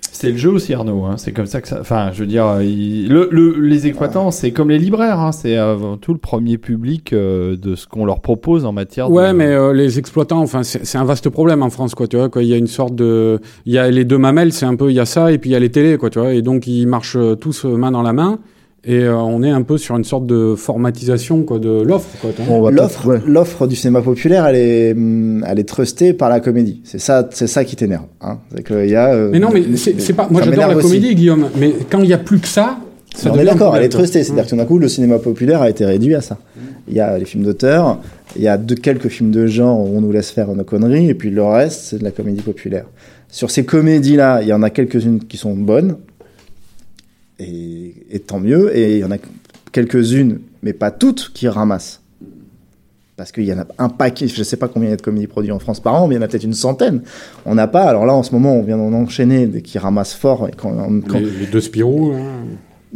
C'est 0.00 0.30
le 0.30 0.38
jeu 0.38 0.48
aussi, 0.50 0.72
Arnaud. 0.72 1.04
hein. 1.04 1.16
C'est 1.18 1.32
comme 1.32 1.44
ça 1.44 1.60
que 1.60 1.68
ça. 1.68 1.78
Enfin, 1.80 2.10
je 2.12 2.20
veux 2.20 2.26
dire, 2.26 2.62
il- 2.62 3.08
le, 3.10 3.28
le- 3.30 3.60
les 3.60 3.86
exploitants, 3.86 4.30
c'est 4.30 4.50
comme 4.50 4.70
les 4.70 4.78
libraires. 4.78 5.20
hein. 5.20 5.30
C'est 5.32 5.56
avant 5.58 5.98
tout 5.98 6.12
le 6.14 6.18
premier 6.18 6.56
public 6.56 7.12
euh, 7.12 7.54
de 7.56 7.74
ce 7.74 7.86
qu'on 7.86 8.06
leur 8.06 8.20
propose 8.20 8.64
en 8.64 8.72
matière 8.72 9.10
Ouais, 9.10 9.28
de. 9.32 9.36
mais 9.36 9.48
euh, 9.48 9.74
les 9.74 9.98
exploitants, 9.98 10.40
enfin, 10.40 10.62
c'est 10.62 10.86
c'est 10.86 10.96
un 10.96 11.04
vaste 11.04 11.28
problème 11.28 11.62
en 11.62 11.68
France, 11.68 11.94
quoi. 11.94 12.06
Tu 12.06 12.16
vois, 12.16 12.30
quoi. 12.30 12.42
Il 12.42 12.48
y 12.48 12.54
a 12.54 12.56
une 12.56 12.66
sorte 12.66 12.94
de, 12.94 13.40
il 13.66 13.74
y 13.74 13.78
a 13.78 13.90
les 13.90 14.06
deux 14.06 14.16
mamelles, 14.18 14.52
c'est 14.54 14.64
un 14.66 14.74
peu, 14.76 14.90
il 14.90 14.94
y 14.94 15.00
a 15.00 15.04
ça, 15.06 15.32
et 15.32 15.38
puis 15.38 15.50
il 15.50 15.52
y 15.52 15.56
a 15.56 15.60
les 15.60 15.70
télés, 15.70 15.98
quoi. 15.98 16.08
Tu 16.08 16.18
vois, 16.18 16.32
et 16.32 16.40
donc 16.40 16.66
ils 16.66 16.86
marchent 16.86 17.16
euh, 17.16 17.34
tous 17.34 17.66
euh, 17.66 17.76
main 17.76 17.90
dans 17.90 18.02
la 18.02 18.14
main, 18.14 18.38
et 18.86 19.00
euh, 19.02 19.16
on 19.16 19.42
est 19.42 19.50
un 19.50 19.62
peu 19.62 19.78
sur 19.78 19.96
une 19.96 20.04
sorte 20.04 20.26
de 20.26 20.54
formatisation, 20.54 21.42
quoi, 21.42 21.58
de 21.58 21.82
l'offre, 21.82 22.06
L'offre, 22.48 23.02
peut-être- 23.02 23.06
ouais. 23.08 23.20
l'offre 23.26 23.66
du 23.66 23.74
cinéma 23.76 24.00
populaire, 24.00 24.46
elle 24.46 24.56
est, 24.56 24.92
hum, 24.92 25.44
elle 25.46 25.58
est 25.58 25.68
trustée 25.68 26.12
par 26.12 26.28
la 26.28 26.40
comédie. 26.40 26.80
C'est 26.84 27.00
ça, 27.00 27.28
c'est 27.32 27.46
ça 27.48 27.64
qui 27.64 27.74
t'énerve. 27.76 28.04
Hein. 28.20 28.38
C'est 28.54 28.64
qu'il 28.66 28.88
y 28.88 28.94
a. 28.94 29.12
euh, 29.12 29.30
Mais 29.32 29.40
non, 29.40 29.48
mais 29.52 29.62
c'est 29.76 30.12
pas. 30.12 30.28
Moi, 30.30 30.42
j'adore 30.42 30.68
la 30.68 30.76
aussi. 30.76 30.86
comédie, 30.86 31.14
Guillaume. 31.14 31.48
Mais 31.58 31.74
quand 31.90 32.00
il 32.00 32.08
y 32.08 32.12
a 32.14 32.18
plus 32.18 32.38
que 32.38 32.48
ça, 32.48 32.78
ça 33.14 33.32
on 33.32 33.38
est 33.38 33.44
d'accord, 33.44 33.76
elle 33.76 33.82
est 33.84 33.88
trustée. 33.88 34.22
C'est-à-dire 34.22 34.44
que 34.44 34.50
tout 34.50 34.56
d'un 34.56 34.64
coup, 34.66 34.78
le 34.78 34.88
cinéma 34.88 35.18
populaire 35.18 35.62
a 35.62 35.68
été 35.70 35.84
réduit 35.84 36.14
à 36.14 36.20
ça. 36.20 36.38
Il 36.88 36.94
y 36.94 37.00
a 37.00 37.18
les 37.18 37.24
films 37.24 37.42
d'auteur, 37.42 37.98
il 38.36 38.42
y 38.42 38.48
a 38.48 38.56
quelques 38.58 39.08
films 39.08 39.32
de 39.32 39.46
genre 39.48 39.80
où 39.80 39.96
on 39.96 40.00
nous 40.00 40.12
laisse 40.12 40.30
faire 40.30 40.54
nos 40.54 40.62
conneries, 40.62 41.08
et 41.10 41.14
puis 41.14 41.30
le 41.30 41.42
reste, 41.42 41.80
c'est 41.86 41.98
de 41.98 42.04
la 42.04 42.12
comédie 42.12 42.42
populaire. 42.42 42.84
Sur 43.28 43.50
ces 43.50 43.64
comédies-là, 43.64 44.42
il 44.42 44.48
y 44.48 44.52
en 44.52 44.62
a 44.62 44.70
quelques-unes 44.70 45.18
qui 45.18 45.36
sont 45.36 45.54
bonnes, 45.56 45.96
et, 47.38 47.94
et 48.10 48.20
tant 48.20 48.40
mieux, 48.40 48.76
et 48.76 48.94
il 48.94 48.98
y 49.00 49.04
en 49.04 49.10
a 49.10 49.18
quelques-unes, 49.72 50.40
mais 50.62 50.72
pas 50.72 50.90
toutes, 50.90 51.32
qui 51.34 51.48
ramassent. 51.48 52.00
Parce 53.16 53.32
qu'il 53.32 53.44
y 53.44 53.52
en 53.52 53.58
a 53.60 53.66
un 53.78 53.88
paquet, 53.88 54.28
je 54.28 54.42
sais 54.42 54.58
pas 54.58 54.68
combien 54.68 54.88
il 54.88 54.90
y 54.90 54.94
a 54.94 54.96
de 54.96 55.02
comédies 55.02 55.26
produites 55.26 55.52
en 55.52 55.58
France 55.58 55.80
par 55.80 55.94
an, 55.94 56.06
mais 56.06 56.14
il 56.14 56.18
y 56.18 56.20
en 56.20 56.22
a 56.24 56.28
peut-être 56.28 56.44
une 56.44 56.52
centaine. 56.52 57.00
On 57.46 57.54
n'a 57.54 57.66
pas, 57.66 57.84
alors 57.84 58.04
là 58.04 58.12
en 58.12 58.22
ce 58.22 58.32
moment 58.32 58.54
on 58.54 58.62
vient 58.62 58.76
d'en 58.76 58.92
enchaîner 58.92 59.46
des 59.46 59.62
qui 59.62 59.78
ramassent 59.78 60.12
fort. 60.14 60.48
Et 60.48 60.52
quand, 60.54 60.72
quand- 61.08 61.18
Les, 61.18 61.30
les 61.30 61.46
deux 61.46 61.62
Spirou, 61.62 62.12
hein. 62.12 62.44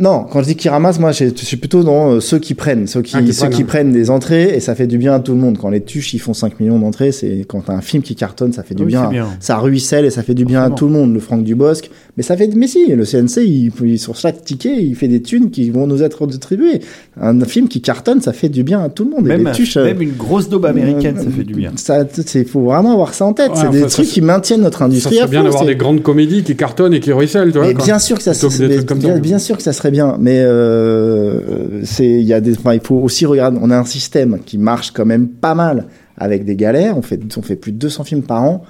Non, 0.01 0.25
quand 0.25 0.41
je 0.41 0.47
dis 0.49 0.57
qui 0.57 0.69
ramassent, 0.69 0.99
moi, 0.99 1.13
je 1.13 1.27
je 1.27 1.45
suis 1.45 1.59
plutôt 1.59 1.83
dans 1.85 2.13
euh, 2.15 2.21
ceux 2.21 2.39
qui 2.39 2.55
prennent, 2.55 2.87
ceux 2.87 3.03
qui, 3.03 3.13
Ah, 3.17 3.23
qui 3.23 3.33
ceux 3.35 3.41
prennent, 3.43 3.53
qui 3.55 3.63
hein. 3.63 3.67
prennent 3.67 3.93
des 3.93 4.09
entrées 4.11 4.55
et 4.55 4.61
ça 4.61 4.75
fait 4.75 4.87
du 4.87 4.97
bien 4.99 5.15
à 5.15 5.21
tout 5.21 5.33
le 5.33 5.39
monde. 5.39 5.59
Quand 5.59 5.69
les 5.69 5.83
tuches, 5.83 6.15
ils 6.15 6.19
font 6.19 6.33
5 6.33 6.59
millions 6.59 6.79
d'entrées, 6.79 7.13
c'est 7.13 7.45
quand 7.47 7.61
t'as 7.67 7.75
un 7.75 7.81
film 7.83 8.03
qui 8.03 8.15
cartonne, 8.15 8.53
ça 8.53 8.63
fait 8.63 8.75
du 8.75 8.83
Oui, 8.85 8.89
bien. 8.89 9.05
c'est 9.05 9.11
bien. 9.11 9.29
Ça 9.41 9.59
ruisselle 9.59 10.07
et 10.07 10.11
ça 10.11 10.23
fait 10.23 10.33
du 10.35 10.45
bien 10.47 10.63
à 10.63 10.71
tout 10.71 10.87
le 10.87 10.93
monde. 10.93 11.13
Le 11.13 11.21
Franck 11.21 11.45
Dubosc, 11.45 11.91
mais 12.17 12.23
ça 12.23 12.37
fait, 12.37 12.49
mais 12.57 12.67
si, 12.67 12.87
le 12.89 13.05
CNC, 13.05 13.43
il, 13.45 13.71
il- 13.85 13.99
sur 13.99 14.17
chaque 14.17 14.43
ticket, 14.43 14.75
il 14.83 14.95
fait 14.97 15.09
des 15.09 15.21
thunes 15.23 15.51
qui 15.51 15.69
vont 15.71 15.87
nous 15.87 16.03
être 16.03 16.27
distribuées. 16.27 16.81
Un 17.21 17.39
film 17.45 17.69
qui 17.69 17.81
cartonne, 17.83 18.21
ça 18.23 18.33
fait 18.33 18.49
du 18.49 18.63
bien 18.63 18.81
à 18.83 18.89
tout 18.89 19.05
le 19.05 19.11
monde. 19.11 19.27
et 19.27 19.29
même, 19.37 19.47
les 19.47 19.53
tuches, 19.53 19.77
euh, 19.77 19.85
même 19.85 20.01
une 20.01 20.17
grosse 20.17 20.49
daube 20.49 20.65
américaine, 20.65 21.17
ça 21.19 21.31
fait 21.31 21.45
du 21.45 21.55
bien. 21.55 21.73
Ça, 21.77 22.07
il 22.35 22.45
faut 22.47 22.63
vraiment 22.63 22.93
avoir 22.93 23.13
ça 23.13 23.27
en 23.27 23.33
tête. 23.35 23.51
Ouais, 23.51 23.57
c'est 23.61 23.71
des 23.71 23.81
ça, 23.83 23.87
trucs 23.89 24.07
c'est- 24.07 24.13
qui 24.13 24.21
maintiennent 24.23 24.63
notre 24.63 24.79
Ça 24.79 24.85
industrie. 24.87 25.17
serait 25.17 25.25
à 25.25 25.29
bien 25.29 25.43
d'avoir 25.45 25.63
c'est- 25.63 25.69
des 25.69 25.77
grandes 25.77 26.03
comédies 26.03 26.43
qui 26.43 26.57
cartonnent 26.57 26.95
et 26.95 27.01
qui 27.01 27.13
ruissellent, 27.13 27.53
tu 27.53 27.59
vois. 27.59 27.73
bien 27.75 27.99
sûr 27.99 28.17
que 28.17 28.23
ça, 28.23 28.33
bien, 28.33 29.15
ça. 29.15 29.19
bien 29.21 29.39
sûr 29.39 29.57
que 29.59 29.63
ça 29.63 29.73
serait 29.75 29.89
bien, 29.91 30.16
mais 30.20 30.41
euh, 30.41 31.82
c'est 31.84 32.09
il 32.09 32.22
y 32.26 32.32
a 32.32 32.41
des, 32.41 32.57
enfin, 32.59 32.74
il 32.74 32.80
faut 32.80 32.97
aussi 32.97 33.26
regarder. 33.26 33.59
On 33.61 33.70
a 33.70 33.76
un 33.78 33.84
système 33.84 34.38
qui 34.45 34.59
marche 34.59 34.91
quand 34.93 35.07
même 35.07 35.28
pas 35.28 35.55
mal 35.55 35.86
avec 36.16 36.45
des 36.45 36.57
galères. 36.57 36.97
On 36.99 37.03
fait, 37.03 37.20
on 37.36 37.43
fait 37.43 37.57
plus 37.57 37.72
de 37.72 37.78
200 37.78 38.05
films 38.05 38.22
par 38.22 38.43
an. 38.45 38.62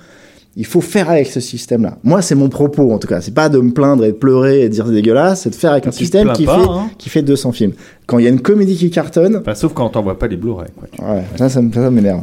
Il 0.57 0.67
faut 0.67 0.81
faire 0.81 1.09
avec 1.09 1.29
ce 1.29 1.39
système-là. 1.39 1.97
Moi, 2.03 2.23
c'est 2.23 2.35
mon 2.35 2.49
propos 2.49 2.91
en 2.93 2.99
tout 2.99 3.07
cas. 3.07 3.21
C'est 3.21 3.33
pas 3.33 3.49
de 3.49 3.59
me 3.61 3.71
plaindre 3.73 4.05
et 4.05 4.09
de 4.09 4.17
pleurer 4.17 4.63
et 4.63 4.69
de 4.69 4.73
dire 4.75 4.85
c'est 4.87 4.93
dégueulasse. 4.93 5.43
C'est 5.43 5.51
de 5.51 5.55
faire 5.55 5.71
avec 5.73 5.87
un 5.87 5.91
Tu 5.91 5.99
système 5.99 6.25
plains 6.25 6.33
qui 6.35 6.45
pas, 6.45 6.59
fait 6.59 6.69
hein. 6.69 6.91
qui 6.99 7.09
fait 7.09 7.23
200 7.23 7.53
films. 7.53 7.73
Quand 8.07 8.19
il 8.19 8.25
y 8.25 8.27
a 8.27 8.31
une 8.31 8.41
comédie 8.41 8.75
qui 8.77 8.91
cartonne, 8.91 9.37
Enfin, 9.37 9.55
sauf 9.55 9.73
quand 9.75 9.89
t'envoies 9.91 10.19
pas 10.19 10.27
les 10.27 10.37
Blu-ray. 10.37 10.69
Vois. 10.99 11.15
ouais, 11.15 11.23
ça, 11.37 11.49
ça, 11.49 11.63
me- 11.63 11.73
ça 11.73 11.89
m'énerve. 11.91 12.23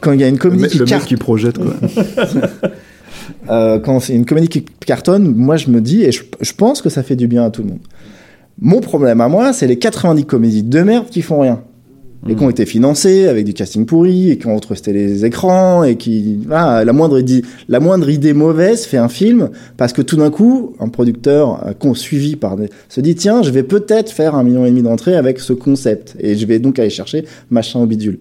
Quand 0.00 0.10
il 0.12 0.20
y 0.20 0.24
a 0.24 0.28
une 0.28 0.34
Le, 0.34 0.40
comédie 0.40 0.62
mec- 0.64 0.72
qui 0.72 0.78
le 0.78 0.84
mec 0.86 1.04
qui 1.04 1.16
projette, 1.16 1.58
quoi. 1.58 1.72
euh, 3.50 3.78
quand 3.78 4.00
c'est 4.00 4.14
une 4.14 4.24
comédie 4.26 4.48
qui 4.48 4.64
cartonne, 4.84 5.32
moi 5.34 5.56
je 5.56 5.70
me 5.70 5.80
dis, 5.80 6.02
et 6.02 6.12
je, 6.12 6.22
je 6.40 6.52
pense 6.52 6.82
que 6.82 6.88
ça 6.88 7.02
fait 7.02 7.16
du 7.16 7.28
bien 7.28 7.44
à 7.44 7.50
tout 7.50 7.62
le 7.62 7.68
monde. 7.68 7.78
Mon 8.60 8.80
problème 8.80 9.20
à 9.20 9.28
moi, 9.28 9.52
c'est 9.52 9.66
les 9.66 9.78
90 9.78 10.24
comédies 10.24 10.62
de 10.62 10.80
merde 10.80 11.06
qui 11.10 11.20
font 11.20 11.40
rien. 11.40 11.62
Et 12.28 12.34
qui 12.34 12.42
ont 12.42 12.50
été 12.50 12.66
financées 12.66 13.28
avec 13.28 13.44
du 13.44 13.52
casting 13.52 13.84
pourri, 13.84 14.30
et 14.30 14.38
qui 14.38 14.46
ont 14.46 14.54
retrusté 14.56 14.92
les 14.92 15.24
écrans, 15.24 15.84
et 15.84 15.96
qui, 15.96 16.40
voilà, 16.46 16.84
la 16.84 16.92
moindre 16.92 17.20
idée, 17.20 17.42
la 17.68 17.78
moindre 17.78 18.08
idée 18.08 18.32
mauvaise 18.32 18.86
fait 18.86 18.96
un 18.96 19.08
film, 19.08 19.50
parce 19.76 19.92
que 19.92 20.02
tout 20.02 20.16
d'un 20.16 20.30
coup, 20.30 20.74
un 20.80 20.88
producteur 20.88 21.64
euh, 21.66 21.94
suivi 21.94 22.34
par 22.34 22.56
des, 22.56 22.68
se 22.88 23.00
dit, 23.00 23.14
tiens, 23.14 23.42
je 23.42 23.50
vais 23.50 23.62
peut-être 23.62 24.10
faire 24.10 24.34
un 24.34 24.42
million 24.42 24.64
et 24.64 24.70
demi 24.70 24.82
d'entrées 24.82 25.14
avec 25.14 25.38
ce 25.38 25.52
concept, 25.52 26.16
et 26.18 26.34
je 26.34 26.46
vais 26.46 26.58
donc 26.58 26.78
aller 26.78 26.90
chercher 26.90 27.26
machin 27.50 27.80
au 27.80 27.86
bidule. 27.86 28.18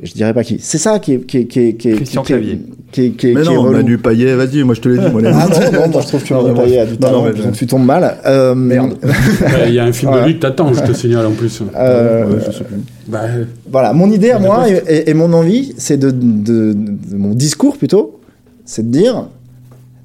Je 0.00 0.12
dirais 0.12 0.32
pas 0.32 0.44
qui. 0.44 0.58
C'est 0.60 0.78
ça 0.78 1.00
qui 1.00 1.14
est, 1.14 1.18
qui 1.26 1.38
est, 1.38 1.44
qui 1.46 1.58
est, 1.60 1.74
qui 1.74 1.88
est, 1.90 1.94
Christian 1.94 2.22
qui 2.22 2.32
est- 2.32 2.36
Clavier. 2.36 2.60
qui 2.92 3.00
est, 3.02 3.10
qui 3.10 3.26
est, 3.30 3.34
Mais 3.34 3.42
qui 3.42 3.48
est 3.48 3.54
non, 3.54 3.62
relou. 3.62 3.72
Manu 3.78 3.98
Payet, 3.98 4.34
vas-y, 4.36 4.62
moi 4.62 4.74
je 4.76 4.80
te 4.80 4.88
l'ai 4.88 4.96
dit. 4.98 5.10
Moi, 5.10 5.22
Ah 5.26 5.48
non, 5.48 5.72
non, 5.80 5.88
moi 5.88 6.00
je 6.02 6.06
trouve 6.06 6.22
que 6.22 6.34
Non, 6.34 6.48
non, 6.48 6.62
payé 6.62 6.78
à 6.80 6.86
du 6.86 6.92
non, 6.92 6.98
talent, 6.98 7.22
mais- 7.24 7.32
donc 7.42 7.52
tu 7.54 7.66
tombes 7.66 7.84
mal. 7.84 8.16
Euh, 8.24 8.54
Merde. 8.54 8.94
Ouais, 9.02 9.68
Il 9.68 9.74
y 9.74 9.78
a 9.80 9.84
un 9.84 9.92
film 9.92 10.12
de 10.12 10.16
Voilà. 10.18 10.26
lui 10.28 10.36
que 10.36 10.42
t'attends, 10.42 10.72
je 10.72 10.80
te 10.84 10.92
signale 10.96 11.26
en 11.26 11.32
plus. 11.32 11.60
Euh, 11.76 12.26
Ouais, 12.26 12.38
je 12.46 12.52
sais 12.52 12.64
plus. 12.64 12.76
Bah, 13.08 13.22
voilà, 13.72 13.92
mon 13.92 14.08
idée 14.12 14.30
à 14.30 14.38
moi 14.38 14.68
et, 14.70 14.80
et- 14.88 15.10
et 15.10 15.14
mon 15.14 15.32
envie, 15.32 15.74
c'est 15.78 15.96
de, 15.96 16.12
de- 16.12 16.74
de- 16.74 17.16
mon 17.16 17.34
discours 17.34 17.76
plutôt, 17.76 18.20
c'est 18.64 18.86
de 18.88 18.92
dire 18.96 19.26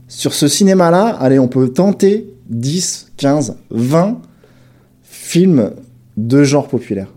sur 0.08 0.34
ce 0.34 0.48
cinéma-là, 0.48 1.18
allez, 1.20 1.38
on 1.38 1.48
peut 1.48 1.70
tenter 1.70 2.26
10, 2.50 3.12
15, 3.18 3.58
20 3.70 4.18
films 5.04 5.70
de 6.18 6.44
genre 6.44 6.68
populaire. 6.68 7.08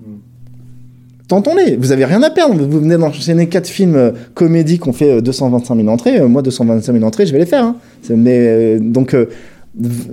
Tentons-les, 1.29 1.77
vous 1.77 1.91
avez 1.91 2.05
rien 2.05 2.23
à 2.23 2.31
perdre. 2.31 2.55
Vous 2.55 2.81
venez 2.81 2.97
d'enchaîner 2.97 3.49
quatre 3.49 3.67
films 3.69 3.97
euh, 3.97 4.13
comédies 4.35 4.79
qui 4.79 4.89
ont 4.89 4.93
fait 4.93 5.11
euh, 5.19 5.21
225 5.21 5.75
000 5.77 5.89
entrées. 5.89 6.21
Euh, 6.21 6.29
moi, 6.29 6.43
225 6.43 6.93
000 6.93 7.05
entrées, 7.05 7.27
je 7.27 7.33
vais 7.33 7.39
les 7.41 7.47
faire. 7.47 7.65
hein. 7.65 7.77
C'est- 8.03 8.15
Mais 8.17 8.37
euh, 8.39 8.79
donc, 8.81 9.13
euh, 9.15 9.27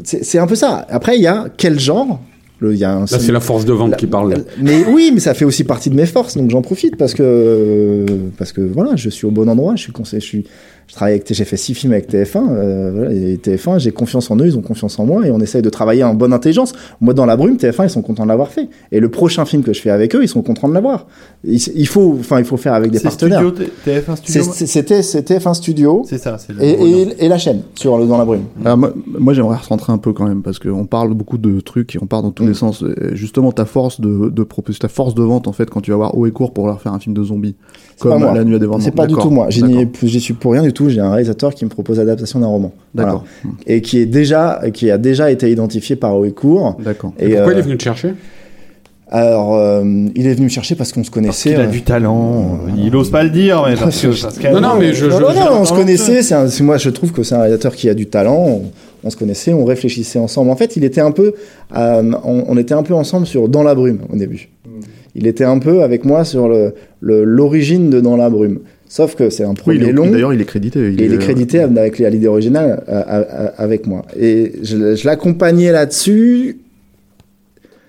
c'est 0.04 0.40
un 0.40 0.48
peu 0.48 0.56
ça. 0.56 0.86
Après, 0.90 1.16
il 1.16 1.22
y 1.22 1.28
a 1.28 1.46
quel 1.56 1.80
genre? 1.80 2.20
Le- 2.60 2.74
Il 2.74 2.80
y 2.80 2.84
a 2.86 2.94
un 2.94 3.00
là, 3.02 3.08
c'est 3.08 3.32
la 3.32 3.40
force 3.42 3.66
de 3.66 3.74
vente 3.74 3.92
la- 3.92 3.98
qui 3.98 4.08
parle. 4.08 4.34
mais 4.62 4.86
oui, 4.92 5.12
mais 5.14 5.20
ça 5.20 5.34
fait 5.34 5.44
aussi 5.46 5.64
partie 5.66 5.90
de 5.90 5.96
mes 5.96 6.06
forces, 6.06 6.38
donc 6.38 6.50
j'en 6.50 6.62
profite 6.62 6.96
parce 6.96 7.14
que 7.14 8.06
parce 8.38 8.52
que 8.54 8.62
voilà, 8.62 8.96
je 8.96 9.10
suis 9.10 9.26
au 9.28 9.32
bon 9.32 9.50
endroit. 9.50 9.76
Je 9.76 9.82
suis 9.82 9.92
conseil, 9.92 10.22
je 10.22 10.26
suis, 10.26 10.46
je 10.88 10.94
travaille 10.96 11.14
avec, 11.16 11.34
j'ai 11.34 11.46
fait 11.46 11.58
six 11.58 11.74
films 11.74 11.94
avec 11.94 12.10
TF1. 12.12 12.38
euh, 12.52 12.92
voilà, 12.94 13.14
et 13.14 13.38
TF1, 13.38 13.80
j'ai 13.80 13.92
confiance 13.92 14.30
en 14.32 14.38
eux, 14.38 14.46
ils 14.46 14.58
ont 14.58 14.62
confiance 14.62 15.00
en 15.00 15.06
moi 15.06 15.26
et 15.26 15.32
on 15.32 15.40
essaye 15.40 15.62
de 15.62 15.70
travailler 15.70 16.04
en 16.04 16.14
bonne 16.14 16.34
intelligence. 16.34 16.74
Moi, 17.02 17.14
dans 17.14 17.26
la 17.26 17.36
brume, 17.36 17.56
TF1, 17.58 17.86
ils 17.86 17.90
sont 17.90 18.02
contents 18.02 18.24
de 18.24 18.28
l'avoir 18.30 18.50
fait. 18.50 18.68
Et 18.92 19.00
le 19.00 19.10
prochain 19.10 19.46
film 19.46 19.64
que 19.64 19.74
je 19.74 19.82
fais 19.82 19.90
avec 19.90 20.16
eux, 20.16 20.24
ils 20.24 20.28
sont 20.28 20.42
contents 20.42 20.68
de 20.70 20.74
l'avoir. 20.74 21.08
Il, 21.44 21.60
il 21.76 21.88
faut, 21.88 22.16
enfin, 22.20 22.40
il 22.40 22.46
faut 22.46 22.58
faire 22.58 22.74
avec 22.74 22.92
des 22.92 23.00
partenaires. 23.00 23.40
Studio 23.40 23.66
T- 23.86 23.92
TF1 23.92 24.16
C'est- 24.24 24.42
Studio. 24.44 24.66
C'était 24.68 25.02
c'est 25.02 25.30
TF1 25.30 25.54
Studio 25.54 26.04
C'est 26.08 26.18
ça. 26.18 26.38
c'est 26.38 26.54
le 26.54 26.64
et, 26.64 26.72
et, 26.72 27.26
et 27.26 27.28
la 27.28 27.38
chaîne 27.38 27.62
sur 27.76 27.98
le 27.98 28.06
dans 28.06 28.18
la 28.18 28.26
brume. 28.26 28.44
Alors, 28.64 28.78
moi, 28.78 28.94
moi, 29.20 29.34
j'aimerais 29.34 29.58
recentrer 29.58 29.92
un 29.94 29.98
peu 29.98 30.14
quand 30.14 30.26
même 30.28 30.42
parce 30.42 30.60
qu'on 30.60 30.86
parle 30.86 31.14
beaucoup 31.14 31.38
de 31.38 31.60
trucs 31.60 31.96
et 31.96 32.00
on 32.02 32.06
part 32.06 32.22
dans 32.24 32.32
tous 32.32 32.44
Mm. 32.44 32.48
les 32.48 32.54
sens. 32.54 32.84
Et 32.84 33.16
justement, 33.16 33.52
ta 33.52 33.66
force 33.66 34.00
de, 34.02 34.30
de 34.30 34.44
ta 34.80 34.88
force 34.88 35.16
de 35.16 35.24
vente 35.24 35.48
en 35.48 35.52
fait 35.54 35.70
quand 35.70 35.82
tu 35.82 35.92
vas 35.92 35.98
voir 35.98 36.18
haut 36.18 36.26
et 36.26 36.32
court 36.32 36.54
pour 36.54 36.68
leur 36.68 36.82
faire 36.82 36.94
un 36.94 37.00
film 37.00 37.16
de 37.16 37.24
zombies, 37.24 37.56
pas 38.00 38.10
comme 38.10 38.20
moi. 38.24 38.34
La 38.34 38.44
Nuit 38.44 38.56
à 38.56 38.60
dévorement. 38.60 38.84
C'est 38.84 38.92
pas 38.92 39.08
du 39.08 39.16
tout 39.16 39.30
moi. 39.30 39.48
J'y 39.50 40.20
suis 40.22 40.34
pour 40.34 40.54
rien 40.54 40.64
du 40.64 40.74
tout. 40.74 40.90
J'ai 40.90 41.00
un 41.00 41.12
réalisateur 41.12 41.54
qui 41.54 41.66
me 41.66 41.70
propose 41.70 41.98
l'adaptation 41.98 42.40
d'un 42.40 42.48
roman. 42.48 42.72
Voilà. 42.94 43.12
D'accord, 43.12 43.26
et 43.68 43.82
qui 43.82 44.00
est 44.00 44.06
déjà 44.06 44.62
qui 44.74 44.90
a 44.92 44.98
déjà 44.98 45.32
été 45.32 45.50
identifié 45.52 45.96
par 45.96 46.18
Oecourt. 46.18 46.78
d'accord. 46.84 47.14
Et 47.20 47.30
Pourquoi 47.36 47.50
euh, 47.50 47.54
il 47.54 47.60
est 47.60 47.62
venu 47.64 47.78
te 47.78 47.84
chercher? 47.84 48.14
Alors 49.10 49.56
euh, 49.56 49.84
il 50.16 50.26
est 50.26 50.34
venu 50.34 50.46
me 50.46 50.50
chercher 50.50 50.74
parce 50.76 50.92
qu'on 50.92 51.04
se 51.04 51.10
Parce 51.12 51.14
connaissait. 51.14 51.52
qu'il 51.52 51.60
a 51.60 51.66
euh, 51.66 51.68
du 51.68 51.84
talent. 51.84 52.58
Il 52.78 52.96
ose 52.96 53.12
pas 53.12 53.24
le 53.24 53.30
dire, 53.30 53.64
mais 53.68 53.76
parce 53.76 54.02
que. 54.02 54.08
parce 54.24 54.40
que- 54.40 54.48
Non, 54.48 54.60
non, 54.62 54.76
mais 54.80 54.94
je- 54.94 55.06
non, 55.06 55.20
non, 55.20 55.34
non, 55.34 55.48
on 55.60 55.66
se 55.66 55.74
je- 55.74 55.80
connaissait. 55.80 56.24
C'est 56.24 56.34
un- 56.34 56.48
moi, 56.62 56.78
je 56.78 56.90
trouve 56.90 57.12
que 57.12 57.22
c'est 57.22 57.36
un 57.36 57.40
réalisateur 57.40 57.76
qui 57.76 57.90
a 57.90 57.94
du 57.94 58.08
talent. 58.08 58.36
On, 58.38 58.62
on 59.04 59.10
se 59.12 59.18
connaissait, 59.18 59.54
on 59.54 59.66
réfléchissait 59.66 60.18
ensemble. 60.18 60.50
En 60.50 60.56
fait, 60.56 60.78
il 60.78 60.84
était 60.84 61.02
un 61.02 61.12
peu, 61.12 61.34
euh, 61.76 62.12
on, 62.24 62.46
on 62.48 62.58
était 62.58 62.74
un 62.74 62.82
peu 62.82 62.96
ensemble 62.96 63.28
sur 63.28 63.48
Dans 63.50 63.62
la 63.62 63.76
brume 63.76 64.00
au 64.12 64.16
début. 64.18 64.50
Il 65.16 65.28
était 65.28 65.44
un 65.44 65.60
peu 65.60 65.84
avec 65.84 66.06
moi 66.06 66.24
sur 66.26 66.48
le 66.50 66.74
le- 67.02 67.24
l'origine 67.24 67.90
de 67.90 68.00
Dans 68.02 68.18
la 68.18 68.30
brume. 68.30 68.60
Sauf 68.88 69.16
que 69.16 69.30
c'est 69.32 69.44
un 69.44 69.50
Oui, 69.52 69.56
premier 69.56 69.78
il 69.78 69.84
est- 69.90 69.92
long. 69.92 70.10
D'ailleurs, 70.12 70.34
il 70.34 70.42
est 70.42 70.46
crédité. 70.46 70.80
Et 70.88 71.06
il 71.06 71.14
est 71.14 71.18
crédité 71.18 71.60
avec 71.60 71.98
l'idée 71.98 72.28
originale 72.28 72.84
euh, 72.88 73.02
euh, 73.08 73.24
euh, 73.32 73.48
avec 73.58 73.88
moi. 73.88 74.06
Et 74.20 74.54
je, 74.62 74.96
je 74.96 75.06
l'accompagnais 75.08 75.72
là-dessus. 75.72 76.58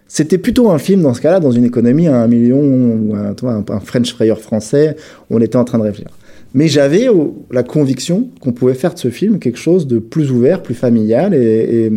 C'était 0.09 0.39
plutôt 0.39 0.71
un 0.71 0.79
film 0.79 1.03
dans 1.03 1.13
ce 1.15 1.21
cas-là, 1.21 1.41
dans 1.41 1.51
une 1.51 1.65
économie 1.65 2.07
à 2.07 2.17
un 2.23 2.27
million, 2.29 2.61
ou 2.61 3.15
un, 3.15 3.35
toi, 3.35 3.53
un, 3.53 3.65
un 3.75 3.81
French 3.81 4.13
frayeur 4.13 4.39
français, 4.41 4.97
on 5.31 5.41
était 5.41 5.57
en 5.57 5.65
train 5.65 5.79
de 5.79 5.83
réfléchir. 5.85 6.11
Mais 6.55 6.69
j'avais 6.69 7.09
oh, 7.09 7.35
la 7.51 7.65
conviction 7.65 8.29
qu'on 8.41 8.53
pouvait 8.53 8.75
faire 8.75 8.95
de 8.95 8.99
ce 8.99 9.09
film 9.09 9.39
quelque 9.41 9.59
chose 9.59 9.87
de 9.89 9.99
plus 9.99 10.31
ouvert, 10.31 10.63
plus 10.63 10.75
familial 10.75 11.35
et, 11.35 11.87
et, 11.87 11.93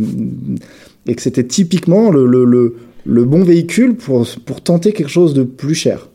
et 1.12 1.16
que 1.16 1.22
c'était 1.22 1.44
typiquement 1.44 2.10
le, 2.10 2.26
le, 2.26 2.44
le, 2.44 2.76
le 3.08 3.24
bon 3.24 3.44
véhicule 3.44 3.96
pour, 3.96 4.28
pour 4.46 4.62
tenter 4.62 4.92
quelque 4.92 5.10
chose 5.10 5.34
de 5.34 5.44
plus 5.44 5.76
cher. 5.76 6.10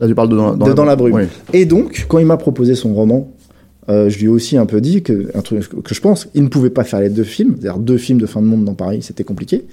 Là, 0.00 0.06
tu 0.06 0.14
parles 0.14 0.28
de 0.28 0.36
Dans, 0.36 0.54
De 0.56 0.72
Dans 0.72 0.84
la 0.84 0.94
brume. 0.94 1.14
Oui. 1.14 1.22
Et 1.52 1.64
donc, 1.64 2.04
quand 2.08 2.18
il 2.18 2.26
m'a 2.26 2.36
proposé 2.36 2.74
son 2.74 2.94
roman, 2.94 3.32
euh, 3.88 4.08
je 4.10 4.18
lui 4.18 4.26
ai 4.26 4.28
aussi 4.28 4.56
un 4.56 4.66
peu 4.66 4.80
dit 4.80 5.02
que, 5.02 5.30
un 5.34 5.40
truc 5.40 5.68
que 5.82 5.94
je 5.94 6.00
pense, 6.00 6.28
il 6.34 6.42
ne 6.42 6.48
pouvait 6.48 6.70
pas 6.70 6.84
faire 6.84 7.00
les 7.00 7.08
deux 7.08 7.24
films, 7.24 7.56
c'est-à-dire 7.58 7.80
deux 7.80 7.96
films 7.96 8.20
de 8.20 8.26
fin 8.26 8.40
de 8.42 8.46
monde 8.46 8.64
dans 8.64 8.74
Paris, 8.74 9.00
c'était 9.02 9.24
compliqué. 9.24 9.64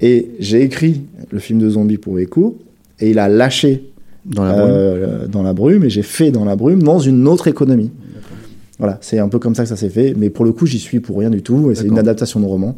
Et 0.00 0.30
j'ai 0.40 0.62
écrit 0.62 1.02
le 1.30 1.38
film 1.38 1.58
de 1.58 1.68
zombie 1.68 1.98
pour 1.98 2.18
Echo, 2.18 2.58
et 2.98 3.10
il 3.10 3.18
a 3.18 3.28
lâché 3.28 3.84
Dans 4.24 4.44
la 4.44 4.52
brume. 4.54 4.64
euh, 4.70 5.26
dans 5.28 5.42
la 5.42 5.52
brume, 5.52 5.84
et 5.84 5.90
j'ai 5.90 6.02
fait 6.02 6.30
dans 6.30 6.46
la 6.46 6.56
brume 6.56 6.82
dans 6.82 6.98
une 6.98 7.28
autre 7.28 7.48
économie. 7.48 7.90
Voilà, 8.80 8.98
c'est 9.02 9.18
un 9.18 9.28
peu 9.28 9.38
comme 9.38 9.54
ça 9.54 9.62
que 9.62 9.68
ça 9.68 9.76
s'est 9.76 9.90
fait, 9.90 10.14
mais 10.16 10.30
pour 10.30 10.44
le 10.44 10.52
coup, 10.52 10.64
j'y 10.66 10.78
suis 10.78 10.98
pour 11.00 11.18
rien 11.18 11.28
du 11.30 11.42
tout, 11.42 11.70
et 11.70 11.74
c'est 11.76 11.86
une 11.86 11.98
adaptation 11.98 12.40
de 12.40 12.46
roman. 12.46 12.74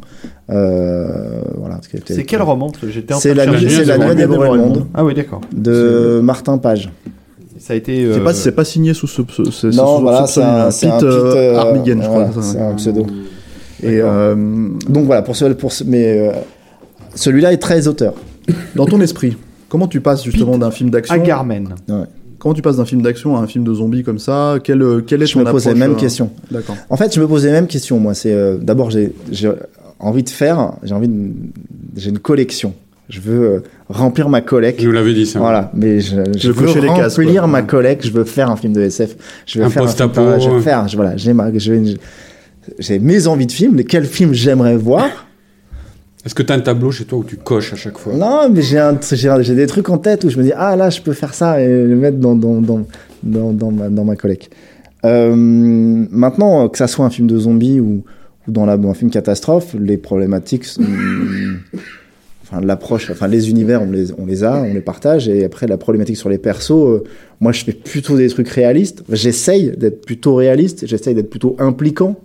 Euh, 0.49 1.41
voilà, 1.57 1.79
C'est 2.05 2.25
quel 2.25 2.41
roman? 2.41 2.69
Parce 2.69 2.83
que 2.83 2.89
j'étais 2.91 3.13
en 3.13 3.19
C'est 3.19 3.33
train 3.33 3.45
la 3.45 3.51
de 3.51 3.57
nuit, 3.65 3.73
le 3.75 4.57
monde 4.57 4.85
Ah 4.93 5.03
oui, 5.05 5.13
d'accord. 5.13 5.41
de 5.55 6.19
Martin 6.21 6.57
Page. 6.57 6.91
Ça 7.57 7.73
a 7.73 7.75
été. 7.77 8.03
Euh, 8.03 8.21
pas 8.21 8.33
c'est 8.33 8.51
pas 8.51 8.65
signé 8.65 8.93
sous 8.93 9.07
ce, 9.07 9.21
ce, 9.49 9.67
Non, 9.67 9.95
sous 9.97 10.01
voilà, 10.01 10.27
ce 10.27 10.41
c'est 10.71 10.87
un, 10.87 10.97
Pete, 10.97 11.03
euh, 11.03 11.35
euh, 11.53 11.55
Armigen, 11.57 12.01
je 12.03 12.09
voilà, 12.09 12.25
crois. 12.25 12.43
c'est 12.43 12.59
un 12.59 12.73
pseudo. 12.73 13.05
Et 13.81 14.01
euh, 14.01 14.35
Donc 14.89 15.05
voilà, 15.05 15.21
pour 15.21 15.35
ce, 15.37 15.45
pour 15.53 15.71
ce- 15.71 15.85
mais 15.85 16.19
euh, 16.27 16.31
celui-là 17.15 17.53
est 17.53 17.57
très 17.57 17.87
auteur. 17.87 18.15
dans 18.75 18.85
ton 18.85 18.99
esprit, 18.99 19.37
comment 19.69 19.87
tu 19.87 20.01
passes 20.01 20.25
justement 20.25 20.57
d'un 20.57 20.71
film 20.71 20.89
d'action 20.89 21.15
Agarmen. 21.15 21.75
Comment 22.43 22.53
tu 22.53 22.61
passes 22.61 22.75
d'un 22.77 22.83
film 22.85 23.01
d'action 23.01 23.37
à 23.37 23.39
un 23.39 23.47
film 23.47 23.63
de 23.63 23.73
zombies 23.73 24.03
comme 24.03 24.19
ça? 24.19 24.57
Quelle, 24.63 24.81
euh, 24.81 24.99
quelle 25.01 25.23
est 25.23 25.27
Je 25.27 25.33
ton 25.33 25.39
me 25.39 25.45
pose 25.45 25.63
les 25.63 25.69
approche, 25.71 25.79
mêmes 25.79 25.91
euh, 25.93 25.99
questions. 25.99 26.29
D'accord. 26.51 26.75
En 26.89 26.97
fait, 26.97 27.15
je 27.15 27.21
me 27.21 27.25
pose 27.27 27.45
les 27.45 27.51
mêmes 27.53 27.67
questions. 27.67 27.99
Moi, 27.99 28.13
c'est 28.13 28.33
euh, 28.33 28.57
d'abord 28.57 28.91
j'ai 28.91 29.13
j'ai 29.31 29.49
envie 29.99 30.23
de 30.23 30.29
faire, 30.29 30.73
j'ai 30.83 30.93
envie 30.93 31.07
de, 31.07 31.31
j'ai 31.95 32.09
une 32.09 32.19
collection. 32.19 32.73
Je 33.09 33.21
veux 33.21 33.41
euh, 33.43 33.59
remplir 33.87 34.27
ma 34.27 34.41
collecte. 34.41 34.79
Tu 34.79 34.85
nous 34.87 34.91
l'avais 34.91 35.13
dit 35.13 35.25
ça. 35.25 35.39
Voilà, 35.39 35.71
mais 35.73 36.01
je, 36.01 36.17
je 36.37 36.47
veux 36.49 36.53
veux 36.53 36.65
cocher 36.67 36.81
les 36.81 36.87
cases, 36.89 37.15
remplir 37.17 37.41
quoi. 37.43 37.47
ma 37.47 37.61
collecte. 37.61 38.05
Je 38.05 38.11
veux 38.11 38.25
faire 38.25 38.51
un 38.51 38.57
film 38.57 38.73
de 38.73 38.81
SF. 38.81 39.15
Je 39.45 39.59
veux 39.59 39.65
Un 39.65 39.69
faire 39.69 39.83
post-apo, 39.83 40.21
film- 40.21 40.41
Je 40.41 40.49
veux 40.49 40.59
faire. 40.61 40.87
Je, 40.89 40.95
voilà, 40.97 41.15
j'ai 41.15 41.31
ma, 41.33 41.49
je- 41.57 41.95
j'ai 42.79 42.99
mes 42.99 43.27
envies 43.27 43.47
de 43.47 43.51
films. 43.53 43.83
Quels 43.85 44.05
films 44.05 44.33
j'aimerais 44.33 44.75
voir? 44.77 45.07
Est-ce 46.25 46.35
que 46.35 46.43
tu 46.43 46.53
as 46.53 46.55
un 46.55 46.61
tableau 46.61 46.91
chez 46.91 47.03
toi 47.05 47.19
où 47.19 47.23
tu 47.23 47.35
coches 47.37 47.73
à 47.73 47.75
chaque 47.75 47.97
fois? 47.97 48.13
Non, 48.13 48.49
mais 48.49 48.61
j'ai 48.61 48.79
un- 48.79 48.93
des 48.93 49.67
trucs 49.67 49.89
en 49.89 49.97
tête 49.97 50.23
où 50.23 50.29
je 50.29 50.37
me 50.37 50.43
dis 50.43 50.53
ah 50.55 50.75
là 50.75 50.89
je 50.89 51.01
peux 51.01 51.11
faire 51.13 51.33
ça 51.33 51.61
et 51.61 51.67
le 51.67 51.95
mettre 51.95 52.17
dans 52.17 52.35
dans 52.35 52.61
dans 52.61 52.85
dans, 53.23 53.51
dans 53.53 53.71
ma 53.71 53.89
dans 53.89 54.05
ma 54.05 54.15
collecte. 54.15 54.49
Euh, 55.05 55.35
maintenant 55.35 56.69
que 56.69 56.77
ça 56.77 56.87
soit 56.87 57.05
un 57.05 57.09
film 57.09 57.27
de 57.27 57.37
zombies 57.37 57.79
ou 57.81 58.03
ou 58.47 58.51
dans 58.51 58.65
la, 58.65 58.73
un 58.73 58.93
film 58.93 59.09
catastrophe, 59.11 59.73
les 59.79 59.97
problématiques, 59.97 60.65
sont- 60.65 60.81
enfin 62.43 62.61
l'approche, 62.61 63.09
enfin 63.11 63.27
les 63.27 63.49
univers 63.49 63.81
on 63.81 63.91
les 63.91 64.11
on 64.17 64.25
les 64.25 64.43
a, 64.43 64.61
on 64.61 64.73
les 64.73 64.81
partage 64.81 65.27
et 65.27 65.43
après 65.43 65.67
la 65.67 65.77
problématique 65.77 66.17
sur 66.17 66.29
les 66.29 66.37
persos, 66.37 66.71
euh, 66.71 67.03
moi 67.41 67.51
je 67.51 67.63
fais 67.65 67.73
plutôt 67.73 68.17
des 68.17 68.27
trucs 68.29 68.49
réalistes. 68.49 69.03
J'essaye 69.09 69.71
d'être 69.77 70.05
plutôt 70.05 70.35
réaliste, 70.35 70.85
j'essaye 70.87 71.15
d'être 71.15 71.29
plutôt 71.29 71.55
impliquant, 71.59 72.15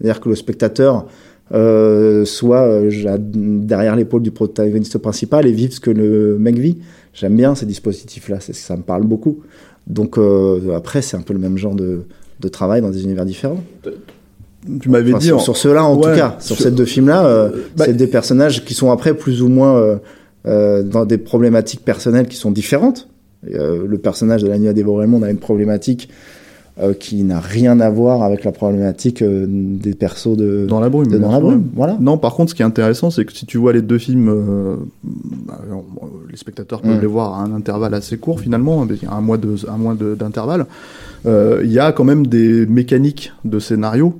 c'est-à-dire 0.00 0.20
que 0.20 0.28
le 0.28 0.34
spectateur 0.36 1.06
euh, 1.52 2.24
soit 2.24 2.62
euh, 2.62 2.90
derrière 3.18 3.96
l'épaule 3.96 4.22
du 4.22 4.30
protagoniste 4.30 4.98
principal 4.98 5.46
et 5.46 5.52
vive 5.52 5.72
ce 5.72 5.80
que 5.80 5.90
le 5.90 6.38
mec 6.38 6.58
vit. 6.58 6.78
J'aime 7.14 7.36
bien 7.36 7.54
ces 7.54 7.66
dispositifs-là, 7.66 8.38
ça 8.40 8.76
me 8.76 8.82
parle 8.82 9.04
beaucoup. 9.04 9.40
Donc 9.86 10.18
euh, 10.18 10.74
après, 10.76 11.00
c'est 11.02 11.16
un 11.16 11.22
peu 11.22 11.32
le 11.32 11.38
même 11.38 11.56
genre 11.56 11.74
de, 11.74 12.02
de 12.40 12.48
travail 12.48 12.80
dans 12.82 12.90
des 12.90 13.02
univers 13.04 13.24
différents. 13.24 13.62
Tu 14.80 14.88
m'avais 14.90 15.10
Enfin, 15.12 15.18
dit. 15.20 15.26
sur, 15.26 15.36
en- 15.36 15.40
sur 15.40 15.56
ceux-là, 15.56 15.84
en 15.84 15.96
Ouais, 15.96 16.02
tout 16.10 16.16
cas, 16.16 16.36
sur 16.40 16.56
sur- 16.56 16.64
ces 16.64 16.70
deux 16.70 16.84
films-là, 16.84 17.26
euh, 17.26 17.50
Bah, 17.76 17.84
c'est 17.86 17.94
des 17.96 18.06
personnages 18.08 18.64
qui 18.64 18.74
sont 18.74 18.90
après 18.90 19.14
plus 19.14 19.40
ou 19.42 19.48
moins 19.48 19.98
dans 20.44 21.04
des 21.04 21.18
problématiques 21.18 21.84
personnelles 21.84 22.26
qui 22.26 22.36
sont 22.36 22.50
différentes. 22.50 23.08
Euh, 23.54 23.86
le 23.86 23.98
personnage 23.98 24.42
de 24.42 24.48
La 24.48 24.58
Nuit 24.58 24.68
à 24.68 24.72
dévorer 24.72 25.04
le 25.04 25.10
monde 25.10 25.22
a 25.24 25.30
une 25.30 25.38
problématique 25.38 26.08
euh, 26.80 26.94
qui 26.94 27.22
n'a 27.24 27.40
rien 27.40 27.80
à 27.80 27.90
voir 27.90 28.22
avec 28.22 28.44
la 28.44 28.52
problématique 28.52 29.22
euh, 29.22 29.46
des 29.48 29.94
persos 29.94 30.36
de, 30.36 30.66
Dans 30.68 30.80
la 30.80 30.88
brume. 30.88 31.08
de 31.08 31.18
Dans 31.18 31.32
la 31.32 31.40
brume. 31.40 31.64
Voilà. 31.74 31.96
Non, 32.00 32.18
par 32.18 32.34
contre, 32.34 32.50
ce 32.50 32.54
qui 32.54 32.62
est 32.62 32.64
intéressant, 32.66 33.10
c'est 33.10 33.24
que 33.24 33.32
si 33.32 33.46
tu 33.46 33.58
vois 33.58 33.72
les 33.72 33.82
deux 33.82 33.98
films, 33.98 34.28
euh, 34.28 34.76
bah, 35.04 35.58
les 36.30 36.36
spectateurs 36.36 36.80
peuvent 36.82 36.98
Mm. 36.98 37.00
les 37.00 37.06
voir 37.06 37.34
à 37.34 37.42
un 37.42 37.52
intervalle 37.54 37.94
assez 37.94 38.16
court 38.18 38.40
finalement, 38.40 38.86
il 38.88 39.02
y 39.02 39.06
a 39.06 39.12
un 39.12 39.20
mois 39.20 39.38
de, 39.38 39.56
un 39.68 39.76
mois 39.76 39.94
de- 39.94 40.14
d'intervalle. 40.14 40.66
Euh, 41.26 41.62
Il 41.64 41.72
y 41.72 41.78
a 41.80 41.90
quand 41.92 42.04
même 42.04 42.26
des 42.26 42.64
mécaniques 42.66 43.32
de 43.44 43.58
scénario 43.58 44.14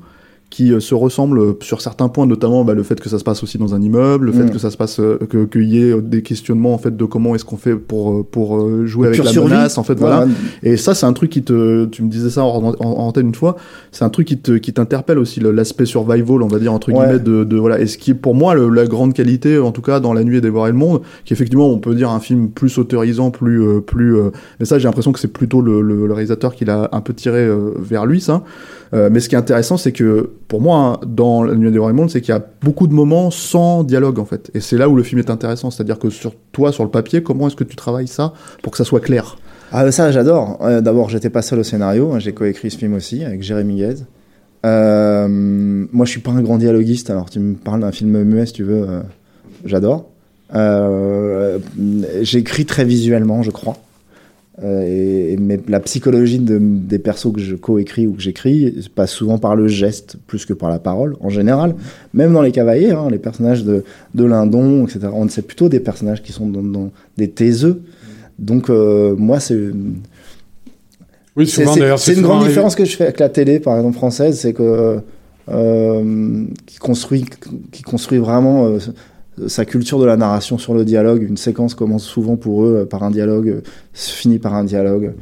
qui 0.51 0.73
euh, 0.73 0.81
se 0.81 0.95
ressemblent 0.95 1.57
sur 1.61 1.81
certains 1.83 2.09
points, 2.09 2.27
notamment 2.27 2.65
bah, 2.65 2.73
le 2.75 2.83
fait 2.83 2.99
que 3.01 3.09
ça 3.11 3.19
se 3.19 3.25
passe 3.25 3.43
aussi 3.43 3.59
dans 3.59 3.75
un 3.75 3.83
immeuble, 3.83 4.27
le 4.27 4.33
fait 4.33 4.45
Mm. 4.45 4.51
que 4.51 4.59
ça 4.59 4.71
se 4.71 4.77
passe, 4.79 4.99
euh, 4.99 5.19
que 5.29 5.45
qu'il 5.45 5.65
y 5.65 5.79
ait 5.83 6.01
des 6.01 6.23
questionnements 6.23 6.73
en 6.73 6.79
fait 6.79 6.97
de 6.97 7.05
comment 7.05 7.35
est-ce 7.35 7.45
qu'on 7.45 7.59
fait 7.59 7.75
pour 7.77 8.13
euh, 8.13 8.23
pour 8.31 8.57
euh, 8.59 8.87
jouer 8.87 9.09
avec 9.09 9.23
la 9.23 9.31
survie. 9.31 9.51
menace, 9.53 9.77
en 9.77 9.83
fait, 9.83 9.95
voilà. 9.99 10.17
Voilà. 10.21 10.33
Et 10.63 10.77
ça, 10.79 10.95
c'est 10.95 11.05
un 11.05 11.13
truc 11.13 11.31
qui 11.31 11.43
te, 11.43 11.85
tu 11.87 12.03
me 12.03 12.09
disais 12.09 12.31
ça 12.31 12.45
en, 12.45 12.65
en- 12.65 12.75
en 12.81 13.07
antenne 13.07 13.27
une 13.27 13.35
fois, 13.35 13.57
c'est 13.93 14.05
un 14.05 14.09
truc 14.11 14.27
qui 14.27 14.39
te, 14.39 14.53
qui 14.53 14.73
t'interpelle 14.73 15.19
aussi, 15.19 15.41
l'aspect 15.41 15.85
survival, 15.85 16.43
on 16.43 16.49
va 16.49 16.59
dire, 16.59 16.73
entre 16.73 16.89
Ouais. 16.93 16.95
guillemets, 16.99 17.19
de, 17.19 17.45
de, 17.45 17.57
voilà. 17.59 17.79
Et 17.81 17.87
ce 17.87 17.99
qui 17.99 18.13
est 18.13 18.15
pour 18.15 18.35
moi 18.35 18.55
le- 18.55 18.71
la 18.71 18.87
grande 18.87 19.13
qualité, 19.13 19.59
en 19.59 19.71
tout 19.73 19.83
cas, 19.83 20.01
dans 20.01 20.15
La 20.15 20.25
Nuit 20.25 20.39
et 20.39 20.41
dévorer 20.41 20.71
le 20.71 20.79
monde, 20.79 21.03
qui 21.27 21.35
effectivement, 21.35 21.69
on 21.69 21.79
peut 21.79 21.95
dire 21.95 22.11
un 22.11 22.21
film 22.21 22.49
plus 22.49 22.79
autorisant, 22.79 23.31
plus, 23.31 23.63
euh, 23.63 23.81
plus, 23.81 24.17
euh, 24.17 24.31
mais 24.61 24.65
ça, 24.67 24.79
j'ai 24.79 24.85
l'impression 24.89 25.13
que 25.13 25.21
c'est 25.21 25.29
plutôt 25.33 25.61
le, 25.61 25.83
le, 25.83 26.07
le 26.07 26.13
réalisateur 26.15 26.55
qui 26.55 26.65
l'a 26.65 26.89
un 26.93 27.01
peu 27.03 27.13
tiré 27.13 27.41
euh, 27.45 27.73
vers 27.79 28.07
lui, 28.07 28.21
ça. 28.23 28.43
Euh, 28.95 29.11
mais 29.13 29.21
ce 29.21 29.29
qui 29.29 29.35
est 29.35 29.39
intéressant, 29.39 29.77
c'est 29.77 29.93
que, 29.93 30.31
pour 30.49 30.61
moi, 30.61 30.79
hein, 30.79 31.07
dans 31.07 31.43
La 31.43 31.55
Nuit 31.55 31.71
le 31.71 31.93
monde, 31.93 32.11
c'est 32.11 32.21
qu'il 32.21 32.33
y 32.33 32.37
a 32.37 32.45
beaucoup 32.63 32.87
de 32.87 32.95
moments 32.95 33.31
sans 33.31 33.85
dialogue, 33.85 34.19
en 34.19 34.25
fait. 34.25 34.51
Et 34.55 34.61
c'est 34.61 34.79
là 34.79 34.89
où 34.89 34.97
le 34.97 35.03
film 35.03 35.19
est 35.19 35.31
intéressant. 35.31 35.71
C'est-à-dire 35.71 35.99
que 35.99 36.11
sur 36.11 36.35
toi, 36.53 36.73
sur 36.73 36.85
le 36.85 36.91
papier, 36.91 37.23
comment 37.23 37.49
est-ce 37.49 37.57
que 37.57 37.65
tu 37.65 37.77
travailles 37.77 38.09
ça 38.09 38.33
pour 38.63 38.73
que 38.73 38.79
ça 38.79 38.85
soit 38.85 39.01
clair? 39.01 39.37
Ah 39.71 39.91
ça 39.93 40.11
j'adore. 40.11 40.59
Euh, 40.63 40.81
D'abord 40.81 41.11
j'étais 41.11 41.29
pas 41.29 41.43
seul 41.43 41.59
au 41.59 41.63
scénario, 41.63 42.13
hein, 42.13 42.19
j'ai 42.19 42.33
coécrit 42.33 42.71
ce 42.71 42.79
film 42.79 42.95
aussi 42.95 43.23
avec 43.23 43.43
Jérémy 43.43 43.77
Guez. 43.77 43.97
Euh, 44.65 45.29
moi 45.29 46.07
je 46.07 46.11
suis 46.11 46.21
pas 46.21 46.31
un 46.31 46.41
grand 46.41 46.57
dialoguiste, 46.57 47.11
alors 47.11 47.29
tu 47.29 47.39
me 47.39 47.55
parles 47.55 47.81
d'un 47.81 47.93
film 47.93 48.23
muet 48.23 48.47
si 48.47 48.55
tu 48.55 48.65
veux, 48.65 48.87
j'adore. 49.67 50.09
J'écris 52.23 52.65
très 52.65 52.87
visuellement 52.87 53.43
je 53.43 53.51
crois. 53.51 53.77
Euh, 54.65 54.83
et, 54.87 55.33
et- 55.35 55.37
mais 55.37 55.61
la 55.69 55.79
psychologie 55.81 56.41
de- 56.41 56.59
des 56.61 56.99
persos 56.99 57.33
que 57.33 57.41
je 57.41 57.55
coécris 57.55 58.07
ou 58.09 58.15
que 58.15 58.21
j'écris 58.21 58.89
passe 58.95 59.13
souvent 59.13 59.39
par 59.39 59.55
le 59.55 59.69
geste 59.69 60.17
plus 60.27 60.47
que 60.47 60.53
par 60.53 60.69
la 60.69 60.79
parole 60.81 61.17
en 61.21 61.29
général. 61.29 61.77
Même 62.13 62.33
dans 62.33 62.43
les 62.43 62.51
cavaliers, 62.53 62.91
hein, 62.91 63.09
les 63.11 63.19
personnages 63.19 63.63
de, 63.65 63.85
de 64.15 64.25
Lindon, 64.25 64.85
etc. 64.85 65.09
On 65.13 65.29
c'est 65.29 65.43
plutôt 65.47 65.69
des 65.69 65.79
personnages 65.81 66.23
qui 66.23 66.33
sont 66.33 66.49
dans, 66.49 66.63
dans 66.63 66.91
des 67.17 67.29
taiseux. 67.31 67.83
Donc 68.39 68.69
euh, 68.69 69.15
moi 69.17 69.39
c'est 69.39 69.59
Oui, 71.37 71.47
c'est 71.47 71.63
une 71.63 72.23
grande 72.23 72.39
arrivé- 72.39 72.49
différence 72.49 72.75
que 72.75 72.85
je 72.85 72.97
fais 72.97 73.05
avec 73.05 73.21
la 73.21 73.29
télé, 73.29 73.61
par 73.61 73.77
exemple 73.77 73.97
française, 73.97 74.39
c'est 74.41 74.53
que 74.53 74.99
euh, 75.51 76.45
qui 76.67 76.79
construit, 76.79 77.25
qui 77.73 77.83
construit 77.83 78.19
vraiment 78.19 78.67
euh, 78.67 78.79
sa 79.47 79.65
culture 79.65 79.99
de 80.01 80.05
la 80.07 80.17
narration 80.17 80.59
sur 80.59 80.75
le 80.75 80.85
dialogue. 80.85 81.23
Une 81.23 81.37
séquence 81.37 81.75
commence 81.75 82.05
souvent 82.05 82.37
pour 82.37 82.65
eux 82.65 82.79
euh, 82.83 82.85
par 82.87 83.03
un 83.05 83.11
dialogue, 83.11 83.49
euh, 83.49 83.61
se 83.93 84.11
finit 84.13 84.39
par 84.39 84.55
un 84.55 84.65
dialogue. 84.65 85.13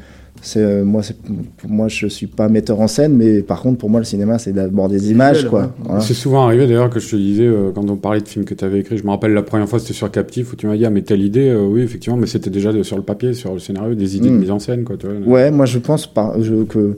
C'est 0.42 0.60
euh, 0.60 0.84
moi, 0.84 1.02
c'est 1.02 1.16
pour 1.56 1.70
moi, 1.70 1.88
je 1.88 2.06
suis 2.06 2.26
pas 2.26 2.48
metteur 2.48 2.78
en 2.80 2.86
scène, 2.88 3.14
mais 3.16 3.40
par 3.42 3.62
contre, 3.62 3.78
pour 3.78 3.90
moi, 3.90 4.00
le 4.00 4.04
cinéma, 4.04 4.38
c'est 4.38 4.52
d'abord 4.52 4.88
des 4.88 5.10
images, 5.10 5.48
quoi. 5.48 5.62
ouais. 5.62 5.66
Voilà. 5.84 6.00
C'est 6.00 6.14
souvent 6.14 6.44
arrivé 6.46 6.66
d'ailleurs 6.66 6.90
que 6.90 7.00
je 7.00 7.10
te 7.10 7.16
disais 7.16 7.46
euh, 7.46 7.70
quand 7.74 7.88
on 7.90 7.96
parlait 7.96 8.20
de 8.20 8.28
films 8.28 8.44
que 8.44 8.54
tu 8.54 8.64
avais 8.64 8.80
écrits. 8.80 8.98
Je 8.98 9.04
me 9.04 9.10
rappelle 9.10 9.32
la 9.32 9.42
première 9.42 9.68
fois 9.68 9.78
c'était 9.80 9.94
sur 9.94 10.10
Captif 10.10 10.52
où 10.52 10.56
tu 10.56 10.66
m'as 10.66 10.76
dit 10.76 10.84
ah 10.84 10.90
mais 10.90 11.02
telle 11.02 11.22
idée 11.22 11.48
euh, 11.48 11.66
oui 11.66 11.80
effectivement 11.80 12.16
mais 12.18 12.26
c'était 12.26 12.50
déjà 12.50 12.72
de- 12.72 12.82
sur 12.84 12.96
le 12.96 13.02
papier 13.02 13.32
sur 13.32 13.54
le 13.54 13.58
scénario 13.58 13.94
des 13.94 14.16
idées 14.16 14.28
de 14.28 14.34
Mm. 14.34 14.38
mise 14.38 14.50
en 14.50 14.58
scène 14.58 14.84
quoi. 14.84 14.96
Tu 14.98 15.06
vois. 15.06 15.16
Ouais, 15.26 15.50
moi 15.50 15.64
je 15.66 15.78
pense 15.78 16.06
par, 16.06 16.40
je, 16.40 16.62
que, 16.64 16.96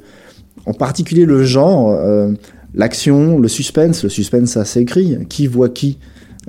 en 0.66 0.72
particulier 0.74 1.24
le 1.24 1.42
genre, 1.44 1.90
euh, 1.92 2.32
l'action, 2.74 3.38
le 3.38 3.48
suspense, 3.48 4.02
le 4.02 4.08
suspense 4.10 4.50
ça 4.50 4.64
s'écrit. 4.64 5.16
Qui 5.28 5.46
voit 5.46 5.68
qui? 5.70 5.96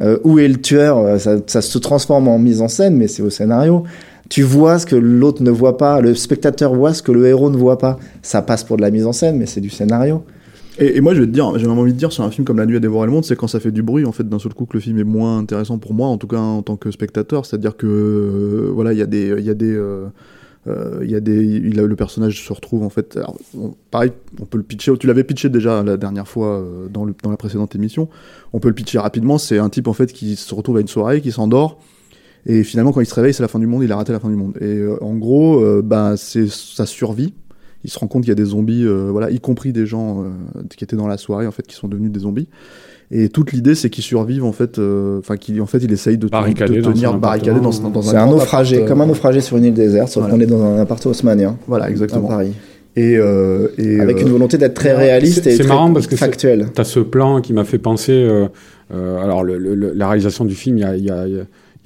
Euh, 0.02 0.18
Où 0.24 0.39
est 0.39 0.47
le 0.47 0.62
tueur 0.62 0.97
Euh, 0.97 1.18
ça, 1.18 1.62
se 1.62 1.78
transforme 1.78 2.28
en 2.28 2.39
mise 2.39 2.62
en 2.62 2.68
scène, 2.68 2.95
mais 2.95 3.08
c'est 3.08 3.22
au 3.22 3.30
scénario. 3.30 3.84
Tu 4.30 4.43
vois 4.43 4.78
ce 4.80 4.86
que 4.86 4.95
l'autre 4.95 5.41
ne 5.41 5.50
voit 5.50 5.78
pas, 5.78 6.02
le 6.02 6.14
spectateur 6.14 6.76
voit 6.76 6.93
ce 6.93 7.02
que 7.02 7.12
le 7.12 7.26
héros 7.28 7.50
ne 7.50 7.58
voit 7.58 7.78
pas. 7.78 7.97
Ça 8.22 8.41
passe 8.41 8.64
pour 8.64 8.78
de 8.78 8.82
la 8.82 8.91
mise 8.91 9.06
en 9.06 9.12
scène, 9.12 9.38
mais 9.38 9.45
c'est 9.45 9.62
du 9.62 9.70
scénario. 9.70 10.24
Et, 10.78 11.02
moi, 11.02 11.14
je 11.14 11.20
vais 11.20 11.26
te 11.26 11.32
dire, 11.32 11.52
j'ai 11.58 11.68
même 11.68 11.78
envie 11.78 11.91
de 11.91 11.97
dire 11.97 12.12
sur 12.14 12.24
un 12.24 12.32
film 12.32 12.45
comme 12.45 12.58
La 12.58 12.66
Nuit 12.66 12.78
a 12.78 12.80
dévoré 12.80 13.06
le 13.06 13.12
monde, 13.12 13.26
c'est 13.26 13.36
quand 13.36 13.47
ça 13.47 13.60
fait 13.60 13.72
du 13.72 13.84
bruit, 13.84 14.06
en 14.06 14.14
fait, 14.14 14.30
d'un 14.30 14.39
seul 14.39 14.54
coup, 14.54 14.66
que 14.66 14.78
le 14.78 14.80
film 14.80 14.97
est 14.97 15.04
moins 15.04 15.38
intéressant 15.38 15.78
pour 15.78 15.93
moi, 15.93 16.08
en 16.08 16.18
tout 16.18 16.28
cas 16.28 16.38
en 16.38 16.62
tant 16.62 16.78
que 16.78 16.89
spectateur. 16.89 17.45
C'est-à-dire 17.45 17.76
que, 17.76 17.86
euh, 17.86 18.72
voilà, 18.74 18.93
il 18.93 19.00
y 19.00 19.02
a 19.02 19.06
des, 19.06 19.34
il 19.38 19.43
y 19.43 19.50
a 19.50 19.54
des, 19.56 19.78
euh, 20.70 21.06
y 21.06 21.16
a 21.16 21.20
des, 21.20 21.60
le 21.60 21.96
personnage 21.96 22.46
se 22.46 22.54
retrouve 22.54 22.84
en 22.84 22.90
fait. 22.90 23.20
on- 23.58 23.74
pareil, 23.92 24.12
on 24.40 24.46
peut 24.46 24.58
le 24.58 24.64
pitcher. 24.64 24.96
Tu 24.98 25.08
l'avais 25.08 25.24
pitché 25.24 25.50
déjà 25.50 25.84
la 25.84 25.98
dernière 25.98 26.28
fois 26.28 26.60
euh, 26.60 26.88
dans, 26.88 27.06
la 27.06 27.38
précédente 27.38 27.76
émission. 27.76 28.10
On 28.54 28.60
peut 28.60 28.68
le 28.68 28.74
pitcher 28.76 29.00
rapidement. 29.00 29.38
C'est 29.38 29.58
un 29.58 29.70
type 29.70 29.88
en 29.88 29.94
fait 29.94 30.14
qui 30.14 30.36
se 30.36 30.54
retrouve 30.54 30.78
à 30.78 30.82
une 30.82 30.88
soirée, 30.88 31.22
qui 31.22 31.32
s'endort. 31.32 31.80
Et 32.46 32.64
finalement, 32.64 32.92
quand 32.92 33.02
il 33.02 33.06
se 33.06 33.16
réveille, 33.16 33.34
c'est 33.34 33.44
la 33.44 33.50
fin 33.50 33.60
du 33.60 33.68
monde, 33.68 33.84
il 33.84 33.92
a 33.92 33.98
raté 33.98 34.12
la 34.12 34.20
fin 34.20 34.30
du 34.30 34.36
monde. 34.36 34.56
Et 34.62 34.66
euh, 34.78 35.04
en 35.04 35.16
gros, 35.16 35.82
bah, 35.82 36.16
c'est 36.18 36.48
sa 36.48 36.86
survie 36.86 37.34
il 37.86 37.90
se 37.90 37.98
rend 37.98 38.08
compte 38.08 38.24
qu'il 38.24 38.30
y 38.30 38.34
a 38.34 38.36
des 38.36 38.44
zombies, 38.44 38.86
voilà, 38.86 39.32
y 39.32 39.40
compris 39.40 39.72
des 39.72 39.86
gens 39.86 40.26
qui 40.76 40.84
étaient 40.84 40.98
dans 40.98 41.08
la 41.08 41.16
soirée 41.16 41.48
en 41.48 41.52
fait, 41.52 41.66
qui 41.66 41.76
sont 41.76 41.88
devenus 41.88 42.12
des 42.12 42.20
zombies. 42.20 42.50
Et 43.12 43.30
toute 43.30 43.51
l'idée, 43.53 43.74
c'est 43.74 43.89
qu'il 43.89 44.03
survive 44.03 44.43
en 44.43 44.51
fait, 44.51 44.78
euh, 44.78 45.18
enfin 45.20 45.36
qu'il 45.36 45.60
en 45.62 45.66
fait, 45.66 45.80
il 45.80 45.91
essaye 45.91 46.18
de, 46.20 46.28
te- 46.28 46.32
Barricadé 46.32 46.76
de 46.78 46.82
tenir 46.82 47.18
barricadé 47.18 47.60
dans, 47.60 47.72
dans 47.89 47.99
un 48.07 48.12
C'est 48.12 48.18
un 48.18 48.28
naufragé, 48.28 48.76
appart, 48.78 48.86
euh, 48.86 48.89
comme 48.93 49.01
un 49.01 49.05
naufragé 49.07 49.41
sur 49.41 49.57
une 49.57 49.66
île 49.66 49.74
déserte, 49.74 50.10
sauf 50.10 50.22
Voilà. 50.24 50.36
qu'on 50.36 50.41
est 50.41 50.45
dans 50.45 50.62
un 50.64 50.78
appart 50.80 51.03
haussmannien. 51.07 51.57
Voilà, 51.68 51.86
À 51.86 51.89
exactement. 51.89 52.28
Paris. 52.28 52.51
Et, 52.95 53.18
euh, 53.18 53.70
et 53.80 53.99
Avec 53.99 54.18
euh, 54.18 54.22
une 54.22 54.30
volonté 54.30 54.57
d'être 54.60 54.74
très 54.76 54.93
réaliste 54.93 55.47
et 55.47 55.51
c'est 55.51 55.60
très 55.60 55.68
marrant 55.70 55.91
parce 55.93 56.05
que 56.07 56.16
factuel. 56.16 56.68
T'as 56.74 56.84
ce 56.84 56.99
plan 56.99 57.41
qui 57.41 57.53
m'a 57.53 57.64
fait 57.64 57.78
penser. 57.80 58.12
euh, 58.14 58.47
euh, 58.93 59.24
alors, 59.24 59.43
le- 59.43 59.57
le- 59.57 59.74
le- 59.76 59.93
la 59.93 60.07
réalisation 60.07 60.45
du 60.45 60.53
film, 60.55 60.78
il 60.78 60.82
y 60.82 60.84
a, 60.84 60.95
il 60.95 61.03
y, 61.05 61.10
a, 61.12 61.28
il 61.28 61.34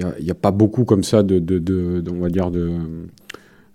y, 0.01 0.03
a, 0.03 0.13
il 0.19 0.25
y 0.25 0.31
a 0.31 0.35
pas 0.35 0.51
beaucoup 0.51 0.83
comme 0.85 1.03
ça 1.03 1.21
de, 1.23 1.39
de, 1.39 1.57
de, 1.59 2.01
de- 2.01 2.11
on 2.11 2.21
va 2.21 2.29
dire 2.29 2.51
de. 2.51 2.69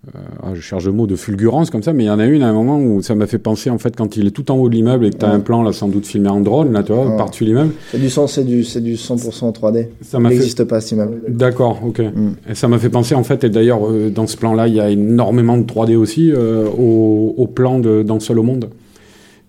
Euh, 0.07 0.18
ah, 0.42 0.55
je 0.55 0.61
cherche 0.61 0.84
le 0.86 0.92
mot 0.92 1.07
de 1.09 1.16
fulgurance 1.16 1.70
comme 1.70 1.82
ça, 1.82 1.92
mais 1.92 2.05
il 2.05 2.07
y 2.07 2.11
en 2.11 2.18
a 2.20 2.24
une 2.26 2.42
à 2.42 2.49
un 2.49 2.53
moment 2.53 2.80
où 2.80 3.03
ça 3.03 3.14
m'a 3.16 3.26
fait 3.26 3.38
penser 3.38 3.68
en 3.68 3.78
fait 3.78 3.96
quand 3.96 4.16
il 4.16 4.28
est 4.28 4.30
tout 4.30 4.51
en 4.51 4.57
haut 4.57 4.68
de 4.68 4.74
l'immeuble 4.74 5.07
et 5.07 5.11
que 5.11 5.16
t'as 5.16 5.28
Ouais. 5.28 5.34
un 5.34 5.40
plan 5.40 5.62
là 5.62 5.72
sans 5.72 5.88
doute 5.88 6.07
filmé 6.07 6.28
en 6.28 6.40
drone 6.40 6.72
là, 6.72 6.82
tu 6.84 6.92
vois, 6.92 7.07
Ouais. 7.09 7.16
par-dessus 7.16 7.44
l'immeuble. 7.44 7.72
C'est 7.90 8.01
du, 8.01 8.09
sens- 8.09 8.32
c'est 8.34 8.44
du, 8.44 8.62
c'est 8.64 8.80
du 8.80 8.94
100% 8.96 9.53
3D. 9.53 9.88
Ça 10.03 10.18
m'a 10.20 10.28
fait. 10.28 10.36
n'existe 10.36 10.64
pas 10.64 10.80
cet 10.80 10.92
immeuble. 10.92 11.20
D'accord, 11.28 11.80
ok. 11.84 11.99
Mm. 11.99 12.30
Et 12.51 12.55
ça 12.55 12.68
m'a 12.68 12.78
fait 12.78 12.88
penser 12.90 13.14
en 13.16 13.24
fait, 13.24 13.42
et 13.44 13.51
d'ailleurs 13.51 13.86
euh, 13.90 14.09
dans 14.09 14.26
ce 14.28 14.36
plan-là, 14.36 14.68
il 14.68 14.74
y 14.74 14.80
a 14.80 14.88
énormément 14.88 15.59
de 15.59 15.64
3D 15.64 15.96
aussi 15.96 16.30
euh, 16.32 16.66
au, 16.68 17.34
au 17.36 17.46
plan 17.49 17.78
de 17.80 18.03
Dans 18.03 18.20
Seul 18.20 18.38
au 18.38 18.42
Monde. 18.44 18.68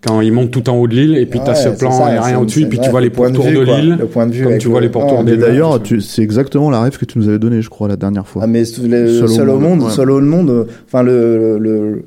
Quand 0.01 0.21
il 0.21 0.31
monte 0.31 0.51
tout 0.51 0.69
en 0.69 0.77
haut 0.77 0.87
de 0.87 0.95
l'île 0.95 1.17
et 1.17 1.25
puis 1.25 1.39
tu 1.43 1.49
as 1.49 1.53
Ouais, 1.53 1.55
ce 1.55 1.77
plan 1.77 2.05
aérien 2.05 2.39
au-dessus, 2.39 2.61
et 2.61 2.65
puis 2.67 2.77
ouais, 2.77 2.83
tu 2.85 2.89
vois 2.89 3.01
les 3.01 3.07
le 3.07 3.11
de 3.11 3.15
pourtours 3.35 3.43
vue, 3.51 3.55
de 3.57 3.61
l'île. 3.63 3.97
Le 3.99 4.05
point 4.05 4.27
de 4.27 4.31
vue. 4.31 4.45
comme 4.45 4.57
tu 4.57 4.69
vois 4.69 4.79
le- 4.79 4.85
les 4.85 4.91
pourtours 4.91 5.17
Ouais. 5.19 5.23
des 5.25 5.33
Et 5.33 5.35
Ouais, 5.35 5.41
d'ailleurs, 5.41 5.79
c'est 5.99 6.21
exactement 6.21 6.69
la 6.69 6.81
rêve 6.81 6.97
que 6.97 7.03
tu 7.03 7.19
nous 7.19 7.27
avais 7.27 7.37
donnée, 7.39 7.61
je 7.61 7.69
crois, 7.69 7.89
la 7.89 7.97
dernière 7.97 8.25
fois. 8.25 8.43
Ah, 8.45 8.47
mais 8.47 8.63
les- 8.83 9.27
Seul 9.27 9.49
au 9.49 9.59
monde, 9.59 9.81
ouais. 9.83 9.89
seul 9.89 10.09
au 10.11 10.21
monde, 10.21 10.67
enfin 10.87 11.03
le, 11.03 11.57
le, 11.57 11.59
le- 11.59 12.03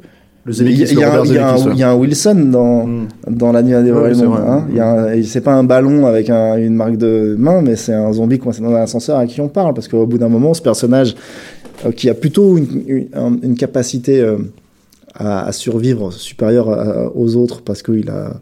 le 0.47 0.53
il 0.55 0.73
y, 0.73 1.83
a- 1.83 1.91
un- 1.91 1.95
Wilson 1.95 2.49
dans, 2.51 2.87
Mm. 2.87 3.07
dans 3.29 3.53
la 3.53 3.63
nuit 3.63 3.75
Ouais, 3.75 4.09
le 4.09 4.15
c'est 4.15 4.25
hein. 4.25 4.65
Il 4.71 4.77
y 4.77 4.81
a 4.81 4.89
un- 4.91 5.13
et 5.13 5.23
c'est 5.23 5.43
pas 5.43 5.53
un 5.53 5.63
ballon 5.63 6.07
avec 6.07 6.31
un- 6.31 6.57
une 6.57 6.75
marque 6.75 6.97
de 6.97 7.37
main, 7.39 7.61
mais 7.63 7.77
c'est 7.77 7.93
un 7.95 8.11
zombie 8.15 8.39
coincé 8.39 8.63
dans 8.63 8.71
un 8.75 8.81
ascenseur 8.83 9.19
à 9.19 9.27
qui 9.27 9.41
on 9.43 9.49
parle. 9.49 9.75
Parce 9.75 9.87
qu'au 9.87 10.07
bout 10.07 10.17
d'un 10.19 10.29
moment, 10.31 10.55
ce 10.55 10.63
personnage 10.63 11.15
euh, 11.85 11.91
qui 11.93 12.09
a 12.09 12.15
plutôt 12.15 12.57
une, 12.57 12.67
une, 12.87 13.07
un- 13.15 13.37
une 13.43 13.55
capacité 13.55 14.21
euh, 14.21 14.37
à, 15.15 15.45
à 15.47 15.53
survivre 15.53 16.13
supérieure 16.13 16.71
à- 16.71 17.15
aux 17.17 17.37
autres 17.37 17.63
parce 17.63 17.83
qu'il 17.83 18.09
a. 18.11 18.41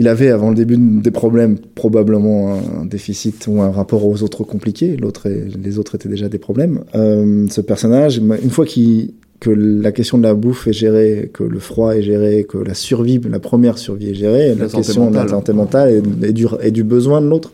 Il 0.00 0.06
avait 0.06 0.28
avant 0.28 0.50
le 0.50 0.54
début 0.54 0.76
des 0.78 1.10
problèmes 1.10 1.58
probablement 1.74 2.54
un 2.54 2.84
déficit 2.84 3.48
ou 3.48 3.60
un 3.62 3.72
rapport 3.72 4.06
aux 4.06 4.22
autres 4.22 4.44
compliqué. 4.44 4.96
L'autre, 4.96 5.28
les 5.28 5.78
autres 5.80 5.96
étaient 5.96 6.08
déjà 6.08 6.28
des 6.28 6.38
problèmes. 6.38 6.84
Euh, 6.94 7.48
ce 7.50 7.60
personnage, 7.60 8.18
une 8.18 8.50
fois 8.50 8.64
qu'il 8.64 9.10
que 9.40 9.50
la 9.50 9.90
question 9.92 10.18
de 10.18 10.22
la 10.22 10.34
bouffe 10.34 10.66
est 10.68 10.72
gérée, 10.72 11.30
que 11.32 11.42
le 11.44 11.58
froid 11.58 11.96
est 11.96 12.02
géré, 12.02 12.44
que 12.44 12.58
la 12.58 12.74
survie, 12.74 13.20
la 13.28 13.40
première 13.40 13.78
survie 13.78 14.10
est 14.10 14.14
gérée, 14.14 14.54
la, 14.54 14.68
question 14.68 15.10
de 15.10 15.16
la 15.16 15.28
santé 15.28 15.52
mentale 15.52 16.02
et, 16.22 16.28
et 16.28 16.32
du, 16.32 16.46
et 16.62 16.70
du 16.70 16.84
besoin 16.84 17.20
de 17.20 17.26
l'autre, 17.28 17.52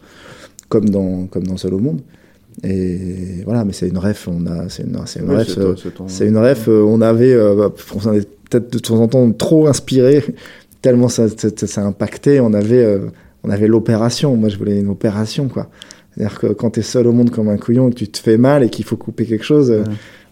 comme 0.69 0.89
dans 0.89 1.27
comme 1.27 1.47
dans 1.47 1.57
Seul 1.57 1.75
au 1.75 1.79
monde. 1.79 2.01
Et 2.63 3.43
voilà, 3.45 3.65
mais 3.65 3.73
c'est 3.73 3.89
une 3.89 3.99
ref, 3.99 4.29
on 4.29 4.47
a, 4.47 4.69
c'est 4.69 4.85
une, 4.85 4.97
c'est 5.07 5.21
une 5.21 5.31
Ouais, 5.31 5.39
ref, 5.39 5.49
c'est 5.49 5.59
euh, 5.59 5.75
ton- 5.75 6.07
une 6.27 6.39
ref, 6.39 6.69
euh, 6.69 6.83
on 6.87 7.01
avait, 7.01 7.33
euh, 7.33 7.69
on 7.95 8.01
s'en 8.01 8.13
est 8.15 8.29
peut-être 8.49 8.73
de 8.73 8.79
temps 8.79 9.01
en 9.01 9.09
temps 9.09 9.31
trop 9.33 9.67
inspiré, 9.67 10.23
tellement 10.81 11.09
ça, 11.09 11.29
ça, 11.29 11.49
ça 11.67 11.81
a 11.83 11.85
impacté. 11.85 12.41
On 12.41 12.55
avait, 12.55 13.01
on 13.43 13.51
avait 13.51 13.67
l'opération. 13.67 14.37
Moi, 14.37 14.49
je 14.51 14.57
voulais 14.59 14.79
une 14.79 14.89
opération, 14.89 15.49
quoi. 15.49 15.69
C'est-à-dire 16.17 16.39
que 16.39 16.47
quand 16.49 16.71
t'es 16.71 16.83
seul 16.83 17.07
au 17.09 17.13
monde 17.13 17.31
comme 17.31 17.49
un 17.49 17.57
couillon 17.57 17.89
et 17.89 17.91
que 17.93 17.99
tu 17.99 18.09
te 18.09 18.19
fais 18.19 18.37
mal 18.37 18.63
et 18.63 18.69
qu'il 18.71 18.85
faut 18.85 18.97
couper 18.97 19.25
quelque 19.27 19.45
chose, 19.45 19.75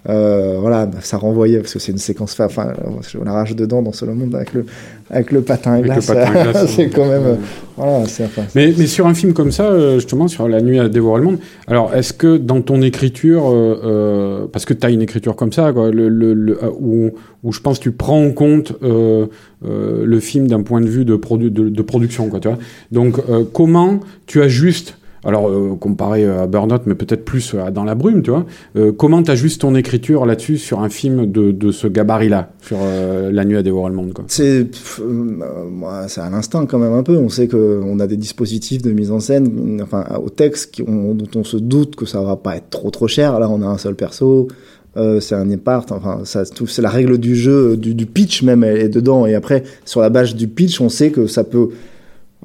euh, 0.08 0.56
voilà, 0.58 0.86
bah, 0.86 0.98
ça 1.00 1.16
renvoyait 1.16 1.58
parce 1.58 1.74
que 1.74 1.78
c'est 1.78 1.92
une 1.92 1.98
séquence. 1.98 2.38
Enfin, 2.40 2.72
on 3.20 3.24
rage 3.24 3.54
dedans 3.54 3.82
dans 3.82 3.92
au 4.02 4.06
monde 4.14 4.34
avec 4.34 4.52
le, 4.52 4.66
avec 5.10 5.30
le 5.30 5.42
patin 5.42 5.76
le 5.78 5.84
glace. 5.84 6.06
c'est 6.66 6.76
ouais. 6.84 6.90
quand 6.92 7.06
même, 7.06 7.22
euh, 7.24 7.34
voilà, 7.76 8.04
c'est 8.06 8.24
enfin, 8.24 8.42
Mais, 8.56 8.74
mais 8.76 8.86
sur 8.88 9.06
un 9.06 9.14
film 9.14 9.32
comme 9.32 9.52
ça, 9.52 9.66
euh, 9.66 9.94
justement, 9.96 10.26
sur 10.26 10.48
La 10.48 10.60
nuit 10.60 10.80
à 10.80 10.88
dévorer 10.88 11.20
le 11.20 11.26
monde, 11.26 11.38
alors 11.68 11.94
est-ce 11.94 12.12
que 12.12 12.36
dans 12.36 12.60
ton 12.62 12.82
écriture, 12.82 13.48
euh, 13.48 13.80
euh, 13.84 14.46
parce 14.52 14.64
que 14.64 14.74
tu 14.74 14.84
as 14.84 14.90
une 14.90 15.02
écriture 15.02 15.36
comme 15.36 15.52
ça, 15.52 15.72
quoi, 15.72 15.92
le, 15.92 16.08
le, 16.08 16.34
le- 16.34 16.64
euh, 16.64 16.70
où, 16.80 17.10
où 17.44 17.52
je 17.52 17.60
pense 17.60 17.78
que 17.78 17.84
tu 17.84 17.92
prends 17.92 18.24
en 18.24 18.32
compte 18.32 18.72
le 18.82 20.20
film 20.20 20.48
d'un 20.48 20.62
point 20.62 20.80
de 20.80 20.88
vue 20.88 21.04
de, 21.04 21.14
produ 21.14 21.50
de, 21.50 21.68
de 21.68 21.82
production, 21.82 22.28
quoi, 22.28 22.40
tu 22.40 22.48
vois. 22.48 22.58
Donc, 22.90 23.18
comment 23.52 24.00
tu 24.26 24.42
ajustes 24.42 24.96
alors, 25.24 25.48
euh, 25.48 25.76
comparé 25.78 26.26
à 26.26 26.46
Burnout, 26.46 26.82
mais 26.86 26.94
peut-être 26.94 27.24
plus 27.24 27.54
à 27.54 27.70
Dans 27.70 27.84
la 27.84 27.94
brume, 27.94 28.22
tu 28.22 28.30
vois. 28.30 28.44
Euh, 28.76 28.92
comment 28.92 29.22
tu 29.22 29.30
ajustes 29.30 29.60
ton 29.60 29.74
écriture 29.74 30.26
là-dessus 30.26 30.58
sur 30.58 30.80
un 30.80 30.88
film 30.88 31.30
de, 31.30 31.52
de 31.52 31.70
ce 31.70 31.86
gabarit-là, 31.86 32.50
sur 32.60 32.78
euh, 32.82 33.30
La 33.30 33.44
nuit 33.44 33.56
à 33.56 33.62
dévorer 33.62 33.90
le 33.90 33.96
monde, 33.96 34.12
C'est, 34.26 34.66
euh, 35.00 36.06
à 36.16 36.30
l'instinct 36.30 36.66
quand 36.66 36.78
même 36.78 36.92
un 36.92 37.02
peu. 37.02 37.16
On 37.16 37.28
sait 37.28 37.46
que 37.46 37.80
on 37.84 38.00
a 38.00 38.06
des 38.06 38.16
dispositifs 38.16 38.82
de 38.82 38.90
mise 38.90 39.10
en 39.12 39.20
scène, 39.20 39.80
enfin 39.82 40.04
au 40.22 40.28
texte, 40.28 40.82
dont 40.86 41.28
on 41.34 41.44
se 41.44 41.56
doute 41.56 41.96
que 41.96 42.06
ça 42.06 42.20
va 42.22 42.36
pas 42.36 42.56
être 42.56 42.70
trop 42.70 42.90
trop 42.90 43.06
cher. 43.06 43.38
Là, 43.38 43.48
on 43.48 43.62
a 43.62 43.66
un 43.66 43.78
seul 43.78 43.94
perso, 43.94 44.48
euh, 44.96 45.20
c'est 45.20 45.34
un 45.34 45.56
part. 45.56 45.86
Enfin, 45.90 46.20
ça, 46.24 46.44
tout, 46.44 46.66
c'est 46.66 46.82
la 46.82 46.90
règle 46.90 47.18
du 47.18 47.36
jeu, 47.36 47.76
du, 47.76 47.94
du 47.94 48.06
pitch 48.06 48.42
même, 48.42 48.64
elle 48.64 48.78
est 48.78 48.88
dedans. 48.88 49.26
Et 49.26 49.34
après, 49.34 49.62
sur 49.84 50.00
la 50.00 50.10
base 50.10 50.34
du 50.34 50.48
pitch, 50.48 50.80
on 50.80 50.88
sait 50.88 51.10
que 51.10 51.26
ça 51.26 51.44
peut. 51.44 51.68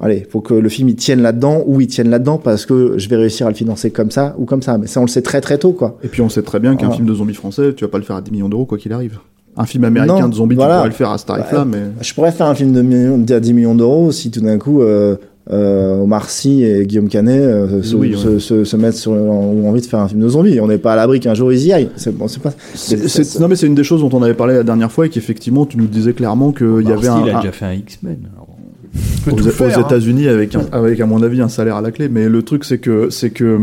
Allez, 0.00 0.26
faut 0.30 0.40
que 0.40 0.54
le 0.54 0.68
film 0.68 0.88
il 0.90 0.94
tienne 0.96 1.20
là-dedans 1.22 1.62
ou 1.66 1.80
il 1.80 1.88
tienne 1.88 2.08
là-dedans 2.08 2.38
parce 2.38 2.66
que 2.66 2.94
je 2.98 3.08
vais 3.08 3.16
réussir 3.16 3.46
à 3.46 3.50
le 3.50 3.56
financer 3.56 3.90
comme 3.90 4.10
ça 4.12 4.34
ou 4.38 4.44
comme 4.44 4.62
ça. 4.62 4.78
Mais 4.78 4.86
ça, 4.86 5.00
on 5.00 5.04
le 5.04 5.08
sait 5.08 5.22
très 5.22 5.40
très 5.40 5.58
tôt, 5.58 5.72
quoi. 5.72 5.98
Et 6.04 6.08
puis 6.08 6.22
on 6.22 6.28
sait 6.28 6.42
très 6.42 6.60
bien 6.60 6.76
qu'un 6.76 6.88
Ah. 6.90 6.94
film 6.94 7.06
de 7.06 7.14
zombies 7.14 7.34
français, 7.34 7.72
tu 7.74 7.84
vas 7.84 7.88
pas 7.90 7.98
le 7.98 8.04
faire 8.04 8.16
à 8.16 8.20
10 8.20 8.30
millions 8.30 8.48
d'euros 8.48 8.64
quoi 8.64 8.78
qu'il 8.78 8.92
arrive. 8.92 9.18
Un 9.56 9.64
film 9.66 9.82
américain 9.84 10.20
Non, 10.20 10.28
de 10.28 10.34
zombies, 10.34 10.54
voilà. 10.54 10.74
tu 10.74 10.78
pourrais 10.78 10.88
le 10.90 10.94
faire 10.94 11.10
à 11.10 11.18
ce 11.18 11.26
tarif-là, 11.26 11.60
Ouais. 11.60 11.64
mais 11.68 11.78
Je 12.00 12.14
pourrais 12.14 12.30
faire 12.30 12.46
un 12.46 12.54
film 12.54 12.72
de, 12.72 12.80
millions, 12.82 13.18
de 13.18 13.38
10 13.40 13.52
millions 13.52 13.74
d'euros 13.74 14.12
si 14.12 14.30
tout 14.30 14.40
d'un 14.40 14.56
coup 14.56 14.82
euh, 14.82 15.16
euh, 15.50 16.00
Omar 16.02 16.30
Sy 16.30 16.62
et 16.62 16.86
Guillaume 16.86 17.08
Canet 17.08 17.40
euh, 17.40 17.82
se, 17.82 17.96
Oui, 17.96 18.10
ouais. 18.14 18.16
se, 18.16 18.38
se, 18.38 18.62
se 18.62 18.76
mettent 18.76 18.94
sur 18.94 19.10
ont 19.12 19.68
envie 19.68 19.80
de 19.80 19.86
faire 19.86 19.98
un 19.98 20.06
film 20.06 20.20
de 20.20 20.28
zombies. 20.28 20.60
On 20.60 20.68
n'est 20.68 20.78
pas 20.78 20.92
à 20.92 20.96
l'abri 20.96 21.18
qu'un 21.18 21.34
jour 21.34 21.52
ils 21.52 21.66
y 21.66 21.72
aillent. 21.72 21.88
C'est 21.96 22.16
bon, 22.16 22.28
c'est 22.28 22.40
pas. 22.40 22.52
C'est- 22.74 23.08
c'est- 23.08 23.40
non 23.40 23.48
mais 23.48 23.56
c'est 23.56 23.66
une 23.66 23.74
des 23.74 23.82
choses 23.82 24.00
dont 24.02 24.10
on 24.16 24.22
avait 24.22 24.34
parlé 24.34 24.54
la 24.54 24.62
dernière 24.62 24.92
fois 24.92 25.06
et 25.06 25.08
qu'effectivement 25.08 25.66
tu 25.66 25.76
nous 25.76 25.86
disais 25.88 26.12
clairement 26.12 26.52
qu'il 26.52 26.86
y 26.86 26.92
avait 26.92 27.08
un, 27.08 27.24
il 27.24 27.30
a 27.30 27.38
un- 27.38 27.40
déjà 27.40 27.50
fait 27.52 27.64
un 27.64 27.72
X-Men. 27.72 28.18
alors. 28.36 28.47
Aux, 29.30 29.32
aux 29.32 29.62
hein. 29.62 29.80
États-Unis 29.86 30.28
avec, 30.28 30.54
un- 30.54 30.66
avec 30.72 31.00
à 31.00 31.06
mon 31.06 31.22
avis 31.22 31.40
un 31.40 31.48
salaire 31.48 31.76
à 31.76 31.80
la 31.82 31.90
clé. 31.90 32.08
Mais 32.08 32.28
le 32.28 32.42
truc 32.42 32.64
c'est 32.64 32.78
que 32.78 33.10
c'est 33.10 33.30
que 33.30 33.58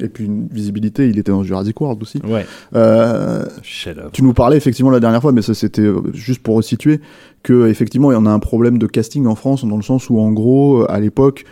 et 0.00 0.08
puis 0.08 0.24
une 0.24 0.48
visibilité, 0.50 1.08
il 1.08 1.18
était 1.18 1.32
dans 1.32 1.42
Jurassic 1.44 1.80
World 1.80 2.02
aussi. 2.02 2.20
Ouais. 2.26 2.46
Euh, 2.74 3.44
tu 4.12 4.22
nous 4.22 4.32
parlais 4.32 4.56
effectivement 4.56 4.90
la 4.90 5.00
dernière 5.00 5.20
fois, 5.22 5.32
mais 5.32 5.42
ça 5.42 5.54
c'était 5.54 5.82
euh, 5.82 6.00
juste 6.14 6.42
pour 6.42 6.56
resituer 6.56 7.00
que 7.42 7.68
effectivement 7.68 8.10
il 8.12 8.14
y 8.14 8.18
en 8.18 8.26
a 8.26 8.30
un 8.30 8.38
problème 8.38 8.78
de 8.78 8.86
casting 8.86 9.26
en 9.26 9.34
France 9.34 9.64
dans 9.64 9.76
le 9.76 9.82
sens 9.82 10.10
où 10.10 10.18
en 10.18 10.30
gros 10.32 10.84
à 10.90 11.00
l'époque 11.00 11.44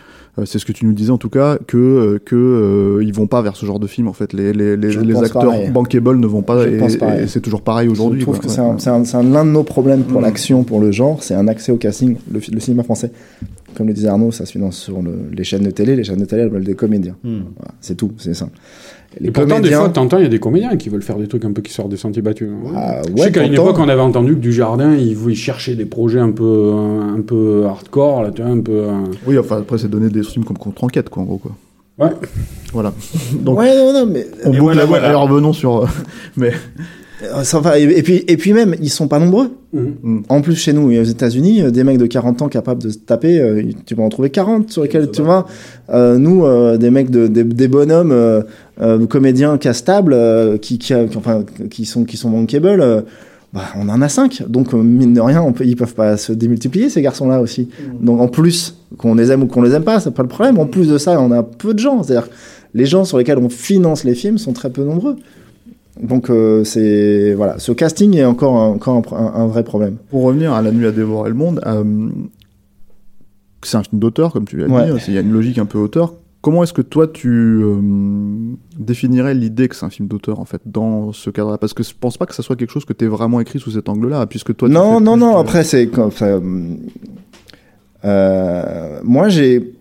c'est 0.45 0.59
ce 0.59 0.65
que 0.65 0.71
tu 0.71 0.85
nous 0.85 0.93
disais 0.93 1.11
en 1.11 1.17
tout 1.17 1.29
cas 1.29 1.57
que 1.67 1.77
euh, 1.77 2.19
que 2.23 2.35
euh, 2.35 3.03
ils 3.03 3.13
vont 3.13 3.27
pas 3.27 3.41
vers 3.41 3.55
ce 3.55 3.65
genre 3.65 3.79
de 3.79 3.87
film 3.87 4.07
en 4.07 4.13
fait 4.13 4.33
les 4.33 4.53
les, 4.53 4.75
les, 4.77 4.91
Je 4.91 4.99
les 4.99 5.15
acteurs 5.17 5.43
pareil. 5.51 5.69
bankable 5.71 6.17
ne 6.19 6.27
vont 6.27 6.41
pas 6.41 6.63
Je 6.65 6.69
et, 6.69 7.27
c'est 7.27 7.41
toujours 7.41 7.61
pareil 7.61 7.87
Je 7.87 7.91
aujourd'hui 7.93 8.21
trouve 8.21 8.39
quoi. 8.39 8.47
que 8.47 8.51
c'est 8.53 8.61
Ouais. 8.61 8.67
un, 8.67 8.77
c'est 8.79 8.89
un- 8.89 9.05
c'est 9.05 9.17
un- 9.17 9.23
l'un 9.23 9.45
de 9.45 9.51
nos 9.51 9.63
problèmes 9.63 10.03
pour 10.03 10.19
Mm. 10.21 10.23
l'action, 10.25 10.63
pour 10.63 10.79
le 10.79 10.91
genre, 10.91 11.23
c'est 11.23 11.33
un 11.35 11.47
accès 11.47 11.71
au 11.71 11.77
casting. 11.77 12.17
Le, 12.31 12.39
cinéma 12.59 12.83
français, 12.83 13.11
comme 13.75 13.87
le 13.87 13.93
disait 13.93 14.07
Arnaud, 14.07 14.31
ça 14.31 14.45
se 14.45 14.51
finance 14.51 14.77
sur 14.77 15.01
le- 15.01 15.29
les 15.31 15.43
chaînes 15.43 15.63
de 15.63 15.71
télé. 15.71 15.95
Les 15.95 16.03
chaînes 16.03 16.19
de 16.19 16.25
télé, 16.25 16.41
elles 16.43 16.49
veulent 16.49 16.63
des 16.63 16.75
comédiens. 16.75 17.15
Voilà, 17.23 17.73
c'est 17.81 17.95
tout, 17.95 18.11
c'est 18.17 18.33
Et 19.23 19.31
pourtant, 19.31 19.59
des 19.59 19.71
fois, 19.71 19.89
t'entends, 19.89 20.17
il 20.17 20.23
y 20.23 20.25
a 20.25 20.29
des 20.29 20.39
comédiens 20.39 20.77
qui 20.77 20.89
veulent 20.89 21.01
faire 21.01 21.17
des 21.17 21.27
trucs 21.27 21.43
un 21.43 21.51
peu 21.51 21.61
qui 21.63 21.73
sortent 21.73 21.89
des 21.89 21.97
sentiers 21.97 22.21
battus. 22.21 22.47
hein. 22.49 22.71
Ah, 22.75 23.01
je 23.15 23.21
sais 23.23 23.31
qu'à 23.31 23.43
une 23.43 23.53
époque, 23.53 23.77
on 23.79 23.89
avait 23.89 24.01
entendu 24.01 24.35
que 24.35 24.39
du 24.39 24.53
jardin, 24.53 24.93
il, 24.95 25.17
il 25.27 25.35
cherchait 25.35 25.75
des 25.75 25.85
projets 25.85 26.19
un 26.19 26.31
peu, 26.31 26.71
un, 26.73 27.15
un 27.17 27.21
peu 27.21 27.65
hardcore, 27.65 28.21
là, 28.23 28.31
tu 28.31 28.41
vois, 28.43 28.51
un 28.51 28.61
peu. 28.61 28.71
euh, 28.71 28.91
Oui, 29.25 29.37
enfin 29.39 29.57
après 29.57 29.77
c'est 29.79 29.89
donner 29.89 30.09
des 30.09 30.21
films 30.23 30.45
comme 30.45 30.57
contre 30.59 30.83
enquête 30.83 31.09
quoi 31.09 31.23
en 31.23 31.25
gros 31.25 31.37
quoi. 31.39 31.51
Ouais. 31.97 32.11
Voilà. 32.71 32.93
Donc 33.33 33.57
ouais, 33.59 33.75
non, 33.75 33.93
non, 33.93 34.05
mais 34.05 34.27
on 34.45 34.49
boucle 34.51 34.61
voilà, 34.61 34.81
la- 34.81 34.85
voilà. 34.85 35.11
et 35.11 35.15
revenons 35.15 35.53
sur 35.53 35.79
euh, 35.83 35.87
mais 36.37 36.53
et, 37.21 37.83
et 37.83 38.03
puis, 38.03 38.23
et 38.27 38.37
puis 38.37 38.53
même, 38.53 38.75
ils 38.81 38.89
sont 38.89 39.07
pas 39.07 39.19
nombreux. 39.19 39.51
Mhm. 39.73 40.23
En 40.29 40.41
plus, 40.41 40.55
chez 40.55 40.73
nous 40.73 40.91
et 40.91 40.99
aux 40.99 41.03
États-Unis, 41.03 41.61
euh, 41.61 41.71
des 41.71 41.83
mecs 41.83 41.97
de 41.97 42.05
40 42.05 42.41
ans 42.41 42.47
capables 42.49 42.81
de 42.81 42.89
se 42.89 42.97
taper, 42.97 43.39
euh, 43.39 43.63
tu 43.85 43.95
vas 43.95 44.03
en 44.03 44.09
trouver 44.09 44.29
40 44.29 44.71
sur 44.71 44.83
lesquels 44.83 45.11
tu 45.11 45.21
vois. 45.21 45.45
Euh, 45.89 46.17
nous, 46.17 46.45
euh, 46.45 46.77
des 46.77 46.89
mecs, 46.89 47.09
de, 47.09 47.27
des, 47.27 47.43
des 47.43 47.67
bonhommes, 47.67 48.11
euh, 48.11 48.41
euh, 48.81 49.05
comédiens 49.05 49.57
castables, 49.57 50.13
euh, 50.13 50.57
qui, 50.57 50.79
qui, 50.79 50.93
enfin, 50.93 51.43
qui 51.69 51.85
sont, 51.85 52.05
qui 52.05 52.17
sont 52.17 52.29
bankable, 52.29 52.81
euh, 52.81 53.01
bah, 53.53 53.63
on 53.75 53.89
en 53.89 54.01
a 54.01 54.09
5. 54.09 54.43
Donc, 54.47 54.73
euh, 54.73 54.77
mine 54.77 55.13
de 55.13 55.21
rien, 55.21 55.41
on 55.41 55.53
peut, 55.53 55.65
ils 55.65 55.75
peuvent 55.75 55.95
pas 55.95 56.17
se 56.17 56.31
démultiplier, 56.31 56.89
ces 56.89 57.01
garçons-là 57.01 57.41
aussi. 57.41 57.69
Donc, 57.99 58.21
en 58.21 58.27
plus, 58.27 58.77
qu'on 58.97 59.15
les 59.15 59.31
aime 59.31 59.43
ou 59.43 59.47
qu'on 59.47 59.61
les 59.61 59.73
aime 59.73 59.83
pas, 59.83 59.99
c'est 59.99 60.13
pas 60.13 60.23
le 60.23 60.29
problème. 60.29 60.57
En 60.57 60.65
plus 60.65 60.87
de 60.87 60.97
ça, 60.97 61.19
on 61.19 61.31
a 61.31 61.43
peu 61.43 61.73
de 61.73 61.79
gens. 61.79 62.03
C'est-à-dire, 62.03 62.29
les 62.73 62.85
gens 62.85 63.05
sur 63.05 63.17
lesquels 63.17 63.39
on 63.39 63.49
finance 63.49 64.03
les 64.03 64.15
films 64.15 64.37
sont 64.37 64.53
très 64.53 64.69
peu 64.69 64.83
nombreux. 64.83 65.15
Donc, 66.01 66.29
euh, 66.29 66.63
c'est, 66.63 67.33
voilà. 67.33 67.59
Ce 67.59 67.71
casting 67.71 68.15
est 68.15 68.25
encore, 68.25 68.57
un, 68.57 68.69
encore 68.69 69.13
un, 69.13 69.17
un- 69.17 69.33
un 69.43 69.47
vrai 69.47 69.63
problème. 69.63 69.97
pour 70.09 70.23
revenir 70.23 70.53
à 70.53 70.61
La 70.61 70.71
nuit 70.71 70.85
à 70.87 70.91
dévorer 70.91 71.29
le 71.29 71.35
monde, 71.35 71.61
euh, 71.65 72.09
c'est 73.63 73.77
un 73.77 73.83
film 73.83 73.99
d'auteur 73.99 74.31
comme 74.31 74.45
tu 74.45 74.57
l'as 74.57 74.67
Ouais. 74.67 74.85
dit, 74.93 75.01
il 75.09 75.13
y 75.13 75.17
a 75.17 75.21
une 75.21 75.31
logique 75.33 75.57
un 75.57 75.65
peu 75.65 75.77
auteur. 75.77 76.13
comment 76.41 76.63
est-ce 76.63 76.71
que 76.71 76.81
toi 76.81 77.05
tu 77.09 77.27
euh, 77.29 77.75
définirais 78.79 79.33
l'idée 79.33 79.67
que 79.67 79.75
c'est 79.75 79.85
un 79.85 79.89
film 79.89 80.07
d'auteur 80.07 80.39
en 80.39 80.45
fait 80.45 80.61
dans 80.65 81.11
ce 81.11 81.29
cadre-là? 81.29 81.57
Parce 81.57 81.73
que 81.73 81.83
je 81.83 81.91
pense 81.99 82.17
pas 82.17 82.25
que 82.25 82.33
ça 82.33 82.43
soit 82.43 82.55
quelque 82.55 82.71
chose 82.71 82.85
que 82.85 82.93
tu 82.93 83.05
vraiment 83.07 83.41
écrit 83.41 83.59
sous 83.59 83.71
cet 83.71 83.89
angle-là, 83.89 84.25
puisque 84.25 84.55
toi. 84.55 84.69
non, 84.69 85.01
non, 85.01 85.17
non. 85.17 85.33
de- 85.33 85.39
Après, 85.39 85.65
c'est 85.65 85.87
comme 85.87 86.11
moi, 89.03 89.27
j'ai 89.27 89.73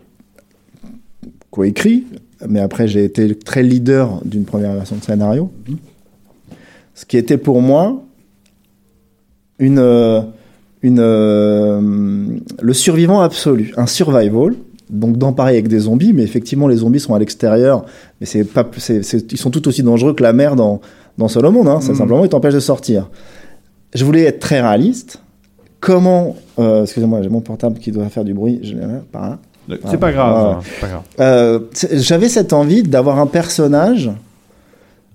coécrit, 1.52 2.06
mais 2.48 2.58
après, 2.60 2.88
j'ai 2.88 3.04
été 3.04 3.32
très 3.36 3.62
leader 3.62 4.20
d'une 4.24 4.44
première 4.44 4.74
version 4.74 4.96
de 4.96 5.02
scénario. 5.02 5.50
Ce 6.98 7.04
qui 7.06 7.16
était 7.16 7.38
pour 7.38 7.62
moi 7.62 8.02
une, 9.60 9.78
euh, 9.78 10.20
une, 10.82 10.98
euh, 10.98 11.80
le 12.60 12.72
survivant 12.72 13.20
absolu, 13.20 13.72
un 13.76 13.86
survival. 13.86 14.54
Donc 14.90 15.16
d'emparer 15.16 15.52
avec 15.52 15.68
des 15.68 15.80
zombies, 15.80 16.12
mais 16.14 16.22
effectivement 16.22 16.66
les 16.66 16.76
zombies 16.78 16.98
sont 16.98 17.14
à 17.14 17.18
l'extérieur, 17.20 17.84
mais 18.20 18.26
c'est 18.26 18.42
pas, 18.42 18.66
c'est, 18.78 19.02
c'est- 19.04 19.30
ils 19.32 19.36
sont 19.38 19.50
tout 19.50 19.68
aussi 19.68 19.82
dangereux 19.84 20.14
que 20.14 20.22
la 20.24 20.32
mer 20.32 20.56
dans 20.56 20.80
dans 21.18 21.28
Seul 21.28 21.44
au 21.46 21.52
monde. 21.52 21.68
Hein. 21.68 21.80
Ça 21.82 21.94
simplement 21.94 22.24
ils 22.24 22.30
t'empêchent 22.30 22.54
de 22.54 22.58
sortir. 22.60 23.08
Je 23.94 24.04
voulais 24.04 24.22
être 24.22 24.40
très 24.40 24.60
réaliste. 24.60 25.22
Comment, 25.78 26.34
euh, 26.58 26.82
excusez-moi, 26.84 27.22
j'ai 27.22 27.28
mon 27.28 27.42
portable 27.42 27.78
qui 27.78 27.92
doit 27.92 28.08
faire 28.08 28.24
du 28.24 28.32
bruit. 28.34 28.58
Je 28.64 28.72
l'ai 28.74 28.80
par 29.12 29.22
là. 29.30 29.38
C'est 29.90 29.98
pas 30.00 30.10
grave. 30.10 30.64
C'est 30.64 30.80
pas 30.80 30.88
grave. 30.88 31.02
Euh, 31.20 31.60
J'avais 31.92 32.28
cette 32.30 32.52
envie 32.54 32.82
d'avoir 32.82 33.18
un 33.20 33.26
personnage, 33.26 34.10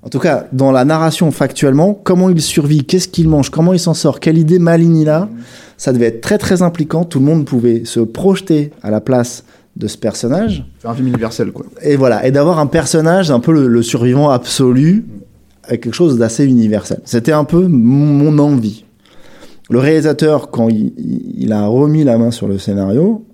en 0.05 0.09
tout 0.09 0.19
cas 0.19 0.47
dans 0.51 0.71
la 0.71 0.85
narration 0.85 1.31
factuellement, 1.31 1.93
comment 2.03 2.29
il 2.29 2.41
survit, 2.41 2.83
qu'est-ce 2.83 3.07
qu'il 3.07 3.29
mange, 3.29 3.49
comment 3.49 3.73
il 3.73 3.79
s'en 3.79 3.93
sort, 3.93 4.19
quelle 4.19 4.37
idée 4.37 4.59
maligne 4.59 4.97
il 4.97 5.09
a. 5.09 5.29
Ça 5.77 5.91
devait 5.93 6.07
être 6.07 6.21
très 6.21 6.37
très 6.37 6.61
impliquant. 6.61 7.03
Tout 7.05 7.19
le 7.19 7.25
monde 7.25 7.45
pouvait 7.45 7.83
se 7.85 7.99
projeter 7.99 8.71
à 8.83 8.91
la 8.91 9.01
place 9.01 9.43
de 9.75 9.87
ce 9.87 9.97
personnage. 9.97 10.65
C'est 10.79 10.87
un 10.87 10.93
film 10.93 11.07
universel 11.07 11.51
quoi. 11.51 11.65
Et 11.81 11.95
voilà, 11.95 12.25
et 12.27 12.31
d'avoir 12.31 12.59
un 12.59 12.67
personnage 12.67 13.31
un 13.31 13.39
peu 13.39 13.51
le, 13.53 13.67
le 13.67 13.81
survivant 13.81 14.29
absolu, 14.29 15.05
avec 15.63 15.81
quelque 15.81 15.93
chose 15.95 16.17
d'assez 16.17 16.45
universel. 16.45 16.99
C'était 17.05 17.31
un 17.31 17.45
peu 17.45 17.67
mon 17.67 18.37
envie. 18.39 18.85
Le 19.69 19.79
réalisateur, 19.79 20.51
quand 20.51 20.67
il, 20.69 20.93
il- 20.97 21.35
il 21.45 21.53
a 21.53 21.65
remis 21.65 22.03
la 22.03 22.17
main 22.17 22.31
sur 22.31 22.47
le 22.49 22.57
scénario, 22.59 23.25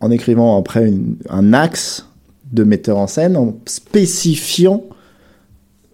en 0.00 0.10
écrivant 0.10 0.58
après 0.58 0.86
une- 0.86 1.16
un 1.30 1.52
axe 1.54 2.06
de 2.52 2.64
metteur 2.64 2.98
en 2.98 3.06
scène, 3.06 3.36
en 3.36 3.56
spécifiant 3.66 4.84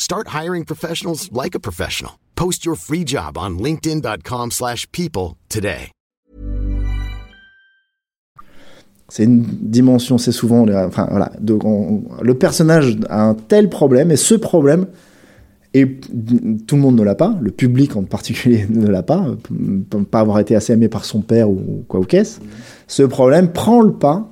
Start 0.00 0.28
hiring 0.28 0.64
professionals 0.64 1.28
like 1.32 1.54
a 1.54 1.60
professional. 1.60 2.12
Post 2.34 2.64
your 2.64 2.76
free 2.76 3.04
job 3.04 3.36
on 3.36 3.58
linkedin.com/people 3.58 4.50
slash 4.50 4.86
people 4.92 5.34
today. 5.48 5.90
C'est 9.10 9.24
une 9.24 9.42
dimension, 9.42 10.18
c'est 10.18 10.32
souvent, 10.32 10.66
enfin 10.86 11.08
voilà, 11.10 11.32
de- 11.40 11.58
on- 11.64 12.02
le 12.22 12.34
personnage 12.34 12.98
a 13.08 13.22
un 13.24 13.34
tel 13.34 13.68
problème 13.70 14.10
et 14.10 14.16
ce 14.16 14.34
problème, 14.34 14.86
et 15.74 15.98
tout 16.66 16.76
le 16.76 16.82
monde 16.82 16.96
ne 16.96 17.02
l'a 17.02 17.14
pas, 17.14 17.34
le 17.40 17.50
public 17.50 17.96
en 17.96 18.02
particulier 18.04 18.66
ne 18.70 18.86
l'a 18.86 19.02
pas, 19.02 19.24
pas 20.10 20.20
avoir 20.20 20.38
été 20.40 20.54
assez 20.54 20.74
aimé 20.74 20.88
par 20.88 21.06
son 21.06 21.22
père 21.22 21.48
ou 21.48 21.84
quoi 21.88 22.00
ou 22.00 22.04
qu'est-ce. 22.04 22.38
Ce 22.86 23.02
problème 23.02 23.50
prend 23.50 23.80
le 23.80 23.92
pas 23.94 24.30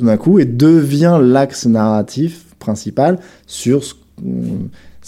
tout 0.00 0.06
d'un 0.06 0.16
coup 0.16 0.38
et 0.38 0.46
devient 0.46 1.18
l'axe 1.22 1.66
narratif 1.66 2.46
principal 2.58 3.18
sur 3.46 3.84
ce 3.84 3.94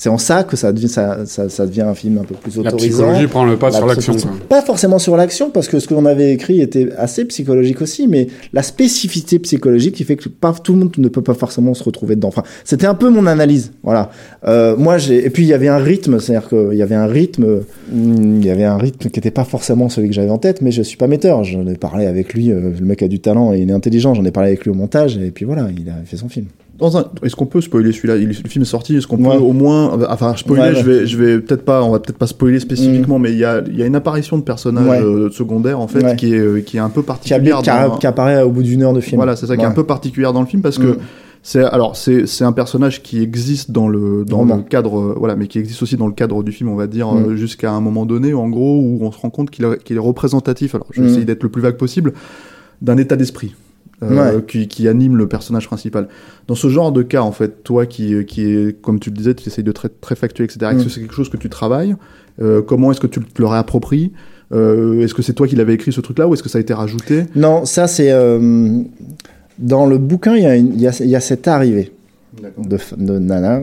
c'est 0.02 0.08
en 0.08 0.18
ça 0.18 0.42
que 0.42 0.56
ça 0.56 0.72
devient, 0.72 0.88
ça, 0.88 1.18
ça, 1.26 1.48
ça 1.48 1.64
devient 1.64 1.82
un 1.82 1.94
film 1.94 2.18
un 2.18 2.24
peu 2.24 2.34
plus 2.34 2.56
La 2.56 2.74
autorisant. 2.74 3.04
psychologie 3.04 3.26
prend 3.28 3.44
le 3.44 3.56
pas 3.56 3.70
La 3.70 3.76
sur 3.76 3.86
l'action. 3.86 4.14
Pas 4.48 4.60
forcément 4.60 4.98
sur 4.98 5.16
l'action, 5.16 5.50
parce 5.50 5.68
que 5.68 5.78
ce 5.78 5.86
que 5.86 5.94
l'on 5.94 6.06
avait 6.06 6.32
écrit 6.32 6.60
était 6.60 6.88
assez 6.98 7.24
psychologique 7.24 7.80
aussi, 7.82 8.08
mais 8.08 8.26
la 8.52 8.64
spécificité 8.64 9.38
psychologique 9.38 9.94
qui 9.94 10.02
fait 10.02 10.16
que 10.16 10.28
pas 10.28 10.52
tout 10.54 10.72
le 10.72 10.80
monde 10.80 10.92
ne 10.98 11.06
peut 11.06 11.22
pas 11.22 11.34
forcément 11.34 11.72
se 11.74 11.84
retrouver 11.84 12.16
dedans. 12.16 12.26
Enfin, 12.26 12.42
c'était 12.64 12.88
un 12.88 12.96
peu 12.96 13.10
mon 13.10 13.26
analyse. 13.28 13.70
Voilà. 13.84 14.10
Euh, 14.48 14.76
moi, 14.76 14.98
j'ai 14.98 15.24
et 15.24 15.30
puis 15.30 15.44
il 15.44 15.48
y 15.48 15.54
avait 15.54 15.68
un 15.68 15.78
rythme, 15.78 16.18
c'est-à-dire 16.18 16.48
qu'il 16.48 16.76
y 16.76 16.82
avait 16.82 16.96
un 16.96 17.06
rythme, 17.06 17.60
hum, 17.92 18.38
il 18.40 18.44
y 18.44 18.50
avait 18.50 18.64
un 18.64 18.78
rythme 18.78 19.08
qui 19.08 19.20
n'était 19.20 19.30
pas 19.30 19.44
forcément 19.44 19.88
celui 19.88 20.08
que 20.08 20.14
j'avais 20.16 20.30
en 20.30 20.38
tête, 20.38 20.62
mais 20.62 20.72
je 20.72 20.82
suis 20.82 20.96
pas 20.96 21.06
metteur. 21.06 21.44
J'en 21.44 21.64
ai 21.68 21.76
parlé 21.76 22.06
avec 22.06 22.34
lui. 22.34 22.50
euh, 22.50 22.72
le 22.76 22.84
mec 22.84 23.02
a 23.04 23.08
du 23.08 23.20
talent 23.20 23.52
et 23.52 23.60
il 23.60 23.70
est 23.70 23.72
intelligent. 23.72 24.14
J'en 24.14 24.24
ai 24.24 24.32
parlé 24.32 24.48
avec 24.48 24.64
lui 24.64 24.70
au 24.72 24.74
montage 24.74 25.16
et 25.16 25.30
puis 25.30 25.44
voilà, 25.44 25.68
il 25.78 25.88
a 25.90 25.94
fait 26.04 26.16
son 26.16 26.28
film. 26.28 26.46
Dans 26.82 26.98
un... 26.98 27.04
Est-ce 27.22 27.34
qu'on 27.36 27.46
peut 27.46 27.60
spoiler 27.62 27.92
celui-là? 27.92 28.16
Il- 28.16 28.26
Le 28.28 28.34
film 28.34 28.62
est 28.62 28.66
sorti. 28.66 28.96
Est-ce 28.96 29.06
qu'on 29.06 29.16
peut 29.16 29.22
Ouais. 29.24 29.36
au 29.36 29.52
moins, 29.52 29.98
enfin, 30.10 30.34
spoiler, 30.36 30.62
Ouais, 30.62 30.74
je 30.74 30.84
vais, 30.84 31.06
je 31.06 31.16
vais 31.16 31.38
peut-être 31.40 31.64
pas, 31.64 31.82
on 31.82 31.90
va 31.92 31.98
peut-être 32.00 32.18
pas 32.18 32.26
spoiler 32.26 32.60
spécifiquement, 32.60 33.18
mais 33.18 33.32
il 33.32 33.38
y 33.38 33.44
a, 33.44 33.62
il 33.66 33.76
y 33.78 33.82
a 33.82 33.86
une 33.86 33.94
apparition 33.96 34.36
de 34.36 34.42
personnage 34.42 35.00
euh, 35.02 35.30
secondaire 35.30 35.80
en 35.80 35.86
fait 35.88 36.16
qui 36.16 36.34
est, 36.34 36.38
euh, 36.38 36.60
qui 36.60 36.76
est 36.76 36.80
un 36.80 36.90
peu 36.90 37.02
particulière. 37.02 37.62
qui 37.62 37.70
a- 37.70 37.88
dans- 37.88 37.96
qui 37.96 38.06
apparaît 38.06 38.42
au 38.42 38.50
bout 38.50 38.62
d'une 38.62 38.82
heure 38.82 38.92
de 38.92 39.00
film. 39.00 39.16
Voilà, 39.16 39.36
c'est 39.36 39.46
ça 39.46 39.56
qui 39.56 39.62
est 39.62 39.66
un 39.66 39.70
peu 39.70 39.84
particulière 39.84 40.32
dans 40.34 40.40
le 40.40 40.46
film 40.46 40.60
parce 40.60 40.76
que 40.78 40.86
Mm. 40.88 40.98
c'est 41.42 41.62
alors 41.64 41.94
c'est 41.96 42.26
c'est 42.26 42.44
un 42.44 42.52
personnage 42.52 43.02
qui 43.02 43.22
existe 43.22 43.70
dans 43.70 43.88
le 43.88 44.24
dans 44.26 44.38
Roman. 44.38 44.56
le 44.56 44.62
cadre 44.62 44.98
euh, 44.98 45.14
voilà, 45.16 45.36
mais 45.36 45.46
qui 45.46 45.58
existe 45.60 45.82
aussi 45.82 45.96
dans 45.96 46.06
le 46.08 46.12
cadre 46.14 46.42
du 46.42 46.50
film, 46.52 46.68
on 46.68 46.74
va 46.76 46.86
dire 46.88 47.12
Mm. 47.12 47.24
euh, 47.30 47.36
jusqu'à 47.36 47.70
un 47.72 47.80
moment 47.80 48.06
donné 48.06 48.34
en 48.34 48.48
gros 48.48 48.80
où 48.80 48.98
on 49.02 49.12
se 49.12 49.18
rend 49.20 49.30
compte 49.30 49.50
qu'il 49.50 49.64
est- 49.64 49.98
représentatif. 49.98 50.74
Alors, 50.74 50.86
je 50.90 51.00
vais 51.00 51.06
Mm. 51.06 51.10
essayer 51.10 51.24
d'être 51.24 51.42
le 51.44 51.48
plus 51.48 51.62
vague 51.62 51.76
possible 51.76 52.12
d'un 52.80 52.96
état 52.96 53.14
d'esprit. 53.16 53.54
Euh, 54.02 54.36
Ouais. 54.36 54.42
qui, 54.46 54.68
qui 54.68 54.88
anime 54.88 55.16
le 55.16 55.28
personnage 55.28 55.66
principal. 55.66 56.08
Dans 56.48 56.54
ce 56.54 56.68
genre 56.68 56.90
de 56.92 57.02
cas, 57.02 57.22
en 57.22 57.32
fait, 57.32 57.62
toi 57.62 57.86
qui, 57.86 58.24
qui 58.26 58.42
est, 58.46 58.80
comme 58.80 58.98
tu 59.00 59.10
le 59.10 59.16
disais, 59.16 59.34
tu 59.34 59.48
essayes 59.48 59.64
de 59.64 59.72
très, 59.72 59.88
très 59.88 60.16
factuel, 60.16 60.46
etc. 60.46 60.72
Est-ce 60.72 60.80
Mm. 60.80 60.84
que 60.84 60.90
c'est 60.90 61.00
quelque 61.00 61.14
chose 61.14 61.28
que 61.28 61.36
tu 61.36 61.48
travailles? 61.48 61.94
Euh, 62.40 62.62
Comment 62.62 62.90
est-ce 62.90 63.00
que 63.00 63.06
tu 63.06 63.20
te 63.20 63.40
le 63.40 63.46
réappropries? 63.46 64.12
Euh, 64.52 65.00
Est-ce 65.02 65.14
que 65.14 65.22
c'est 65.22 65.32
toi 65.34 65.46
qui 65.46 65.56
l'avais 65.56 65.74
écrit 65.74 65.92
ce 65.92 66.00
truc-là 66.00 66.26
ou 66.28 66.34
est-ce 66.34 66.42
que 66.42 66.48
ça 66.48 66.58
a 66.58 66.60
été 66.60 66.74
rajouté? 66.74 67.24
Non, 67.36 67.64
ça 67.64 67.86
c'est 67.88 68.10
euh, 68.10 68.80
dans 69.58 69.86
le 69.86 69.98
bouquin, 69.98 70.34
il 70.36 70.42
y, 70.42 70.46
a 70.46 70.56
une- 70.56 70.78
y 70.78 70.86
a, 70.86 70.98
il 71.00 71.08
y 71.10 71.16
a 71.16 71.20
cette 71.20 71.46
arrivée 71.48 71.92
de, 72.58 72.78
de 72.96 73.18
Nana 73.18 73.62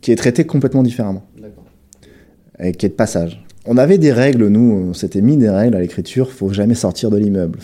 qui 0.00 0.12
est 0.12 0.16
traitée 0.16 0.44
complètement 0.44 0.82
différemment 0.82 1.24
et 2.60 2.72
qui 2.72 2.86
est 2.86 2.90
de 2.90 2.94
passage. 2.94 3.44
On 3.70 3.76
avait 3.76 3.98
des 3.98 4.12
règles, 4.12 4.46
nous, 4.46 4.88
on 4.88 4.94
s'était 4.94 5.20
mis 5.20 5.36
des 5.36 5.50
règles 5.50 5.76
à 5.76 5.80
l'écriture. 5.80 6.32
Faut 6.32 6.50
jamais 6.54 6.74
sortir 6.74 7.10
de 7.10 7.18
l'immeuble. 7.18 7.58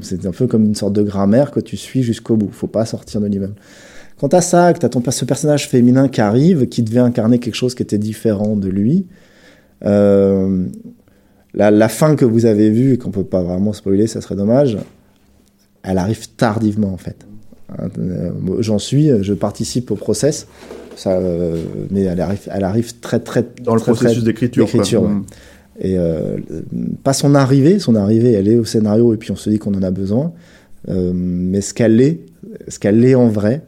C'est 0.00 0.26
un 0.26 0.32
peu 0.32 0.48
comme 0.48 0.64
une 0.64 0.74
sorte 0.74 0.94
de 0.94 1.02
grammaire 1.02 1.52
que 1.52 1.60
tu 1.60 1.76
suis 1.76 2.02
jusqu'au 2.02 2.36
bout. 2.36 2.48
Faut 2.50 2.66
pas 2.66 2.84
sortir 2.84 3.20
de 3.20 3.28
l'immeuble. 3.28 3.54
Quant 4.18 4.26
à 4.26 4.40
ça, 4.40 4.72
que 4.72 4.80
t'as 4.80 4.88
ton 4.88 5.00
ce 5.08 5.24
personnage 5.24 5.68
féminin 5.68 6.08
qui 6.08 6.20
arrive, 6.20 6.66
qui 6.66 6.82
devait 6.82 6.98
incarner 6.98 7.38
quelque 7.38 7.54
chose 7.54 7.76
qui 7.76 7.84
était 7.84 7.98
différent 7.98 8.56
de 8.56 8.68
lui. 8.68 9.06
Euh, 9.84 10.66
la, 11.54 11.70
la 11.70 11.88
fin 11.88 12.16
que 12.16 12.24
vous 12.24 12.46
avez 12.46 12.70
vue 12.70 12.94
et 12.94 12.98
qu'on 12.98 13.12
peut 13.12 13.22
pas 13.22 13.44
vraiment 13.44 13.72
spoiler, 13.72 14.08
ça 14.08 14.20
serait 14.20 14.34
dommage. 14.34 14.76
Elle 15.84 15.98
arrive 15.98 16.30
tardivement 16.30 16.92
en 16.92 16.96
fait. 16.96 17.26
Euh, 17.78 18.32
J'en 18.58 18.80
suis, 18.80 19.10
je 19.22 19.34
participe 19.34 19.92
au 19.92 19.96
process, 19.96 20.48
ça, 20.96 21.12
euh, 21.12 21.62
mais 21.90 22.02
elle 22.02 22.20
arrive, 22.20 22.40
elle 22.50 22.64
arrive 22.64 23.00
très 23.00 23.20
très 23.20 23.44
Dans 23.62 23.74
le 23.74 23.80
processus 23.80 24.24
d'écriture. 24.24 24.64
quoi. 24.66 24.72
d'écriture, 24.72 25.02
ouais. 25.02 25.08
Mm. 25.08 25.24
Et 25.80 25.98
euh, 25.98 26.38
pas 27.02 27.12
son 27.12 27.34
arrivée, 27.34 27.78
son 27.78 27.96
arrivée, 27.96 28.32
elle 28.32 28.48
est 28.48 28.56
au 28.56 28.64
scénario 28.64 29.12
et 29.12 29.16
puis 29.16 29.32
on 29.32 29.36
se 29.36 29.50
dit 29.50 29.58
qu'on 29.58 29.74
en 29.74 29.82
a 29.82 29.90
besoin. 29.90 30.32
Euh, 30.88 31.12
mais 31.14 31.60
ce 31.60 31.74
qu'elle 31.74 32.00
est, 32.00 32.20
ce 32.68 32.78
qu'elle 32.78 33.04
est 33.04 33.14
en 33.14 33.28
vrai, 33.28 33.62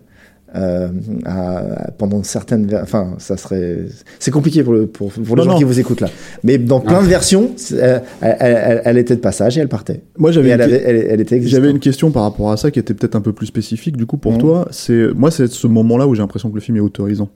euh, 0.54 0.88
à- 1.24 1.90
pendant 1.98 2.22
certaines, 2.22 2.72
enfin, 2.80 3.14
ça 3.18 3.36
serait, 3.36 3.78
c'est 4.18 4.30
compliqué 4.30 4.62
pour 4.62 4.72
le 4.72 4.86
pour, 4.86 5.10
pour 5.12 5.36
les 5.36 5.42
Non, 5.42 5.44
gens 5.44 5.50
non. 5.52 5.58
qui 5.58 5.64
vous 5.64 5.80
écoutent 5.80 6.00
là. 6.00 6.08
Mais 6.44 6.56
dans 6.58 6.80
plein 6.80 7.02
de 7.02 7.06
versions, 7.08 7.50
c'est- 7.56 7.76
elle, 7.76 8.02
elle- 8.20 8.36
elle- 8.40 8.82
elle 8.84 8.98
était 8.98 9.16
de 9.16 9.20
passage 9.20 9.58
et 9.58 9.60
elle 9.60 9.68
partait. 9.68 10.02
Moi, 10.18 10.30
j'avais 10.32 10.50
elle, 10.50 10.60
une, 10.62 10.74
elle, 11.10 11.20
était. 11.20 11.40
J'avais 11.42 11.70
une 11.70 11.80
question 11.80 12.10
par 12.10 12.22
rapport 12.22 12.50
à 12.52 12.56
ça 12.56 12.70
qui 12.70 12.78
était 12.78 12.94
peut-être 12.94 13.16
un 13.16 13.20
peu 13.20 13.32
plus 13.32 13.46
spécifique 13.46 13.96
du 13.96 14.06
coup 14.06 14.16
pour 14.18 14.32
Mhm. 14.32 14.38
toi. 14.38 14.68
C'est 14.70 15.08
moi 15.14 15.30
c'est 15.30 15.48
ce 15.48 15.66
moment-là 15.66 16.06
où 16.06 16.14
j'ai 16.14 16.22
l'impression 16.22 16.48
que 16.50 16.54
le 16.54 16.60
film 16.60 16.76
est 16.76 16.80
autorisant. 16.80 17.28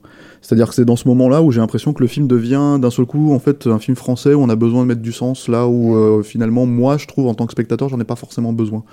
C'est-à-dire 0.43 0.69
que 0.69 0.73
c'est 0.75 0.85
dans 0.85 0.95
ce 0.95 1.07
moment-là 1.09 1.43
où 1.43 1.51
j'ai 1.51 1.59
l'impression 1.59 1.93
que 1.93 2.01
le 2.01 2.07
film 2.07 2.25
devient 2.27 2.79
d'un 2.81 2.89
seul 2.89 3.05
coup 3.05 3.31
en 3.31 3.37
fait 3.39 3.67
un 3.67 3.77
film 3.77 3.95
français 3.95 4.33
où 4.33 4.41
on 4.41 4.49
a 4.49 4.55
besoin 4.55 4.81
de 4.81 4.87
mettre 4.87 5.01
du 5.01 5.11
sens 5.11 5.47
là 5.47 5.67
où 5.67 5.95
euh, 5.95 6.23
finalement 6.23 6.65
moi 6.65 6.97
je 6.97 7.05
trouve 7.05 7.27
en 7.27 7.35
tant 7.35 7.45
que 7.45 7.51
spectateur 7.51 7.89
j'en 7.89 7.99
ai 7.99 8.03
pas 8.05 8.15
forcément 8.15 8.51
besoin. 8.51 8.83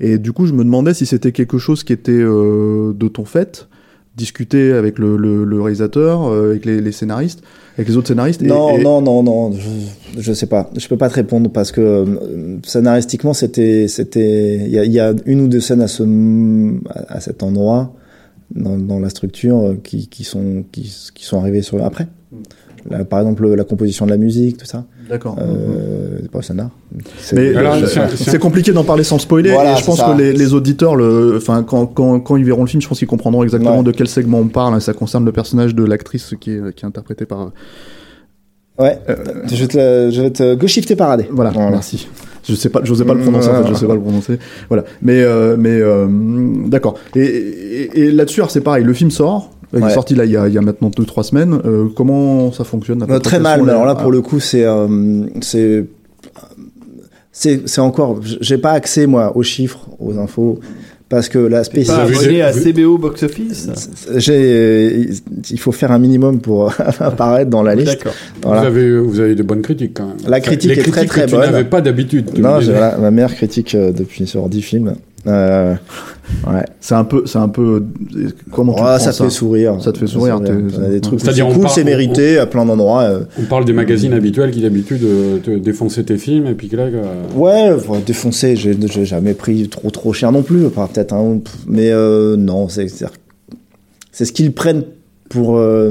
Et 0.00 0.18
du 0.18 0.32
coup 0.32 0.46
je 0.46 0.52
me 0.52 0.64
demandais 0.64 0.94
si 0.94 1.06
c'était 1.06 1.32
quelque 1.32 1.58
chose 1.58 1.82
qui 1.84 1.92
était 1.92 2.12
euh, 2.12 2.92
de 2.94 3.08
ton 3.08 3.24
fait 3.24 3.68
discuter 4.16 4.72
avec 4.72 4.98
le, 4.98 5.16
le- 5.18 5.44
le 5.44 5.60
réalisateur, 5.60 6.24
euh, 6.24 6.50
avec 6.52 6.64
les, 6.64 6.80
les 6.80 6.92
scénaristes, 6.92 7.42
avec 7.76 7.86
les 7.88 7.98
autres 7.98 8.08
scénaristes. 8.08 8.40
Non, 8.40 8.78
et- 8.78 8.82
non, 8.82 9.02
non, 9.02 9.22
non, 9.22 9.52
je, 9.52 9.68
je 10.18 10.32
sais 10.32 10.46
pas. 10.46 10.70
Je 10.74 10.88
peux 10.88 10.96
pas 10.96 11.10
te 11.10 11.14
répondre 11.14 11.50
parce 11.50 11.70
que 11.70 11.82
euh, 11.82 12.56
scénaristiquement, 12.64 13.34
c'était, 13.34 13.88
c'était, 13.88 14.56
il 14.56 14.68
y 14.68 14.90
y 14.90 15.00
a 15.00 15.12
une 15.26 15.42
ou 15.42 15.48
deux 15.48 15.60
scènes 15.60 15.82
à 15.82 15.86
ce, 15.88 16.02
à, 17.08 17.20
cet 17.20 17.42
endroit 17.42 17.92
dans, 18.54 18.78
dans 18.78 19.00
la 19.00 19.10
structure 19.10 19.58
euh, 19.58 19.74
qui, 19.84 20.08
qui 20.08 20.24
sont 20.24 20.64
qui, 20.72 20.90
qui 21.14 21.24
sont 21.26 21.38
arrivés 21.38 21.60
sur 21.60 21.84
après. 21.84 22.08
Là, 22.90 23.04
par 23.04 23.20
exemple, 23.20 23.46
la 23.54 23.64
composition 23.64 24.04
de 24.06 24.10
la 24.10 24.16
musique, 24.16 24.58
tout 24.58 24.66
ça. 24.66 24.84
D'accord. 25.08 25.36
Euh, 25.40 26.18
c'est 26.22 26.30
pas 26.30 26.42
scénar. 26.42 26.70
C'est- 27.18 27.36
Mais 27.36 27.54
Alors, 27.56 27.74
euh, 27.74 27.86
c'est 27.86 28.00
un- 28.00 28.08
c'est 28.08 28.30
c'est 28.30 28.38
compliqué 28.38 28.72
d'en 28.72 28.84
parler 28.84 29.04
sans 29.04 29.18
spoiler. 29.18 29.50
Voilà, 29.52 29.74
et 29.74 29.76
je 29.80 29.84
pense 29.84 29.98
ça. 29.98 30.12
que 30.12 30.18
les, 30.20 30.32
les 30.32 30.54
auditeurs, 30.54 30.96
le, 30.96 31.34
enfin, 31.36 31.62
quand, 31.62 31.86
quand, 31.86 32.20
quand 32.20 32.36
ils 32.36 32.44
verront 32.44 32.62
le 32.62 32.68
film, 32.68 32.80
je 32.82 32.88
pense 32.88 32.98
qu'ils 32.98 33.08
comprendront 33.08 33.42
exactement 33.42 33.78
Ouais. 33.78 33.84
de 33.84 33.92
quel 33.92 34.08
segment 34.08 34.38
on 34.40 34.48
parle. 34.48 34.74
hein. 34.74 34.80
Ça 34.80 34.92
concerne 34.94 35.24
le 35.24 35.32
personnage 35.32 35.74
de 35.74 35.84
l'actrice 35.84 36.34
qui 36.40 36.52
est, 36.52 36.74
qui 36.74 36.84
est 36.84 36.88
interprétée 36.88 37.24
par. 37.26 37.50
Ouais. 38.78 38.98
Je 39.50 39.56
vais 39.56 39.68
te, 39.68 40.10
je 40.12 40.20
vais 40.22 40.30
te 40.30 40.54
go 40.54 40.66
shifter 40.66 40.96
paradé. 40.96 41.26
Voilà, 41.30 41.50
merci. 41.70 42.08
Je 42.48 42.54
sais 42.54 42.68
pas, 42.68 42.80
j'osais 42.84 43.04
pas 43.04 43.14
le 43.14 43.20
prononcer. 43.22 43.48
En 43.48 43.64
fait, 43.64 43.70
je 43.70 43.74
sais 43.74 43.86
pas 43.86 43.94
le 43.94 44.00
prononcer. 44.00 44.38
Voilà. 44.68 44.84
Mais, 45.02 45.22
euh, 45.22 45.56
mais 45.58 45.80
euh, 45.80 46.06
d'accord. 46.66 46.94
Et, 47.16 47.20
et, 47.24 48.00
et 48.02 48.10
là-dessus, 48.12 48.42
c'est 48.48 48.60
pareil. 48.60 48.84
Le 48.84 48.92
film 48.92 49.10
sort. 49.10 49.50
Il 49.72 49.80
est 49.80 49.82
Ouais. 49.82 49.90
sorti 49.90 50.14
là 50.14 50.24
il 50.24 50.30
y 50.30 50.36
a, 50.36 50.46
il 50.48 50.54
y 50.54 50.58
a 50.58 50.60
maintenant 50.62 50.90
2-3 50.90 51.22
semaines. 51.24 51.58
Euh, 51.64 51.86
comment 51.94 52.52
ça 52.52 52.64
fonctionne 52.64 53.04
Euh, 53.08 53.18
très 53.18 53.40
mal. 53.40 53.60
alors 53.68 53.84
là, 53.86 53.94
pour 53.94 54.08
Ah. 54.08 54.12
le 54.12 54.20
coup, 54.22 54.40
c'est 54.40 54.64
euh, 54.64 55.24
c'est 55.40 55.86
c'est 57.32 57.80
encore. 57.80 58.20
J'ai 58.40 58.58
pas 58.58 58.72
accès 58.72 59.06
moi 59.06 59.36
aux 59.36 59.42
chiffres, 59.42 59.86
aux 60.00 60.16
infos, 60.18 60.58
parce 61.10 61.28
que 61.28 61.38
la 61.38 61.58
Pas 61.58 61.64
spécificité. 61.64 62.40
à 62.42 62.52
CBO 62.52 62.96
Box 62.96 63.22
Office? 63.24 63.68
J'ai, 64.16 65.08
il 65.50 65.58
faut 65.60 65.72
faire 65.72 65.92
un 65.92 65.98
minimum 65.98 66.40
pour 66.40 66.72
apparaître 67.00 67.50
dans 67.50 67.62
la 67.62 67.74
liste. 67.74 67.88
D'accord. 67.98 68.14
Voilà. 68.42 68.60
Vous, 68.62 68.66
avez, 68.68 68.98
vous 68.98 69.20
avez 69.20 69.34
de 69.34 69.42
bonnes 69.42 69.60
critiques 69.62 69.92
quand 69.94 70.06
même. 70.06 70.16
La 70.26 70.40
critique 70.40 70.70
est 70.70 70.76
très, 70.80 70.90
critiques 70.90 71.08
très 71.10 71.20
que 71.26 71.30
tu 71.30 71.36
bonne. 71.36 71.50
n'avais 71.50 71.64
pas 71.64 71.80
d'habitude. 71.82 72.30
tu 72.34 72.40
Non, 72.40 72.58
voilà, 72.60 72.96
ma 72.98 73.10
meilleure 73.10 73.34
critique 73.34 73.74
euh, 73.74 73.92
depuis 73.92 74.26
sur 74.26 74.48
10 74.48 74.62
films. 74.62 74.94
Euh, 75.26 75.74
ouais. 76.46 76.64
C'est 76.80 76.94
un 76.94 77.04
peu, 77.04 77.22
c'est 77.26 77.38
un 77.38 77.48
peu. 77.48 77.84
Comment 78.52 78.74
tu 78.74 78.82
Ouais, 78.82 78.98
ça 78.98 79.12
te 79.12 79.22
fait 79.24 79.30
sourire. 79.30 79.76
Ça 79.80 79.92
te 79.92 79.98
fait 79.98 80.06
sourire, 80.06 80.40
des 80.40 81.00
trucs 81.00 81.20
c'est 81.20 81.40
cool, 81.40 81.68
c'est 81.68 81.82
on- 81.82 81.84
mérité 81.84 82.38
à 82.38 82.46
plein 82.46 82.64
d'endroits. 82.64 83.02
euh. 83.02 83.20
On 83.40 83.44
parle 83.44 83.64
des 83.64 83.72
magazines 83.72 84.12
habituels 84.12 84.50
qui 84.52 84.60
d'habitude 84.60 85.02
euh, 85.02 85.38
te 85.38 85.50
défonçaient 85.50 86.04
tes 86.04 86.16
films 86.18 86.46
et 86.46 86.54
puis 86.54 86.68
que 86.68 86.76
là. 86.76 86.84
euh, 86.84 87.02
Ouais, 87.34 87.76
faut 87.80 87.96
défoncer, 87.98 88.54
j'ai 88.56 88.76
jamais 89.04 89.34
pris 89.34 89.68
trop 89.68 89.90
trop 89.90 90.12
cher 90.12 90.30
non 90.32 90.42
plus, 90.42 90.68
peut-être 90.88 91.12
mais 91.66 91.90
euh, 91.90 92.36
non, 92.36 92.68
c'est 92.68 92.88
c'est 92.88 93.06
c'est 94.12 94.24
ce 94.24 94.32
qu'ils 94.32 94.52
prennent 94.52 94.84
pour 95.28 95.56
euh, 95.56 95.90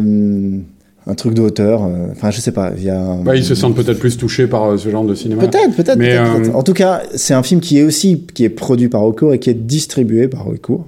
un 1.08 1.14
truc 1.16 1.34
de 1.34 1.42
hauteur. 1.42 1.84
euh, 1.84 2.08
Enfin, 2.12 2.32
je 2.32 2.42
sais 2.42 2.52
pas, 2.52 2.74
il 2.78 2.84
y 2.84 2.90
a. 2.90 3.16
bah, 3.24 3.36
ils 3.36 3.44
se 3.44 3.56
sentent 3.56 3.76
peut-être 3.76 4.00
plus 4.00 4.18
touchés 4.18 4.48
par 4.48 4.64
euh, 4.66 4.78
ce 4.78 4.90
genre 4.90 5.06
de 5.06 5.14
cinéma. 5.16 5.42
Peut-être, 5.48 5.76
peut-être. 5.76 5.98
Mais, 5.98 6.18
peut-être, 6.18 6.50
euh. 6.50 6.54
En 6.58 6.64
tout 6.64 6.74
cas, 6.74 7.04
c'est 7.16 7.34
un 7.34 7.44
film 7.44 7.62
qui 7.62 7.78
est 7.80 7.84
aussi 7.84 8.22
qui 8.34 8.44
est 8.44 8.50
produit 8.50 8.90
par 8.90 9.02
Recours 9.02 9.34
et 9.34 9.40
qui 9.40 9.50
est 9.50 9.54
distribué 9.54 10.28
par 10.28 10.46
Recours. 10.46 10.86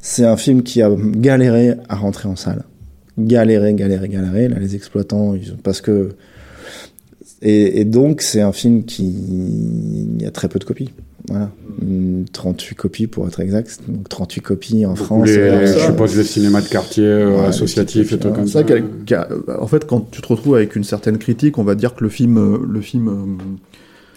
C'est 0.00 0.24
un 0.24 0.36
film 0.36 0.62
qui 0.62 0.82
a 0.82 0.90
galéré 0.98 1.74
à 1.88 1.94
rentrer 1.96 2.28
en 2.28 2.36
salle. 2.36 2.64
Galéré, 3.18 3.72
galéré, 3.74 4.08
galéré. 4.08 4.48
Là, 4.48 4.58
les 4.58 4.74
exploitants, 4.74 5.34
ils, 5.34 5.54
parce 5.62 5.80
que 5.80 6.10
et, 7.42 7.80
et 7.80 7.84
donc 7.84 8.20
c'est 8.22 8.40
un 8.40 8.52
film 8.52 8.84
qui 8.84 9.04
il 9.04 10.22
y 10.22 10.26
a 10.26 10.30
très 10.30 10.48
peu 10.48 10.58
de 10.58 10.64
copies. 10.64 10.90
Voilà, 11.32 11.50
Une 11.80 12.26
38 12.30 12.74
copies 12.74 13.06
pour 13.06 13.26
être 13.26 13.40
exact. 13.40 13.80
Donc 13.88 14.08
38 14.08 14.40
copies 14.42 14.86
en 14.86 14.94
France. 14.94 15.26
les- 15.28 15.36
euh, 15.38 15.66
je 15.66 15.78
suppose 15.78 16.16
les 16.16 16.24
cinémas 16.24 16.60
de 16.60 16.68
quartier 16.68 17.04
euh, 17.04 17.38
Ouais, 17.40 17.46
associatifs 17.46 18.12
et 18.12 18.18
trucs 18.18 18.34
comme 18.34 18.46
ça. 18.46 18.62
qu'a- 18.64 19.28
en 19.58 19.66
fait, 19.66 19.86
quand 19.86 20.10
tu 20.10 20.20
te 20.20 20.28
retrouves 20.28 20.56
avec 20.56 20.76
une 20.76 20.84
certaine 20.84 21.16
critique, 21.18 21.56
on 21.58 21.64
va 21.64 21.74
dire 21.74 21.94
que 21.94 22.04
le 22.04 22.10
film, 22.10 22.36
euh, 22.38 22.58
le 22.68 22.80
film, 22.82 23.08
euh, 23.08 23.52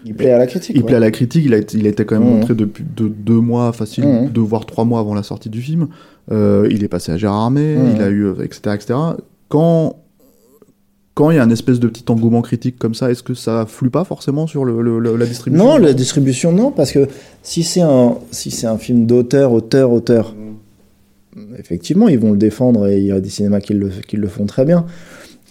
Il 0.05 0.13
plaît 0.13 0.31
à 0.31 0.37
la 0.37 0.45
critique. 0.47 0.75
il 0.75 0.81
ouais. 0.81 0.87
plaît 0.87 0.97
à 0.97 0.99
la 0.99 1.11
critique. 1.11 1.43
Il 1.45 1.53
a, 1.53 1.57
été- 1.57 1.77
il 1.77 1.85
a 1.85 1.89
été 1.89 2.05
quand 2.05 2.19
même 2.19 2.27
Mhm. 2.27 2.35
montré 2.39 2.53
depuis 2.55 2.83
de, 2.95 3.07
deux 3.07 3.39
mois, 3.39 3.71
facile, 3.71 4.05
Mhm. 4.05 4.29
deux 4.29 4.41
voire 4.41 4.65
trois 4.65 4.83
mois 4.85 4.99
avant 4.99 5.15
la 5.15 5.23
sortie 5.23 5.49
du 5.49 5.61
film. 5.61 5.87
Euh, 6.31 6.67
il 6.69 6.83
est 6.83 6.87
passé 6.89 7.11
à 7.13 7.17
Gérard 7.17 7.41
Armé, 7.43 7.75
Mhm. 7.75 7.91
il 7.95 8.01
a 8.01 8.09
eu, 8.09 8.25
euh, 8.25 8.33
etc., 8.43 8.75
etc. 8.75 8.93
Quand 9.47 9.95
quand 11.15 11.31
il 11.31 11.37
y 11.37 11.39
a 11.39 11.43
un 11.43 11.49
espèce 11.49 11.79
de 11.79 11.87
petit 11.87 12.03
engouement 12.09 12.41
critique 12.43 12.77
comme 12.77 12.93
ça, 12.93 13.09
est-ce 13.09 13.23
que 13.23 13.33
ça 13.33 13.65
flue 13.67 13.89
pas 13.89 14.03
forcément 14.03 14.45
sur 14.47 14.63
le, 14.65 14.81
le- 14.81 14.99
le- 14.99 15.15
la 15.15 15.25
distribution 15.25 15.65
Non, 15.65 15.77
la 15.77 15.93
distribution, 15.93 16.51
non, 16.51 16.69
parce 16.71 16.91
que 16.91 17.07
si 17.41 17.63
c'est 17.63 17.81
un, 17.81 18.15
si 18.31 18.51
c'est 18.51 18.67
un 18.67 18.77
film 18.77 19.05
d'auteur, 19.07 19.51
auteur, 19.53 19.91
auteur, 19.91 20.35
effectivement, 21.57 22.07
ils 22.07 22.19
vont 22.19 22.31
le 22.31 22.37
défendre 22.37 22.87
et 22.87 22.99
il 22.99 23.05
y 23.05 23.11
a 23.11 23.19
des 23.19 23.29
cinémas 23.29 23.59
qui 23.61 23.73
le, 23.73 23.89
qui 24.07 24.17
le 24.17 24.27
font 24.27 24.45
très 24.45 24.65
bien. 24.65 24.85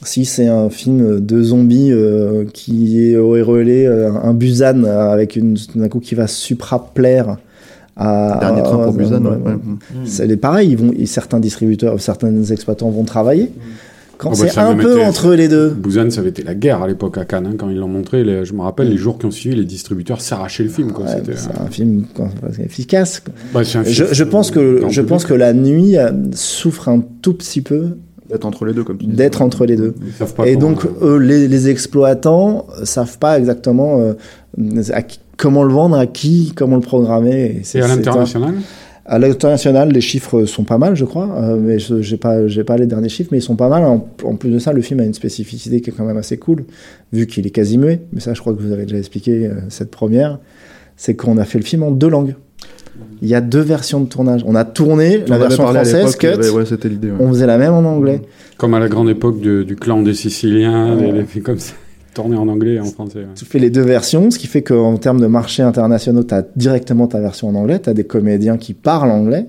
Si 0.02 0.24
c'est 0.26 0.48
un 0.48 0.68
film 0.68 1.20
de 1.20 1.42
zombies 1.42 1.90
euh, 1.92 2.44
qui 2.52 3.02
est 3.10 3.16
aurait 3.16 3.40
relais 3.42 3.86
euh, 3.86 4.12
un 4.12 4.34
Busan 4.34 4.84
avec 4.84 5.34
une, 5.36 5.56
d'un 5.74 5.88
coup 5.88 6.00
qui 6.00 6.14
va 6.14 6.26
supraplaire 6.26 7.38
à. 7.96 8.36
Dernier 8.40 8.62
train 8.64 8.76
pour 8.84 8.94
à- 8.94 8.96
Busan. 8.98 9.24
ouais, 9.24 9.36
ouais. 9.36 9.56
C'est 10.04 10.36
pareil, 10.36 10.70
ils 10.72 10.76
vont, 10.76 10.92
certains 11.06 11.40
distributeurs, 11.40 11.98
certains 12.00 12.44
exploitants 12.44 12.90
vont 12.90 13.04
travailler. 13.04 13.50
Quand 14.18 14.30
Oh, 14.32 14.36
bah, 14.40 14.48
c'est 14.48 14.58
un 14.60 14.74
peu 14.76 14.92
été- 14.98 15.04
entre 15.06 15.34
les 15.34 15.48
deux. 15.48 15.70
Busan, 15.70 16.10
ça 16.10 16.20
avait 16.20 16.30
été 16.30 16.42
la 16.42 16.54
guerre 16.54 16.82
à 16.82 16.86
l'époque 16.88 17.18
à 17.18 17.24
Cannes, 17.24 17.46
hein, 17.50 17.54
quand 17.58 17.68
ils 17.68 17.76
l'ont 17.78 17.88
montré. 17.88 18.24
les- 18.24 18.44
je 18.44 18.52
me 18.54 18.60
rappelle, 18.62 18.88
les 18.88 18.96
jours 18.96 19.18
qui 19.18 19.26
ont 19.26 19.30
suivi, 19.30 19.56
les 19.56 19.64
distributeurs 19.64 20.20
s'arrachaient 20.20 20.62
le 20.62 20.68
film. 20.68 20.88
Ouais, 20.92 21.04
C'était, 21.08 21.36
c'est 21.36 21.48
euh, 21.50 21.64
un 21.66 21.70
film 21.70 22.04
quoi, 22.14 22.28
efficace. 22.64 23.20
quoi. 23.20 23.34
bah, 23.52 23.60
c'est 23.64 23.78
un 23.78 23.84
Je, 23.84 24.04
film, 24.04 24.08
je 24.12 24.24
pense 24.24 24.50
euh, 24.50 24.54
que 24.54 24.80
je 24.88 25.00
public. 25.00 25.06
pense 25.06 25.24
que 25.24 25.34
la 25.34 25.52
nuit 25.52 25.96
euh, 25.98 26.10
souffre 26.32 26.88
un 26.88 27.02
tout 27.22 27.34
petit 27.34 27.60
peu 27.60 27.96
D'être 28.30 28.46
entre 28.46 28.64
les 28.64 28.72
deux, 28.72 28.84
comme 28.84 28.96
tu 28.98 29.06
dis. 29.06 29.12
d'être 29.12 29.42
entre 29.42 29.66
les 29.66 29.76
deux. 29.76 29.94
Ils 30.06 30.12
savent 30.12 30.32
pas 30.34 30.46
Et 30.46 30.56
donc 30.56 30.86
eux, 31.02 31.18
les, 31.18 31.46
les 31.46 31.68
exploitants 31.68 32.66
euh, 32.80 32.84
savent 32.84 33.18
pas 33.18 33.38
exactement 33.38 34.00
euh, 34.00 34.12
à 34.92 35.02
qui- 35.02 35.20
comment 35.36 35.62
le 35.64 35.72
vendre, 35.72 35.96
à 35.96 36.06
qui, 36.06 36.52
comment 36.56 36.76
le 36.76 36.82
programmer. 36.82 37.62
Et 37.74 37.80
à 37.80 37.84
un- 37.84 37.88
l'international? 37.88 38.54
À 39.06 39.18
l'international, 39.18 39.90
les 39.92 40.00
chiffres 40.00 40.46
sont 40.46 40.64
pas 40.64 40.78
mal, 40.78 40.96
je 40.96 41.04
crois, 41.04 41.28
euh, 41.36 41.56
mais 41.60 41.78
je- 41.78 42.00
j'ai 42.00 42.16
pas 42.16 42.46
j'ai 42.48 42.64
pas 42.64 42.78
les 42.78 42.86
derniers 42.86 43.10
chiffres, 43.10 43.28
mais 43.32 43.38
ils 43.38 43.42
sont 43.42 43.54
pas 43.56 43.68
mal. 43.68 43.84
En, 43.84 44.08
en 44.24 44.36
plus 44.36 44.50
de 44.50 44.58
ça, 44.58 44.72
le 44.72 44.80
film 44.80 45.00
a 45.00 45.04
une 45.04 45.12
spécificité 45.12 45.82
qui 45.82 45.90
est 45.90 45.92
quand 45.92 46.06
même 46.06 46.16
assez 46.16 46.38
cool, 46.38 46.64
vu 47.12 47.26
qu'il 47.26 47.46
est 47.46 47.50
quasi 47.50 47.76
muet. 47.76 48.00
Mais 48.14 48.20
ça, 48.20 48.32
je 48.32 48.40
crois 48.40 48.54
que 48.54 48.62
vous 48.62 48.72
avez 48.72 48.84
déjà 48.86 48.96
expliqué 48.96 49.46
euh, 49.46 49.54
cette 49.68 49.90
première. 49.90 50.38
C'est 50.96 51.14
qu'on 51.16 51.36
a 51.36 51.44
fait 51.44 51.58
le 51.58 51.64
film 51.64 51.82
en 51.82 51.90
deux 51.90 52.08
langues. 52.08 52.34
Il 53.20 53.28
y 53.28 53.34
a 53.34 53.40
deux 53.40 53.60
versions 53.60 54.00
de 54.00 54.06
tournage. 54.06 54.42
On 54.46 54.54
a 54.54 54.64
tourné 54.64 55.22
On 55.26 55.30
la 55.30 55.38
version 55.38 55.64
française, 55.66 56.16
cut. 56.16 56.26
avait- 56.28 56.48
ouais, 56.50 56.64
c'était 56.64 56.88
l'idée. 56.88 57.08
ouais. 57.10 57.16
On 57.20 57.28
faisait 57.28 57.46
la 57.46 57.58
même 57.58 57.72
en 57.74 57.84
anglais. 57.84 58.22
Comme 58.56 58.72
à 58.74 58.78
la 58.78 58.88
grande 58.88 59.08
époque 59.10 59.40
du 59.40 59.76
clan 59.76 60.00
des 60.02 60.14
Siciliens, 60.14 60.96
Ouais. 60.96 61.06
les, 61.06 61.12
les 61.12 61.24
films 61.24 61.44
comme 61.44 61.58
ça, 61.58 61.74
tournés 62.14 62.36
en 62.36 62.48
anglais 62.48 62.74
et 62.74 62.80
en 62.80 62.86
français. 62.86 63.26
Tu 63.34 63.44
fais 63.44 63.58
les 63.58 63.70
deux 63.70 63.82
versions, 63.82 64.30
ce 64.30 64.38
qui 64.38 64.46
fait 64.46 64.62
qu'en 64.62 64.96
termes 64.96 65.20
de 65.20 65.26
marché 65.26 65.62
internationaux, 65.62 66.24
tu 66.24 66.34
as 66.34 66.44
directement 66.56 67.06
ta 67.06 67.20
version 67.20 67.48
en 67.48 67.54
anglais, 67.54 67.80
tu 67.80 67.90
as 67.90 67.94
des 67.94 68.04
comédiens 68.04 68.56
qui 68.56 68.72
parlent 68.72 69.10
anglais, 69.10 69.46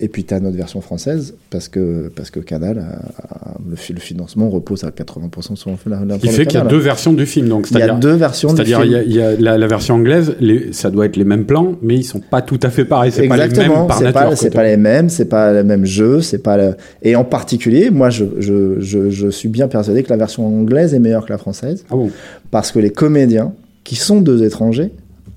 et 0.00 0.08
puis 0.08 0.24
tu 0.24 0.32
as 0.34 0.40
notre 0.40 0.56
version 0.56 0.80
française, 0.80 1.34
parce 1.50 1.68
que, 1.68 2.10
parce 2.16 2.30
que 2.30 2.40
Canal, 2.40 2.78
a- 2.78 2.82
a- 3.22 3.54
le, 3.68 3.76
fi- 3.76 3.92
le 3.92 4.00
financement 4.00 4.48
repose 4.48 4.84
à 4.84 4.90
80% 4.90 5.56
sur 5.56 5.70
la, 5.86 6.04
la 6.04 6.18
qui 6.18 6.28
fait 6.28 6.46
qu'il 6.46 6.58
y 6.58 6.62
a 6.62 6.64
deux 6.64 6.78
versions 6.78 7.12
du 7.12 7.26
film. 7.26 7.48
Donc, 7.48 7.68
Il 7.70 7.78
y 7.78 7.82
a 7.82 7.94
deux 7.94 8.14
versions 8.14 8.48
du 8.50 8.56
c'est-à-dire 8.56 8.84
il 8.84 8.90
y 8.92 8.96
a, 8.96 9.02
film. 9.30 9.36
il 9.38 9.44
la, 9.44 9.58
la 9.58 9.66
version 9.66 9.96
anglaise, 9.96 10.34
les- 10.40 10.72
ça 10.72 10.90
doit 10.90 11.06
être 11.06 11.16
les 11.16 11.24
mêmes 11.24 11.44
plans, 11.44 11.74
mais 11.82 11.96
ils 11.96 12.02
sont 12.04 12.20
pas 12.20 12.40
tout 12.42 12.58
à 12.62 12.70
fait 12.70 12.84
pareils. 12.84 13.12
C'est 13.12 13.28
pas 13.28 13.36
les 13.36 13.48
mêmes 13.54 13.86
par 13.86 13.98
c'est 13.98 14.04
nature. 14.04 14.20
pas, 14.20 14.26
quoi. 14.28 14.36
c'est 14.36 14.50
pas 14.50 14.64
les 14.64 14.76
mêmes, 14.76 15.08
c'est 15.10 15.26
pas 15.26 15.52
le 15.52 15.64
même 15.64 15.84
jeu, 15.84 16.20
c'est 16.22 16.38
pas 16.38 16.56
le... 16.56 16.74
Et 17.02 17.14
en 17.16 17.24
particulier, 17.24 17.90
moi, 17.90 18.10
je, 18.10 18.24
je, 18.38 18.80
je, 18.80 19.10
je 19.10 19.28
suis 19.28 19.48
bien 19.48 19.68
persuadé 19.68 20.02
que 20.02 20.10
la 20.10 20.16
version 20.16 20.46
anglaise 20.46 20.94
est 20.94 20.98
meilleure 20.98 21.26
que 21.26 21.32
la 21.32 21.38
française, 21.38 21.84
Ah 21.90 21.94
bon 21.96 22.10
parce 22.50 22.72
que 22.72 22.78
les 22.78 22.90
comédiens, 22.90 23.52
qui 23.84 23.96
sont 23.96 24.20
deux 24.20 24.42
étrangers, 24.44 24.90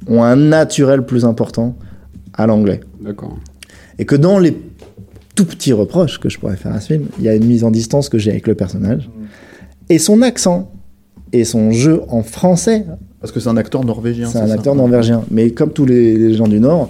ont 0.08 0.24
un 0.24 0.36
naturel 0.36 1.04
plus 1.06 1.26
important 1.26 1.76
à 2.34 2.48
l'anglais. 2.48 2.80
D'accord. 3.02 3.38
Et 4.00 4.06
que 4.06 4.16
dans 4.16 4.40
les 4.40 4.58
tout 5.36 5.46
petits 5.46 5.74
reproches 5.74 6.20
que 6.20 6.30
je 6.30 6.40
pourrais 6.40 6.56
faire 6.58 6.74
à 6.74 6.80
ce 6.80 6.88
film, 6.94 7.06
il 7.20 7.26
y 7.26 7.30
a 7.30 7.36
une 7.36 7.46
mise 7.46 7.64
en 7.64 7.72
distance 7.72 8.10
que 8.10 8.18
j'ai 8.18 8.32
avec 8.32 8.48
le 8.48 8.56
personnage. 8.56 9.10
Et 9.90 10.00
son 10.00 10.22
accent 10.22 10.72
et 11.32 11.44
son 11.46 11.72
jeu 11.72 12.02
en 12.10 12.22
français, 12.24 12.86
Parce 13.20 13.32
que 13.32 13.40
c'est 13.40 13.50
un 13.50 13.58
acteur 13.58 13.84
norvégien. 13.84 14.28
c'est 14.30 14.38
un 14.40 14.48
ça 14.48 14.54
acteur 14.54 14.76
norvégien. 14.76 15.24
Mais 15.32 15.50
comme 15.52 15.72
tous 15.72 15.86
les, 15.86 16.16
les 16.18 16.34
gens 16.36 16.48
du 16.48 16.60
Nord, 16.60 16.90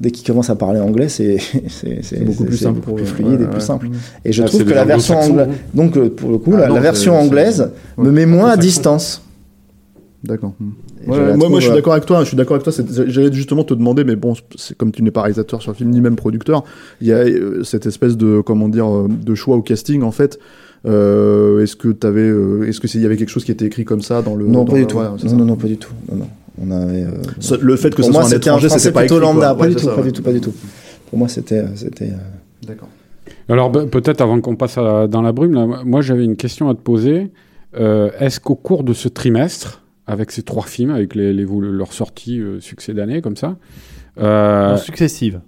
dès 0.00 0.10
qu'il 0.10 0.26
commence 0.26 0.50
à 0.50 0.56
parler 0.56 0.80
anglais, 0.80 1.08
c'est 1.08 1.38
c'est- 1.68 2.00
c'est- 2.02 2.24
beaucoup 2.24 2.44
plus 2.44 2.56
simple 2.56 2.80
beaucoup 2.84 3.04
fluide 3.04 3.28
et 3.28 3.44
Ouais, 3.44 3.46
plus 3.46 3.54
ouais. 3.54 3.60
simple. 3.60 3.88
Et 4.24 4.32
je 4.32 4.42
Ah, 4.42 4.46
trouve 4.46 4.64
que 4.64 4.72
la 4.74 4.84
version 4.84 5.18
anglaise, 5.20 5.48
donc 5.74 5.96
euh, 5.96 6.10
pour 6.10 6.30
le 6.30 6.38
coup, 6.38 6.52
Ah 6.54 6.60
la, 6.62 6.68
non, 6.68 6.74
la 6.74 6.80
c'est- 6.80 6.86
version 6.86 7.12
c'est- 7.14 7.26
anglaise 7.26 7.70
me 7.96 8.10
met 8.10 8.26
moins 8.26 8.50
à 8.50 8.56
distance. 8.56 9.22
D'accord. 10.26 10.54
Hmm. 10.60 10.70
Ouais, 11.10 11.18
moi, 11.18 11.36
moi, 11.36 11.36
trouve, 11.46 11.54
je 11.56 11.60
suis 11.62 11.70
euh, 11.70 11.74
d'accord 11.76 11.92
avec 11.92 12.06
toi. 12.06 12.20
Je 12.22 12.28
suis 12.28 12.36
d'accord 12.36 12.56
avec 12.56 12.64
toi. 12.64 12.84
J'allais 13.06 13.32
justement 13.32 13.64
te 13.64 13.74
demander, 13.74 14.04
mais 14.04 14.16
bon, 14.16 14.34
c'est 14.56 14.76
comme 14.76 14.90
tu 14.92 15.02
n'es 15.02 15.10
pas 15.10 15.22
réalisateur 15.22 15.62
sur 15.62 15.70
le 15.72 15.76
film 15.76 15.90
ni 15.90 16.00
même 16.00 16.16
producteur, 16.16 16.64
il 17.00 17.06
y 17.08 17.12
a 17.12 17.18
euh, 17.18 17.62
cette 17.64 17.86
espèce 17.86 18.16
de 18.16 18.40
comment 18.40 18.68
dire 18.68 18.88
euh, 18.92 19.08
de 19.08 19.34
choix 19.34 19.56
au 19.56 19.62
casting 19.62 20.02
en 20.02 20.10
fait. 20.10 20.38
Euh, 20.86 21.62
est-ce 21.62 21.74
que 21.76 21.88
t'avais, 21.88 22.20
euh, 22.28 22.64
est-ce 22.68 22.80
que 22.80 22.86
c'est- 22.86 22.98
il 22.98 23.02
y 23.02 23.06
avait 23.06 23.16
quelque 23.16 23.28
chose 23.30 23.44
qui 23.44 23.50
était 23.50 23.64
écrit 23.66 23.84
comme 23.84 24.02
ça 24.02 24.22
dans 24.22 24.36
le 24.36 24.46
Non, 24.46 24.64
dans 24.64 24.64
pas 24.66 24.72
le- 24.74 24.80
du 24.80 24.86
tout. 24.86 24.98
ouais, 24.98 25.04
Non, 25.08 25.18
ça. 25.18 25.32
non, 25.34 25.44
non, 25.44 25.56
pas 25.56 25.66
du 25.66 25.76
tout. 25.78 25.92
Non, 26.10 26.16
non. 26.18 26.28
On 26.64 26.70
avait. 26.70 27.02
euh, 27.04 27.10
Ça- 27.40 27.56
Le 27.60 27.76
fait 27.76 27.90
que 27.90 27.96
pour 27.96 28.04
ce 28.06 28.10
moi, 28.12 28.22
soit 28.22 28.34
un 28.34 28.36
étranger, 28.36 28.68
c'était 28.68 28.92
pas 28.92 29.00
plutôt 29.00 29.16
écrit, 29.16 29.26
lambda. 29.26 29.54
Pas 29.54 29.62
Ouais, 29.62 29.68
du 29.70 29.74
tout, 29.76 29.84
ça, 29.84 29.94
pas 29.94 30.02
du 30.02 30.12
tout, 30.12 30.22
pas 30.22 30.32
du 30.32 30.40
tout. 30.40 30.52
Pour 31.10 31.18
moi, 31.18 31.28
c'était, 31.28 31.64
c'était. 31.74 32.06
euh, 32.06 32.66
D'accord. 32.66 32.88
Alors 33.48 33.70
be- 33.70 33.86
peut-être 33.88 34.20
avant 34.20 34.40
qu'on 34.40 34.56
passe 34.56 34.78
à- 34.78 35.06
dans 35.06 35.22
la 35.22 35.32
brume, 35.32 35.52
là, 35.54 35.66
moi 35.84 36.00
j'avais 36.00 36.24
une 36.24 36.36
question 36.36 36.68
à 36.68 36.74
te 36.74 36.80
poser. 36.80 37.30
Euh, 37.78 38.10
Est-ce 38.20 38.40
qu'au 38.40 38.54
cours 38.54 38.84
de 38.84 38.92
ce 38.92 39.08
trimestre, 39.08 39.82
avec 40.06 40.30
ces 40.30 40.42
trois 40.42 40.64
films, 40.64 40.90
avec 40.90 41.14
les, 41.14 41.32
les- 41.32 41.44
leurs 41.46 41.92
sorties 41.92 42.40
euh, 42.40 42.60
succès 42.60 42.94
d'année 42.94 43.20
comme 43.22 43.36
ça, 43.36 43.56
euh, 44.18 44.74
En 44.74 44.76
successive. 44.76 45.40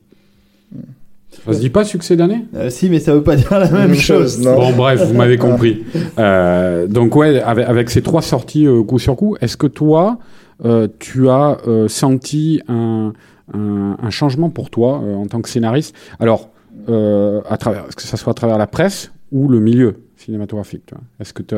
Ça 1.46 1.52
se 1.52 1.60
dit 1.60 1.70
pas 1.70 1.84
succès 1.84 2.16
d'année 2.16 2.44
Euh, 2.54 2.68
si, 2.70 2.90
mais 2.90 2.98
ça 3.00 3.14
veut 3.14 3.22
pas 3.22 3.36
dire 3.36 3.50
la 3.58 3.70
même 3.70 3.94
chose. 3.94 4.40
non. 4.42 4.54
Bon, 4.56 4.76
bref, 4.76 5.04
vous 5.06 5.14
m'avez 5.14 5.36
compris. 5.48 5.84
Euh, 6.18 6.86
donc, 6.86 7.14
ouais, 7.16 7.40
avec, 7.40 7.66
avec 7.68 7.90
ces 7.90 8.02
trois 8.02 8.22
sorties 8.22 8.66
euh, 8.66 8.82
coup 8.82 8.98
sur 8.98 9.14
coup, 9.14 9.36
est-ce 9.40 9.56
que 9.56 9.66
toi, 9.66 10.18
euh, 10.64 10.88
tu 10.98 11.28
as 11.28 11.58
euh, 11.68 11.86
senti 11.86 12.60
un, 12.68 13.12
un, 13.54 13.96
un 14.02 14.10
changement 14.10 14.50
pour 14.50 14.70
toi 14.70 15.00
euh, 15.04 15.14
en 15.14 15.26
tant 15.26 15.40
que 15.40 15.48
scénariste? 15.48 15.94
Alors, 16.18 16.50
euh, 16.88 17.40
à 17.48 17.56
travers, 17.58 17.86
que 17.94 18.02
ça 18.02 18.16
soit 18.16 18.32
à 18.32 18.34
travers 18.34 18.58
la 18.58 18.66
presse 18.66 19.12
ou 19.30 19.48
le 19.48 19.60
milieu 19.60 20.00
cinématographique 20.16 20.82
tu 20.86 20.94
vois 20.94 21.04
Est-ce 21.20 21.32
que 21.34 21.42
tu 21.42 21.54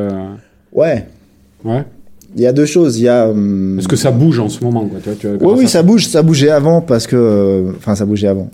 Ouais. 0.72 1.06
Ouais. 1.64 1.84
Il 2.36 2.42
y 2.42 2.46
a 2.46 2.52
deux 2.52 2.66
choses. 2.66 2.98
Il 2.98 3.04
y 3.04 3.08
a. 3.08 3.28
hum, 3.28 3.78
Est-ce 3.78 3.88
que 3.88 3.96
ça 3.96 4.10
bouge 4.10 4.38
en 4.38 4.48
ce 4.48 4.62
moment 4.62 4.86
quoi, 4.86 4.98
tu 5.02 5.08
vois, 5.10 5.18
tu 5.18 5.26
vois, 5.38 5.52
Oui, 5.52 5.60
oui, 5.64 5.68
ça 5.68 5.82
bouge, 5.82 6.06
ça 6.06 6.22
bougeait 6.22 6.50
avant 6.50 6.80
parce 6.80 7.06
que, 7.06 7.72
enfin, 7.76 7.94
ça 7.94 8.04
bougeait 8.06 8.28
avant. 8.28 8.50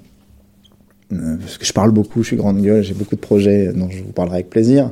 Euh, 1.12 1.36
Parce 1.40 1.58
que 1.58 1.64
je 1.64 1.72
parle 1.72 1.92
beaucoup, 1.92 2.22
je 2.22 2.28
suis 2.28 2.36
grande 2.36 2.60
gueule, 2.60 2.82
j'ai 2.82 2.94
beaucoup 2.94 3.14
de 3.14 3.20
projets 3.20 3.72
dont 3.74 3.88
je 3.90 3.98
vous 4.02 4.10
parlerai 4.12 4.36
avec 4.36 4.50
plaisir, 4.50 4.90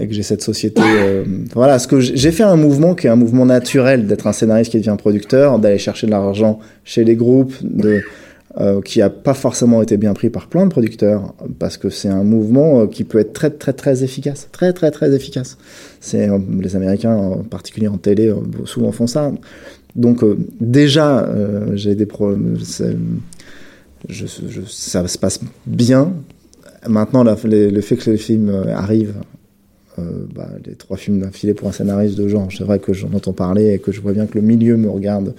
et 0.00 0.06
que 0.08 0.14
j'ai 0.14 0.22
cette 0.22 0.40
société. 0.42 0.80
euh, 0.82 1.24
voilà, 1.54 1.78
ce 1.78 1.86
que 1.86 2.00
j'ai 2.00 2.16
j'ai 2.16 2.32
fait 2.32 2.44
un 2.44 2.56
mouvement 2.56 2.94
qui 2.94 3.08
est 3.08 3.10
un 3.10 3.16
mouvement 3.16 3.44
naturel 3.44 4.06
d'être 4.06 4.26
un 4.26 4.32
scénariste 4.32 4.70
qui 4.70 4.78
devient 4.78 4.96
producteur, 4.96 5.58
d'aller 5.58 5.76
chercher 5.78 6.06
de 6.06 6.12
l'argent 6.12 6.60
chez 6.84 7.04
les 7.04 7.14
groupes, 7.14 7.52
de 7.62 8.00
euh, 8.60 8.80
qui 8.80 9.02
a 9.02 9.10
pas 9.10 9.34
forcément 9.34 9.82
été 9.82 9.96
bien 9.96 10.14
pris 10.14 10.30
par 10.30 10.46
plein 10.46 10.64
de 10.64 10.70
producteurs, 10.70 11.34
parce 11.58 11.76
que 11.76 11.90
c'est 11.90 12.08
un 12.08 12.22
mouvement 12.22 12.82
euh, 12.82 12.86
qui 12.86 13.02
peut 13.02 13.18
être 13.18 13.32
très 13.32 13.50
très 13.50 13.72
très 13.72 14.04
efficace, 14.04 14.48
très 14.52 14.72
très 14.72 14.92
très 14.92 15.12
efficace. 15.12 15.58
C'est 15.98 16.28
euh, 16.28 16.38
les 16.60 16.76
Américains 16.76 17.16
en 17.16 17.38
particulier 17.38 17.88
en 17.88 17.98
télé 17.98 18.32
souvent 18.64 18.92
font 18.92 19.08
ça. 19.08 19.32
Donc 19.96 20.24
déjà 20.60 21.28
j'ai 21.74 21.96
des 21.96 22.06
problèmes. 22.06 22.56
ça 22.60 22.92
se 25.08 25.18
passe 25.18 25.40
bien. 25.66 26.12
Maintenant, 26.88 27.24
le 27.24 27.80
fait 27.80 27.96
que 27.96 28.08
les 28.08 28.16
films 28.16 28.66
arrivent, 28.72 29.16
bah, 29.96 30.48
les 30.64 30.76
trois 30.76 30.96
films 30.96 31.18
d'affilée 31.20 31.54
pour 31.54 31.66
un 31.68 31.72
scénariste 31.72 32.16
de 32.16 32.28
genre, 32.28 32.46
c'est 32.56 32.62
vrai 32.62 32.78
que 32.78 32.92
j'en 32.92 33.12
entends 33.14 33.32
parler 33.32 33.72
et 33.72 33.80
que 33.80 33.90
je 33.90 34.00
vois 34.00 34.12
bien 34.12 34.26
que 34.26 34.38
le 34.38 34.44
milieu 34.44 34.76
me 34.76 34.90
regarde, 34.90 35.34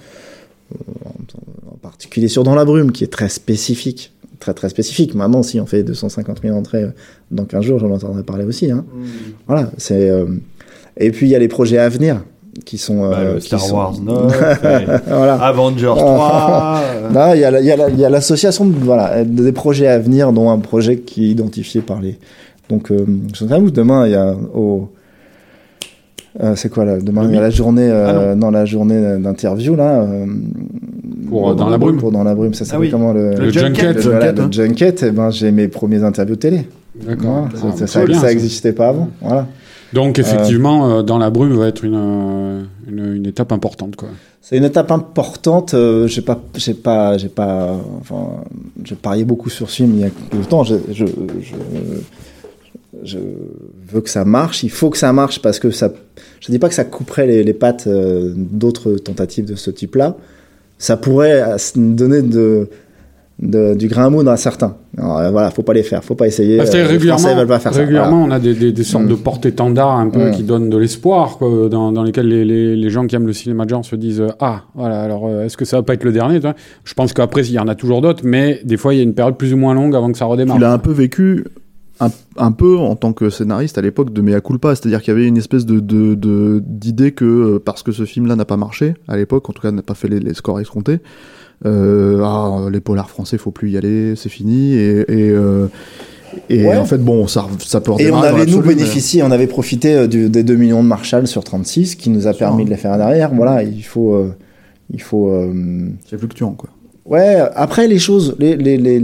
particulier 1.90 2.28
sur 2.28 2.42
Dans 2.44 2.54
la 2.54 2.64
brume, 2.64 2.92
qui 2.92 3.04
est 3.04 3.12
très 3.12 3.28
spécifique. 3.28 4.12
Très 4.38 4.52
très 4.54 4.68
spécifique. 4.68 5.14
Maintenant, 5.14 5.42
si 5.42 5.58
on 5.60 5.66
fait 5.66 5.82
250 5.82 6.40
000 6.42 6.56
entrées 6.56 6.82
euh, 6.84 6.90
dans 7.30 7.44
15 7.44 7.62
jours, 7.64 7.78
j'en 7.78 7.90
entendrai 7.90 8.22
parler 8.22 8.44
aussi. 8.44 8.70
Hein. 8.70 8.84
Voilà, 9.46 9.70
c'est. 9.78 10.10
euh, 10.10 10.26
Et 10.98 11.10
puis 11.10 11.26
il 11.26 11.30
y 11.30 11.34
a 11.34 11.38
les 11.38 11.48
projets 11.48 11.78
à 11.78 11.88
venir 11.88 12.20
qui 12.66 12.76
sont. 12.78 13.04
euh, 13.04 13.10
Bah, 13.34 13.40
qui 13.40 13.46
Star 13.46 13.60
sont- 13.60 13.76
Wars 13.76 13.94
9, 14.00 14.42
et 14.64 14.86
voilà. 15.08 15.34
Avengers 15.36 15.86
3. 15.96 16.80
euh, 16.84 17.10
Non, 17.10 17.32
il 17.34 17.40
y 17.40 17.44
a 17.44 17.76
la- 17.76 18.08
l'association 18.10 18.66
de- 18.66 18.74
voilà, 18.78 19.24
des 19.24 19.52
projets 19.52 19.86
à 19.88 19.98
venir, 19.98 20.32
dont 20.32 20.50
un 20.50 20.58
projet 20.58 20.98
qui 20.98 21.26
est 21.26 21.30
identifié 21.30 21.80
par 21.80 22.00
les. 22.02 22.18
Donc, 22.68 22.90
euh, 22.90 23.06
je 23.32 23.38
sais 23.38 23.46
pas 23.46 23.58
où 23.58 23.70
demain, 23.70 24.06
il 24.06 24.12
y 24.12 24.16
a. 24.16 24.34
Au... 24.54 24.90
euh, 26.42 26.54
c'est 26.56 26.68
quoi 26.68 26.84
là? 26.84 26.98
Demain, 26.98 27.26
il 27.28 27.34
y 27.34 27.38
a 27.38 27.40
la 27.40 27.50
journée, 27.50 27.88
euh, 27.90 28.34
non. 28.34 28.50
la 28.50 28.64
journée 28.66 29.18
d'interview 29.18 29.74
là. 29.76 30.06
Euh, 31.18 31.28
Pour, 31.28 31.50
euh, 31.50 31.54
Dans 31.54 31.68
la 31.68 31.78
brume. 31.78 31.98
Pour 31.98 32.12
dans 32.12 32.24
la 32.24 32.34
brume, 32.34 32.54
ça 32.54 32.64
s'appelle 32.64 32.80
oui. 32.86 32.90
comment 32.90 33.12
le, 33.12 33.30
Le 33.34 33.36
Le 33.46 33.50
junket. 33.50 33.82
le, 33.82 33.88
junket, 33.92 34.02
voilà, 34.04 34.28
hein. 34.30 34.46
le 34.46 34.52
junket, 34.52 35.02
eh 35.06 35.10
ben, 35.10 35.30
j'ai 35.30 35.50
mes 35.50 35.68
premiers 35.68 36.02
interviews 36.02 36.36
télé. 36.36 36.66
D'accord. 37.06 37.48
Voilà, 37.48 37.48
Ah, 37.54 37.56
ça- 37.58 37.66
bah, 37.66 37.76
ça, 37.76 37.86
c'est 37.86 38.04
bien, 38.06 38.14
ça 38.16 38.20
ça. 38.22 38.32
existait 38.32 38.72
pas 38.72 38.88
avant. 38.88 39.08
Voilà. 39.20 39.46
Donc, 39.92 40.18
effectivement, 40.18 40.90
euh, 40.98 41.02
Dans 41.02 41.18
la 41.18 41.30
brume 41.30 41.52
va 41.56 41.68
être 41.68 41.84
une, 41.84 41.94
euh, 41.94 42.62
une, 42.88 43.14
une 43.16 43.26
étape 43.26 43.52
importante. 43.52 43.96
Quoi. 43.96 44.08
C'est 44.42 44.56
une 44.58 44.64
étape 44.64 44.90
importante. 44.90 45.74
euh, 45.74 46.06
j'ai 46.06 46.22
pas, 46.22 46.40
j'ai 46.56 46.74
pas, 46.74 47.16
j'ai 47.18 47.28
pas, 47.28 47.76
enfin, 48.00 48.42
j'ai 48.84 48.94
parié 48.96 49.24
beaucoup 49.24 49.48
sur 49.50 49.70
ce 49.70 49.76
film 49.76 49.92
il 49.94 50.00
y 50.00 50.04
a 50.04 50.10
quelque 50.10 50.48
temps. 50.48 50.64
Je, 50.64 50.74
je, 50.92 51.04
je, 51.06 51.54
je 53.04 53.18
veux 53.92 54.00
que 54.00 54.10
ça 54.10 54.24
marche. 54.24 54.62
Il 54.62 54.70
faut 54.70 54.90
que 54.90 54.98
ça 54.98 55.12
marche 55.12 55.40
parce 55.40 55.58
que 55.58 55.70
ça. 55.70 55.92
Je 56.40 56.50
dis 56.52 56.58
pas 56.58 56.68
que 56.68 56.74
ça 56.74 56.84
couperait 56.84 57.26
les, 57.26 57.44
les 57.44 57.54
pattes 57.54 57.86
euh, 57.86 58.32
d'autres 58.36 58.92
tentatives 58.92 59.44
de 59.46 59.54
ce 59.54 59.70
type-là. 59.70 60.16
Ça 60.78 60.96
pourrait 60.96 61.42
donner 61.76 62.22
de, 62.22 62.68
de- 63.40 63.74
du 63.74 63.88
grain 63.88 64.06
à 64.06 64.10
moudre 64.10 64.30
à 64.30 64.36
certains. 64.36 64.76
Alors, 64.98 65.18
euh, 65.18 65.30
voilà, 65.30 65.50
faut 65.50 65.62
pas 65.62 65.72
les 65.74 65.82
faire, 65.82 66.02
faut 66.04 66.14
pas 66.14 66.26
essayer. 66.26 66.56
Parce 66.58 66.70
que 66.70 66.76
euh, 66.76 66.80
les 66.80 66.84
Français 66.86 66.94
régulièrement, 66.94 67.36
veulent 67.40 67.46
pas 67.48 67.58
faire 67.58 67.72
ça. 67.74 67.80
régulièrement 67.80 68.24
on 68.24 68.30
a 68.30 68.38
des, 68.38 68.54
des, 68.54 68.72
des 68.72 68.84
sortes 68.84 69.04
Mm. 69.04 69.08
de 69.08 69.14
porte-étendards 69.14 69.96
un 69.98 70.08
peu 70.10 70.28
Mm. 70.28 70.30
qui 70.32 70.42
donnent 70.42 70.70
de 70.70 70.76
l'espoir, 70.78 71.38
quoi, 71.38 71.68
dans, 71.70 71.92
dans 71.92 72.02
lesquels 72.02 72.28
les, 72.28 72.44
les, 72.44 72.76
les 72.76 72.90
gens 72.90 73.06
qui 73.06 73.14
aiment 73.16 73.26
le 73.26 73.32
cinéma 73.34 73.64
de 73.64 73.70
genre 73.70 73.84
se 73.84 73.96
disent 73.96 74.20
euh, 74.22 74.28
Ah, 74.40 74.62
voilà, 74.74 75.02
alors 75.02 75.26
euh, 75.26 75.44
est-ce 75.44 75.56
que 75.56 75.64
ça 75.64 75.76
va 75.78 75.82
pas 75.82 75.94
être 75.94 76.04
le 76.04 76.12
dernier 76.12 76.40
Je 76.84 76.94
pense 76.94 77.12
qu'après, 77.12 77.42
il 77.46 77.52
y 77.52 77.58
en 77.58 77.68
a 77.68 77.74
toujours 77.74 78.00
d'autres, 78.00 78.22
mais 78.24 78.60
des 78.64 78.76
fois, 78.76 78.94
il 78.94 78.98
y 78.98 79.00
a 79.00 79.02
une 79.02 79.14
période 79.14 79.36
plus 79.36 79.52
ou 79.52 79.56
moins 79.58 79.74
longue 79.74 79.94
avant 79.96 80.10
que 80.12 80.18
ça 80.18 80.24
redémarre. 80.26 80.56
Tu 80.56 80.62
l'as 80.62 80.72
un 80.72 80.78
peu 80.78 80.92
vécu 80.92 81.44
un, 82.00 82.10
un 82.36 82.52
peu 82.52 82.76
en 82.76 82.94
tant 82.96 83.12
que 83.12 83.30
scénariste 83.30 83.78
à 83.78 83.82
l'époque 83.82 84.12
de 84.12 84.20
Mea 84.20 84.40
Culpa, 84.40 84.74
c'est-à-dire 84.74 85.00
qu'il 85.02 85.14
y 85.14 85.16
avait 85.16 85.26
une 85.26 85.36
espèce 85.38 85.64
de 85.66 85.80
de- 85.80 86.14
de- 86.14 86.62
d'idée 86.66 87.12
que 87.12 87.24
euh, 87.24 87.58
parce 87.58 87.82
que 87.82 87.92
ce 87.92 88.04
film-là 88.04 88.36
n'a 88.36 88.44
pas 88.44 88.56
marché 88.56 88.94
à 89.08 89.16
l'époque, 89.16 89.48
en 89.48 89.52
tout 89.52 89.62
cas 89.62 89.70
n'a 89.72 89.82
pas 89.82 89.94
fait 89.94 90.08
les, 90.08 90.20
les 90.20 90.34
scores 90.34 90.60
escomptés, 90.60 90.98
euh, 91.64 92.20
ah, 92.22 92.68
les 92.70 92.80
polars 92.80 93.08
français 93.10 93.38
faut 93.38 93.50
plus 93.50 93.70
y 93.70 93.76
aller, 93.78 94.14
c'est 94.16 94.28
fini 94.28 94.74
et 94.74 95.00
et, 95.10 95.30
euh, 95.30 95.68
et 96.50 96.66
Ouais. 96.66 96.76
en 96.76 96.84
fait 96.84 96.98
bon 96.98 97.26
ça 97.26 97.46
ça 97.60 97.80
peut 97.80 97.92
Et 97.98 98.10
on 98.10 98.16
avait 98.22 98.44
nous 98.46 98.60
mais- 98.60 98.74
bénéficié, 98.74 99.22
on 99.22 99.30
avait 99.30 99.46
profité 99.46 99.94
euh, 99.94 100.06
du- 100.06 100.28
des 100.28 100.42
2 100.44 100.56
millions 100.56 100.82
de 100.82 100.88
Marshall 100.88 101.26
sur 101.26 101.44
36 101.44 101.94
qui 101.94 102.10
nous 102.10 102.26
a 102.26 102.34
permis 102.34 102.64
de 102.66 102.70
les 102.70 102.76
faire 102.76 102.98
derrière. 102.98 103.32
Voilà, 103.34 103.62
il 103.62 103.82
faut, 103.84 104.14
euh, 104.14 104.34
il 104.92 105.00
faut. 105.00 105.30
euh, 105.30 105.88
c'est 106.06 106.18
fluctuant 106.18 106.52
quoi. 106.52 106.68
Ouais. 107.06 107.38
Après 107.54 107.86
les 107.86 107.98
choses, 107.98 108.34
les, 108.38 108.56
les, 108.56 108.76
les, 108.76 108.98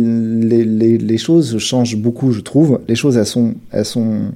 les, 0.98 1.18
choses 1.18 1.56
changent 1.58 1.96
beaucoup, 1.96 2.32
je 2.32 2.40
trouve. 2.40 2.80
Les 2.88 2.96
choses, 2.96 3.16
elles 3.16 3.26
sont, 3.26 3.54
elles 3.70 3.84
sont, 3.84 4.32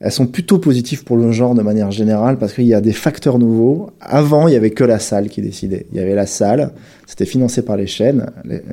elles 0.00 0.12
sont 0.12 0.26
plutôt 0.26 0.58
positives 0.58 1.04
pour 1.04 1.16
le 1.16 1.32
genre 1.32 1.54
de 1.54 1.62
manière 1.62 1.90
générale 1.90 2.38
parce 2.38 2.52
qu'il 2.52 2.66
y 2.66 2.74
a 2.74 2.82
des 2.82 2.92
facteurs 2.92 3.38
nouveaux. 3.38 3.90
Avant, 4.00 4.46
il 4.46 4.54
y 4.54 4.56
avait 4.56 4.70
que 4.70 4.84
la 4.84 4.98
salle 4.98 5.28
qui 5.28 5.40
décidait. 5.40 5.86
Il 5.92 5.98
y 5.98 6.00
avait 6.00 6.14
la 6.14 6.26
salle, 6.26 6.72
c'était 7.06 7.26
financé 7.26 7.62
par 7.62 7.76
les 7.76 7.86
chaînes. 7.86 8.26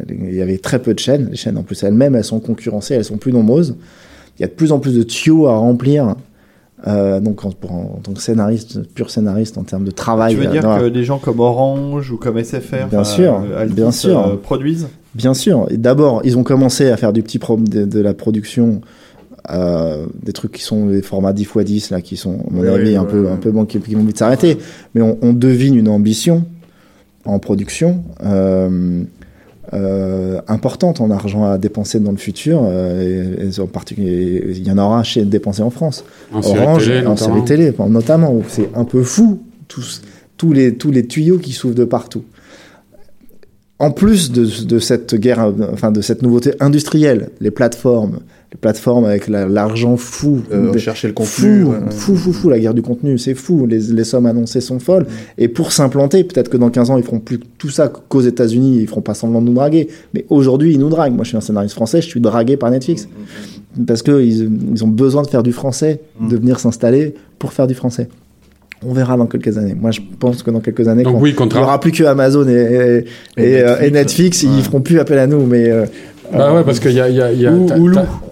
Il 0.09 0.35
y 0.35 0.41
avait 0.41 0.57
très 0.57 0.79
peu 0.79 0.93
de 0.93 0.99
chaînes. 0.99 1.29
Les 1.31 1.37
chaînes, 1.37 1.57
en 1.57 1.63
plus, 1.63 1.81
elles-mêmes, 1.83 2.15
elles 2.15 2.23
sont 2.25 2.41
concurrencées, 2.41 2.95
elles 2.95 3.05
sont 3.05 3.17
plus 3.17 3.31
nombreuses. 3.31 3.75
Il 4.37 4.41
y 4.41 4.45
a 4.45 4.47
de 4.47 4.53
plus 4.53 4.71
en 4.71 4.79
plus 4.79 4.95
de 4.95 5.03
tuyaux 5.03 5.47
à 5.47 5.55
remplir. 5.55 6.15
Euh, 6.85 7.19
donc, 7.19 7.43
en, 7.43 7.49
pour- 7.51 7.71
en 7.71 7.99
tant 8.03 8.13
que 8.13 8.21
scénariste, 8.21 8.83
pur 8.93 9.09
scénariste 9.09 9.57
en 9.57 9.63
termes 9.63 9.83
de 9.83 9.89
travail. 9.91 10.35
Tu 10.35 10.41
veux 10.41 10.47
euh, 10.47 10.51
dire 10.51 10.61
voilà. 10.61 10.83
que 10.83 10.89
des 10.89 11.03
gens 11.03 11.17
comme 11.17 11.39
Orange 11.39 12.11
ou 12.11 12.17
comme 12.17 12.37
SFR 12.43 12.87
Bien 12.89 12.99
euh, 12.99 13.03
sûr, 13.03 13.41
Altis, 13.57 13.73
bien 13.73 13.91
sûr. 13.91 14.19
euh, 14.27 14.35
produisent 14.35 14.87
Bien 15.15 15.33
sûr. 15.33 15.67
D'abord, 15.71 16.21
ils 16.23 16.37
ont 16.37 16.43
commencé 16.43 16.89
à 16.91 16.97
faire 16.97 17.13
du 17.13 17.23
petit 17.23 17.39
prom 17.39 17.67
de, 17.67 17.85
de 17.85 17.99
la 17.99 18.13
production, 18.13 18.81
euh, 19.49 20.05
des 20.21 20.33
trucs 20.33 20.51
qui 20.51 20.61
sont 20.61 20.85
des 20.85 21.01
formats 21.01 21.33
10 21.33 21.41
x 21.43 21.57
10 21.65 21.89
là, 21.89 22.01
qui 22.01 22.15
sont 22.15 22.41
à 22.47 22.53
mon 22.53 22.61
Oui, 22.61 22.67
avis 22.67 22.89
oui, 22.89 22.95
un 22.95 23.05
peu 23.05 23.27
un 23.27 23.37
peu 23.37 23.51
qui, 23.65 23.79
qui 23.79 23.95
vont 23.95 24.03
vite 24.03 24.19
s'arrêter. 24.19 24.59
Mais 24.93 25.01
on, 25.01 25.17
on 25.23 25.33
devine 25.33 25.73
une 25.73 25.87
ambition 25.89 26.45
en 27.25 27.39
production. 27.39 28.03
Euh, 28.23 29.01
euh, 29.73 30.39
importante 30.47 31.01
en 31.01 31.11
argent 31.11 31.43
à 31.43 31.57
dépenser 31.57 31.99
dans 31.99 32.11
le 32.11 32.17
futur, 32.17 32.61
euh, 32.63 33.41
et, 33.41 33.57
et 33.57 33.59
en 33.59 33.67
particulier, 33.67 34.43
il 34.49 34.65
y 34.65 34.71
en 34.71 34.77
aura 34.77 35.03
chez 35.03 35.25
dépenser 35.25 35.61
en 35.61 35.69
France. 35.69 36.05
En 36.33 36.41
série 36.41 36.59
Orange, 36.59 36.85
télé, 36.85 37.05
en 37.07 37.15
série 37.17 37.43
télé, 37.43 37.73
notamment, 37.89 38.33
où 38.33 38.43
c'est 38.47 38.69
un 38.75 38.85
peu 38.85 39.03
fou, 39.03 39.39
tous, 39.67 40.01
tous, 40.37 40.53
les, 40.53 40.75
tous 40.75 40.91
les 40.91 41.05
tuyaux 41.05 41.37
qui 41.37 41.51
s'ouvrent 41.51 41.75
de 41.75 41.85
partout. 41.85 42.23
En 43.79 43.91
plus 43.91 44.31
de, 44.31 44.65
de 44.65 44.79
cette 44.79 45.13
guerre, 45.15 45.53
enfin 45.71 45.91
de 45.91 46.01
cette 46.01 46.23
nouveauté 46.23 46.53
industrielle, 46.59 47.29
les 47.39 47.51
plateformes, 47.51 48.19
les 48.51 48.57
plateformes 48.59 49.05
avec 49.05 49.27
la- 49.27 49.47
l'argent 49.47 49.97
fou, 49.97 50.39
Euh, 50.51 50.71
des- 50.71 50.79
chercher 50.79 51.07
le 51.07 51.13
contenu, 51.13 51.61
fou, 51.61 51.69
ouais, 51.69 51.75
ouais. 51.77 51.91
fou, 51.91 52.15
fou, 52.15 52.33
fou, 52.33 52.49
la 52.49 52.57
guerre 52.59 52.73
du 52.73 52.81
contenu, 52.81 53.19
c'est 53.19 53.35
fou, 53.35 53.67
les, 53.67 53.77
les 53.79 54.03
sommes 54.03 54.25
annoncées 54.25 54.61
sont 54.61 54.79
folles. 54.79 55.05
Et 55.37 55.47
pour 55.47 55.71
s'implanter, 55.71 56.23
peut-être 56.23 56.49
que 56.49 56.57
dans 56.57 56.71
15 56.71 56.89
ans, 56.89 56.97
ils 56.97 57.03
feront 57.03 57.19
plus 57.19 57.39
tout 57.59 57.69
ça 57.69 57.87
qu'aux 57.87 58.21
États-Unis, 58.21 58.79
ils 58.81 58.87
feront 58.87 59.01
pas 59.01 59.13
semblant 59.13 59.41
de 59.41 59.47
nous 59.47 59.53
draguer. 59.53 59.89
Mais 60.15 60.25
aujourd'hui, 60.29 60.73
ils 60.73 60.79
nous 60.79 60.89
draguent. 60.89 61.13
Moi, 61.13 61.23
je 61.23 61.29
suis 61.29 61.37
un 61.37 61.41
scénariste 61.41 61.75
français, 61.75 62.01
je 62.01 62.07
suis 62.07 62.19
dragué 62.21 62.57
par 62.57 62.71
Netflix. 62.71 63.07
Parce 63.85 64.01
que 64.01 64.23
ils, 64.23 64.49
ils 64.73 64.83
ont 64.83 64.87
besoin 64.87 65.21
de 65.21 65.27
faire 65.27 65.43
du 65.43 65.51
français, 65.51 65.99
de 66.19 66.35
venir 66.35 66.59
s'installer 66.59 67.13
pour 67.37 67.53
faire 67.53 67.67
du 67.67 67.75
français. 67.75 68.09
On 68.85 68.93
verra 68.93 69.17
dans 69.17 69.25
quelques 69.25 69.57
années. 69.57 69.75
Moi, 69.79 69.91
je 69.91 70.01
pense 70.19 70.43
que 70.43 70.51
dans 70.51 70.59
quelques 70.59 70.87
années, 70.87 71.03
Donc 71.03 71.15
quand 71.15 71.19
oui, 71.21 71.35
il 71.37 71.45
n'y 71.47 71.57
aura 71.59 71.79
plus 71.79 71.91
que 71.91 72.03
Amazon 72.03 72.47
et, 72.47 72.51
et, 73.37 73.43
et, 73.43 73.61
euh, 73.61 73.81
et 73.81 73.89
Netflix, 73.89 74.43
ils 74.43 74.61
feront 74.63 74.81
plus 74.81 74.99
appel 74.99 75.17
à 75.17 75.25
nous. 75.25 75.45
Mais 75.45 75.69
euh, 75.69 75.85
Bah 76.31 76.53
ouais, 76.53 76.63
parce 76.63 76.79
qu'il 76.79 76.91
y 76.91 77.01
a. 77.01 77.09
il 77.09 77.15
Y 77.15 77.21
a, 77.21 77.31
y 77.31 77.47
Ou. 77.47 77.67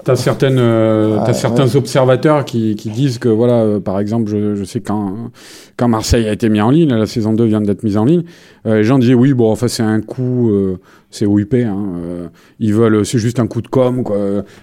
T'as- 0.06 0.16
certaines, 0.16 0.58
euh, 0.60 1.18
Ah, 1.20 1.24
t'as 1.26 1.34
certains 1.34 1.76
observateurs 1.76 2.46
qui, 2.46 2.76
qui 2.76 2.90
disent 2.90 3.18
que 3.18 3.28
voilà, 3.30 3.62
euh, 3.64 3.80
par 3.82 4.00
exemple, 4.00 4.30
je, 4.32 4.56
je 4.56 4.64
sais 4.64 4.80
quand 4.80 5.32
quand 5.78 5.90
Marseille 5.90 6.26
a 6.28 6.32
été 6.32 6.48
mis 6.48 6.62
en 6.62 6.70
ligne, 6.70 6.94
la 6.94 7.06
saison 7.06 7.34
2 7.34 7.44
vient 7.44 7.60
d'être 7.60 7.84
mise 7.84 7.98
en 7.98 8.06
ligne, 8.06 8.24
euh, 8.66 8.78
les 8.78 8.84
gens 8.86 8.98
disaient 8.98 9.14
oui, 9.14 9.34
bon, 9.34 9.52
enfin 9.52 9.68
c'est 9.68 9.84
un 9.84 10.00
coup, 10.00 10.50
euh, 10.50 10.78
c'est 11.12 11.26
OIP, 11.26 11.54
hein, 11.56 11.78
euh, 11.98 12.28
ils 12.60 12.74
veulent, 12.74 13.06
c'est 13.06 13.18
juste 13.18 13.40
un 13.40 13.48
coup 13.48 13.62
de 13.62 13.68
com, 13.68 14.04
quoi. 14.04 14.16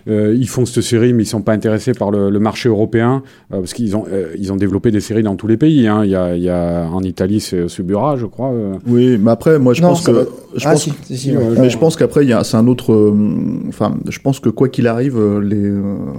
Euh, 0.08 0.34
ils 0.38 0.48
font 0.48 0.64
cette 0.64 0.82
série, 0.82 1.12
mais 1.12 1.24
ils 1.24 1.26
sont 1.26 1.42
pas 1.42 1.52
intéressés 1.52 1.92
par 1.92 2.10
le, 2.10 2.30
le 2.30 2.38
marché 2.38 2.68
européen 2.70 3.22
euh, 3.52 3.58
parce 3.58 3.74
qu'ils 3.74 3.94
ont, 3.96 4.04
euh, 4.10 4.28
ils 4.38 4.52
ont 4.52 4.56
développé 4.56 4.90
des 4.90 5.00
séries 5.00 5.22
dans 5.22 5.36
tous 5.36 5.46
les 5.46 5.56
pays. 5.58 5.86
Hein. 5.86 6.02
Il 6.04 6.10
y 6.10 6.16
a, 6.16 6.34
il 6.34 6.42
y 6.42 6.48
a 6.48 6.88
en 6.90 7.02
Italie, 7.02 7.40
c'est 7.40 7.68
Subura, 7.68 8.16
je 8.16 8.24
crois. 8.26 8.50
euh. 8.52 8.74
Oui, 8.86 9.18
mais 9.20 9.30
après, 9.30 9.58
moi, 9.58 9.74
je 9.74 9.82
Non, 9.82 9.88
pense 9.88 10.02
que. 10.06 10.10
va- 10.12 10.24
Je 10.54 10.66
Ah, 10.68 10.72
pense 10.72 10.82
si, 10.82 10.92
si, 11.04 11.16
si, 11.16 11.30
Ouais, 11.36 11.42
ouais. 11.42 11.54
Mais 11.60 11.70
je 11.70 11.78
pense 11.78 11.96
qu'après, 11.96 12.24
il 12.24 12.28
y 12.28 12.32
a- 12.34 12.44
c'est 12.44 12.56
un 12.58 12.66
autre. 12.66 12.92
euh, 12.92 13.14
Enfin, 13.68 13.94
je 14.08 14.18
pense 14.18 14.38
que 14.40 14.50
quoi 14.50 14.68
qu'il 14.68 14.86
arrive, 14.86 15.16
euh, 15.18 15.31
les, 15.40 15.56
euh, 15.56 16.12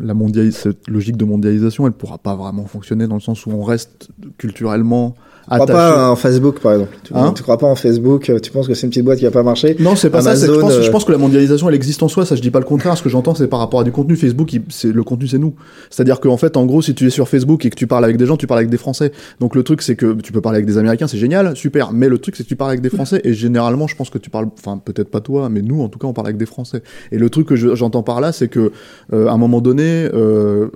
la 0.00 0.14
cette 0.50 0.88
logique 0.88 1.16
de 1.16 1.24
mondialisation, 1.24 1.86
elle 1.86 1.92
pourra 1.92 2.18
pas 2.18 2.34
vraiment 2.34 2.66
fonctionner 2.66 3.06
dans 3.06 3.14
le 3.14 3.20
sens 3.20 3.46
où 3.46 3.50
on 3.50 3.62
reste 3.62 4.10
culturellement 4.38 5.14
Tu 5.14 5.20
crois 5.56 5.66
pas 5.66 6.10
en 6.10 6.16
Facebook, 6.16 6.60
par 6.60 6.72
exemple. 6.72 6.96
Tu, 7.02 7.12
Hein 7.14 7.32
tu 7.36 7.42
crois 7.42 7.58
pas 7.58 7.66
en 7.66 7.74
Facebook, 7.74 8.30
euh, 8.30 8.38
tu 8.38 8.50
penses 8.50 8.66
que 8.68 8.74
c'est 8.74 8.86
une 8.86 8.90
petite 8.90 9.04
boîte 9.04 9.18
qui 9.18 9.26
a 9.26 9.30
pas 9.30 9.42
marché? 9.42 9.76
Non, 9.80 9.96
c'est 9.96 10.10
pas 10.10 10.20
ça. 10.22 10.36
c'est 10.36 10.46
que 10.46 10.54
Je 10.54 10.60
pense, 10.60 10.72
euh, 10.72 10.82
je 10.82 10.90
pense 10.90 11.04
que 11.04 11.12
la 11.12 11.18
mondialisation, 11.18 11.68
elle 11.68 11.74
existe 11.74 12.02
en 12.02 12.08
soi. 12.08 12.24
Ça, 12.24 12.36
je 12.36 12.42
dis 12.42 12.50
pas 12.50 12.58
le 12.60 12.64
contraire. 12.64 12.96
Ce 12.96 13.02
que 13.02 13.08
j'entends, 13.08 13.34
c'est 13.34 13.48
par 13.48 13.58
rapport 13.58 13.80
à 13.80 13.84
du 13.84 13.92
contenu. 13.92 14.16
Facebook, 14.16 14.52
il- 14.52 14.62
c'est 14.68 14.92
le 14.92 15.02
contenu, 15.02 15.26
c'est 15.28 15.38
nous. 15.38 15.54
C'est-à-dire 15.90 16.20
qu'en 16.20 16.36
fait, 16.36 16.56
en 16.56 16.66
gros, 16.66 16.82
si 16.82 16.94
tu 16.94 17.06
es 17.06 17.10
sur 17.10 17.28
Facebook 17.28 17.64
et 17.66 17.70
que 17.70 17.76
tu 17.76 17.86
parles 17.86 18.04
avec 18.04 18.16
des 18.16 18.26
gens, 18.26 18.36
tu 18.36 18.46
parles 18.46 18.58
avec 18.60 18.70
des 18.70 18.76
Français. 18.78 19.12
Donc 19.40 19.54
le 19.54 19.62
truc, 19.62 19.82
c'est 19.82 19.96
que 19.96 20.14
tu 20.20 20.32
peux 20.32 20.40
parler 20.40 20.56
avec 20.56 20.66
des 20.66 20.78
Américains, 20.78 21.06
c'est 21.08 21.18
génial, 21.18 21.56
super. 21.56 21.92
Mais 21.92 22.08
le 22.08 22.18
truc, 22.18 22.36
c'est 22.36 22.44
que 22.44 22.48
tu 22.48 22.56
parles 22.56 22.70
avec 22.70 22.80
des 22.82 22.90
Français. 22.90 23.20
Et 23.24 23.32
généralement, 23.34 23.86
je 23.86 23.96
pense 23.96 24.10
que 24.10 24.18
tu 24.18 24.30
parles, 24.30 24.46
enfin, 24.58 24.78
peut-être 24.78 25.10
pas 25.10 25.20
toi, 25.20 25.48
mais 25.48 25.62
nous, 25.62 25.82
en 25.82 25.88
tout 25.88 25.98
cas, 25.98 26.06
on 26.06 26.12
parle 26.12 26.28
avec 26.28 26.36
des 26.36 26.46
Français. 26.46 26.82
Et 27.12 27.18
le 27.18 27.28
truc 27.30 27.46
que 27.48 27.56
je- 27.56 27.74
j'entends 27.74 28.02
par 28.02 28.20
là, 28.20 28.32
c'est 28.32 28.48
que 28.48 28.72
euh, 29.12 29.26
à 29.28 29.32
un 29.32 29.38
moment 29.38 29.60
donné, 29.60 30.08
euh, 30.14 30.68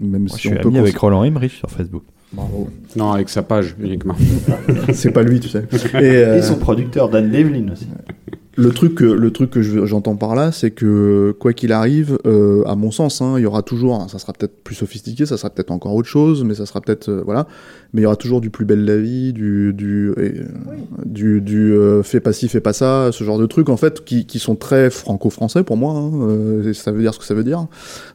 même 0.00 0.22
Moi, 0.22 0.28
si 0.30 0.34
je 0.36 0.40
suis 0.40 0.48
on 0.50 0.52
peut 0.54 0.68
ami 0.68 0.76
cons- 0.76 0.80
avec 0.82 0.96
Roland 0.96 1.24
Emmerich 1.24 1.52
sur 1.52 1.70
Facebook. 1.70 2.02
Bravo. 2.32 2.68
Non, 2.96 3.12
avec 3.12 3.28
sa 3.28 3.42
page 3.42 3.74
uniquement. 3.80 4.14
c'est 4.92 5.10
pas 5.10 5.22
lui, 5.22 5.40
tu 5.40 5.48
sais. 5.48 5.64
Et, 5.94 5.98
euh, 6.02 6.38
Et 6.38 6.42
son 6.42 6.56
producteur 6.56 7.08
Dan 7.08 7.30
Devlin 7.30 7.72
aussi. 7.72 7.86
Le 8.56 8.70
truc, 8.70 8.94
que- 8.96 9.04
le 9.04 9.30
truc 9.30 9.50
que 9.50 9.62
je- 9.62 9.86
j'entends 9.86 10.16
par 10.16 10.34
là, 10.34 10.52
c'est 10.52 10.70
que 10.70 11.34
quoi 11.38 11.52
qu'il 11.54 11.72
arrive, 11.72 12.18
euh, 12.26 12.62
à 12.66 12.76
mon 12.76 12.90
sens, 12.90 13.22
hein, 13.22 13.34
il 13.38 13.42
y 13.42 13.46
aura 13.46 13.62
toujours, 13.62 13.94
hein, 13.94 14.08
ça 14.08 14.18
sera 14.18 14.34
peut-être 14.34 14.62
plus 14.62 14.74
sophistiqué, 14.74 15.24
ça 15.24 15.38
sera 15.38 15.48
peut-être 15.48 15.70
encore 15.70 15.94
autre 15.94 16.08
chose, 16.08 16.44
mais 16.44 16.54
ça 16.54 16.66
sera 16.66 16.80
peut-être, 16.82 17.08
euh, 17.08 17.22
voilà, 17.24 17.46
mais 17.94 18.02
il 18.02 18.04
y 18.04 18.06
aura 18.06 18.16
toujours 18.16 18.42
du 18.42 18.50
plus 18.50 18.66
bel 18.66 18.84
la 18.84 18.98
vie, 18.98 19.32
du, 19.32 19.72
du, 19.72 20.12
et, 20.20 20.34
du, 21.06 21.40
du 21.40 21.72
euh, 21.72 22.02
fais 22.02 22.20
pas 22.20 22.32
ci, 22.34 22.48
fais 22.48 22.60
pas 22.60 22.74
ça, 22.74 23.08
ce 23.10 23.24
genre 23.24 23.38
de 23.38 23.46
trucs 23.46 23.70
en 23.70 23.76
fait, 23.78 24.04
qui, 24.04 24.26
qui 24.26 24.38
sont 24.38 24.54
très 24.54 24.90
franco-français 24.90 25.62
pour 25.62 25.76
moi. 25.78 25.94
Hein, 25.94 26.10
euh, 26.28 26.72
ça 26.74 26.92
veut 26.92 27.00
dire 27.00 27.14
ce 27.14 27.18
que 27.18 27.24
ça 27.24 27.34
veut 27.34 27.44
dire 27.44 27.66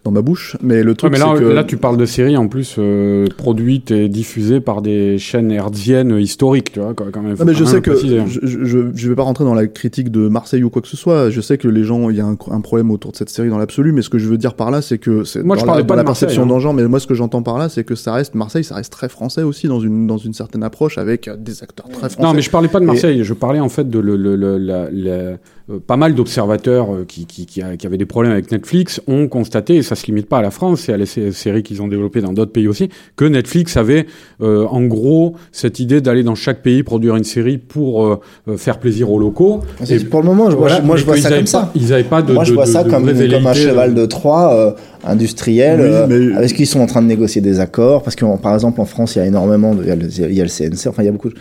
dans 0.04 0.12
ma 0.12 0.22
bouche, 0.22 0.56
mais 0.62 0.84
le 0.84 0.92
Ouais, 0.92 0.96
truc 0.96 1.12
mais 1.14 1.20
là, 1.20 1.34
c'est 1.36 1.44
que 1.44 1.48
là, 1.50 1.64
tu 1.64 1.78
parles 1.78 1.98
de 1.98 2.06
séries 2.06 2.38
en 2.38 2.48
plus 2.48 2.76
euh, 2.78 3.26
produites 3.38 3.90
et 3.92 4.08
diffusées 4.08 4.60
par 4.62 4.82
des 4.84 5.18
chaînes 5.18 5.52
hertziennes 5.52 6.18
historiques, 6.20 6.74
tu 6.74 6.80
vois. 6.80 6.94
Quand 6.94 7.06
même, 7.22 7.36
faut 7.36 7.44
Non, 7.44 7.46
mais 7.46 7.54
quand 7.54 7.58
je 7.58 7.64
même 7.64 7.74
sais 7.74 7.82
que 7.82 7.96
je, 7.96 8.40
je, 8.44 8.64
je, 8.66 8.80
je 8.94 9.10
vais 9.10 9.16
pas 9.16 9.24
rentrer 9.24 9.44
dans 9.44 9.54
la 9.56 9.66
critique 9.68 10.12
de 10.12 10.26
Marseille 10.30 10.63
ou 10.63 10.69
quoi 10.69 10.82
que 10.82 10.88
ce 10.88 10.97
soit. 10.97 11.30
Je 11.30 11.41
sais 11.41 11.57
que 11.57 11.67
les 11.67 11.84
gens, 11.84 12.09
il 12.09 12.17
y 12.17 12.21
a 12.21 12.25
un, 12.25 12.38
un 12.51 12.61
problème 12.61 12.91
autour 12.91 13.11
de 13.11 13.17
cette 13.17 13.30
série 13.30 13.49
dans 13.49 13.57
l'absolu, 13.57 13.91
mais 13.91 14.01
ce 14.01 14.09
que 14.09 14.17
je 14.17 14.28
veux 14.28 14.38
dire 14.38 14.53
par 14.53 14.71
là, 14.71 14.82
c'est 14.82 14.97
que 14.97 15.23
c'est 15.23 15.43
Moi, 15.43 15.55
dans 15.55 15.61
je 15.61 15.65
parlais 15.65 15.84
pas 15.84 15.95
la 15.95 16.03
de 16.03 16.07
perception 16.07 16.43
hein. 16.43 16.73
mais 16.73 16.88
moi 16.88 16.99
ce 16.99 17.07
que 17.07 17.13
j'entends 17.13 17.43
par 17.43 17.57
là, 17.57 17.69
c'est 17.69 17.84
que 17.84 17.95
ça 17.95 18.13
reste 18.13 18.36
Marseille, 18.36 18.63
ça 18.63 18.75
reste 18.75 18.91
très 18.91 19.09
français 19.09 19.43
aussi 19.43 19.67
dans 19.67 19.80
une 19.80 20.07
dans 20.07 20.17
une 20.17 20.34
certaine 20.34 20.63
approche 20.63 20.97
avec 20.97 21.30
des 21.39 21.63
acteurs 21.63 21.88
très 21.89 22.09
français. 22.09 22.21
Non, 22.21 22.34
mais 22.34 22.41
je 22.41 22.49
parlais 22.49 22.67
pas 22.67 22.80
de 22.80 22.84
Et- 22.86 22.88
Marseille. 22.88 23.23
Je 23.23 23.34
parlais 23.34 23.59
en 23.59 23.69
fait 23.69 23.89
de 23.89 23.99
le, 23.99 24.15
le- 24.15 24.36
le- 24.36 24.57
la- 24.57 24.89
la- 24.91 25.38
pas 25.86 25.97
mal 25.97 26.15
d'observateurs 26.15 26.93
euh, 26.93 27.05
qui, 27.05 27.26
qui, 27.26 27.45
qui, 27.45 27.61
avaient 27.61 27.97
des 27.97 28.05
problèmes 28.05 28.32
avec 28.32 28.51
Netflix 28.51 29.01
ont 29.07 29.28
constaté, 29.28 29.76
et 29.76 29.82
ça 29.84 29.95
se 29.95 30.05
limite 30.05 30.28
pas 30.28 30.38
à 30.38 30.41
la 30.41 30.51
France, 30.51 30.88
et 30.88 30.93
à 30.93 30.97
les 30.97 31.05
sé- 31.05 31.32
séries 31.34 31.61
qu'ils 31.63 31.82
ont 31.82 31.88
développées 31.89 32.22
dans 32.22 32.32
d'autres 32.32 32.53
pays 32.53 32.68
aussi, 32.70 32.89
que 33.18 33.26
Netflix 33.26 33.76
avait 33.76 34.05
euh, 34.41 34.65
en 34.68 34.84
gros 34.84 35.36
cette 35.51 35.80
idée 35.82 35.99
d'aller 35.99 36.24
dans 36.24 36.36
chaque 36.36 36.61
pays 36.61 36.84
produire 36.84 37.15
une 37.18 37.26
série 37.26 37.57
pour 37.57 38.05
euh, 38.05 38.20
euh, 38.47 38.55
faire 38.57 38.80
plaisir 38.80 39.11
aux 39.11 39.20
locaux. 39.20 39.59
Et 39.89 39.99
Pour 39.99 40.22
le 40.22 40.28
moment, 40.28 40.49
je 40.49 40.55
vois, 40.55 40.68
voilà, 40.70 40.82
moi 40.84 40.95
je 40.95 41.03
vois 41.03 41.15
qu'ils 41.15 41.24
ça 41.24 41.30
comme 41.32 41.39
pas- 41.41 41.45
ça. 41.47 41.72
Ils 41.76 41.89
n'avaient 41.89 42.03
pas 42.03 42.22
de. 42.22 42.32
Moi, 42.34 42.43
je 42.45 42.51
de- 42.51 42.55
vois 42.55 42.65
de- 42.65 42.70
ça 42.72 42.84
de 42.86 42.89
comme, 42.89 43.09
un 43.09 43.53
cheval 43.53 43.93
de 43.93 44.05
Troie 44.05 44.53
euh, 44.55 44.72
industriel, 45.03 45.80
Oui, 45.82 45.86
euh, 45.88 46.07
mais- 46.07 46.36
avec 46.38 46.53
qui 46.53 46.63
ils 46.63 46.68
sont 46.68 46.80
en 46.80 46.88
train 46.88 47.01
de 47.01 47.07
négocier 47.07 47.41
des 47.41 47.59
accords, 47.59 48.03
parce 48.03 48.15
que 48.15 48.26
par 48.41 48.53
exemple 48.53 48.80
en 48.82 48.86
France, 48.86 49.15
il 49.15 49.20
y 49.20 49.22
a 49.22 49.26
énormément 49.26 49.76
de, 49.76 49.84
il 49.84 49.89
y 49.89 49.91
a 49.91 49.95
le, 49.95 50.05
il 50.07 50.34
y 50.34 50.41
a 50.41 50.43
le 50.43 50.49
CNC, 50.49 50.88
enfin 50.88 51.03
il 51.03 51.05
y 51.05 51.09
a 51.09 51.11
beaucoup 51.11 51.30
de, 51.30 51.36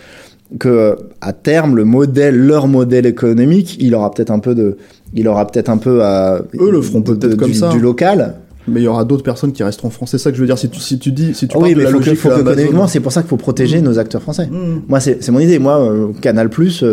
que 0.59 0.69
euh, 0.69 0.95
à 1.21 1.33
terme 1.33 1.77
le 1.77 1.85
modèle, 1.85 2.37
leur 2.37 2.69
modèle 2.69 3.07
économique, 3.07 3.77
il 3.81 3.95
aura 3.95 4.11
peut-être 4.11 4.31
un 4.31 4.39
peu 4.39 4.55
de, 4.55 4.77
il 5.15 5.27
aura 5.29 5.47
peut-être 5.47 5.69
un 5.69 5.77
peu 5.79 6.03
à, 6.05 6.41
Eux 6.61 6.71
le 6.71 6.81
feront 6.83 7.03
peut-être 7.03 7.31
de- 7.31 7.35
comme 7.35 7.51
du, 7.51 7.57
ça. 7.57 7.69
du 7.71 7.81
local. 7.81 8.35
Mais 8.69 8.81
il 8.81 8.85
y 8.85 8.89
aura 8.89 9.05
d'autres 9.05 9.23
personnes 9.23 9.53
qui 9.53 9.63
resteront 9.63 9.91
français. 9.91 10.19
C'est 10.19 10.25
ça 10.25 10.31
que 10.31 10.37
je 10.37 10.41
veux 10.41 10.47
dire. 10.49 10.59
Si 10.59 10.69
tu 10.69 10.81
si 10.81 10.99
tu 10.99 11.13
dis 11.13 11.35
si 11.35 11.47
tu 11.47 11.53
Ah 11.57 11.61
parles 11.61 11.65
oui, 11.69 11.75
de 11.75 11.79
mais 11.79 11.85
la 11.85 11.91
faut 11.91 11.99
que, 11.99 12.05
logique 12.05 12.19
faut 12.21 12.31
économiquement, 12.33 12.87
c'est 12.89 12.99
pour 13.01 13.13
ça 13.13 13.23
qu'il 13.23 13.29
faut 13.29 13.37
protéger 13.37 13.81
nos 13.81 13.99
acteurs 14.01 14.23
français. 14.23 14.47
Mmh. 14.49 14.83
Moi, 14.89 14.99
c'est 15.01 15.29
mon 15.31 15.39
idée. 15.39 15.61
Moi, 15.61 15.79
euh, 15.81 16.09
Canal 16.21 16.49
Plus 16.51 16.85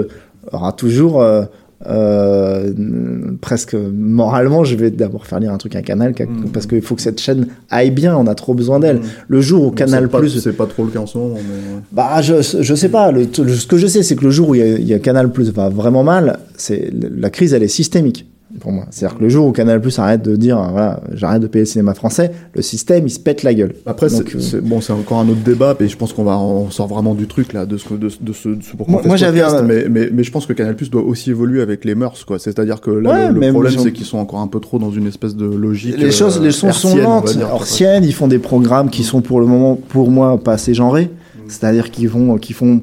aura 0.52 0.72
toujours 0.74 1.22
euh, 1.24 1.46
euh, 1.88 2.72
presque 3.42 3.74
moralement, 3.76 4.64
je 4.64 4.76
vais 4.76 4.92
d'abord 4.92 5.26
faire 5.26 5.40
lire 5.40 5.52
un 5.54 5.58
truc 5.58 5.76
à 5.76 5.82
Canal 5.82 6.14
Mm. 6.14 6.50
parce 6.54 6.66
qu'il 6.68 6.82
faut 6.82 6.96
que 6.96 7.02
cette 7.02 7.20
chaîne 7.20 7.48
aille 7.70 7.92
bien. 7.92 8.16
On 8.18 8.28
a 8.28 8.36
trop 8.36 8.54
besoin 8.54 8.80
d'elle. 8.80 8.98
Mm. 8.98 9.04
Le 9.28 9.42
jour 9.42 9.66
où 9.68 9.72
Canal 9.72 10.10
pas- 10.10 10.20
Plus, 10.20 10.40
c'est 10.40 10.54
pas 10.54 10.66
trop 10.68 10.86
le 10.86 10.92
cas 10.92 11.00
en 11.00 11.06
ce 11.08 11.18
moment. 11.18 11.36
mais, 11.36 11.82
bah, 11.92 12.22
je, 12.22 12.36
je 12.62 12.76
sais 12.76 12.90
pas. 12.90 13.12
Le, 13.12 13.22
le- 13.44 13.54
ce 13.54 13.68
que 13.68 13.78
je 13.78 13.88
sais, 13.88 14.04
c'est 14.04 14.16
que 14.16 14.24
le 14.24 14.32
jour 14.32 14.50
où 14.50 14.56
il 14.56 14.60
y 14.60 14.64
a, 14.64 14.68
il 14.78 14.88
y 14.88 14.94
a 14.94 15.00
Canal 15.00 15.32
Plus 15.32 15.52
va 15.52 15.70
vraiment 15.70 16.04
mal, 16.04 16.40
c'est 16.58 16.90
la 16.94 17.30
crise, 17.30 17.54
elle 17.54 17.64
est 17.64 17.68
systémique 17.68 18.28
pour 18.60 18.72
moi. 18.72 18.86
C'est-à-dire 18.92 19.18
que 19.18 19.24
le 19.24 19.30
jour 19.30 19.48
où 19.48 19.52
Canal 19.52 19.82
Plus 19.82 19.98
arrête 20.00 20.22
de 20.22 20.36
dire, 20.36 20.58
voilà, 20.72 21.02
j'arrête 21.14 21.42
de 21.42 21.48
payer 21.48 21.64
le 21.64 21.68
cinéma 21.70 21.94
français, 21.94 22.32
le 22.54 22.62
système, 22.62 23.06
il 23.08 23.10
se 23.10 23.20
pète 23.20 23.44
la 23.44 23.54
gueule. 23.54 23.74
Après, 23.86 24.10
c'est 24.10 24.36
euh, 24.36 24.40
c'est- 24.40 24.62
bon, 24.62 24.80
c'est 24.82 24.94
encore 24.94 25.20
un 25.20 25.28
autre 25.30 25.42
débat, 25.44 25.76
et 25.80 25.88
je 25.88 25.98
pense 25.98 26.14
qu'on 26.14 26.24
va, 26.24 26.38
on 26.38 26.70
sort 26.70 26.88
vraiment 26.88 27.16
du 27.16 27.28
truc 27.28 27.54
là, 27.54 27.66
de 27.66 27.78
ce, 27.78 27.94
de, 27.94 27.98
de 27.98 28.34
ce, 28.34 28.50
de 28.50 28.64
ce 28.64 28.76
pourquoi 28.78 28.94
Moi- 28.94 29.02
moi, 29.06 29.16
j'avais 29.18 29.42
un- 29.42 29.62
mais, 29.64 29.88
mais, 29.90 30.10
mais 30.14 30.24
je 30.24 30.32
pense 30.32 30.46
que 30.46 30.54
Canal 30.54 30.76
Plus 30.76 30.90
doit 30.90 31.02
aussi 31.04 31.32
évoluer 31.32 31.62
avec 31.62 31.84
les 31.86 31.96
mœurs, 31.96 32.24
quoi. 32.26 32.40
C'est-à-dire 32.40 32.80
que 32.82 32.92
là, 32.92 33.30
Ouais, 33.30 33.32
le, 33.32 33.52
problème, 33.52 33.74
c'est 33.78 33.92
qu'ils 33.92 34.06
sont 34.06 34.18
encore 34.20 34.40
un 34.40 34.48
peu 34.48 34.60
trop 34.60 34.80
dans 34.80 34.92
une 34.92 35.08
espèce 35.08 35.36
de 35.36 35.46
logique. 35.46 35.98
les 35.98 36.12
choses, 36.12 36.38
euh, 36.38 36.44
les 36.44 36.52
choses 36.52 36.74
sont 36.74 36.96
lentes, 36.96 37.36
dire. 37.36 37.54
anciennes. 37.54 38.04
Ils 38.04 38.14
font 38.14 38.28
des 38.28 38.40
programmes 38.40 38.90
qui 38.90 39.04
sont 39.04 39.22
pour 39.22 39.40
le 39.40 39.46
moment, 39.48 39.76
pour 39.90 40.10
moi, 40.12 40.38
pas 40.38 40.54
assez 40.54 40.74
genrés. 40.74 41.10
C'est-à-dire 41.48 41.92
qu'ils 41.92 42.08
vont, 42.10 42.38
qu'ils 42.38 42.56
font 42.56 42.82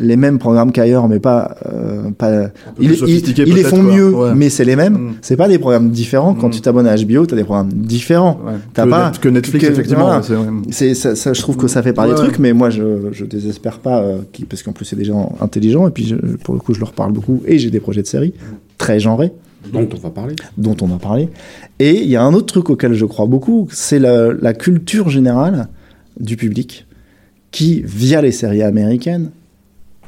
les 0.00 0.16
mêmes 0.16 0.38
programmes 0.38 0.72
qu'ailleurs, 0.72 1.08
mais 1.08 1.20
pas, 1.20 1.56
euh, 1.66 2.10
pas. 2.10 2.50
Ils, 2.80 2.92
ils, 2.92 2.96
sophistiqués, 2.96 3.44
ils 3.46 3.54
les 3.54 3.62
font 3.64 3.82
quoi. 3.82 3.94
mieux, 3.94 4.14
Ouais. 4.14 4.34
mais 4.34 4.48
c'est 4.50 4.64
les 4.64 4.76
mêmes. 4.76 4.94
Mm. 4.94 5.12
C'est 5.22 5.36
pas 5.36 5.48
des 5.48 5.58
programmes 5.58 5.90
différents. 5.90 6.34
Quand 6.34 6.48
Mm. 6.48 6.52
tu 6.52 6.60
t'abonnes 6.60 6.86
à 6.86 6.96
HBO, 6.96 7.26
t'as 7.26 7.36
des 7.36 7.44
programmes 7.44 7.72
différents. 7.72 8.40
Ouais. 8.46 8.52
T'as 8.74 8.84
que, 8.84 8.90
pas- 8.90 9.10
Net- 9.10 9.18
que 9.20 9.28
Netflix, 9.28 9.66
que- 9.66 9.72
effectivement. 9.72 10.04
voilà. 10.06 10.22
c'est 10.70 10.94
ça, 10.94 11.14
ça, 11.16 11.32
je 11.32 11.40
trouve 11.40 11.56
que 11.56 11.68
ça 11.68 11.82
fait 11.82 11.92
partie 11.92 12.10
Ouais, 12.10 12.16
des 12.16 12.20
ouais. 12.22 12.28
trucs, 12.28 12.38
mais 12.40 12.52
moi 12.52 12.70
je, 12.70 13.08
je 13.12 13.24
désespère 13.24 13.78
pas, 13.80 14.00
euh, 14.02 14.18
qui- 14.32 14.44
parce 14.44 14.62
qu'en 14.62 14.72
plus 14.72 14.84
c'est 14.84 14.96
des 14.96 15.04
gens 15.04 15.36
intelligents 15.40 15.88
et 15.88 15.90
puis 15.90 16.06
je- 16.06 16.16
pour 16.16 16.54
le 16.54 16.60
coup 16.60 16.74
je 16.74 16.80
leur 16.80 16.92
parle 16.92 17.12
beaucoup 17.12 17.42
et 17.46 17.58
j'ai 17.58 17.70
des 17.70 17.80
projets 17.80 18.02
de 18.02 18.06
série 18.06 18.32
très 18.78 19.00
genrés 19.00 19.32
dont 19.72 19.88
on 19.92 19.98
va 19.98 20.10
parler. 20.10 20.34
dont 20.56 20.76
on 20.80 20.94
a 20.94 20.98
parlé. 20.98 21.28
Et 21.80 22.00
il 22.02 22.08
y 22.08 22.16
a 22.16 22.22
un 22.22 22.32
autre 22.32 22.46
truc 22.46 22.70
auquel 22.70 22.94
je 22.94 23.04
crois 23.04 23.26
beaucoup, 23.26 23.68
c'est 23.70 23.98
la, 23.98 24.32
la 24.32 24.54
culture 24.54 25.08
générale 25.10 25.68
du 26.20 26.36
public 26.36 26.86
qui, 27.50 27.82
via 27.84 28.20
les 28.22 28.32
séries 28.32 28.62
américaines, 28.62 29.30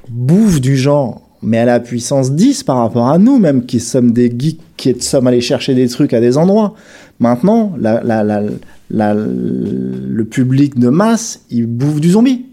bouffe 0.09 0.61
du 0.61 0.76
genre, 0.76 1.20
mais 1.42 1.59
à 1.59 1.64
la 1.64 1.80
puissance 1.80 2.32
10 2.32 2.62
par 2.64 2.78
rapport 2.78 3.09
à 3.09 3.18
nous, 3.18 3.38
même 3.38 3.64
qui 3.66 3.80
sommes 3.80 4.12
des 4.12 4.32
geeks, 4.36 4.61
qui 4.76 4.94
sommes 5.01 5.26
allés 5.26 5.40
chercher 5.40 5.74
des 5.74 5.88
trucs 5.88 6.12
à 6.14 6.20
des 6.20 6.36
endroits. 6.38 6.74
Maintenant, 7.18 7.72
la, 7.78 8.03
la, 8.03 8.22
la, 8.24 8.42
la- 8.90 9.14
le 9.14 10.24
public 10.24 10.78
de 10.78 10.88
masse, 10.88 11.40
il 11.51 11.66
bouffe 11.66 12.01
du 12.01 12.11
zombie. 12.11 12.46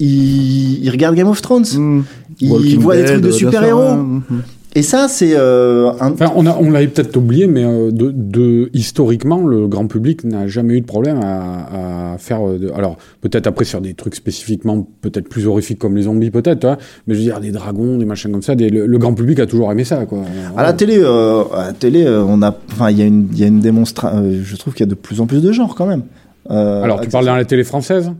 Il, 0.00 0.82
il 0.84 0.90
regarde 0.90 1.14
Game 1.14 1.28
of 1.28 1.40
Thrones. 1.40 1.64
Mm. 1.74 2.02
Il 2.40 2.50
Walking 2.50 2.80
voit 2.80 2.96
des 2.96 3.04
trucs 3.04 3.20
de 3.20 3.30
super-héros. 3.30 3.94
mm, 3.94 4.22
mm. 4.28 4.42
Et 4.76 4.82
ça, 4.82 5.06
c'est 5.06 5.34
euh, 5.36 5.92
un, 6.00 6.10
Enfin, 6.12 6.32
on, 6.34 6.46
a, 6.46 6.56
on 6.60 6.68
l'avait 6.72 6.88
peut-être 6.88 7.16
oublié, 7.16 7.46
mais 7.46 7.64
euh, 7.64 7.92
de, 7.92 8.10
de, 8.12 8.70
historiquement, 8.74 9.46
le 9.46 9.68
grand 9.68 9.86
public 9.86 10.24
n'a 10.24 10.48
jamais 10.48 10.74
eu 10.74 10.80
de 10.80 10.86
problème 10.86 11.20
à, 11.22 12.14
à 12.14 12.18
faire. 12.18 12.40
euh, 12.44 12.58
de- 12.58 12.72
alors, 12.72 12.96
peut-être 13.20 13.46
après 13.46 13.64
sur 13.64 13.80
des 13.80 13.94
trucs 13.94 14.16
spécifiquement 14.16 14.84
peut-être 15.00 15.28
plus 15.28 15.46
horrifiques 15.46 15.78
comme 15.78 15.94
les 15.96 16.02
zombies, 16.02 16.32
peut-être, 16.32 16.64
hein, 16.64 16.76
mais 17.06 17.14
je 17.14 17.20
veux 17.20 17.24
dire, 17.24 17.38
des 17.40 17.52
dragons, 17.52 17.98
des 17.98 18.04
machins 18.04 18.32
comme 18.32 18.42
ça, 18.42 18.56
des- 18.56 18.68
le, 18.68 18.86
le 18.86 18.98
grand 18.98 19.14
public 19.14 19.38
a 19.38 19.46
toujours 19.46 19.70
aimé 19.70 19.84
ça, 19.84 20.06
quoi. 20.06 20.22
À 20.56 20.62
la 20.64 20.72
télé, 20.72 20.98
euh, 20.98 21.44
à 21.54 21.66
la 21.68 21.72
télé, 21.72 22.08
on 22.08 22.42
a, 22.42 22.52
enfin, 22.72 22.90
il 22.90 22.98
y 22.98 23.02
a 23.02 23.06
une, 23.06 23.28
il 23.32 23.38
y 23.38 23.44
a 23.44 23.46
une 23.46 23.60
démonstration. 23.60 24.24
je 24.42 24.56
trouve 24.56 24.74
qu'il 24.74 24.84
y 24.86 24.88
a 24.88 24.90
de 24.90 24.96
plus 24.96 25.20
en 25.20 25.26
plus 25.26 25.40
de 25.40 25.52
genres 25.52 25.76
quand 25.76 25.86
même. 25.86 26.02
Alors, 26.50 27.00
tu 27.00 27.08
parles 27.10 27.26
dans 27.26 27.36
la 27.36 27.44
télé 27.44 27.62
française 27.62 28.10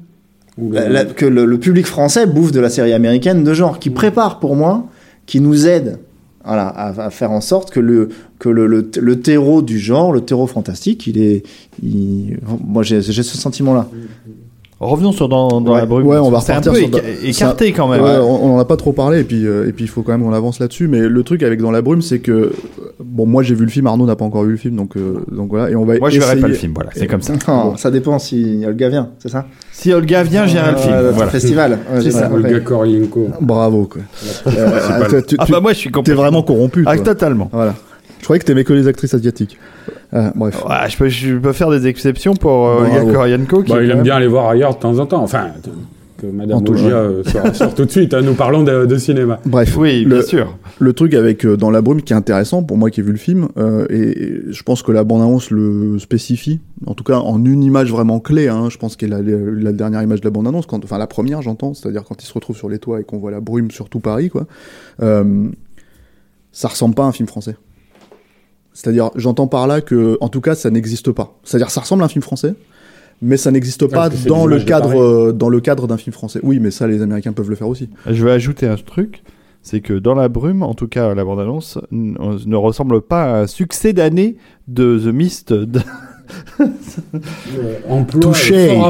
Ou 0.57 0.69
le- 0.71 0.75
la- 0.77 0.89
la- 0.89 1.05
que 1.05 1.27
le, 1.27 1.47
le 1.47 1.59
public 1.59 1.85
français 1.87 2.27
bouffe 2.27 2.53
de 2.53 2.61
la 2.61 2.71
série 2.71 2.93
américaine 2.93 3.43
de 3.43 3.53
genre, 3.55 3.81
qui 3.81 3.91
prépare 3.91 4.39
pour 4.39 4.55
moi, 4.55 4.87
qui 5.27 5.41
nous 5.41 5.67
aide, 5.67 5.99
voilà, 6.45 6.69
à, 6.69 7.11
faire 7.11 7.31
en 7.31 7.41
sorte 7.41 7.71
que 7.71 7.81
le 7.81 8.11
que 8.39 8.49
le, 8.49 8.67
le, 8.67 9.21
terreau 9.21 9.63
du 9.63 9.79
genre, 9.79 10.13
le 10.13 10.21
terreau 10.21 10.47
fantastique, 10.47 11.07
il 11.07 11.19
est, 11.19 11.43
moi 11.83 12.83
j'ai 12.83 13.01
j'ai 13.01 13.23
ce 13.23 13.39
sentiment-là. 13.39 13.89
Revenons 14.81 15.13
sur 15.13 15.29
dans, 15.29 15.61
dans 15.61 15.73
Ouais. 15.73 15.79
la 15.81 15.87
brume. 15.87 16.07
Ouais, 16.07 16.19
on 16.19 16.31
va 16.31 16.41
C'est 16.41 16.53
un 16.53 16.57
repartir 16.57 16.73
peu 16.73 16.79
sur- 16.79 16.89
éca- 16.89 17.25
écarté 17.29 17.73
quand 17.73 17.89
même. 17.89 18.03
Ouais, 18.03 18.17
on 18.21 18.45
on 18.45 18.57
en 18.57 18.59
a 18.59 18.65
pas 18.65 18.77
trop 18.77 18.93
parlé 18.93 19.21
et 19.21 19.25
puis 19.25 19.47
euh, 19.47 19.69
et 19.69 19.73
puis 19.73 19.85
il 19.85 19.89
faut 19.89 20.03
quand 20.03 20.13
même 20.13 20.23
qu'on 20.23 20.33
avance 20.33 20.59
là-dessus. 20.59 20.89
Mais 20.89 21.01
le 21.09 21.23
truc 21.23 21.43
avec 21.43 21.61
dans 21.63 21.71
la 21.71 21.81
brume, 21.81 22.03
c'est 22.03 22.19
que 22.19 22.33
euh, 22.33 22.53
bon, 23.03 23.25
moi 23.25 23.43
j'ai 23.43 23.55
vu 23.55 23.65
le 23.65 23.71
film, 23.71 23.87
Arnaud 23.87 24.05
n'a 24.05 24.17
pas 24.17 24.25
encore 24.25 24.43
vu 24.43 24.51
le 24.51 24.57
film, 24.57 24.77
donc 24.77 24.97
euh, 24.97 25.25
donc 25.31 25.51
voilà. 25.51 25.71
Et 25.71 25.77
on 25.77 25.85
va 25.85 25.97
Moi, 25.99 26.11
je 26.11 26.19
verrai 26.19 26.33
essayer- 26.33 26.43
pas 26.43 26.49
le 26.49 26.55
film, 26.55 26.73
voilà, 26.75 26.91
c'est 26.95 27.07
comme 27.07 27.23
ça. 27.23 27.33
Non, 27.49 27.77
ça 27.77 27.91
dépend 27.91 28.19
si 28.19 28.63
Olga 28.67 28.89
vient, 28.89 29.11
c'est 29.21 29.29
ça? 29.31 29.47
Si 29.73 29.93
Olga 29.93 30.23
vient, 30.23 30.47
j'irai 30.47 30.73
le 30.73 30.77
film. 30.79 30.93
Euh, 30.95 31.13
Voilà. 31.15 31.31
Festival. 31.31 31.79
Ouais, 31.95 32.01
j'ai 32.01 32.11
ça, 32.11 32.31
Olga 32.33 32.49
ouais. 32.51 32.63
Korilenko. 32.63 33.29
Bravo 33.41 33.85
quoi. 33.87 34.03
Euh, 34.49 34.81
Ah 35.39 35.47
bah 35.49 35.61
moi, 35.61 35.73
je 35.73 35.79
suis 35.79 35.89
T'es 35.89 35.93
complètement... 35.93 36.23
vraiment 36.23 36.43
corrompu. 36.43 36.83
Ah, 36.87 36.99
totalement. 36.99 37.49
Voilà. 37.53 37.75
Je 38.25 38.27
croyais 38.27 38.41
que 38.41 38.47
t'aimais 38.47 38.65
que 38.65 38.73
les 38.73 38.89
actrices 38.89 39.13
asiatiques. 39.13 39.59
Euh, 40.15 40.31
bref. 40.35 40.65
Ouais, 40.65 40.89
je, 40.89 40.97
peux, 40.97 41.09
je 41.11 41.35
peux 41.37 41.53
faire 41.53 41.69
des 41.69 41.87
exceptions 41.87 42.35
pour 42.35 42.69
euh, 42.69 42.87
qui 43.63 43.71
Bah, 43.71 43.83
est 43.83 43.85
il 43.85 43.89
quand 43.89 43.91
aime 43.91 43.97
même- 43.99 44.03
bien 44.03 44.15
aller 44.17 44.27
voir 44.29 44.49
ailleurs 44.49 44.75
de 44.77 44.81
temps 44.81 44.99
en 44.99 45.05
temps. 45.05 45.23
Enfin, 45.23 45.49
que 46.17 46.27
Madame 46.29 46.67
Ogia 46.67 46.87
euh, 46.97 47.23
sort, 47.25 47.55
sort 47.55 47.75
tout 47.75 47.85
de 47.85 47.91
suite. 47.91 48.15
hein, 48.15 48.23
nous 48.23 48.33
parlons 48.33 48.63
de, 48.63 48.87
de 48.87 48.97
cinéma. 48.97 49.41
Bref. 49.45 49.77
Oui, 49.77 50.05
le, 50.05 50.15
bien 50.21 50.23
sûr. 50.27 50.57
le 50.79 50.93
truc 50.95 51.13
avec 51.13 51.45
euh, 51.45 51.59
Dans 51.59 51.71
la 51.71 51.83
brume 51.83 52.01
qui 52.01 52.15
est 52.15 52.17
intéressant 52.17 52.63
pour 52.63 52.79
moi 52.79 52.89
qui 52.89 53.01
ai 53.01 53.03
vu 53.03 53.13
le 53.13 53.19
film, 53.19 53.49
euh, 53.59 53.85
et, 53.91 54.23
et 54.23 54.41
je 54.49 54.63
pense 54.63 54.83
que 54.83 54.91
la 54.91 55.05
bande-annonce 55.05 55.51
le 55.51 55.99
spécifie, 55.99 56.61
en 56.87 56.95
tout 56.95 57.05
cas 57.05 57.19
en 57.19 57.45
une 57.45 57.63
image 57.63 57.91
vraiment 57.93 58.21
clé, 58.21 58.49
hein, 58.49 58.69
je 58.71 58.79
pense 58.79 58.97
qu'elle 58.97 59.13
est 59.13 59.21
la, 59.23 59.37
la 59.61 59.73
dernière 59.73 60.03
image 60.03 60.23
de 60.23 60.27
la 60.27 60.31
bande-annonce, 60.31 60.65
quand- 60.65 60.83
enfin 60.83 60.97
la 60.97 61.07
première 61.07 61.43
j'entends, 61.43 61.75
c'est-à-dire 61.75 62.05
quand 62.05 62.23
il 62.23 62.27
se 62.27 62.33
retrouve 62.33 62.57
sur 62.57 62.71
les 62.71 62.79
toits 62.79 63.01
et 63.01 63.05
qu'on 63.05 63.19
voit 63.19 63.31
la 63.33 63.41
brume 63.41 63.71
sur 63.71 63.91
tout 63.91 64.01
Paris, 64.01 64.31
quoi. 64.31 64.47
Euh, 65.03 65.49
ça 66.53 66.69
ressemble 66.69 66.95
pas 66.95 67.03
à 67.05 67.07
un 67.09 67.13
film 67.13 67.29
français. 67.29 67.57
C'est-à-dire, 68.75 69.11
j'entends 69.15 69.47
par 69.47 69.67
là 69.67 69.81
que, 69.81 70.19
en 70.21 70.29
tout 70.29 70.41
cas, 70.43 70.55
ça 70.55 70.69
n'existe 70.71 71.13
pas. 71.13 71.39
C'est-à-dire, 71.45 71.71
ça 71.71 71.81
ressemble 71.81 72.03
à 72.03 72.07
un 72.07 72.09
film 72.09 72.23
français, 72.23 72.55
mais 73.23 73.37
ça 73.37 73.51
n'existe 73.53 73.87
pas 73.87 74.09
dans 74.11 74.47
le 74.47 74.61
cadre, 74.61 75.01
euh, 75.01 75.33
dans 75.33 75.49
le 75.49 75.61
cadre 75.61 75.87
d'un 75.87 75.97
film 75.97 76.13
français. 76.13 76.41
Oui, 76.43 76.59
mais 76.61 76.71
ça, 76.73 76.87
les 76.89 77.01
Américains 77.01 77.33
peuvent 77.33 77.49
le 77.49 77.57
faire 77.57 77.69
aussi. 77.69 77.89
Je 78.11 78.25
vais 78.25 78.33
ajouter 78.33 78.67
un 78.67 78.77
truc. 78.77 79.23
C'est 79.63 79.81
que 79.81 79.95
dans 79.95 80.15
la 80.15 80.29
brume, 80.29 80.63
en 80.63 80.75
tout 80.75 80.89
cas 80.89 81.15
la 81.15 81.25
bande-annonce, 81.25 81.79
ne 81.91 82.57
ressemble 82.57 83.01
pas 83.01 83.23
à 83.25 83.41
un 83.43 83.47
succès 83.47 83.95
d'année 83.95 84.37
de 84.69 84.99
The 85.03 85.15
Mist. 85.15 85.55
de- 85.55 85.81
Emploi 87.89 88.21
Touché. 88.21 88.77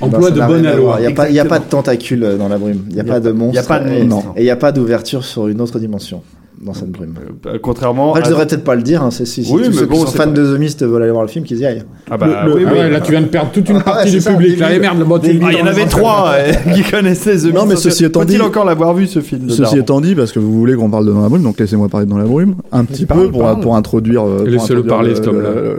Emploi 0.00 0.30
de 0.30 0.36
ça 0.36 0.40
n'a 0.40 0.46
bon 0.46 0.54
rien 0.54 0.64
à 0.64 0.76
voir. 0.76 0.96
aloi. 0.96 1.00
Il 1.28 1.32
n'y 1.32 1.38
a, 1.40 1.44
pas- 1.44 1.58
de 1.58 1.64
tentacules 1.64 2.24
euh, 2.24 2.36
dans 2.38 2.48
la 2.48 2.56
brume. 2.58 2.84
Il 2.88 2.94
n'y 2.94 3.00
a, 3.00 3.04
pas 3.04 3.20
de 3.20 3.30
monstre. 3.32 3.52
il 3.52 3.56
y 3.56 3.58
a 3.58 3.62
pas 3.62 3.80
de 3.80 4.04
monstre. 4.04 4.32
Et 4.36 4.40
il 4.40 4.44
n'y 4.44 4.50
a 4.50 4.56
pas 4.56 4.72
d'ouverture 4.72 5.24
sur 5.24 5.48
une 5.48 5.60
autre 5.60 5.78
dimension 5.78 6.22
dans 6.62 6.74
cette 6.74 6.90
brume. 6.92 7.14
Euh, 7.46 7.58
Contrairement. 7.60 8.10
Après, 8.10 8.22
je 8.22 8.26
à- 8.26 8.30
devrais 8.30 8.46
peut-être 8.46 8.62
pas 8.64 8.74
le 8.76 8.82
dire. 8.82 9.02
Hein, 9.02 9.10
c'est 9.10 9.26
si, 9.26 9.44
si 9.44 9.52
Oui, 9.52 9.62
tous 9.64 9.68
mais 9.70 9.74
ceux 9.76 9.86
bon, 9.86 9.94
qui 9.96 10.00
sont 10.12 10.16
fans 10.16 10.24
pas- 10.26 10.30
de 10.30 10.54
The 10.54 10.58
Mist 10.60 10.84
veulent 10.84 11.02
aller 11.02 11.10
voir 11.10 11.24
le 11.24 11.28
film, 11.28 11.44
qu'ils 11.44 11.58
y 11.58 11.66
aillent. 11.66 11.82
Ah 12.10 12.16
bah 12.16 12.44
Le- 12.46 12.54
oui, 12.54 12.62
Ah 12.66 12.70
oui. 12.72 12.90
là, 12.90 13.00
tu 13.00 13.10
viens 13.10 13.20
de 13.22 13.26
perdre 13.26 13.50
toute 13.52 13.68
une 13.68 13.78
Ah 13.78 13.80
partie 13.80 14.04
ouais, 14.06 14.10
du 14.12 14.20
ça, 14.20 14.32
public. 14.32 14.58
Là, 14.60 14.72
et 14.72 14.78
merde, 14.78 14.98
le 14.98 15.04
Ah, 15.12 15.18
il 15.52 15.58
y 15.58 15.60
en 15.62 15.66
avait 15.66 15.86
trois 15.86 16.34
qui 16.74 16.82
connaissaient 16.84 17.36
The 17.36 17.44
Non, 17.52 17.62
Mist. 17.62 17.66
mais 17.68 17.76
ceci 17.76 18.04
étant 18.04 18.20
Faut-il 18.20 18.36
dit- 18.36 18.40
encore 18.42 18.64
l'avoir 18.64 18.94
vu 18.94 19.06
ce 19.06 19.20
film 19.20 19.50
Ceci 19.50 19.78
étant 19.78 20.00
dit, 20.00 20.14
parce 20.14 20.30
que 20.32 20.38
vous 20.38 20.52
voulez 20.52 20.74
qu'on 20.76 20.90
parle 20.90 21.06
de 21.06 21.12
Dans 21.12 21.22
la 21.22 21.28
brume, 21.28 21.42
donc 21.42 21.58
laissez-moi 21.58 21.88
parler 21.88 22.06
de 22.06 22.10
Dans 22.10 22.18
la 22.18 22.24
brume, 22.24 22.54
un 22.70 22.84
petit 22.84 23.06
peu 23.06 23.30
pour, 23.30 23.74
introduire, 23.76 24.24
euh, 24.26 24.44
Laissez-le 24.46 24.84
parler, 24.84 25.14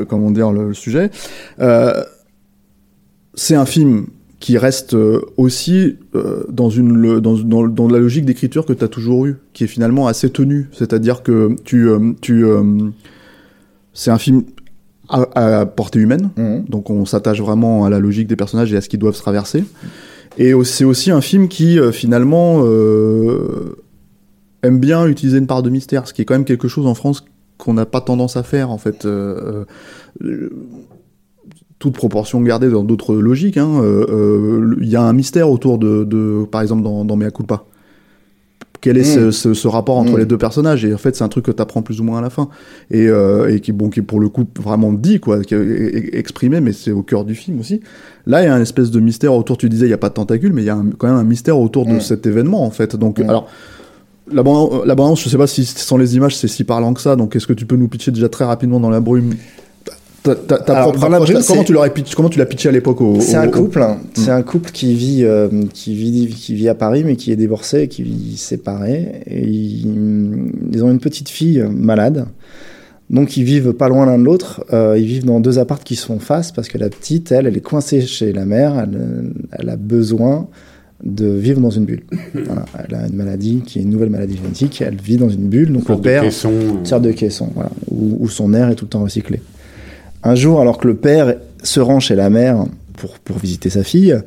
comment 0.10 0.31
dire, 0.31 0.51
le, 0.51 0.68
le 0.69 0.73
sujet. 0.73 1.10
Euh, 1.61 1.93
c'est 3.35 3.55
un 3.55 3.65
film 3.65 4.07
qui 4.43 4.57
reste 4.57 4.93
euh, 4.93 5.21
aussi 5.37 5.95
euh, 6.15 6.43
dans, 6.49 6.69
une, 6.69 6.97
le- 6.97 7.21
dans, 7.21 7.35
dans, 7.37 7.65
dans 7.65 7.87
la 7.87 7.97
logique 7.97 8.25
d'écriture 8.25 8.65
que 8.65 8.73
tu 8.73 8.83
as 8.83 8.89
toujours 8.89 9.25
eu, 9.25 9.37
qui 9.53 9.63
est 9.63 9.67
finalement 9.67 10.05
assez 10.07 10.29
tenue. 10.29 10.67
C'est-à-dire 10.73 11.23
que 11.23 11.55
tu... 11.63 11.87
euh, 11.87 12.11
tu 12.19 12.43
c'est 13.93 14.11
un 14.11 14.17
film 14.17 14.43
à, 15.07 15.59
à 15.61 15.65
portée 15.65 15.99
humaine, 15.99 16.29
Mhm. 16.35 16.65
donc 16.67 16.89
on 16.89 17.05
s'attache 17.05 17.39
vraiment 17.39 17.85
à 17.85 17.89
la 17.89 17.99
logique 17.99 18.27
des 18.27 18.35
personnages 18.35 18.73
et 18.73 18.75
à 18.77 18.81
ce 18.81 18.89
qu'ils 18.89 18.99
doivent 18.99 19.15
se 19.15 19.21
traverser. 19.21 19.63
Et 20.37 20.51
c'est 20.65 20.83
aussi 20.83 21.09
un 21.11 21.21
film 21.21 21.47
qui 21.47 21.77
finalement 21.93 22.63
euh, 22.65 23.77
aime 24.61 24.79
bien 24.79 25.07
utiliser 25.07 25.37
une 25.37 25.47
part 25.47 25.63
de 25.63 25.69
mystère, 25.69 26.05
ce 26.05 26.13
qui 26.13 26.21
est 26.21 26.25
quand 26.25 26.33
même 26.33 26.43
quelque 26.43 26.67
chose 26.67 26.85
en 26.85 26.95
France 26.95 27.23
qu'on 27.57 27.75
n'a 27.75 27.85
pas 27.85 28.01
tendance 28.01 28.35
à 28.35 28.43
faire 28.43 28.71
en 28.71 28.77
fait. 28.77 29.05
Euh, 29.05 29.63
euh, 30.23 30.49
toute 31.79 31.93
proportion 31.93 32.41
gardée 32.41 32.69
dans 32.69 32.83
d'autres 32.83 33.15
logiques, 33.15 33.57
hein, 33.57 33.69
euh, 33.81 34.05
euh, 34.09 34.75
il 34.81 34.87
y 34.89 34.95
a 34.95 35.01
un 35.01 35.13
mystère 35.13 35.49
autour 35.49 35.77
de, 35.77 36.03
de 36.03 36.45
par 36.49 36.61
exemple 36.61 36.83
dans, 36.83 37.03
dans 37.05 37.15
Mea 37.15 37.31
Culpa. 37.31 37.63
Quel 38.79 38.97
est 38.97 39.03
ce, 39.05 39.19
Mm. 39.27 39.31
ce- 39.31 39.53
ce 39.53 39.67
rapport 39.69 39.95
entre 39.97 40.13
Mm. 40.13 40.17
les 40.19 40.25
deux 40.25 40.37
personnages? 40.37 40.83
Et 40.83 40.93
en 40.93 40.97
fait, 40.97 41.15
c'est 41.15 41.23
un 41.23 41.29
truc 41.29 41.45
que 41.45 41.51
tu 41.51 41.61
apprends 41.61 41.81
plus 41.81 42.01
ou 42.01 42.03
moins 42.03 42.19
à 42.19 42.21
la 42.21 42.29
fin. 42.29 42.49
Et, 42.91 43.07
euh, 43.07 43.49
et 43.53 43.61
qui, 43.61 43.71
bon, 43.71 43.89
qui 43.89 44.01
est 44.01 44.03
pour 44.03 44.19
le 44.19 44.27
coup 44.27 44.45
vraiment 44.59 44.91
dit, 44.91 45.21
quoi, 45.21 45.41
qui 45.41 45.55
est 45.55 46.15
exprimé, 46.15 46.59
mais 46.59 46.73
c'est 46.73 46.91
au 46.91 47.01
cœur 47.01 47.23
du 47.23 47.33
film 47.33 47.59
aussi. 47.61 47.79
Là, 48.27 48.41
il 48.41 48.45
y 48.45 48.47
a 48.49 48.53
un 48.53 48.61
espèce 48.61 48.91
de 48.91 48.99
mystère 48.99 49.33
autour, 49.33 49.57
tu 49.57 49.69
disais, 49.69 49.85
il 49.85 49.89
n'y 49.89 49.93
a 49.93 49.97
pas 49.97 50.09
de 50.09 50.15
tentacules, 50.15 50.51
mais 50.51 50.63
il 50.63 50.65
y 50.65 50.69
a 50.69 50.75
un- 50.75 50.89
quand 50.97 51.07
même 51.07 51.15
un 51.15 51.23
mystère 51.23 51.57
autour 51.59 51.85
de 51.85 51.93
Mm. 51.93 52.01
cet 52.01 52.25
événement, 52.25 52.65
en 52.65 52.71
fait. 52.71 52.97
Donc, 52.97 53.21
alors, 53.21 53.47
la 54.31 54.43
bande, 54.43 54.83
la 54.85 54.95
bande, 54.95 55.15
je 55.17 55.29
sais 55.29 55.37
pas 55.37 55.47
si 55.47 55.63
sans 55.65 55.95
les 55.97 56.17
images, 56.17 56.35
c'est 56.35 56.49
si 56.49 56.65
parlant 56.65 56.93
que 56.93 56.99
ça. 57.01 57.15
Donc, 57.15 57.37
est-ce 57.37 57.47
que 57.47 57.53
tu 57.53 57.65
peux 57.65 57.77
nous 57.77 57.87
pitcher 57.87 58.11
déjà 58.11 58.27
très 58.27 58.43
rapidement 58.45 58.81
dans 58.81 58.89
la 58.89 58.99
brume 58.99 59.35
ta, 60.23 60.35
ta- 60.35 60.57
ta 60.57 60.73
Alors, 60.73 60.83
propre 60.91 60.99
dans 61.01 61.09
la 61.09 61.17
approche, 61.17 61.31
brume, 61.33 61.43
comment 61.45 61.63
tu 61.63 61.73
l'aurais 61.73 61.89
pitch- 61.89 62.15
comment 62.15 62.29
tu 62.29 62.39
l'as 62.39 62.45
pitché 62.45 62.69
à 62.69 62.71
l'époque 62.71 63.01
au, 63.01 63.19
C'est 63.19 63.35
au- 63.37 63.41
un 63.41 63.47
au- 63.47 63.51
couple, 63.51 63.81
hein. 63.81 63.97
c'est 64.13 64.31
un 64.31 64.41
couple 64.41 64.71
qui 64.71 64.93
vit, 64.93 65.23
euh, 65.23 65.49
qui 65.73 65.93
vit, 65.95 66.27
qui 66.27 66.55
vit 66.55 66.69
à 66.69 66.75
Paris, 66.75 67.03
mais 67.05 67.15
qui 67.15 67.31
est 67.31 67.35
divorcé, 67.35 67.87
qui 67.87 68.03
vit 68.03 68.37
séparé. 68.37 69.21
Et 69.27 69.45
ils, 69.47 69.87
ils 70.71 70.83
ont 70.83 70.89
une 70.91 70.99
petite 70.99 71.29
fille 71.29 71.59
euh, 71.61 71.69
malade. 71.69 72.25
Donc 73.09 73.35
ils 73.37 73.43
vivent 73.43 73.73
pas 73.73 73.89
loin 73.89 74.05
l'un 74.05 74.17
de 74.17 74.23
l'autre. 74.23 74.63
Euh, 74.73 74.95
ils 74.97 75.05
vivent 75.05 75.25
dans 75.25 75.39
deux 75.39 75.59
appartes 75.59 75.83
qui 75.83 75.95
se 75.95 76.05
font 76.05 76.19
face 76.19 76.51
parce 76.51 76.67
que 76.69 76.77
la 76.77 76.89
petite, 76.89 77.31
elle, 77.31 77.45
elle 77.47 77.57
est 77.57 77.61
coincée 77.61 78.01
chez 78.01 78.31
la 78.33 78.45
mère. 78.45 78.79
Elle, 78.79 78.97
euh, 78.99 79.21
elle 79.51 79.69
a 79.69 79.75
besoin 79.75 80.47
de 81.03 81.27
vivre 81.27 81.59
dans 81.59 81.69
une 81.69 81.83
bulle. 81.83 82.03
Voilà. 82.33 82.63
Elle 82.87 82.95
a 82.95 83.07
une 83.07 83.15
maladie 83.15 83.61
qui 83.65 83.79
est 83.79 83.81
une 83.81 83.89
nouvelle 83.89 84.09
maladie 84.09 84.37
génétique. 84.37 84.81
Elle 84.81 84.95
vit 84.95 85.17
dans 85.17 85.27
une 85.29 85.47
bulle. 85.49 85.73
Donc 85.73 85.89
le 85.89 85.97
père, 85.97 86.23
euh, 86.23 86.29
sorte 86.85 87.01
de 87.03 87.11
caisson, 87.11 87.49
voilà, 87.53 87.71
où, 87.91 88.17
où 88.21 88.29
son 88.29 88.53
air 88.53 88.69
est 88.69 88.75
tout 88.75 88.85
le 88.85 88.89
temps 88.89 89.03
recyclé. 89.03 89.41
Un 90.23 90.35
jour, 90.35 90.61
alors 90.61 90.77
que 90.77 90.87
le 90.87 90.95
père 90.95 91.35
se 91.63 91.79
rend 91.79 91.99
chez 91.99 92.15
la 92.15 92.29
mère 92.29 92.65
pour, 92.97 93.19
pour 93.19 93.37
visiter 93.37 93.69
sa 93.69 93.83
fille, 93.83 94.17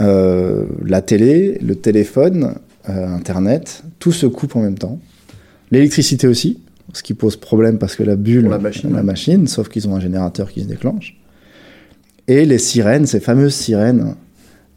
euh, 0.00 0.64
la 0.84 1.02
télé, 1.02 1.58
le 1.62 1.74
téléphone, 1.74 2.54
euh, 2.88 3.08
Internet, 3.08 3.82
tout 3.98 4.12
se 4.12 4.26
coupe 4.26 4.54
en 4.56 4.60
même 4.62 4.78
temps. 4.78 4.98
L'électricité 5.70 6.28
aussi, 6.28 6.60
ce 6.92 7.02
qui 7.02 7.14
pose 7.14 7.36
problème 7.36 7.78
parce 7.78 7.96
que 7.96 8.02
la 8.04 8.14
bulle, 8.16 8.46
la 8.48 8.58
machine, 8.58 8.92
la 8.92 9.02
machine, 9.02 9.46
sauf 9.48 9.68
qu'ils 9.68 9.88
ont 9.88 9.96
un 9.96 10.00
générateur 10.00 10.50
qui 10.50 10.62
se 10.62 10.66
déclenche. 10.68 11.16
Et 12.28 12.44
les 12.44 12.58
sirènes, 12.58 13.06
ces 13.06 13.20
fameuses 13.20 13.54
sirènes 13.54 14.14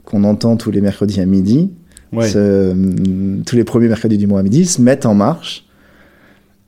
qu'on 0.05 0.23
entend 0.23 0.55
tous 0.57 0.71
les 0.71 0.81
mercredis 0.81 1.19
à 1.21 1.25
midi, 1.25 1.69
Ouais. 2.11 2.27
se- 2.27 2.71
hum, 2.71 3.43
tous 3.45 3.55
les 3.55 3.63
premiers 3.63 3.87
mercredis 3.87 4.17
du 4.17 4.25
mois 4.25 4.39
à 4.39 4.43
midi, 4.43 4.65
se 4.65 4.81
mettent 4.81 5.05
en 5.05 5.13
marche, 5.13 5.65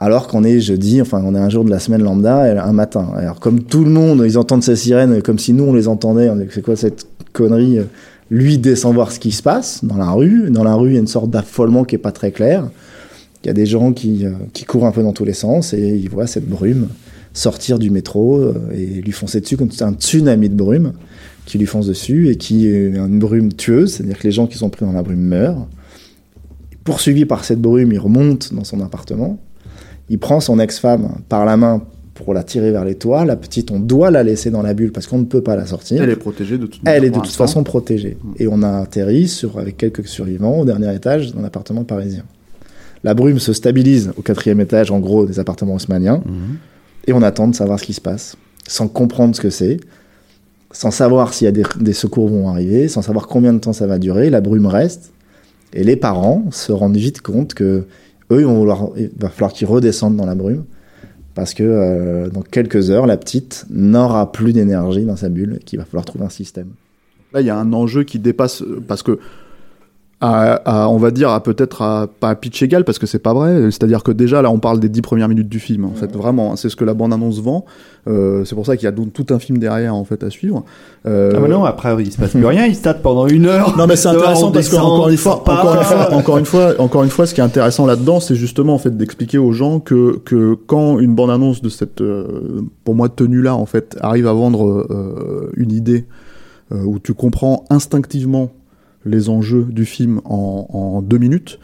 alors 0.01 0.27
qu'on 0.27 0.43
est 0.43 0.59
jeudi, 0.59 0.99
enfin 0.99 1.21
on 1.23 1.35
est 1.35 1.39
un 1.39 1.49
jour 1.49 1.63
de 1.63 1.69
la 1.69 1.77
semaine 1.77 2.01
lambda, 2.01 2.65
un 2.65 2.73
matin. 2.73 3.07
Alors 3.15 3.39
comme 3.39 3.61
tout 3.61 3.85
le 3.85 3.91
monde, 3.91 4.23
ils 4.25 4.35
entendent 4.35 4.63
ces 4.63 4.75
sirènes 4.75 5.21
comme 5.21 5.37
si 5.37 5.53
nous 5.53 5.63
on 5.63 5.73
les 5.73 5.87
entendait, 5.87 6.27
c'est 6.49 6.63
quoi 6.63 6.75
cette 6.75 7.05
connerie 7.33 7.77
Lui 8.31 8.57
descend 8.57 8.95
voir 8.95 9.11
ce 9.11 9.19
qui 9.19 9.31
se 9.31 9.43
passe 9.43 9.85
dans 9.85 9.97
la 9.97 10.09
rue. 10.09 10.49
Dans 10.49 10.63
la 10.63 10.73
rue, 10.73 10.89
il 10.89 10.93
y 10.93 10.97
a 10.97 10.99
une 10.99 11.07
sorte 11.07 11.29
d'affolement 11.29 11.83
qui 11.83 11.93
est 11.93 11.99
pas 11.99 12.11
très 12.11 12.31
clair. 12.31 12.67
Il 13.43 13.47
y 13.47 13.49
a 13.51 13.53
des 13.53 13.67
gens 13.67 13.93
qui, 13.93 14.25
euh, 14.25 14.31
qui 14.53 14.65
courent 14.65 14.87
un 14.87 14.91
peu 14.91 15.03
dans 15.03 15.13
tous 15.13 15.25
les 15.25 15.33
sens 15.33 15.71
et 15.73 15.95
ils 15.95 16.09
voient 16.09 16.27
cette 16.27 16.49
brume 16.49 16.87
sortir 17.33 17.77
du 17.77 17.91
métro 17.91 18.39
euh, 18.39 18.55
et 18.73 19.01
lui 19.01 19.11
foncer 19.11 19.39
dessus 19.39 19.55
comme 19.55 19.69
un 19.81 19.93
tsunami 19.93 20.49
de 20.49 20.55
brume 20.55 20.93
qui 21.45 21.59
lui 21.59 21.67
fonce 21.67 21.85
dessus 21.85 22.29
et 22.29 22.37
qui 22.37 22.67
est 22.67 22.87
une 22.87 23.19
brume 23.19 23.53
tueuse, 23.53 23.93
c'est-à-dire 23.93 24.17
que 24.17 24.23
les 24.23 24.31
gens 24.31 24.47
qui 24.47 24.57
sont 24.57 24.69
pris 24.69 24.83
dans 24.83 24.93
la 24.93 25.03
brume 25.03 25.21
meurent. 25.21 25.67
Poursuivi 26.83 27.25
par 27.25 27.45
cette 27.45 27.61
brume, 27.61 27.91
il 27.91 27.99
remonte 27.99 28.51
dans 28.51 28.63
son 28.63 28.81
appartement. 28.81 29.39
Il 30.11 30.19
prend 30.19 30.41
son 30.41 30.59
ex-femme 30.59 31.19
par 31.29 31.45
la 31.45 31.55
main 31.55 31.81
pour 32.15 32.33
la 32.33 32.43
tirer 32.43 32.71
vers 32.71 32.83
les 32.83 32.95
toits. 32.95 33.23
La 33.23 33.38
petite, 33.38 33.71
on 33.71 33.79
doit 33.79 34.11
la 34.11 34.23
laisser 34.23 34.51
dans 34.51 34.61
la 34.61 34.73
bulle 34.73 34.91
parce 34.91 35.07
qu'on 35.07 35.19
ne 35.19 35.23
peut 35.23 35.41
pas 35.41 35.55
la 35.55 35.65
sortir. 35.65 36.03
Elle 36.03 36.09
est 36.09 36.17
protégée 36.17 36.57
de 36.57 36.65
toute 36.65 36.81
Elle 36.83 36.95
manière 36.95 37.03
est 37.05 37.09
de 37.11 37.19
toute 37.21 37.33
façon 37.33 37.63
protégée. 37.63 38.17
Et 38.38 38.45
on 38.49 38.61
a 38.61 38.79
atterri 38.79 39.29
sur, 39.29 39.57
avec 39.57 39.77
quelques 39.77 40.05
survivants 40.05 40.59
au 40.59 40.65
dernier 40.65 40.93
étage 40.93 41.33
d'un 41.33 41.45
appartement 41.45 41.85
parisien. 41.85 42.25
La 43.05 43.13
brume 43.13 43.39
se 43.39 43.53
stabilise 43.53 44.11
au 44.17 44.21
quatrième 44.21 44.59
étage, 44.59 44.91
en 44.91 44.99
gros, 44.99 45.25
des 45.25 45.39
appartements 45.39 45.75
haussmanniens. 45.75 46.21
Et 47.07 47.13
on 47.13 47.21
attend 47.21 47.47
de 47.47 47.55
savoir 47.55 47.79
ce 47.79 47.85
qui 47.85 47.93
se 47.93 48.01
passe, 48.01 48.35
sans 48.67 48.89
comprendre 48.89 49.33
ce 49.33 49.39
que 49.39 49.49
c'est, 49.49 49.79
sans 50.71 50.91
savoir 50.91 51.33
s'il 51.33 51.45
y 51.45 51.47
a 51.47 51.53
des, 51.53 51.63
des 51.79 51.93
secours 51.93 52.27
vont 52.27 52.49
arriver, 52.49 52.89
sans 52.89 53.01
savoir 53.01 53.27
combien 53.27 53.53
de 53.53 53.59
temps 53.59 53.71
ça 53.71 53.88
va 53.88 53.97
durer. 53.97 54.29
La 54.29 54.41
brume 54.41 54.65
reste. 54.65 55.13
Et 55.73 55.85
les 55.85 55.95
parents 55.95 56.43
se 56.51 56.73
rendent 56.73 56.97
vite 56.97 57.21
compte 57.21 57.53
que 57.53 57.85
eux, 58.31 58.43
vont 58.43 58.57
vouloir, 58.57 58.89
il 58.97 59.11
va 59.19 59.29
falloir 59.29 59.53
qu'ils 59.53 59.67
redescendent 59.67 60.15
dans 60.15 60.25
la 60.25 60.35
brume. 60.35 60.65
Parce 61.33 61.53
que 61.53 61.63
euh, 61.63 62.29
dans 62.29 62.41
quelques 62.41 62.89
heures, 62.89 63.05
la 63.05 63.17
petite 63.17 63.65
n'aura 63.69 64.31
plus 64.31 64.53
d'énergie 64.53 65.05
dans 65.05 65.15
sa 65.15 65.29
bulle, 65.29 65.59
qu'il 65.65 65.79
va 65.79 65.85
falloir 65.85 66.05
trouver 66.05 66.25
un 66.25 66.29
système. 66.29 66.71
Là, 67.33 67.39
il 67.41 67.47
y 67.47 67.49
a 67.49 67.57
un 67.57 67.71
enjeu 67.71 68.03
qui 68.03 68.19
dépasse 68.19 68.61
euh, 68.61 68.83
parce 68.85 69.03
que 69.03 69.19
à, 70.22 70.84
à, 70.84 70.88
on 70.89 70.98
va 70.98 71.11
dire, 71.11 71.30
à 71.30 71.41
peut-être 71.41 71.81
à, 71.81 72.07
pas 72.19 72.30
à 72.30 72.35
pitch 72.35 72.61
égal, 72.61 72.84
parce 72.84 72.99
que 72.99 73.07
c'est 73.07 73.19
pas 73.19 73.34
vrai. 73.34 73.72
C'est-à-dire 73.72 74.03
que 74.03 74.11
déjà, 74.11 74.41
là, 74.41 74.52
on 74.52 74.60
parle 74.60 74.80
des 74.80 74.89
dix 74.89 75.02
premières 75.02 75.27
minutes 75.27 75.49
du 75.49 75.60
film, 75.60 75.85
en 75.85 75.93
fait. 75.93 76.15
Vraiment, 76.15 76.53
hein, 76.53 76.56
c'est 76.56 76.69
ce 76.69 76.76
que 76.76 76.85
la 76.85 76.93
bande-annonce 76.93 77.39
vend. 77.39 77.65
Euh, 78.07 78.45
c'est 78.45 78.56
pour 78.56 78.65
ça 78.65 78.77
qu'il 78.77 78.85
y 78.85 78.88
a 78.88 78.91
donc 78.91 79.14
tout 79.14 79.26
un 79.31 79.39
film 79.39 79.57
derrière, 79.57 79.95
en 79.95 80.03
fait, 80.03 80.23
à 80.23 80.30
suivre. 80.30 80.64
Euh, 81.06 81.34
Ah 81.35 81.39
mais 81.39 81.48
non, 81.48 81.64
après 81.64 81.95
il 82.03 82.11
se 82.11 82.18
passe 82.18 82.31
plus 82.31 82.45
rien, 82.45 82.65
il 82.65 82.76
se 82.76 82.89
pendant 83.02 83.27
une 83.27 83.45
heure. 83.45 83.76
non 83.77 83.88
mais 83.88 83.95
c'est 83.95 84.07
intéressant 84.10 84.52
parce 84.52 84.68
que 84.68 84.76
descend, 84.76 84.91
encore 84.91 85.10
une 85.10 85.18
fois, 85.18 85.41
encore 85.41 85.76
une 85.76 85.84
fois, 85.84 86.14
encore 86.14 86.38
une 86.38 86.45
fois, 86.45 86.73
encore 86.80 87.03
une 87.03 87.10
fois, 87.10 87.26
ce 87.26 87.34
qui 87.34 87.41
est 87.41 87.43
intéressant 87.43 87.85
là-dedans, 87.85 88.19
c'est 88.19 88.35
justement 88.35 88.73
en 88.73 88.77
fait 88.80 88.95
d'expliquer 88.95 89.38
aux 89.38 89.52
gens 89.52 89.80
que 89.80 90.19
que 90.26 90.56
quand 90.68 90.99
une 90.99 91.15
bande 91.15 91.31
annonce 91.31 91.61
de 91.61 91.69
cette, 91.69 92.02
euh, 92.02 92.61
pour 92.84 92.95
moi, 92.95 93.10
tenue 93.10 93.41
là 93.41 93.56
en 93.56 93.65
fait, 93.65 93.98
arrive 94.02 94.27
à 94.27 94.34
vendre 94.34 94.85
euh, 94.89 95.52
une 95.56 95.72
idée 95.72 96.06
euh, 96.72 96.84
où 96.84 96.99
tu 96.99 97.14
comprends 97.14 97.65
instinctivement 97.69 98.52
les 99.05 99.29
enjeux 99.29 99.65
du 99.69 99.85
film 99.85 100.21
en, 100.25 100.67
en 100.69 101.01
deux 101.01 101.17
minutes, 101.17 101.59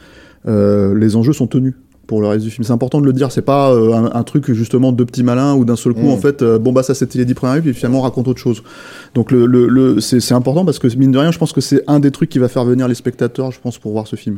euh, 0.48 0.98
les 0.98 1.16
enjeux 1.16 1.34
sont 1.34 1.48
tenus 1.48 1.74
pour 2.06 2.22
le 2.22 2.28
reste 2.28 2.46
du 2.46 2.50
film. 2.52 2.64
C'est 2.64 2.72
important 2.72 3.02
de 3.02 3.06
le 3.06 3.12
dire, 3.12 3.34
c'est 3.34 3.42
pas 3.42 3.74
euh, 3.74 3.92
un, 3.92 4.10
un 4.14 4.24
truc 4.24 4.50
justement 4.54 4.94
de 4.94 5.04
petits 5.04 5.24
malins 5.24 5.56
où 5.56 5.66
d'un 5.66 5.76
seul 5.76 5.94
coup 5.94 6.04
Mm. 6.08 6.12
en 6.12 6.16
fait, 6.18 6.42
euh, 6.42 6.58
bon 6.58 6.72
bah 6.72 6.82
ça 6.82 6.94
c'était 6.94 7.20
les 7.20 7.26
dix 7.26 7.34
premières 7.34 7.56
minutes, 7.56 7.66
puis 7.72 7.74
finalement 7.78 8.00
on 8.00 8.04
raconte 8.04 8.30
autre 8.30 8.40
chose. 8.40 8.64
Donc 9.14 9.30
le, 9.30 9.46
le, 9.46 9.68
le- 9.68 10.00
c'est, 10.00 10.22
c'est 10.22 10.34
important 10.34 10.64
parce 10.64 10.80
que 10.80 10.88
mine 10.96 11.12
de 11.12 11.18
rien, 11.18 11.32
je 11.34 11.38
pense 11.38 11.52
que 11.52 11.60
c'est 11.60 11.84
un 11.86 12.00
des 12.00 12.12
trucs 12.12 12.30
qui 12.30 12.40
va 12.40 12.48
faire 12.48 12.64
venir 12.64 12.88
les 12.88 12.96
spectateurs, 12.96 13.52
je 13.52 13.60
pense, 13.60 13.78
pour 13.78 13.92
voir 13.92 14.08
ce 14.08 14.16
film. 14.16 14.38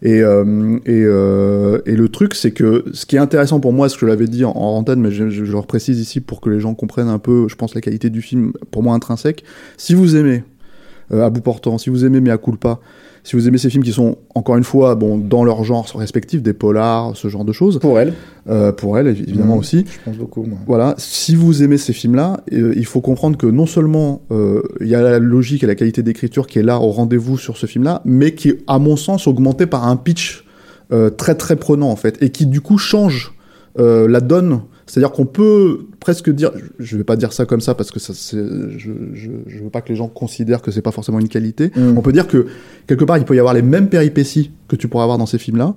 Et, 0.00 0.22
euh, 0.22 0.78
et, 0.86 1.02
euh, 1.04 1.80
et 1.84 1.96
le 1.96 2.08
truc, 2.08 2.34
c'est 2.34 2.52
que 2.52 2.86
ce 2.94 3.04
qui 3.04 3.16
est 3.16 3.18
intéressant 3.18 3.60
pour 3.60 3.74
moi, 3.74 3.90
ce 3.90 3.96
que 3.96 4.00
je 4.00 4.06
l'avais 4.06 4.26
dit 4.26 4.46
en, 4.46 4.52
en 4.52 4.78
antenne, 4.78 5.00
mais 5.02 5.10
je, 5.10 5.28
je, 5.28 5.44
je 5.44 5.52
le 5.52 5.58
reprécise 5.58 6.00
ici 6.00 6.20
pour 6.20 6.40
que 6.40 6.48
les 6.48 6.60
gens 6.60 6.72
comprennent 6.72 7.08
un 7.10 7.18
peu, 7.18 7.46
je 7.46 7.56
pense, 7.56 7.74
la 7.74 7.82
qualité 7.82 8.08
du 8.08 8.22
film, 8.22 8.52
pour 8.70 8.82
moi 8.82 8.94
intrinsèque. 8.94 9.44
Si 9.76 9.92
vous 9.92 10.16
aimez 10.16 10.44
à 11.12 11.30
bout 11.30 11.40
portant, 11.40 11.78
si 11.78 11.90
vous 11.90 12.04
aimez 12.04 12.20
Mea 12.20 12.38
Culpa, 12.38 12.78
si 13.24 13.36
vous 13.36 13.46
aimez 13.46 13.58
ces 13.58 13.70
films 13.70 13.84
qui 13.84 13.92
sont, 13.92 14.16
encore 14.34 14.56
une 14.56 14.64
fois, 14.64 14.94
bon, 14.96 15.16
dans 15.18 15.44
leur 15.44 15.62
genre 15.62 15.86
respectif, 15.94 16.42
des 16.42 16.52
polars, 16.54 17.12
ce 17.16 17.28
genre 17.28 17.44
de 17.44 17.52
choses, 17.52 17.78
Pour 17.78 18.00
elle, 18.00 18.14
euh, 18.48 18.72
pour 18.72 18.98
elle, 18.98 19.06
évidemment 19.06 19.54
Mhm. 19.54 19.60
aussi, 19.60 19.84
je 19.86 19.98
pense 20.04 20.16
beaucoup. 20.16 20.42
Moi. 20.42 20.58
voilà, 20.66 20.94
si 20.98 21.36
vous 21.36 21.62
aimez 21.62 21.76
ces 21.78 21.92
films-là, 21.92 22.40
euh, 22.52 22.72
il 22.76 22.84
faut 22.86 23.00
comprendre 23.00 23.36
que 23.36 23.46
non 23.46 23.66
seulement 23.66 24.22
euh, 24.32 24.62
il 24.80 24.88
y 24.88 24.94
a 24.94 25.02
la 25.02 25.18
logique 25.20 25.62
et 25.62 25.66
la 25.66 25.74
qualité 25.76 26.02
d'écriture 26.02 26.46
qui 26.48 26.58
est 26.58 26.62
là 26.64 26.80
au 26.80 26.90
rendez-vous 26.90 27.38
sur 27.38 27.56
ce 27.56 27.66
film-là, 27.66 28.02
mais 28.04 28.34
qui 28.34 28.48
est, 28.48 28.58
à 28.66 28.78
mon 28.80 28.96
sens, 28.96 29.26
augmenté 29.28 29.66
par 29.66 29.86
un 29.86 29.96
pitch 29.96 30.44
euh, 30.92 31.08
très 31.10 31.34
très 31.36 31.54
prenant 31.56 31.90
en 31.90 31.96
fait, 31.96 32.20
et 32.22 32.30
qui 32.30 32.44
du 32.46 32.60
coup 32.60 32.76
change 32.78 33.32
euh, 33.78 34.08
la 34.08 34.20
donne. 34.20 34.62
C'est-à-dire 34.92 35.12
qu'on 35.12 35.24
peut 35.24 35.86
presque 36.00 36.28
dire, 36.28 36.50
je 36.78 36.98
vais 36.98 37.02
pas 37.02 37.16
dire 37.16 37.32
ça 37.32 37.46
comme 37.46 37.62
ça 37.62 37.74
parce 37.74 37.90
que 37.90 37.98
ça, 37.98 38.12
je, 38.12 38.90
je 39.14 39.58
veux 39.62 39.70
pas 39.70 39.80
que 39.80 39.88
les 39.88 39.96
gens 39.96 40.06
considèrent 40.06 40.60
que 40.60 40.70
c'est 40.70 40.82
pas 40.82 40.90
forcément 40.90 41.18
une 41.18 41.30
qualité. 41.30 41.72
Mm. 41.74 41.96
On 41.96 42.02
peut 42.02 42.12
dire 42.12 42.26
que 42.28 42.44
quelque 42.86 43.06
part 43.06 43.16
il 43.16 43.24
peut 43.24 43.34
y 43.34 43.38
avoir 43.38 43.54
les 43.54 43.62
mêmes 43.62 43.88
péripéties 43.88 44.50
que 44.68 44.76
tu 44.76 44.88
pourrais 44.88 45.04
avoir 45.04 45.16
dans 45.16 45.24
ces 45.24 45.38
films-là, 45.38 45.76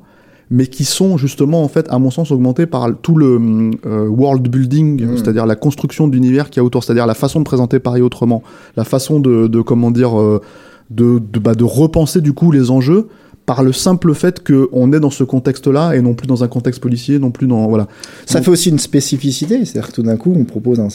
mais 0.51 0.67
qui 0.67 0.83
sont 0.83 1.15
justement 1.15 1.63
en 1.63 1.69
fait 1.69 1.87
à 1.91 1.97
mon 1.97 2.11
sens 2.11 2.29
augmentés 2.31 2.65
par 2.65 2.89
tout 3.01 3.15
le 3.15 3.71
euh, 3.85 4.05
world 4.05 4.49
building, 4.49 5.05
Mm. 5.05 5.15
c'est-à-dire 5.15 5.45
la 5.45 5.55
construction 5.55 6.09
d'univers 6.09 6.49
qu'il 6.49 6.59
y 6.59 6.61
a 6.61 6.65
autour, 6.65 6.83
c'est-à-dire 6.83 7.07
la 7.07 7.13
façon 7.13 7.39
de 7.39 7.45
présenter 7.45 7.79
Paris 7.79 8.01
autrement, 8.01 8.43
la 8.75 8.83
façon 8.83 9.21
de, 9.21 9.47
de 9.47 9.61
comment 9.61 9.91
dire 9.91 10.19
euh, 10.19 10.41
de 10.89 11.21
de, 11.31 11.39
bah, 11.39 11.55
de 11.55 11.63
repenser 11.63 12.19
du 12.19 12.33
coup 12.33 12.51
les 12.51 12.69
enjeux 12.69 13.07
par 13.45 13.61
le 13.63 13.71
simple 13.73 14.13
fait 14.15 14.41
que 14.41 14.69
on 14.71 14.91
est 14.93 14.99
dans 14.99 15.09
ce 15.11 15.23
contexte-là 15.23 15.93
et 15.95 16.01
non 16.01 16.13
plus 16.13 16.27
dans 16.27 16.43
un 16.43 16.47
contexte 16.47 16.81
policier, 16.81 17.19
non 17.19 17.31
plus 17.31 17.47
dans 17.47 17.67
voilà. 17.67 17.87
Ça 18.25 18.35
Donc- 18.39 18.45
fait 18.45 18.51
aussi 18.51 18.69
une 18.69 18.79
spécificité, 18.79 19.63
c'est-à-dire 19.65 19.89
que 19.89 19.93
tout 19.95 20.03
d'un 20.03 20.17
coup, 20.17 20.33
on 20.35 20.43
propose, 20.45 20.79
un, 20.79 20.87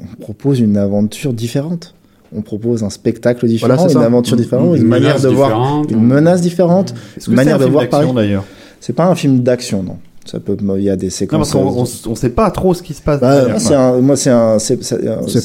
on 0.00 0.16
propose 0.20 0.60
une 0.60 0.76
aventure 0.76 1.32
différente. 1.32 1.94
On 2.34 2.40
propose 2.40 2.82
un 2.82 2.88
spectacle 2.90 3.46
différent, 3.46 3.74
Voilà, 3.76 3.92
une 3.92 3.98
ça. 4.00 4.04
aventure 4.06 4.36
différente, 4.38 4.76
une, 4.76 4.82
Une 4.84 4.88
manière 4.88 5.08
menace 5.10 5.22
de 5.22 5.28
voir, 5.28 5.48
différente. 5.50 5.90
une 5.90 6.02
menace 6.06 6.40
différente, 6.40 6.94
une 7.28 7.34
manière 7.34 7.56
un 7.56 7.58
de 7.58 7.62
film 7.64 7.72
voir 7.72 7.84
d'action, 7.84 8.14
Paris. 8.14 8.26
d'ailleurs 8.26 8.44
C'est 8.80 8.94
pas 8.94 9.06
un 9.06 9.14
film 9.14 9.40
d'action, 9.40 9.82
non. 9.82 9.98
Ça 10.24 10.40
peut, 10.40 10.56
il 10.78 10.82
y 10.84 10.88
a 10.88 10.96
des 10.96 11.06
Non, 11.06 11.10
séquences. 11.10 11.38
parce 11.38 11.52
qu'on 11.52 11.82
on, 12.08 12.12
on 12.12 12.14
sait 12.14 12.30
pas 12.30 12.50
trop 12.50 12.72
ce 12.74 12.82
qui 12.82 12.94
se 12.94 13.02
passe. 13.02 13.20
Bah, 13.20 13.44
Ah, 13.54 13.58
c'est 13.58 13.74
un, 13.74 14.00
moi, 14.00 14.16
c'est 14.16 14.30
un, 14.30 14.58
c'est, 14.58 14.76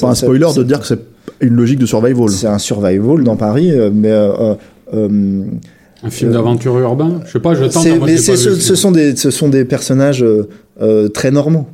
pas 0.00 0.08
un 0.08 0.14
spoiler 0.14 0.46
de 0.56 0.62
dire 0.62 0.80
que 0.80 0.86
c'est 0.86 1.00
une 1.40 1.54
logique 1.54 1.78
de 1.80 1.84
survival. 1.86 2.28
C'est 2.30 2.46
un 2.46 2.58
survival 2.58 3.22
dans 3.24 3.36
Paris, 3.36 3.70
euh, 3.72 3.90
mais 3.92 4.10
euh, 4.10 4.32
euh, 4.40 4.54
euh, 4.94 5.42
Un 6.02 6.10
film 6.10 6.32
d'aventure 6.32 6.78
urbain? 6.78 7.20
Je 7.26 7.32
sais 7.32 7.40
pas, 7.40 7.54
je 7.54 7.64
tente. 7.64 7.86
moi, 7.86 8.06
mais 8.06 8.14
pas 8.16 8.20
ce, 8.36 8.74
sont 8.76 8.92
des, 8.92 9.16
ce 9.16 9.30
sont 9.30 9.48
des 9.48 9.64
personnages 9.64 10.22
euh, 10.22 10.48
euh, 10.80 11.08
très 11.08 11.30
normaux, 11.30 11.66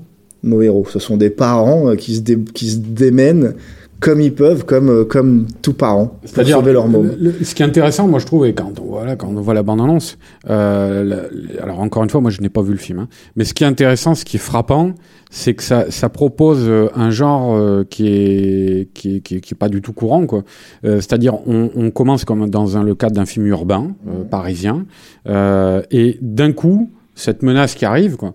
nos 0.42 0.62
héros. 0.62 0.86
Ce 0.90 0.98
sont 0.98 1.16
des 1.16 1.30
parents 1.30 1.90
euh, 1.90 1.94
qui 1.96 2.14
se, 2.16 2.20
dé- 2.20 2.38
qui 2.55 2.70
se 2.70 2.76
démènent 2.78 3.55
comme 4.00 4.20
ils 4.20 4.34
peuvent, 4.34 4.64
comme, 4.64 4.88
euh, 4.90 5.04
comme 5.04 5.46
tout 5.62 5.72
parent, 5.72 6.06
pour 6.06 6.18
C'est-à-dire, 6.28 6.56
sauver 6.58 6.72
leur 6.72 6.88
môme. 6.88 7.12
le- 7.18 7.30
le- 7.38 7.44
ce 7.44 7.54
qui 7.54 7.62
est 7.62 7.66
intéressant, 7.66 8.06
moi 8.06 8.18
je 8.18 8.26
trouve, 8.26 8.44
et 8.46 8.52
quand 8.52 8.78
on 8.80 8.84
voit, 8.84 9.04
là, 9.06 9.16
quand 9.16 9.28
on 9.28 9.40
voit 9.40 9.54
la 9.54 9.62
bande-annonce, 9.62 10.18
euh, 10.50 11.28
alors 11.62 11.80
encore 11.80 12.02
une 12.04 12.10
fois, 12.10 12.20
moi 12.20 12.30
je 12.30 12.40
n'ai 12.40 12.48
pas 12.48 12.62
vu 12.62 12.72
le 12.72 12.78
film, 12.78 12.98
hein, 13.00 13.08
mais 13.36 13.44
ce 13.44 13.54
qui 13.54 13.64
est 13.64 13.66
intéressant, 13.66 14.14
ce 14.14 14.24
qui 14.24 14.36
est 14.36 14.40
frappant, 14.40 14.92
c'est 15.30 15.54
que 15.54 15.62
ça, 15.62 15.90
ça 15.90 16.08
propose 16.08 16.64
euh, 16.68 16.88
un 16.94 17.10
genre 17.10 17.54
euh, 17.56 17.84
qui 17.88 18.08
est 18.08 18.88
qui 18.94 19.16
est, 19.16 19.20
qui 19.20 19.36
est, 19.36 19.40
qui 19.40 19.54
est 19.54 19.56
pas 19.58 19.68
du 19.68 19.80
tout 19.80 19.92
courant, 19.92 20.26
quoi. 20.26 20.42
Euh, 20.84 20.96
C'est-à-dire, 20.96 21.34
on, 21.46 21.70
on 21.74 21.90
commence 21.90 22.24
comme 22.24 22.48
dans 22.50 22.76
un, 22.76 22.82
le 22.84 22.94
cadre 22.94 23.14
d'un 23.16 23.26
film 23.26 23.46
urbain 23.46 23.92
euh, 24.08 24.24
parisien, 24.24 24.86
euh, 25.28 25.82
et 25.90 26.18
d'un 26.20 26.52
coup, 26.52 26.90
cette 27.14 27.42
menace 27.42 27.74
qui 27.74 27.84
arrive, 27.84 28.16
quoi, 28.16 28.34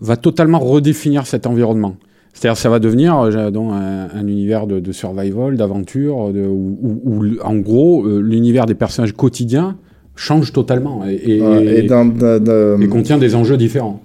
va 0.00 0.16
totalement 0.16 0.58
redéfinir 0.60 1.26
cet 1.26 1.46
environnement. 1.46 1.96
C'est-à-dire, 2.34 2.56
ça 2.56 2.68
va 2.68 2.78
devenir 2.78 3.18
euh, 3.18 3.50
donc, 3.50 3.72
un, 3.72 4.08
un 4.14 4.26
univers 4.26 4.66
de, 4.66 4.78
de 4.80 4.92
survival, 4.92 5.56
d'aventure, 5.56 6.32
de, 6.32 6.40
où, 6.46 6.78
où- 6.82 7.00
où, 7.04 7.24
en 7.42 7.56
gros, 7.56 8.04
euh, 8.06 8.20
l'univers 8.20 8.66
des 8.66 8.74
personnages 8.74 9.12
quotidiens 9.12 9.76
change 10.14 10.52
totalement 10.52 11.04
et, 11.08 11.20
et, 11.36 11.40
Ouais, 11.40 11.78
et, 11.78 11.82
d'un- 11.82 12.04
d'un- 12.06 12.38
d'un- 12.40 12.80
et 12.80 12.88
contient 12.88 13.18
des 13.18 13.34
enjeux 13.34 13.56
différents. 13.56 14.00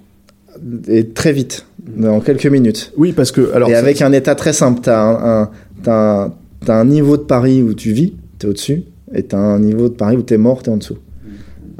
et 0.88 1.08
très 1.10 1.32
vite, 1.34 1.66
en 2.04 2.20
quelques 2.22 2.46
minutes. 2.48 2.92
Oui, 2.98 3.12
parce 3.14 3.32
que 3.32 3.52
alors 3.54 3.70
et 3.70 3.76
avec 3.76 4.02
un 4.02 4.12
état 4.12 4.36
très 4.36 4.54
simple, 4.54 4.80
t'as 4.84 5.02
un, 5.02 5.42
un, 5.44 5.50
un, 5.88 6.32
t'as 6.66 6.80
un 6.80 6.86
niveau 6.86 7.18
de 7.18 7.24
Paris 7.24 7.62
où 7.64 7.74
tu 7.74 7.92
vis, 7.92 8.14
t'es 8.40 8.48
au-dessus, 8.48 8.84
et 9.14 9.24
t'as 9.24 9.38
un 9.40 9.60
niveau 9.60 9.90
de 9.90 9.94
Paris 9.96 10.16
où 10.18 10.22
t'es 10.22 10.38
mort, 10.38 10.64
t'es 10.64 10.70
en 10.72 10.78
dessous. 10.78 10.98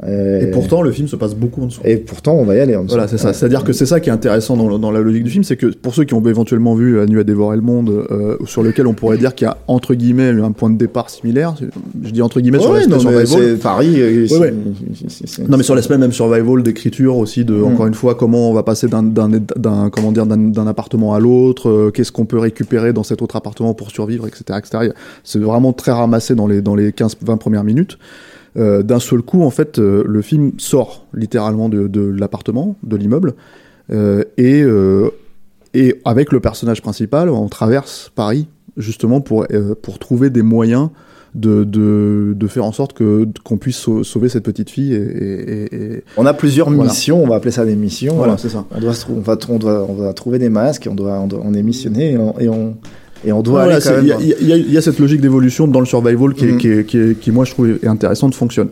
Et 0.06 0.46
pourtant 0.52 0.82
le 0.82 0.92
film 0.92 1.08
se 1.08 1.16
passe 1.16 1.34
beaucoup 1.34 1.62
en 1.62 1.66
dessous. 1.66 1.80
et 1.84 1.96
pourtant, 1.96 2.34
on 2.34 2.44
va 2.44 2.54
y 2.56 2.60
aller 2.60 2.76
en 2.76 2.82
dessous. 2.84 2.94
Voilà, 2.94 3.08
c'est 3.08 3.18
ça. 3.18 3.28
Ouais. 3.28 3.34
C'est-à-dire 3.34 3.64
que 3.64 3.72
c'est 3.72 3.86
ça 3.86 4.00
qui 4.00 4.10
est 4.10 4.12
intéressant 4.12 4.56
dans, 4.56 4.90
la 4.90 5.00
logique 5.00 5.24
du 5.24 5.30
film, 5.30 5.44
c'est 5.44 5.56
que 5.56 5.66
pour 5.66 5.94
ceux 5.94 6.04
qui 6.04 6.14
ont 6.14 6.22
éventuellement 6.24 6.74
vu 6.74 6.96
La 6.96 7.06
Nuit 7.06 7.20
a 7.20 7.24
dévoré 7.24 7.56
le 7.56 7.62
monde, 7.62 8.06
euh, 8.10 8.36
sur 8.46 8.62
lequel 8.62 8.86
on 8.86 8.92
pourrait 8.92 9.18
dire 9.18 9.34
qu'il 9.34 9.46
y 9.46 9.48
a 9.48 9.56
entre 9.66 9.94
guillemets 9.94 10.28
un 10.28 10.52
point 10.52 10.70
de 10.70 10.76
départ 10.76 11.10
similaire. 11.10 11.54
Je 12.04 12.10
dis 12.10 12.22
entre 12.22 12.40
guillemets 12.40 12.58
sur 12.60 12.70
Ouais, 12.70 12.86
l'aspect 12.86 12.90
non, 12.90 13.10
mais 13.10 13.26
survival. 13.26 13.58
Paris. 13.58 13.94
euh, 13.96 14.38
ouais. 14.38 14.54
Non 15.48 15.56
mais 15.56 15.62
sur 15.62 15.74
l'aspect 15.74 15.98
même 15.98 16.12
survival 16.12 16.62
d'écriture 16.62 17.16
aussi 17.16 17.44
de 17.44 17.54
Mm. 17.54 17.64
encore 17.64 17.86
une 17.86 17.94
fois 17.94 18.14
comment 18.14 18.50
on 18.50 18.54
va 18.54 18.62
passer 18.62 18.88
d'un 18.88 19.02
d'un 19.02 19.28
d'un 19.56 19.90
comment 19.90 20.12
dire 20.12 20.26
d'un 20.26 20.36
d'un 20.36 20.66
appartement 20.66 21.14
à 21.14 21.20
l'autre 21.20 21.68
euh, 21.68 21.90
qu'est-ce 21.90 22.12
qu'on 22.12 22.26
peut 22.26 22.38
récupérer 22.38 22.92
dans 22.92 23.02
cet 23.02 23.22
autre 23.22 23.36
appartement 23.36 23.74
pour 23.74 23.90
survivre 23.90 24.26
etc 24.26 24.58
etc 24.58 24.90
c'est 25.22 25.38
vraiment 25.38 25.72
très 25.72 25.92
ramassé 25.92 26.34
dans 26.34 26.46
les 26.46 26.60
dans 26.62 26.74
les 26.74 26.92
15 26.92 27.16
20 27.22 27.36
premières 27.36 27.64
minutes 27.64 27.98
Euh, 28.56 28.84
d'un 28.84 29.00
seul 29.00 29.20
coup 29.22 29.42
en 29.42 29.50
fait 29.50 29.80
euh, 29.80 30.04
le 30.06 30.22
film 30.22 30.52
sort 30.58 31.06
littéralement 31.12 31.68
de, 31.68 32.00
l'appartement 32.00 32.76
de 32.84 32.96
l'immeuble 32.96 33.34
euh, 33.92 34.22
et 34.38 34.62
et 35.74 36.00
avec 36.04 36.30
le 36.30 36.38
personnage 36.38 36.80
principal 36.80 37.28
on 37.30 37.48
traverse 37.48 38.12
Paris 38.14 38.46
justement 38.76 39.20
pour 39.20 39.44
pour 39.82 39.98
trouver 39.98 40.30
des 40.30 40.42
moyens 40.42 40.90
de, 41.34 41.64
de, 41.64 42.32
de 42.36 42.46
faire 42.46 42.64
en 42.64 42.70
sorte 42.70 42.92
que 42.92 43.26
qu'on 43.42 43.56
puisse 43.58 43.76
sau- 43.78 44.04
sauver 44.04 44.28
cette 44.28 44.44
petite 44.44 44.70
fille 44.70 44.94
et, 44.94 44.98
et- 44.98 45.64
et- 45.74 45.74
et- 45.96 46.04
On 46.16 46.26
a 46.26 46.32
plusieurs 46.32 46.70
Voilà. 46.70 46.90
missions, 46.90 47.24
on 47.24 47.26
va 47.26 47.34
appeler 47.34 47.50
ça 47.50 47.64
des 47.64 47.74
missions. 47.74 48.14
voilà 48.14 48.38
c'est 48.38 48.48
ça 48.50 48.64
On 48.70 48.78
doit, 48.78 48.92
on 49.10 49.18
va, 49.20 49.34
tr- 49.34 49.46
on 49.50 49.58
doit, 49.58 49.84
on 49.88 49.94
va 49.94 50.12
trouver 50.12 50.38
des 50.38 50.48
masques, 50.48 50.86
on 50.88 50.94
doit, 50.94 51.18
on, 51.18 51.26
doit- 51.26 51.40
on 51.44 51.52
est 51.54 51.62
missionné 51.64 52.12
et 52.12 52.18
on, 52.18 52.38
et 52.38 52.48
on, 52.48 52.76
et 53.24 53.32
on 53.32 53.42
doit 53.42 53.62
Voilà, 53.64 53.76
aller 53.76 53.84
quand 53.84 54.00
il 54.00 54.46
y, 54.46 54.52
a- 54.52 54.56
y 54.56 54.72
y 54.74 54.82
cette 54.82 54.98
logique 54.98 55.20
d'évolution 55.20 55.66
dans 55.68 55.80
le 55.80 55.86
survival 55.86 56.34
qui, 56.34 56.44
est- 56.46 56.52
Mhm. 56.52 56.58
qui, 56.58 56.68
est- 56.68 56.84
qui, 56.84 56.98
est- 56.98 57.18
qui, 57.20 57.30
moi 57.32 57.44
je 57.44 57.52
trouve 57.52 57.70
est 57.70 57.86
intéressante 57.86 58.34
fonctionne 58.34 58.68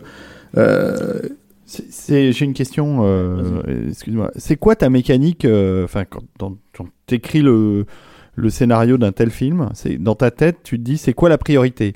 euh, 0.57 1.19
J'ai 2.07 2.45
une 2.45 2.53
question. 2.53 2.99
euh, 3.01 3.61
Excuse-moi. 3.89 4.31
C'est 4.35 4.57
quoi 4.57 4.75
ta 4.75 4.89
mécanique 4.89 5.45
euh, 5.45 5.83
Enfin, 5.85 6.03
quand, 6.05 6.21
quand, 6.39 6.53
quand 6.77 6.85
t'écris 7.07 7.41
le 7.41 7.85
le 8.35 8.49
scénario 8.49 8.97
d'un 8.97 9.11
tel 9.11 9.29
film, 9.29 9.69
c'est 9.75 9.97
dans 10.01 10.15
ta 10.15 10.31
tête, 10.31 10.57
tu 10.63 10.77
te 10.79 10.83
dis 10.83 10.97
c'est 10.97 11.13
quoi 11.13 11.29
la 11.29 11.37
priorité? 11.37 11.93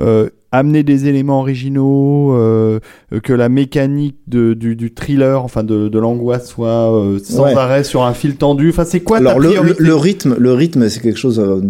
Euh, 0.00 0.30
Amener 0.52 0.82
des 0.82 1.06
éléments 1.06 1.38
originaux, 1.40 2.34
euh, 2.34 2.80
que 3.22 3.32
la 3.32 3.48
mécanique 3.48 4.16
de, 4.26 4.52
du, 4.54 4.74
du 4.74 4.92
thriller, 4.92 5.44
enfin 5.44 5.62
de, 5.62 5.88
de 5.88 5.98
l'angoisse, 5.98 6.48
soit 6.48 6.92
euh, 6.92 7.18
sans 7.22 7.44
Ouais. 7.44 7.54
arrêt 7.54 7.84
sur 7.84 8.02
un 8.02 8.14
fil 8.14 8.34
tendu. 8.34 8.70
Enfin, 8.70 8.84
c'est 8.84 8.98
quoi 9.00 9.18
Alors 9.18 9.34
ta 9.34 9.38
le 9.38 9.94
rythme, 9.94 10.34
le 10.38 10.52
rythme, 10.52 10.88
c'est 10.88 11.00
quelque 11.00 11.18
chose 11.18 11.38
euh, 11.38 11.60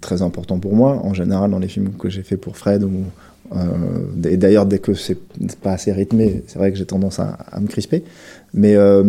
très 0.00 0.22
important 0.22 0.58
pour 0.58 0.74
moi. 0.74 1.00
En 1.04 1.12
général, 1.12 1.50
dans 1.50 1.58
les 1.58 1.68
films 1.68 1.90
que 1.98 2.08
j'ai 2.08 2.22
fait 2.22 2.38
pour 2.38 2.56
Fred, 2.56 2.82
ou 2.82 2.90
euh, 3.54 3.58
et 4.30 4.38
d'ailleurs 4.38 4.64
dès 4.64 4.78
que 4.78 4.94
c'est 4.94 5.18
pas 5.62 5.72
assez 5.72 5.92
rythmé, 5.92 6.42
c'est 6.46 6.58
vrai 6.58 6.72
que 6.72 6.78
j'ai 6.78 6.86
tendance 6.86 7.18
à, 7.20 7.36
à 7.50 7.60
me 7.60 7.66
crisper. 7.66 8.04
Mais 8.54 8.74
euh, 8.74 9.04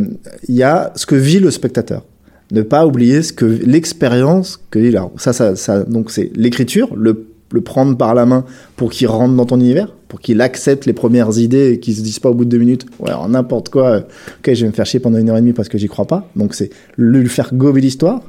il 0.50 0.56
y 0.56 0.64
a 0.64 0.92
ce 0.96 1.06
que 1.06 1.16
vit 1.16 1.40
le 1.40 1.52
spectateur. 1.52 2.04
Ne 2.52 2.62
pas 2.62 2.86
oublier 2.86 3.22
ce 3.24 3.32
que 3.32 3.46
l'expérience 3.46 4.60
que 4.70 4.80
il 4.80 4.98
a. 4.98 5.10
Ça, 5.18 5.32
ça, 5.32 5.56
ça 5.56 5.84
donc 5.86 6.12
c'est 6.12 6.30
l'écriture, 6.36 6.94
le 6.96 7.28
le 7.54 7.62
prendre 7.62 7.96
par 7.96 8.16
la 8.16 8.26
main 8.26 8.44
pour 8.76 8.92
qu'il 8.92 9.08
rentre 9.08 9.36
dans 9.36 9.46
ton 9.46 9.60
univers, 9.60 9.94
pour 10.08 10.20
qu'il 10.20 10.42
accepte 10.42 10.86
les 10.86 10.94
premières 10.94 11.38
idées 11.38 11.74
et 11.74 11.80
qu'il 11.80 11.96
se 11.96 12.02
dise 12.02 12.20
pas 12.20 12.32
au 12.32 12.34
bout 12.34 12.46
de 12.46 12.50
deux 12.50 12.58
minutes, 12.58 12.86
ouais, 13.00 13.12
alors 13.12 13.30
n'importe 13.30 13.70
quoi, 13.70 13.90
euh, 13.90 14.00
ok, 14.00 14.54
je 14.54 14.62
vais 14.62 14.68
me 14.68 14.74
faire 14.74 14.88
chier 14.88 15.00
pendant 15.00 15.20
une 15.20 15.30
heure 15.30 15.38
et 15.38 15.42
demie 15.42 15.54
parce 15.54 15.70
que 15.70 15.78
j'y 15.78 15.88
crois 15.88 16.06
pas. 16.06 16.28
Donc 16.36 16.56
c'est 16.56 16.72
lui 16.98 17.30
faire 17.30 17.54
gober 17.54 17.80
l'histoire, 17.80 18.22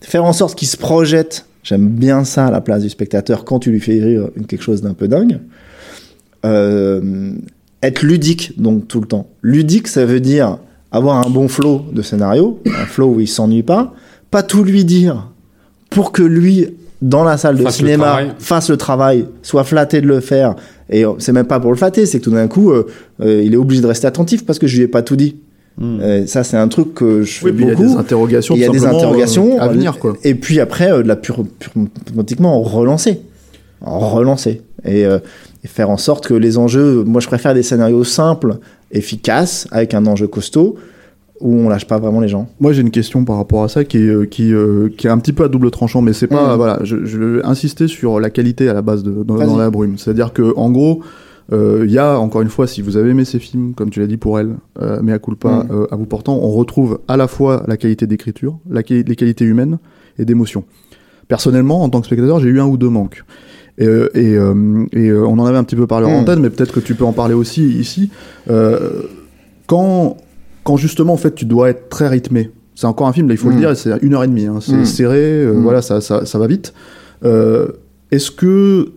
faire 0.00 0.24
en 0.24 0.32
sorte 0.32 0.58
qu'il 0.58 0.68
se 0.68 0.76
projette. 0.76 1.46
J'aime 1.62 1.88
bien 1.88 2.24
ça 2.24 2.46
à 2.46 2.50
la 2.50 2.60
place 2.60 2.82
du 2.82 2.88
spectateur 2.88 3.44
quand 3.44 3.60
tu 3.60 3.70
lui 3.70 3.80
fais 3.80 3.98
vivre 3.98 4.30
quelque 4.48 4.62
chose 4.62 4.82
d'un 4.82 4.94
peu 4.94 5.06
dingue. 5.06 5.38
Euh, 6.44 7.32
être 7.82 8.02
ludique 8.02 8.60
donc 8.60 8.88
tout 8.88 9.00
le 9.00 9.06
temps. 9.06 9.28
Ludique, 9.42 9.86
ça 9.86 10.04
veut 10.04 10.20
dire 10.20 10.58
avoir 10.90 11.24
un 11.24 11.30
bon 11.30 11.46
flow 11.46 11.84
de 11.92 12.02
scénario, 12.02 12.60
un 12.66 12.86
flow 12.86 13.14
où 13.14 13.20
il 13.20 13.28
s'ennuie 13.28 13.62
pas, 13.62 13.94
pas 14.30 14.42
tout 14.42 14.64
lui 14.64 14.84
dire 14.84 15.30
pour 15.90 16.12
que 16.12 16.22
lui 16.22 16.68
dans 17.00 17.24
la 17.24 17.36
salle 17.36 17.56
de 17.56 17.62
Fasse 17.62 17.76
cinéma 17.76 18.20
fasse 18.38 18.70
le 18.70 18.76
travail, 18.76 19.26
soit 19.42 19.64
flatté 19.64 20.00
de 20.00 20.06
le 20.06 20.20
faire. 20.20 20.56
Et 20.90 21.04
euh, 21.04 21.12
c'est 21.18 21.32
même 21.32 21.46
pas 21.46 21.60
pour 21.60 21.70
le 21.70 21.76
flatter, 21.76 22.06
c'est 22.06 22.18
que 22.18 22.24
tout 22.24 22.30
d'un 22.30 22.48
coup, 22.48 22.70
euh, 22.72 22.86
euh, 23.20 23.42
il 23.44 23.54
est 23.54 23.56
obligé 23.56 23.80
de 23.82 23.86
rester 23.86 24.06
attentif 24.06 24.44
parce 24.44 24.58
que 24.58 24.66
je 24.66 24.76
lui 24.76 24.84
ai 24.84 24.88
pas 24.88 25.02
tout 25.02 25.16
dit. 25.16 25.36
Euh, 25.80 26.26
ça, 26.26 26.42
c'est 26.42 26.56
un 26.56 26.66
truc 26.66 26.92
que 26.94 27.22
je 27.22 27.44
Oui, 27.44 27.50
fais 27.50 27.56
puis 27.56 27.64
il 27.64 27.68
y 27.68 27.70
a 27.70 27.74
beaucoup. 27.76 27.88
des 27.88 27.96
interrogations, 27.96 28.54
Il 28.56 28.60
y 28.62 28.64
a 28.64 28.68
des 28.68 28.84
interrogations 28.84 29.58
euh, 29.58 29.62
à 29.62 29.68
venir, 29.68 29.96
quoi. 30.00 30.14
Et 30.24 30.34
puis 30.34 30.58
après, 30.58 30.90
euh, 30.90 31.04
de 31.04 31.08
la 31.08 31.14
pure, 31.14 31.44
pure, 31.60 31.70
automatiquement 32.08 32.60
relancer, 32.62 33.20
relancer 33.80 34.62
et, 34.84 35.06
euh, 35.06 35.20
et 35.62 35.68
faire 35.68 35.90
en 35.90 35.96
sorte 35.96 36.26
que 36.26 36.34
les 36.34 36.58
enjeux. 36.58 37.04
Moi, 37.04 37.20
je 37.20 37.28
préfère 37.28 37.54
des 37.54 37.62
scénarios 37.62 38.02
simples, 38.02 38.56
efficaces, 38.90 39.68
avec 39.70 39.94
un 39.94 40.04
enjeu 40.06 40.26
costaud, 40.26 40.74
où 41.40 41.54
on 41.54 41.68
lâche 41.68 41.86
pas 41.86 41.98
vraiment 41.98 42.20
les 42.20 42.28
gens. 42.28 42.48
Moi, 42.60 42.72
j'ai 42.72 42.82
une 42.82 42.90
question 42.90 43.24
par 43.24 43.36
rapport 43.36 43.62
à 43.62 43.68
ça 43.68 43.84
qui 43.84 43.98
est, 43.98 44.08
euh, 44.08 44.24
qui, 44.26 44.52
euh, 44.52 44.88
qui 44.96 45.06
est 45.06 45.10
un 45.10 45.18
petit 45.18 45.32
peu 45.32 45.44
à 45.44 45.48
double 45.48 45.70
tranchant, 45.70 46.02
mais 46.02 46.12
c'est 46.12 46.26
pas. 46.26 46.54
Mm. 46.54 46.56
Voilà, 46.56 46.78
je, 46.82 47.04
je 47.04 47.18
vais 47.18 47.44
insister 47.44 47.86
sur 47.88 48.20
la 48.20 48.30
qualité 48.30 48.68
à 48.68 48.74
la 48.74 48.82
base 48.82 49.02
de, 49.02 49.22
dans, 49.22 49.56
la 49.56 49.70
brume. 49.70 49.98
C'est-à-dire 49.98 50.32
que, 50.32 50.52
en 50.56 50.70
gros, 50.70 51.00
euh, 51.52 51.84
il 51.86 51.92
y 51.92 51.98
a, 51.98 52.18
encore 52.18 52.42
une 52.42 52.48
fois, 52.48 52.66
si 52.66 52.82
vous 52.82 52.96
avez 52.96 53.10
aimé 53.10 53.24
ces 53.24 53.38
films, 53.38 53.72
comme 53.74 53.90
tu 53.90 54.00
l'as 54.00 54.06
dit 54.06 54.16
pour 54.16 54.38
elle, 54.38 54.56
euh, 54.82 55.00
mais 55.02 55.12
à 55.12 55.18
culpa, 55.18 55.48
Mm. 55.64 55.68
euh, 55.70 55.86
à 55.90 55.96
vous 55.96 56.06
portant, 56.06 56.34
on 56.42 56.50
retrouve 56.50 56.98
à 57.08 57.16
la 57.16 57.28
fois 57.28 57.62
la 57.68 57.76
qualité 57.76 58.06
d'écriture, 58.06 58.58
la 58.68 58.82
les 58.88 59.16
qualités 59.16 59.44
humaines 59.44 59.78
et 60.18 60.24
d'émotion. 60.24 60.64
Personnellement, 61.28 61.82
en 61.82 61.88
tant 61.90 62.00
que 62.00 62.06
spectateur, 62.06 62.40
j'ai 62.40 62.48
eu 62.48 62.60
un 62.60 62.66
ou 62.66 62.76
deux 62.76 62.88
manques. 62.88 63.22
Et, 63.76 63.86
euh, 63.86 64.08
et, 64.14 64.34
euh, 64.36 64.86
et, 64.92 65.08
euh, 65.08 65.24
on 65.26 65.38
en 65.38 65.46
avait 65.46 65.58
un 65.58 65.62
petit 65.62 65.76
peu 65.76 65.86
parlé 65.86 66.06
en 66.06 66.10
Mm. 66.10 66.20
antenne, 66.22 66.40
mais 66.40 66.50
peut-être 66.50 66.72
que 66.72 66.80
tu 66.80 66.94
peux 66.94 67.04
en 67.04 67.12
parler 67.12 67.34
aussi 67.34 67.62
ici. 67.64 68.10
Euh, 68.50 69.02
quand, 69.66 70.16
quand 70.68 70.76
justement, 70.76 71.14
en 71.14 71.16
fait, 71.16 71.34
tu 71.34 71.46
dois 71.46 71.70
être 71.70 71.88
très 71.88 72.08
rythmé. 72.08 72.50
C'est 72.74 72.86
encore 72.86 73.08
un 73.08 73.12
film, 73.14 73.26
là, 73.28 73.32
il 73.34 73.38
faut 73.38 73.48
Mm. 73.48 73.52
le 73.54 73.58
dire, 73.58 73.74
c'est 73.76 73.90
une 74.02 74.12
heure 74.14 74.22
et 74.24 74.28
demie. 74.28 74.44
hein. 74.44 74.58
c'est 74.60 74.76
Mm. 74.76 74.84
serré, 74.84 75.16
euh, 75.46 75.54
Mm. 75.54 75.62
voilà, 75.62 75.80
ça, 75.80 76.02
ça, 76.02 76.26
ça 76.26 76.38
va 76.38 76.46
vite. 76.46 76.74
Euh, 77.24 77.68
Est-ce 78.10 78.30
que 78.30 78.90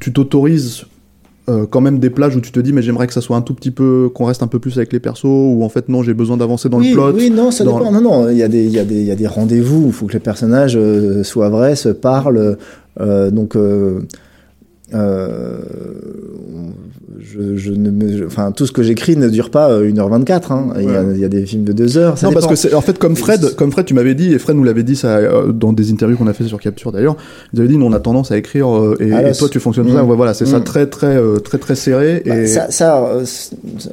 tu 0.00 0.12
t'autorises 0.12 0.84
euh, 1.50 1.64
quand 1.70 1.80
même 1.80 1.98
des 1.98 2.10
plages 2.10 2.34
où 2.36 2.40
tu 2.42 2.50
te 2.52 2.60
dis, 2.60 2.72
mais 2.74 2.82
j'aimerais 2.82 3.06
que 3.06 3.12
ça 3.14 3.20
soit 3.22 3.36
un 3.36 3.40
tout 3.42 3.54
petit 3.54 3.70
peu, 3.70 4.10
qu'on 4.14 4.24
reste 4.26 4.42
un 4.42 4.46
peu 4.48 4.58
plus 4.58 4.76
avec 4.78 4.92
les 4.92 5.00
persos, 5.00 5.24
ou 5.24 5.60
en 5.64 5.68
fait, 5.70 5.88
non, 5.88 6.02
j'ai 6.02 6.12
besoin 6.14 6.36
d'avancer 6.36 6.68
dans 6.70 6.78
oui, 6.78 6.88
le 6.90 6.94
plot. 6.94 7.12
oui, 7.14 7.30
non, 7.30 7.50
ça 7.50 7.64
dans- 7.64 7.78
dépend. 7.78 7.92
Non, 7.92 8.00
non, 8.02 8.28
il 8.30 8.36
y 8.36 8.42
a 8.42 8.48
des, 8.48 8.64
il 8.66 8.72
y 8.72 8.78
a 8.78 8.84
des, 8.84 8.96
il 8.96 9.06
y 9.06 9.10
a 9.10 9.16
des 9.16 9.26
rendez-vous. 9.26 9.84
Il 9.86 9.92
faut 9.92 10.04
que 10.06 10.12
les 10.14 10.18
personnages 10.20 10.78
soient 11.24 11.48
vrais, 11.50 11.76
se 11.76 11.88
parlent. 11.90 12.56
donc, 12.98 13.56
euh, 14.94 14.98
euh, 14.98 15.62
je, 17.20 17.56
je 17.56 17.72
ne 17.72 17.90
me, 17.90 18.16
je- 18.16 18.24
enfin, 18.24 18.52
tout 18.52 18.64
ce 18.66 18.72
que 18.72 18.82
j'écris 18.82 19.16
ne 19.16 19.28
dure 19.28 19.50
pas 19.50 19.70
euh, 19.70 19.90
1h24. 19.90 20.52
Hein. 20.52 20.66
Il, 20.78 20.84
y 20.84 20.88
a, 20.96 21.02
il 21.02 21.18
y 21.18 21.24
a 21.24 21.28
des 21.28 21.44
films 21.44 21.64
de 21.64 21.72
2 21.72 21.98
heures. 21.98 22.16
Ça 22.18 22.26
non, 22.28 22.32
parce 22.32 22.46
que 22.46 22.74
en 22.74 22.80
fait 22.80 22.98
comme 22.98 23.16
Fred, 23.16 23.54
comme 23.56 23.70
Fred, 23.70 23.84
tu 23.86 23.94
m'avais 23.94 24.14
dit 24.14 24.32
et 24.32 24.38
Fred 24.38 24.56
nous 24.56 24.64
l'avait 24.64 24.82
dit 24.82 24.96
ça 24.96 25.16
euh, 25.18 25.52
dans 25.52 25.72
des 25.72 25.90
interviews 25.92 26.16
qu'on 26.16 26.26
a 26.26 26.32
fait 26.32 26.44
sur 26.44 26.58
Capture 26.60 26.92
d'ailleurs. 26.92 27.16
Vous 27.52 27.60
avez 27.60 27.68
dit 27.68 27.76
on 27.80 27.92
a 27.92 28.00
tendance 28.00 28.30
à 28.32 28.38
écrire 28.38 28.68
euh, 28.74 28.96
et, 29.00 29.12
Ah, 29.12 29.22
là, 29.22 29.30
et 29.30 29.32
toi 29.34 29.48
tu 29.50 29.60
fonctionnes 29.60 29.86
comme 29.86 29.94
mm. 29.94 29.98
ça. 29.98 30.04
Ouais, 30.04 30.16
voilà, 30.16 30.32
c'est 30.34 30.46
ça 30.46 30.58
Mm. 30.60 30.64
très 30.64 30.86
très 30.86 31.16
euh, 31.16 31.38
très 31.38 31.58
très 31.58 31.74
serré 31.74 32.22
Bah, 32.24 32.46
ça, 32.46 33.04
euh, 33.04 33.24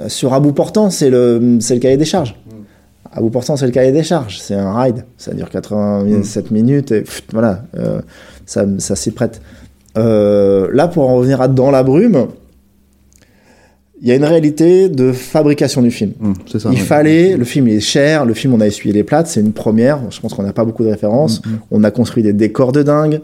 sur 0.07 0.33
à 0.33 0.39
bout 0.39 0.53
portant, 0.53 0.89
c'est 0.89 1.09
le, 1.09 1.57
c'est 1.59 1.73
le 1.75 1.79
cahier 1.81 1.97
des 1.97 2.05
charges. 2.05 2.35
À 3.11 3.21
bout 3.21 3.29
portant, 3.29 3.55
c'est 3.57 3.65
le 3.65 3.71
cahier 3.71 3.91
des 3.93 4.03
charges. 4.03 4.39
C'est 4.39 4.55
un 4.55 4.73
ride. 4.77 5.05
Ça 5.17 5.33
dure 5.33 5.49
87 5.49 6.51
minutes 6.51 6.91
et 6.91 7.01
pff, 7.01 7.23
voilà, 7.31 7.63
euh, 7.77 8.01
ça, 8.45 8.65
ça 8.77 8.95
s'y 8.95 9.11
prête. 9.11 9.41
Euh, 9.97 10.67
là, 10.73 10.87
pour 10.87 11.09
en 11.09 11.15
revenir 11.15 11.41
à 11.41 11.47
Dans 11.47 11.71
la 11.71 11.83
brume, 11.83 12.27
il 14.01 14.07
y 14.07 14.11
a 14.11 14.15
une 14.15 14.25
réalité 14.25 14.89
de 14.89 15.11
fabrication 15.13 15.81
du 15.81 15.89
film. 15.91 16.11
Ça. 16.47 16.59
il 16.65 16.69
ouais. 16.71 16.75
fallait, 16.75 17.37
le 17.37 17.45
film 17.45 17.67
il 17.69 17.75
est 17.75 17.79
cher, 17.79 18.25
le 18.25 18.33
film 18.33 18.53
on 18.53 18.59
a 18.61 18.67
essuyé 18.67 18.93
les 18.93 19.03
plates, 19.03 19.27
c'est 19.27 19.39
une 19.39 19.53
première. 19.53 19.99
Je 20.11 20.19
pense 20.19 20.33
qu'on 20.33 20.43
n'a 20.43 20.53
pas 20.53 20.65
beaucoup 20.65 20.83
de 20.83 20.89
références. 20.89 21.41
Mm, 21.45 21.49
On 21.71 21.83
a 21.83 21.91
construit 21.91 22.21
des 22.21 22.33
décors 22.33 22.71
de 22.71 22.83
dingue. 22.83 23.21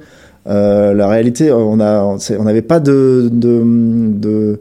Euh, 0.48 0.94
la 0.94 1.08
réalité, 1.08 1.52
on 1.52 2.18
c'est- 2.20 2.38
on 2.38 2.44
n'avait 2.46 2.62
pas 2.64 2.80
de 2.80 3.30
de, 3.32 3.62
de, 3.64 4.60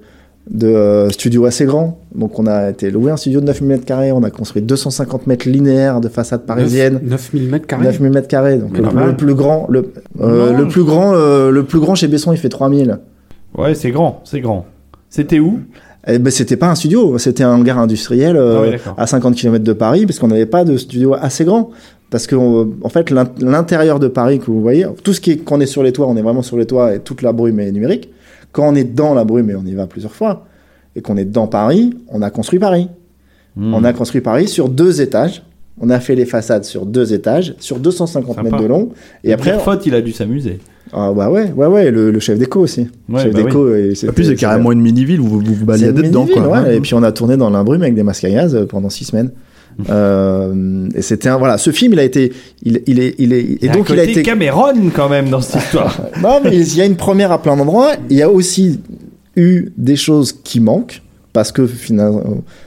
de, 0.51 0.66
euh, 0.66 1.09
studio 1.10 1.44
assez 1.44 1.64
grand, 1.64 2.01
donc 2.14 2.39
on 2.39 2.47
a 2.47 2.70
été 2.70 2.90
loué 2.90 3.10
un 3.12 3.16
studio 3.16 3.40
de 3.40 3.47
9000 3.47 3.68
mètres 3.68 3.85
carrés. 3.85 4.10
On 4.12 4.22
a 4.24 4.31
construit 4.31 4.60
250 4.62 5.27
mètres 5.28 5.48
linéaires 5.48 6.01
de 6.01 6.09
façade 6.09 6.43
parisienne. 6.44 7.01
9000 7.02 7.48
mètres 7.48 7.66
carrés. 7.66 7.85
9000 7.85 8.10
mètres 8.12 8.28
carrés, 8.28 8.59
donc 8.59 8.77
le, 8.77 9.16
plus 9.16 9.35
grand, 9.35 9.66
le, 9.70 9.93
euh, 10.20 10.52
Non, 10.52 10.59
le 10.59 10.68
plus 10.68 10.82
grand, 10.85 11.14
euh, 11.14 11.51
le 11.51 11.62
plus 11.64 11.78
grand 11.78 11.94
chez 11.94 12.09
Besson, 12.09 12.32
il 12.32 12.39
fait 12.39 12.48
3000. 12.48 12.98
Ouais, 13.56 13.74
c'est 13.74 13.90
grand, 13.90 14.20
c'est 14.24 14.40
grand. 14.40 14.66
C'était 15.09 15.39
où? 15.39 15.60
Eh 16.06 16.18
ben, 16.18 16.31
c'était 16.31 16.56
pas 16.56 16.68
un 16.68 16.74
studio, 16.74 17.18
c'était 17.18 17.43
un 17.44 17.52
hangar 17.52 17.78
industriel 17.78 18.36
euh, 18.36 18.56
Ah 18.59 18.70
oui, 18.70 18.93
à 18.97 19.06
50 19.06 19.35
km 19.35 19.62
de 19.62 19.72
Paris, 19.72 20.06
parce 20.06 20.18
qu'on 20.18 20.28
n'avait 20.28 20.47
pas 20.47 20.64
de 20.64 20.77
studio 20.77 21.14
assez 21.14 21.44
grand. 21.44 21.70
Parce 22.10 22.27
que, 22.27 22.35
on- 22.35 22.70
en 22.82 22.89
fait, 22.89 23.10
l'in- 23.10 23.28
l'intérieur 23.40 24.01
de 24.01 24.09
Paris 24.09 24.40
que 24.40 24.47
vous 24.47 24.60
voyez, 24.62 24.86
tout 25.05 25.12
ce 25.12 25.20
qui 25.20 25.32
est, 25.32 25.36
quand 25.36 25.59
on 25.59 25.60
est 25.60 25.66
sur 25.66 25.82
les 25.85 25.93
toits, 25.93 26.09
on 26.09 26.16
est 26.16 26.22
vraiment 26.22 26.43
sur 26.43 26.56
les 26.56 26.66
toits 26.66 26.94
et 26.94 26.98
toute 27.01 27.22
la 27.22 27.32
brume 27.32 27.60
est 27.60 27.70
numérique. 27.70 28.09
Quand 28.52 28.68
on 28.68 28.74
est 28.74 28.85
dans 28.85 29.14
la 29.14 29.24
brume, 29.24 29.51
et 29.51 29.55
on 29.55 29.64
y 29.64 29.74
va 29.74 29.86
plusieurs 29.86 30.12
fois, 30.14 30.47
et 30.97 31.02
qu'on 31.02 31.16
est 31.16 31.24
dans 31.24 31.47
Paris, 31.47 31.94
on 32.09 32.20
a 32.22 32.31
construit 32.31 32.59
Paris. 32.59 32.89
Hmm. 33.56 33.74
On 33.74 33.85
a 33.85 33.93
construit 33.93 34.20
Paris 34.20 34.48
sur 34.48 34.68
deux 34.68 35.01
étages. 35.01 35.43
On 35.81 35.89
a 35.89 35.98
fait 35.98 36.14
les 36.14 36.27
façades 36.27 36.64
sur 36.64 36.85
deux 36.85 37.12
étages, 37.14 37.55
sur 37.59 37.78
250 37.78 38.35
Sympa. 38.36 38.43
mètres 38.43 38.62
de 38.62 38.66
long. 38.68 38.90
Et 39.24 39.32
après, 39.32 39.59
faute, 39.59 39.86
il 39.86 39.94
a 39.94 40.02
dû 40.02 40.12
s'amuser. 40.12 40.59
ah 40.93 41.12
bah 41.16 41.31
ouais, 41.31 41.51
ouais, 41.56 41.66
ouais, 41.66 41.90
le, 41.90 42.10
le 42.10 42.20
chef 42.20 42.39
d'éco 42.39 42.60
aussi. 42.60 42.89
Ouais, 43.09 43.22
chef 43.22 43.32
bah 43.32 43.43
d'éco, 43.43 43.74
Et 43.74 43.94
c'était- 43.94 44.12
puis 44.12 44.27
c'est 44.27 44.35
carrément 44.35 44.72
une 44.72 44.81
mini-ville 44.82 45.20
où 45.20 45.27
vous 45.27 45.40
vous 45.40 45.64
baladez 45.64 46.02
dedans. 46.02 46.27
Quoi. 46.31 46.48
ouais. 46.48 46.77
Et 46.77 46.81
puis 46.81 46.93
on 46.94 47.02
a 47.02 47.12
tourné 47.12 47.36
dans 47.39 47.48
l'imbrume 47.48 47.82
avec 47.82 47.94
des 47.94 48.02
masques 48.02 48.24
à 48.24 48.31
gaz 48.31 48.66
pendant 48.68 48.90
six 48.90 49.05
semaines. 49.06 49.31
Euh, 49.89 50.89
et 50.94 51.02
c'était 51.02 51.28
un 51.28 51.39
voilà, 51.39 51.57
ce 51.59 51.70
film 51.70 51.93
il 51.94 51.98
a 52.01 52.05
été, 52.05 52.32
il, 52.62 52.82
il 52.86 53.01
est, 53.01 53.15
il 53.19 53.32
est, 53.32 53.40
et 53.40 53.65
Et 53.66 53.69
donc 53.69 53.89
il 53.90 53.98
a 53.98 54.05
été. 54.05 54.23
Cameron 54.23 54.90
quand 54.94 55.09
même 55.09 55.31
dans 55.31 55.40
cette 55.40 55.62
histoire. 55.62 56.01
Non 56.23 56.40
mais 56.44 56.57
il 56.57 56.77
y 56.77 56.81
a 56.82 56.85
une 56.85 56.97
première 56.97 57.32
à 57.32 57.40
plein 57.40 57.57
d'endroits. 57.57 57.93
Il 58.11 58.16
y 58.16 58.23
a 58.23 58.28
aussi 58.31 58.81
eu 59.36 59.70
des 59.77 59.97
choses 59.97 60.32
qui 60.32 60.61
manquent 60.61 61.02
parce 61.32 61.52
que 61.52 61.66
fina- 61.66 62.11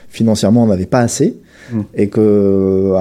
financièrement 0.08 0.64
on 0.64 0.66
n'avait 0.68 0.86
pas 0.86 1.00
assez 1.00 1.36
Mm. 1.72 1.80
et 1.94 2.08
que 2.08 2.92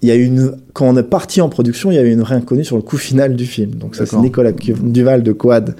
il 0.00 0.08
y 0.08 0.10
a 0.10 0.14
une 0.14 0.52
quand 0.72 0.86
on 0.88 0.96
est 0.96 1.02
parti 1.02 1.40
en 1.42 1.48
production, 1.50 1.90
il 1.90 1.96
y 1.96 1.98
a 1.98 2.02
eu 2.02 2.10
une 2.12 2.20
vraie 2.20 2.36
inconnue 2.36 2.64
sur 2.64 2.76
le 2.76 2.82
coût 2.82 2.96
final 2.96 3.36
du 3.36 3.44
film. 3.44 3.72
Donc 3.72 3.96
ça 3.96 4.06
c'est. 4.06 4.16
Nicolas 4.16 4.52
Duval 4.52 5.22
de 5.22 5.32
Quad 5.32 5.74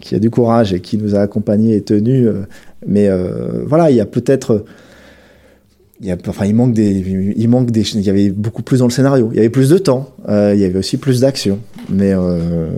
qui 0.00 0.14
a 0.14 0.18
du 0.18 0.30
courage 0.30 0.72
et 0.72 0.80
qui 0.80 0.96
nous 0.98 1.14
a 1.14 1.20
accompagnés 1.20 1.76
et 1.76 1.82
tenus. 1.82 2.26
euh, 2.26 2.42
mais 2.86 3.08
euh, 3.08 3.62
voilà, 3.66 3.90
il 3.90 3.96
y 3.96 4.00
a 4.00 4.06
peut-être 4.06 4.64
il 6.00 6.06
y 6.06 6.12
a, 6.12 6.16
enfin, 6.28 6.46
il 6.46 6.54
manque 6.54 6.74
des, 6.74 7.04
il 7.36 7.48
manque 7.48 7.70
des, 7.72 7.80
il 7.96 8.02
y 8.02 8.10
avait 8.10 8.30
beaucoup 8.30 8.62
plus 8.62 8.78
dans 8.78 8.84
le 8.86 8.90
scénario. 8.92 9.30
Il 9.32 9.36
y 9.36 9.40
avait 9.40 9.48
plus 9.48 9.68
de 9.70 9.78
temps. 9.78 10.10
euh, 10.28 10.52
il 10.54 10.60
y 10.60 10.64
avait 10.64 10.78
aussi 10.78 10.96
plus 10.96 11.20
d'action. 11.22 11.58
Mais 11.90 12.12
euh, 12.14 12.68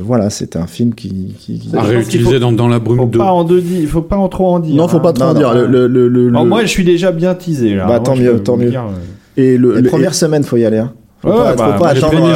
voilà, 0.00 0.30
c'était 0.30 0.58
un 0.58 0.66
film 0.66 0.94
qui, 0.94 1.34
qui, 1.38 1.58
qui- 1.58 1.76
À 1.76 1.82
réutiliser 1.82 2.34
faut- 2.34 2.38
dans, 2.38 2.52
dans 2.52 2.68
la 2.68 2.78
brume 2.78 2.98
Faut 2.98 3.06
2. 3.06 3.18
pas 3.18 3.32
en 3.32 3.42
deux 3.44 3.60
di- 3.60 3.86
faut 3.86 4.02
pas 4.02 4.16
en 4.16 4.28
trop 4.28 4.46
en 4.54 4.60
dire. 4.60 4.76
Non, 4.76 4.86
faut 4.86 4.98
hein. 4.98 5.00
pas 5.00 5.12
trop 5.12 5.24
Non, 5.24 5.30
en 5.30 5.34
non, 5.34 5.40
dire. 5.40 5.54
non. 5.54 5.88
Le, 5.88 6.30
moi, 6.44 6.62
je 6.62 6.68
suis 6.68 6.84
déjà 6.84 7.10
bien 7.10 7.34
teasé 7.34 7.74
là. 7.74 7.84
Bah, 7.86 7.94
Moi, 7.96 8.00
tant 8.00 8.16
mieux, 8.16 8.38
tant 8.40 8.56
mieux. 8.56 8.70
dire, 8.70 8.84
euh, 8.84 9.42
et 9.42 9.56
le, 9.58 9.74
les 9.76 9.80
le- 9.82 9.88
premières 9.88 10.14
semaines, 10.14 10.44
faut 10.44 10.56
y 10.56 10.64
aller. 10.64 10.78
Hein. 10.78 10.92
Faut 11.24 11.30
Ouais, 11.30 11.36
pas, 11.36 11.54
bah, 11.56 11.72
faut 11.78 11.82
pas 11.84 11.92
les 11.94 11.98
attendre. 12.04 12.12
premiers 12.20 12.32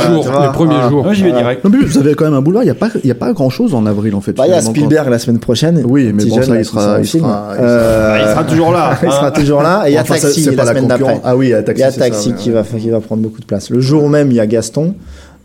euh, 0.46 0.48
premiers 0.52 0.74
Ah. 0.80 0.88
jours. 0.88 1.04
Moi, 1.04 1.12
j'y 1.12 1.22
vais 1.24 1.32
Ah. 1.34 1.38
direct. 1.38 1.62
Non, 1.64 1.70
mais 1.70 1.78
vous 1.84 1.98
avez 1.98 2.14
quand 2.14 2.24
même 2.24 2.34
un 2.34 2.40
boulevard. 2.40 2.64
Il 2.64 2.68
y 2.68 2.70
a 2.70 2.74
pas, 2.74 2.88
il 3.04 3.06
y 3.06 3.10
a 3.10 3.14
pas 3.14 3.32
grand 3.32 3.50
chose 3.50 3.74
en 3.74 3.84
avril 3.86 4.14
en 4.14 4.20
fait. 4.22 4.32
Bah, 4.32 4.44
il 4.46 4.50
y 4.50 4.54
a 4.54 4.62
Spielberg 4.62 5.08
la 5.10 5.18
semaine 5.18 5.38
prochaine. 5.38 5.82
Oui, 5.86 6.10
mais 6.14 6.24
bon, 6.24 6.36
jeune, 6.36 6.44
ça, 6.44 6.58
il 6.58 6.64
sera- 6.64 6.98
il 7.00 7.06
sera- 7.06 7.52
Euh, 7.60 8.14
Ah, 8.16 8.22
il 8.22 8.28
sera 8.30 8.44
toujours 8.44 8.72
là. 8.72 8.98
il 9.02 9.06
hein. 9.06 9.10
sera 9.10 9.30
toujours 9.30 9.62
là. 9.62 9.84
Et 9.86 9.90
il 9.90 9.94
y 9.94 9.98
a 9.98 10.00
Enfin, 10.02 10.14
Taxi 10.18 10.44
la 10.56 10.64
semaine 10.66 10.86
d'après. 10.88 11.20
Ah 11.22 11.36
oui, 11.36 11.46
il 11.46 11.50
y 11.50 11.54
a 11.54 11.62
Taxi. 11.62 11.82
Y 11.82 11.84
a 11.84 11.90
ça, 11.90 12.08
qui, 12.10 12.30
ouais. 12.50 12.54
va, 12.54 12.62
qui 12.78 12.90
va 12.90 13.00
prendre 13.00 13.22
beaucoup 13.22 13.40
de 13.40 13.46
place. 13.46 13.70
Le 13.70 13.80
jour 13.80 14.08
même, 14.08 14.30
il 14.30 14.36
y 14.36 14.40
a 14.40 14.46
Gaston. 14.46 14.94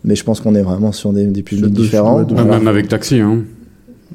Mais 0.06 0.16
je 0.16 0.24
pense 0.24 0.40
qu'on 0.40 0.54
est 0.54 0.60
vraiment 0.62 0.92
sur 0.92 1.12
des, 1.14 1.24
des 1.26 1.42
publics 1.42 1.72
différents. 1.72 2.22
Voilà. 2.28 2.44
Même 2.58 2.68
avec 2.68 2.88
Taxi. 2.88 3.20
Hein. 3.20 3.38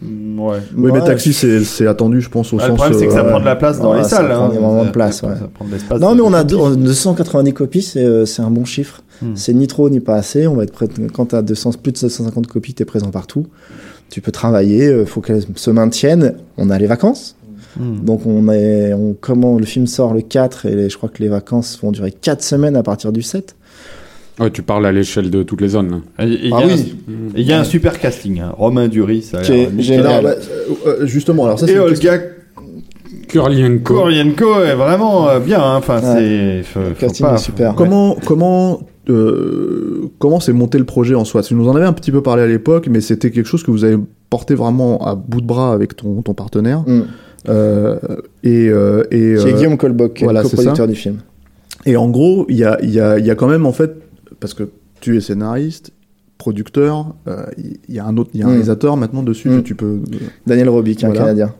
Mm, 0.02 0.40
Ouais. 0.40 0.58
Oui, 0.78 0.92
mais 0.94 1.00
Ouais. 1.02 1.06
Taxi, 1.06 1.34
c'est 1.34 1.62
c'est 1.66 1.86
attendu, 1.88 2.22
je 2.22 2.30
pense, 2.30 2.54
au 2.54 2.58
Ah, 2.60 2.64
le 2.64 2.70
sens. 2.70 2.78
problème, 2.78 3.00
c'est 3.00 3.08
que 3.08 3.12
ça 3.12 3.20
euh, 3.26 3.30
prend 3.30 3.40
de 3.42 3.46
la 3.46 3.56
place 3.58 3.80
dans 3.82 3.92
ouais, 3.92 3.98
les 3.98 4.04
ça 4.04 4.18
salles. 4.18 4.30
prend 4.30 4.46
hein. 4.46 4.52
énormément 4.56 4.82
de 4.84 4.86
Ça- 4.88 4.92
place, 4.94 5.20
ça- 5.20 5.28
ouais. 5.28 5.34
ça 5.34 5.50
prend 5.54 5.66
de 5.66 5.72
l'espace. 5.72 6.00
Non, 6.00 6.16
mais 6.16 6.22
on 6.22 6.34
a 6.34 6.44
deux- 6.46 6.76
290 6.78 7.54
copies, 7.54 7.82
c'est 7.82 8.06
euh, 8.06 8.26
c'est 8.26 8.42
un 8.42 8.50
bon 8.50 8.64
chiffre. 8.66 9.02
Hmm. 9.22 9.34
C'est 9.36 9.54
ni 9.54 9.68
trop 9.68 9.90
ni 9.90 10.00
pas 10.00 10.16
assez. 10.16 10.48
On 10.48 10.56
va 10.56 10.64
être 10.64 10.72
prêt, 10.72 10.88
quand 11.14 11.28
tu 11.28 11.36
as 11.36 11.42
200, 11.42 11.72
plus 11.82 11.92
de 11.92 11.98
250 12.00 12.48
copies, 12.48 12.74
tu 12.74 12.84
es 12.84 12.86
présent 12.86 13.12
partout. 13.12 13.48
Tu 14.10 14.22
peux 14.22 14.32
travailler, 14.32 14.92
il 15.02 15.06
faut 15.06 15.22
qu'elles 15.22 15.44
se 15.56 15.70
maintiennent. 15.72 16.36
On 16.58 16.70
a 16.70 16.80
les 16.80 16.88
vacances. 16.88 17.36
Mm. 17.80 18.00
Donc 18.04 18.26
on 18.26 18.50
est, 18.50 18.94
on, 18.94 19.16
comment 19.20 19.60
le 19.60 19.66
film 19.66 19.86
sort 19.88 20.14
le 20.14 20.22
4 20.22 20.66
et 20.66 20.76
les- 20.76 20.90
je 20.90 20.98
crois 20.98 21.10
que 21.10 21.22
les 21.22 21.28
vacances 21.30 21.78
vont 21.82 21.92
durer 21.92 22.12
4 22.12 22.42
semaines 22.44 22.76
à 22.76 22.82
partir 22.84 23.12
du 23.12 23.22
7. 23.22 23.56
Ouais, 24.40 24.50
tu 24.50 24.62
parles 24.64 24.86
à 24.86 24.92
l'échelle 24.94 25.30
de 25.30 25.44
toutes 25.44 25.60
les 25.62 25.68
zones. 25.68 26.02
là. 26.18 26.26
Et- 26.26 26.32
et 26.34 26.40
il 26.46 26.50
y 26.50 26.54
Ah 26.54 26.58
a 26.60 26.66
oui. 26.66 26.96
il 27.36 27.46
y 27.46 27.52
a 27.52 27.60
un 27.60 27.64
super 27.66 28.00
casting. 28.00 28.40
hein. 28.40 28.54
Romain 28.58 28.88
Duris, 28.88 29.32
génial. 29.78 30.24
Bah, 30.24 30.30
euh, 30.30 30.74
euh, 30.88 31.06
justement, 31.06 31.46
alors 31.46 31.60
ça 31.60 31.68
c'est 31.68 31.74
Et 31.74 31.80
Olga 31.80 32.20
Kurlienko. 33.28 33.94
Korienko 33.94 34.64
est 34.64 34.76
vraiment 34.76 35.30
euh, 35.30 35.40
bien. 35.40 35.62
hein. 35.62 35.76
Enfin, 35.78 36.02
Ouais. 36.16 36.64
c'est. 36.74 36.96
casting 37.00 37.26
pas- 37.26 37.36
est 37.36 37.38
super. 37.38 37.76
Comment 37.76 38.16
comment 38.26 38.80
euh, 39.10 40.10
comment 40.20 40.40
s'est 40.40 40.54
monté 40.54 40.78
le 40.78 40.86
projet 40.86 41.16
en 41.16 41.26
soi? 41.26 41.42
Tu 41.44 41.56
nous 41.56 41.68
en 41.68 41.76
avais 41.76 41.86
un 41.86 41.94
petit 41.94 42.12
peu 42.12 42.22
parlé 42.22 42.44
à 42.44 42.48
l'époque, 42.48 42.88
mais 42.90 43.02
c'était 43.02 43.32
quelque 43.32 43.48
chose 43.48 43.64
que 43.64 43.72
vous 43.72 43.84
avez 43.84 43.98
porté 44.30 44.56
vraiment 44.56 45.06
à 45.06 45.16
bout 45.16 45.42
de 45.42 45.46
bras 45.48 45.74
avec 45.74 45.96
ton, 45.96 46.22
ton 46.22 46.34
partenaire. 46.34 46.82
Mm. 46.88 47.02
Euh, 47.48 47.98
et 48.44 48.66
et, 48.66 48.70
euh, 48.70 49.04
Guillaume 49.56 49.78
Colbock, 49.78 50.20
voilà, 50.24 50.42
le 50.44 50.48
c'est 50.50 50.56
coproducteur 50.58 50.88
du 50.88 50.96
film. 50.96 51.18
et 51.86 51.96
en 51.96 52.10
gros, 52.10 52.46
il 52.50 52.58
y 52.58 52.64
a, 52.66 52.78
y, 52.84 53.00
a, 53.00 53.18
y 53.18 53.30
a 53.32 53.36
quand 53.36 53.48
même 53.48 53.66
en 53.66 53.72
fait, 53.72 53.96
parce 54.40 54.54
que 54.54 54.64
tu 55.00 55.16
es 55.18 55.22
scénariste, 55.22 55.92
producteur, 56.38 57.16
il 57.58 57.78
y 57.96 58.00
a 58.00 58.06
un 58.06 58.18
autre, 58.18 58.30
il 58.34 58.40
y 58.42 58.44
a 58.44 58.46
un 58.46 58.50
Mm. 58.50 58.52
réalisateur 58.52 58.98
maintenant 58.98 59.24
dessus 59.24 59.50
Mm. 59.50 59.58
que 59.58 59.62
tu 59.62 59.76
peux. 59.76 60.00
Daniel 60.48 60.70
Robic, 60.70 61.04
un. 61.04 61.12
Canadien. 61.12 61.54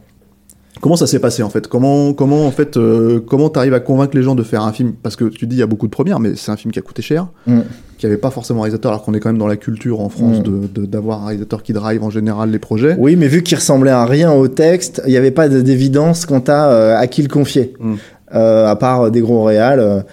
Comment 0.82 0.96
ça 0.96 1.08
s'est 1.08 1.20
passé 1.20 1.44
en 1.44 1.50
fait? 1.50 1.68
Comment 1.68 2.14
comment 2.14 2.46
en 2.48 2.52
fait 2.52 2.78
euh, 2.78 3.20
comment 3.20 3.50
t'arrives 3.50 3.74
à 3.74 3.80
convaincre 3.80 4.16
les 4.16 4.24
gens 4.24 4.36
de 4.36 4.44
faire 4.44 4.64
un 4.64 4.72
film? 4.72 4.94
Parce 5.04 5.16
que 5.16 5.26
tu 5.26 5.46
dis 5.48 5.58
il 5.58 5.60
y 5.60 5.64
a 5.64 5.68
beaucoup 5.68 5.88
de 5.88 5.92
premières, 5.92 6.20
mais 6.20 6.36
c'est 6.36 6.52
un 6.52 6.56
film 6.58 6.72
qui 6.72 6.80
a 6.80 6.82
coûté 6.82 7.02
cher, 7.02 7.28
Mm. 7.48 7.60
qui 7.98 8.06
avait 8.06 8.18
pas 8.18 8.32
forcément 8.32 8.60
un 8.62 8.64
réalisateur, 8.64 8.92
alors 8.94 9.04
qu'on 9.04 9.14
est 9.14 9.20
quand 9.20 9.30
même 9.30 9.38
dans 9.38 9.48
la 9.48 9.58
culture 9.58 10.00
en 10.00 10.10
France 10.10 10.40
Mm. 10.40 10.68
de 10.74 10.86
d'avoir 10.86 11.24
un 11.24 11.26
réalisateur 11.28 11.64
qui 11.64 11.74
drive 11.74 12.04
en 12.04 12.10
général 12.10 12.52
les 12.52 12.60
projets. 12.60 12.96
Oui, 12.98 13.16
mais 13.18 13.28
vu 13.28 13.44
qu'il 13.44 13.58
ressemblait 13.58 13.92
à 13.92 14.06
rien 14.06 14.32
au 14.32 14.48
texte, 14.48 15.02
il 15.06 15.12
n'y 15.12 15.18
avait 15.18 15.32
pas 15.32 15.50
de- 15.50 15.62
d'évidence 15.62 16.26
quant 16.26 16.44
à 16.48 16.72
euh, 16.72 16.98
à 16.98 17.08
qui 17.08 17.22
le 17.24 17.28
confier. 17.30 17.74
Mm. 17.80 17.96
Euh, 18.36 18.68
à 18.68 18.76
part 18.76 19.10
des 19.12 19.22
gros 19.22 19.44
réals 19.44 20.06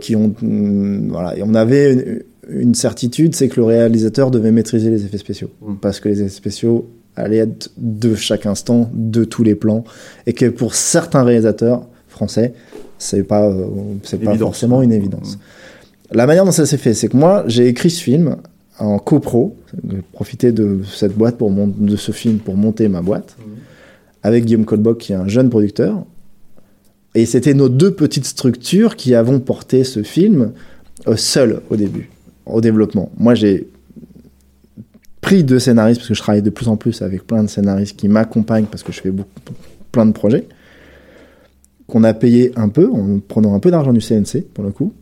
qui 0.00 0.16
ont. 0.16 0.34
voilà. 1.10 1.36
Et 1.38 1.42
on 1.44 1.54
avait 1.54 1.92
une, 1.94 2.22
une 2.48 2.74
certitude, 2.74 3.34
c'est 3.34 3.48
que 3.48 3.56
le 3.60 3.64
réalisateur 3.64 4.30
devait 4.30 4.50
maîtriser 4.52 4.90
les 4.90 5.04
effets 5.04 5.16
spéciaux. 5.18 5.48
Parce 5.80 6.00
que 6.00 6.08
les 6.08 6.20
effets 6.20 6.28
spéciaux 6.28 6.88
allaient 7.16 7.38
être 7.38 7.70
de 7.76 8.14
chaque 8.14 8.46
instant, 8.46 8.90
de 8.94 9.24
tous 9.24 9.42
les 9.42 9.54
plans. 9.54 9.84
Et 10.26 10.32
que 10.32 10.46
pour 10.46 10.74
certains 10.74 11.22
réalisateurs 11.22 11.86
français, 12.08 12.54
c'est 12.98 13.22
pas, 13.24 13.46
euh, 13.48 13.66
c'est 14.02 14.18
pas 14.18 14.32
forcément 14.38 14.82
une 14.82 14.92
évidence. 14.92 15.38
La 16.12 16.26
manière 16.26 16.44
dont 16.44 16.52
ça 16.52 16.66
s'est 16.66 16.76
fait, 16.78 16.94
c'est 16.94 17.08
que 17.08 17.16
moi, 17.16 17.44
j'ai 17.46 17.66
écrit 17.66 17.90
ce 17.90 18.02
film 18.02 18.36
en 18.78 18.98
copro, 18.98 19.56
j'ai 19.90 20.02
profité 20.12 20.52
de 20.52 20.80
cette 20.94 21.16
boîte 21.16 21.36
pour 21.38 21.50
mon- 21.50 21.66
de 21.68 21.96
ce 21.96 22.12
film 22.12 22.38
pour 22.38 22.56
monter 22.56 22.88
ma 22.88 23.00
boîte, 23.02 23.36
avec 24.22 24.44
Guillaume 24.44 24.64
Colbock, 24.64 24.98
qui 24.98 25.12
est 25.12 25.16
un 25.16 25.28
jeune 25.28 25.48
producteur. 25.50 26.04
Et 27.14 27.24
c'était 27.24 27.54
nos 27.54 27.68
deux 27.70 27.92
petites 27.92 28.26
structures 28.26 28.96
qui 28.96 29.14
avons 29.14 29.40
porté 29.40 29.84
ce 29.84 30.02
film 30.02 30.52
euh, 31.08 31.16
seuls 31.16 31.60
au 31.70 31.76
début, 31.76 32.10
au 32.44 32.60
développement. 32.60 33.10
Moi, 33.18 33.34
j'ai 33.34 33.68
pris 35.26 35.42
deux 35.42 35.58
scénaristes, 35.58 35.98
parce 35.98 36.08
que 36.08 36.14
je 36.14 36.22
travaille 36.22 36.40
de 36.40 36.50
plus 36.50 36.68
en 36.68 36.76
plus 36.76 37.02
avec 37.02 37.26
plein 37.26 37.42
de 37.42 37.48
scénaristes 37.48 37.96
qui 37.96 38.06
m'accompagnent, 38.06 38.66
parce 38.66 38.84
que 38.84 38.92
je 38.92 39.00
fais 39.00 39.10
beaucoup, 39.10 39.28
plein 39.90 40.06
de 40.06 40.12
projets, 40.12 40.46
qu'on 41.88 42.04
a 42.04 42.14
payé 42.14 42.52
un 42.54 42.68
peu, 42.68 42.88
en 42.88 43.18
prenant 43.18 43.52
un 43.56 43.58
peu 43.58 43.72
d'argent 43.72 43.92
du 43.92 43.98
CNC, 44.00 44.44
pour 44.54 44.62
le 44.62 44.70
coup. 44.70 44.92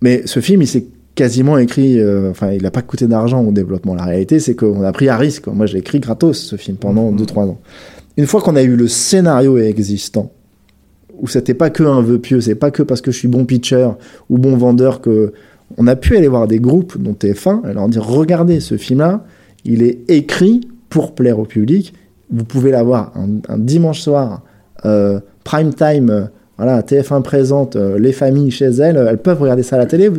Mais 0.00 0.22
ce 0.26 0.38
film, 0.38 0.62
il 0.62 0.68
s'est 0.68 0.86
quasiment 1.16 1.58
écrit, 1.58 1.98
euh, 1.98 2.30
enfin, 2.30 2.52
il 2.52 2.62
n'a 2.62 2.70
pas 2.70 2.82
coûté 2.82 3.08
d'argent 3.08 3.42
au 3.42 3.50
développement. 3.50 3.96
La 3.96 4.04
réalité, 4.04 4.38
c'est 4.38 4.54
qu'on 4.54 4.84
a 4.84 4.92
pris 4.92 5.08
à 5.08 5.16
risque. 5.16 5.42
quoi. 5.42 5.54
Moi, 5.54 5.66
j'ai 5.66 5.78
écrit 5.78 5.98
gratos 5.98 6.38
ce 6.38 6.54
film 6.54 6.76
pendant 6.76 7.10
2-3 7.10 7.48
ans. 7.48 7.60
Une 8.16 8.26
fois 8.26 8.40
qu'on 8.40 8.54
a 8.54 8.62
eu 8.62 8.76
le 8.76 8.86
scénario 8.86 9.58
existant, 9.58 10.30
où 11.18 11.26
c'était 11.26 11.54
pas 11.54 11.70
que 11.70 11.82
un 11.82 12.00
vœu 12.00 12.20
pieux, 12.20 12.40
c'est 12.40 12.54
pas 12.54 12.70
que 12.70 12.84
parce 12.84 13.00
que 13.00 13.10
je 13.10 13.18
suis 13.18 13.28
bon 13.28 13.44
pitcher 13.44 13.88
ou 14.30 14.38
bon 14.38 14.56
vendeur 14.56 15.00
que 15.00 15.32
on 15.76 15.86
a 15.86 15.96
pu 15.96 16.16
aller 16.16 16.28
voir 16.28 16.46
des 16.46 16.58
groupes 16.58 16.96
dont 16.98 17.12
TF1 17.12 17.68
et 17.70 17.74
leur 17.74 17.88
dire 17.88 18.04
regardez 18.04 18.60
ce 18.60 18.76
film-là, 18.76 19.24
il 19.64 19.82
est 19.82 19.98
écrit 20.08 20.68
pour 20.88 21.14
plaire 21.14 21.38
au 21.38 21.44
public. 21.44 21.92
Vous 22.30 22.44
pouvez 22.44 22.70
l'avoir 22.70 23.12
un, 23.16 23.40
un 23.48 23.58
dimanche 23.58 24.00
soir, 24.00 24.42
euh, 24.84 25.20
prime 25.44 25.74
time, 25.74 26.10
euh, 26.10 26.24
voilà, 26.56 26.80
TF1 26.82 27.22
présente 27.22 27.76
euh, 27.76 27.98
les 27.98 28.12
familles 28.12 28.50
chez 28.50 28.66
elles, 28.66 28.96
elles 28.96 29.18
peuvent 29.18 29.40
regarder 29.40 29.62
ça 29.62 29.76
à 29.76 29.78
la 29.78 29.86
télé. 29.86 30.10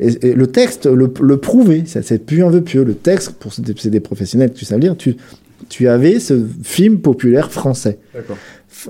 Et, 0.00 0.28
et 0.28 0.34
le 0.34 0.46
texte 0.46 0.86
le, 0.86 1.12
le 1.20 1.36
prouvait, 1.36 1.84
c'est 1.86 2.24
plus 2.24 2.44
un 2.44 2.50
vœu 2.50 2.60
pieux. 2.60 2.84
Le 2.84 2.94
texte, 2.94 3.32
pour 3.32 3.52
c'est 3.52 3.88
des, 3.88 4.00
professionnels, 4.00 4.52
tu 4.52 4.64
sais 4.64 4.74
le 4.74 4.80
dire, 4.80 4.96
tu, 4.96 5.16
tu 5.68 5.88
avais 5.88 6.18
ce 6.20 6.44
film 6.62 7.00
populaire 7.00 7.50
français 7.50 7.98
D'accord. 8.14 8.36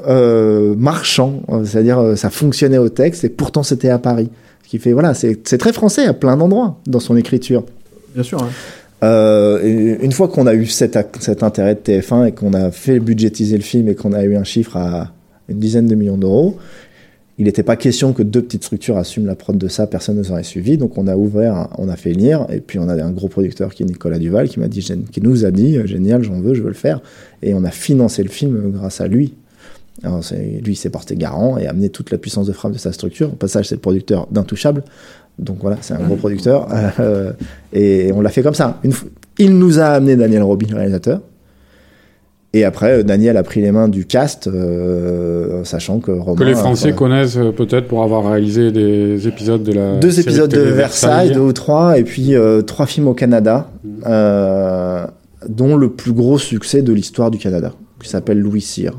euh, 0.07 0.75
marchand, 0.77 1.43
c'est-à-dire 1.65 2.17
ça 2.17 2.31
fonctionnait 2.31 2.79
au 2.79 2.89
texte 2.89 3.25
et 3.25 3.29
pourtant 3.29 3.63
c'était 3.63 3.91
à 3.91 3.99
Paris. 3.99 4.31
Qui 4.73 4.79
fait, 4.79 4.95
voilà, 4.95 5.13
c'est 5.13 5.59
très 5.59 5.75
français 5.75 6.07
à 6.07 6.15
plein 6.15 6.35
d'endroits 6.35 6.79
dans 6.87 6.99
son 6.99 7.15
écriture. 7.15 7.63
Bien 8.15 8.23
sûr. 8.23 8.43
hein. 8.43 8.49
Euh, 9.05 9.99
une 10.01 10.13
fois 10.13 10.29
qu'on 10.29 10.47
a 10.47 10.55
eu 10.55 10.65
cet, 10.65 10.97
intérêt 11.43 11.75
de 11.75 11.81
TF1 11.81 12.29
et 12.29 12.33
qu'on 12.33 12.55
a 12.55 12.71
fait 12.71 12.99
budgétiser 12.99 13.59
le 13.59 13.63
film 13.63 13.87
et 13.89 13.95
qu'on 13.95 14.15
a 14.15 14.25
eu 14.25 14.35
un 14.35 14.45
chiffre 14.45 14.79
à 14.79 15.13
une 15.51 15.59
dizaine 15.59 15.89
de 15.89 15.95
millions 15.95 16.17
d'euros, 16.17 16.57
il 17.37 17.45
n'était 17.45 17.63
pas 17.63 17.77
question 17.77 18.15
que 18.15 18.23
deux 18.23 18.41
petites 18.41 18.65
structures 18.65 18.97
assument 18.97 19.27
la 19.27 19.35
prod 19.35 19.59
de 19.59 19.69
ça, 19.69 19.87
personne 19.87 20.17
ne 20.17 20.23
nous 20.23 20.33
aurait 20.33 20.43
suivi. 20.43 20.79
Donc 20.79 20.97
on 20.97 21.07
a 21.07 21.17
ouvert, 21.17 21.69
on 21.77 21.91
a 21.91 21.97
fait 21.97 22.15
lire, 22.15 22.47
et 22.51 22.61
puis 22.61 22.79
on 22.79 22.89
a 22.89 22.95
un 22.95 23.11
gros 23.11 23.29
producteur 23.29 23.75
qui 23.75 23.83
est 23.83 23.87
Nicolas 23.87 24.19
Duval 24.19 24.49
qui 24.49 24.59
m'a 24.59 24.69
dit, 24.69 24.81
qui 24.81 25.21
nous 25.21 25.45
a 25.45 25.51
dit, 25.51 25.77
euh, 25.77 25.87
génial, 25.87 26.23
j'en 26.23 26.41
veux, 26.41 26.55
je 26.55 26.63
veux 26.63 26.69
le 26.69 26.73
faire. 26.73 27.03
Et 27.43 27.53
on 27.53 27.63
a 27.65 27.71
financé 27.71 28.23
le 28.23 28.31
film 28.31 28.71
grâce 28.71 29.03
à 29.03 29.07
lui. 29.07 29.35
Alors, 30.03 30.25
c'est- 30.25 30.61
lui, 30.65 30.73
il 30.73 30.77
s'est 30.77 30.91
porté 30.91 31.17
garant 31.17 31.59
et 31.59 31.67
a 31.67 31.71
amené 31.71 31.89
toute 31.91 32.11
la 32.11 32.19
puissance 32.19 32.47
de 32.47 32.53
frappe 32.53 32.73
de 32.73 32.79
sa 32.79 32.93
structure. 32.93 33.29
Au 33.33 33.37
passage, 33.37 33.69
c'est 33.69 33.75
le 33.75 33.81
producteur 33.81 34.27
d'Intouchable. 34.31 34.83
Donc 35.39 35.59
voilà, 35.61 35.77
c'est 35.81 35.95
un 35.95 35.99
gros 36.05 36.17
producteur. 36.17 36.69
Euh, 37.01 37.33
et 37.73 38.11
on 38.15 38.21
l'a 38.21 38.31
fait 38.31 38.43
comme 38.43 38.55
ça. 38.55 38.79
Une 38.85 38.93
il 39.39 39.57
nous 39.59 39.79
a 39.79 39.87
amené 39.87 40.15
Daniel 40.17 40.43
Robin, 40.43 40.67
le 40.71 40.77
réalisateur. 40.77 41.21
Et 42.55 42.65
après, 42.65 42.99
euh, 42.99 43.03
Daniel 43.03 43.39
a 43.39 43.43
pris 43.43 43.63
les 43.63 43.73
mains 43.73 43.89
du 43.89 44.05
cast, 44.05 44.47
euh, 44.47 45.65
sachant 45.65 46.01
que 46.01 46.11
Romain. 46.11 46.37
Que 46.39 46.45
les 46.45 46.55
Français 46.55 46.93
connaissent 46.93 47.39
peut-être 47.57 47.89
pour 47.89 48.03
avoir 48.03 48.31
réalisé 48.31 48.73
des 48.73 49.27
épisodes 49.27 49.63
de 49.63 49.73
la. 49.73 49.97
deux 49.99 50.21
épisodes 50.21 50.51
de 50.51 50.57
télé 50.57 50.71
Versailles, 50.73 51.33
deux 51.33 51.41
ou 51.41 51.53
trois, 51.55 51.99
et 51.99 52.05
puis 52.05 52.35
trois 52.67 52.85
films 52.87 53.09
au 53.09 53.15
Canada, 53.15 53.71
euh, 54.07 55.07
dont 55.49 55.77
le 55.77 55.91
plus 55.93 56.13
gros 56.13 56.39
succès 56.39 56.83
de 56.83 56.93
l'histoire 56.93 57.31
du 57.31 57.39
Canada, 57.39 57.73
qui 58.03 58.09
s'appelle 58.11 58.39
Louis 58.39 58.61
Cyr, 58.61 58.99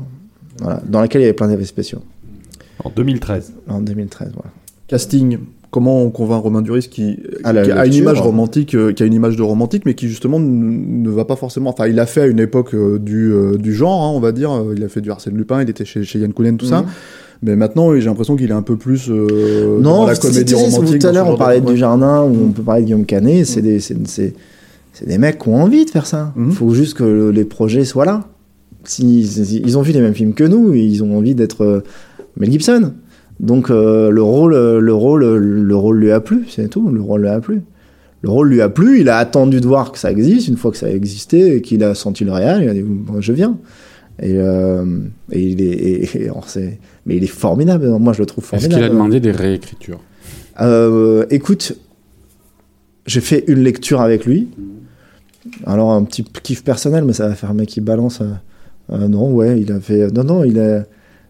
voilà, 0.60 0.80
dans 0.88 1.02
lequel 1.02 1.20
il 1.20 1.24
y 1.24 1.26
avait 1.26 1.34
plein 1.34 1.48
d'effets 1.48 1.64
spéciaux, 1.64 2.00
En 2.84 2.90
2013. 2.90 3.52
en 3.68 3.80
2013. 3.80 4.30
Voilà. 4.34 4.50
Casting. 4.88 5.38
Comment 5.70 6.02
on 6.02 6.10
convainc 6.10 6.40
Romain 6.44 6.62
Duris 6.62 6.88
qui, 6.88 7.18
Ah, 7.42 7.52
qui 7.52 7.72
a 7.72 7.84
une 7.84 7.94
image 7.94 8.20
romantique, 8.20 8.76
euh, 8.76 8.92
qui 8.92 9.02
a 9.02 9.06
une 9.06 9.12
image 9.12 9.36
de 9.36 9.42
romantique, 9.42 9.82
mais 9.86 9.94
qui 9.94 10.06
justement 10.08 10.38
ne 10.38 11.10
va 11.10 11.24
pas 11.24 11.34
forcément. 11.34 11.70
Enfin, 11.70 11.88
il 11.88 11.98
a 11.98 12.06
fait 12.06 12.20
à 12.20 12.26
une 12.26 12.38
époque 12.38 12.74
euh, 12.74 13.00
du, 13.00 13.32
euh, 13.32 13.56
du 13.56 13.74
genre, 13.74 14.04
hein, 14.04 14.12
on 14.14 14.20
va 14.20 14.30
dire. 14.30 14.52
Il 14.76 14.84
a 14.84 14.88
fait 14.88 15.00
du 15.00 15.10
Arsène 15.10 15.36
Lupin, 15.36 15.62
il 15.62 15.68
était 15.68 15.84
chez, 15.84 16.04
chez 16.04 16.20
Yann 16.20 16.32
Kounen, 16.32 16.56
tout 16.58 16.66
ça. 16.66 16.82
Mhm. 16.82 16.86
Mais 17.42 17.56
maintenant, 17.56 17.92
j'ai 17.92 18.02
l'impression 18.06 18.36
qu'il 18.36 18.48
est 18.50 18.54
un 18.54 18.62
peu 18.62 18.76
plus 18.76 19.10
euh, 19.10 19.80
dans 19.80 20.02
Non, 20.02 20.06
la 20.06 20.14
c'est- 20.14 20.20
comédie 20.28 20.54
romantique. 20.54 21.00
Tout 21.00 21.06
à 21.08 21.12
l'heure, 21.12 21.26
on 21.26 21.30
genre 21.30 21.38
parlait 21.38 21.60
de- 21.60 21.66
du 21.66 21.76
jardin, 21.76 22.22
ou 22.22 22.36
on 22.46 22.52
peut 22.52 22.62
parler 22.62 22.82
de 22.82 22.86
Guillaume 22.86 23.04
Canet. 23.04 23.44
C'est 23.44 23.60
des, 23.60 23.80
c'est, 23.80 23.96
c'est- 24.06 24.32
c'est 24.92 25.08
des 25.08 25.18
mecs 25.18 25.40
qui 25.40 25.48
ont 25.48 25.56
envie 25.60 25.84
de 25.84 25.90
faire 25.90 26.06
ça. 26.06 26.32
Il 26.36 26.42
Mhm. 26.42 26.52
faut 26.52 26.72
juste 26.72 26.94
que 26.94 27.02
le- 27.02 27.30
les 27.32 27.44
projets 27.44 27.84
soient 27.84 28.04
là. 28.04 28.28
Ils 28.98 29.78
ont 29.78 29.82
vu 29.82 29.92
les 29.92 30.00
mêmes 30.00 30.14
films 30.14 30.34
que 30.34 30.44
nous, 30.44 30.74
ils 30.74 31.02
ont 31.02 31.16
envie 31.16 31.34
d'être 31.34 31.62
euh, 31.64 31.80
Mel 32.36 32.50
Gibson. 32.50 32.92
Donc 33.40 33.70
euh, 33.70 34.10
le 34.10 34.22
rôle, 34.22 34.54
euh, 34.54 34.78
le 34.80 34.94
rôle, 34.94 35.24
le 35.24 35.76
rôle 35.76 35.98
lui 35.98 36.10
a 36.12 36.20
plu, 36.20 36.44
c'est 36.48 36.68
tout. 36.68 36.88
Le 36.90 37.00
rôle 37.00 37.22
lui 37.22 37.28
a 37.28 37.40
plu. 37.40 37.62
Le 38.22 38.30
rôle 38.30 38.48
lui 38.48 38.60
a 38.60 38.68
plu. 38.68 39.00
Il 39.00 39.08
a 39.08 39.18
attendu 39.18 39.60
de 39.60 39.66
voir 39.66 39.92
que 39.92 39.98
ça 39.98 40.10
existe. 40.10 40.48
Une 40.48 40.56
fois 40.56 40.70
que 40.70 40.76
ça 40.76 40.86
a 40.86 40.90
existé 40.90 41.56
et 41.56 41.60
qu'il 41.62 41.82
a 41.84 41.94
senti 41.94 42.24
le 42.24 42.32
réel, 42.32 42.62
il 42.62 42.68
a 42.68 42.74
dit 42.74 42.82
bon, 42.82 43.20
je 43.20 43.32
viens. 43.32 43.58
Et, 44.22 44.34
euh, 44.38 44.84
et 45.32 45.42
il 45.42 45.60
est, 45.60 45.64
et- 45.64 46.08
et- 46.22 46.24
alors 46.28 46.46
mais 47.06 47.16
il 47.16 47.24
est 47.24 47.26
formidable. 47.26 47.88
Moi, 47.98 48.12
je 48.12 48.20
le 48.20 48.26
trouve 48.26 48.44
Est-ce 48.44 48.50
formidable. 48.50 48.74
qu'il 48.74 48.84
a 48.84 48.88
demandé 48.88 49.18
des 49.20 49.32
réécritures? 49.32 50.00
Euh, 50.60 51.26
écoute, 51.30 51.76
j'ai 53.06 53.20
fait 53.20 53.44
une 53.48 53.58
lecture 53.64 54.00
avec 54.00 54.24
lui. 54.24 54.48
Alors 55.66 55.92
un 55.92 56.04
petit 56.04 56.22
kiff 56.24 56.62
personnel, 56.64 57.04
mais 57.04 57.12
ça 57.12 57.28
va 57.28 57.34
faire 57.34 57.50
un 57.50 57.54
mec 57.54 57.68
qui 57.68 57.80
balance. 57.80 58.22
Euh, 58.92 59.08
non, 59.08 59.32
ouais, 59.32 59.60
il 59.60 59.72
a 59.72 59.80
fait. 59.80 60.10
Non, 60.12 60.24
non, 60.24 60.44
il 60.44 60.58
a. 60.58 60.84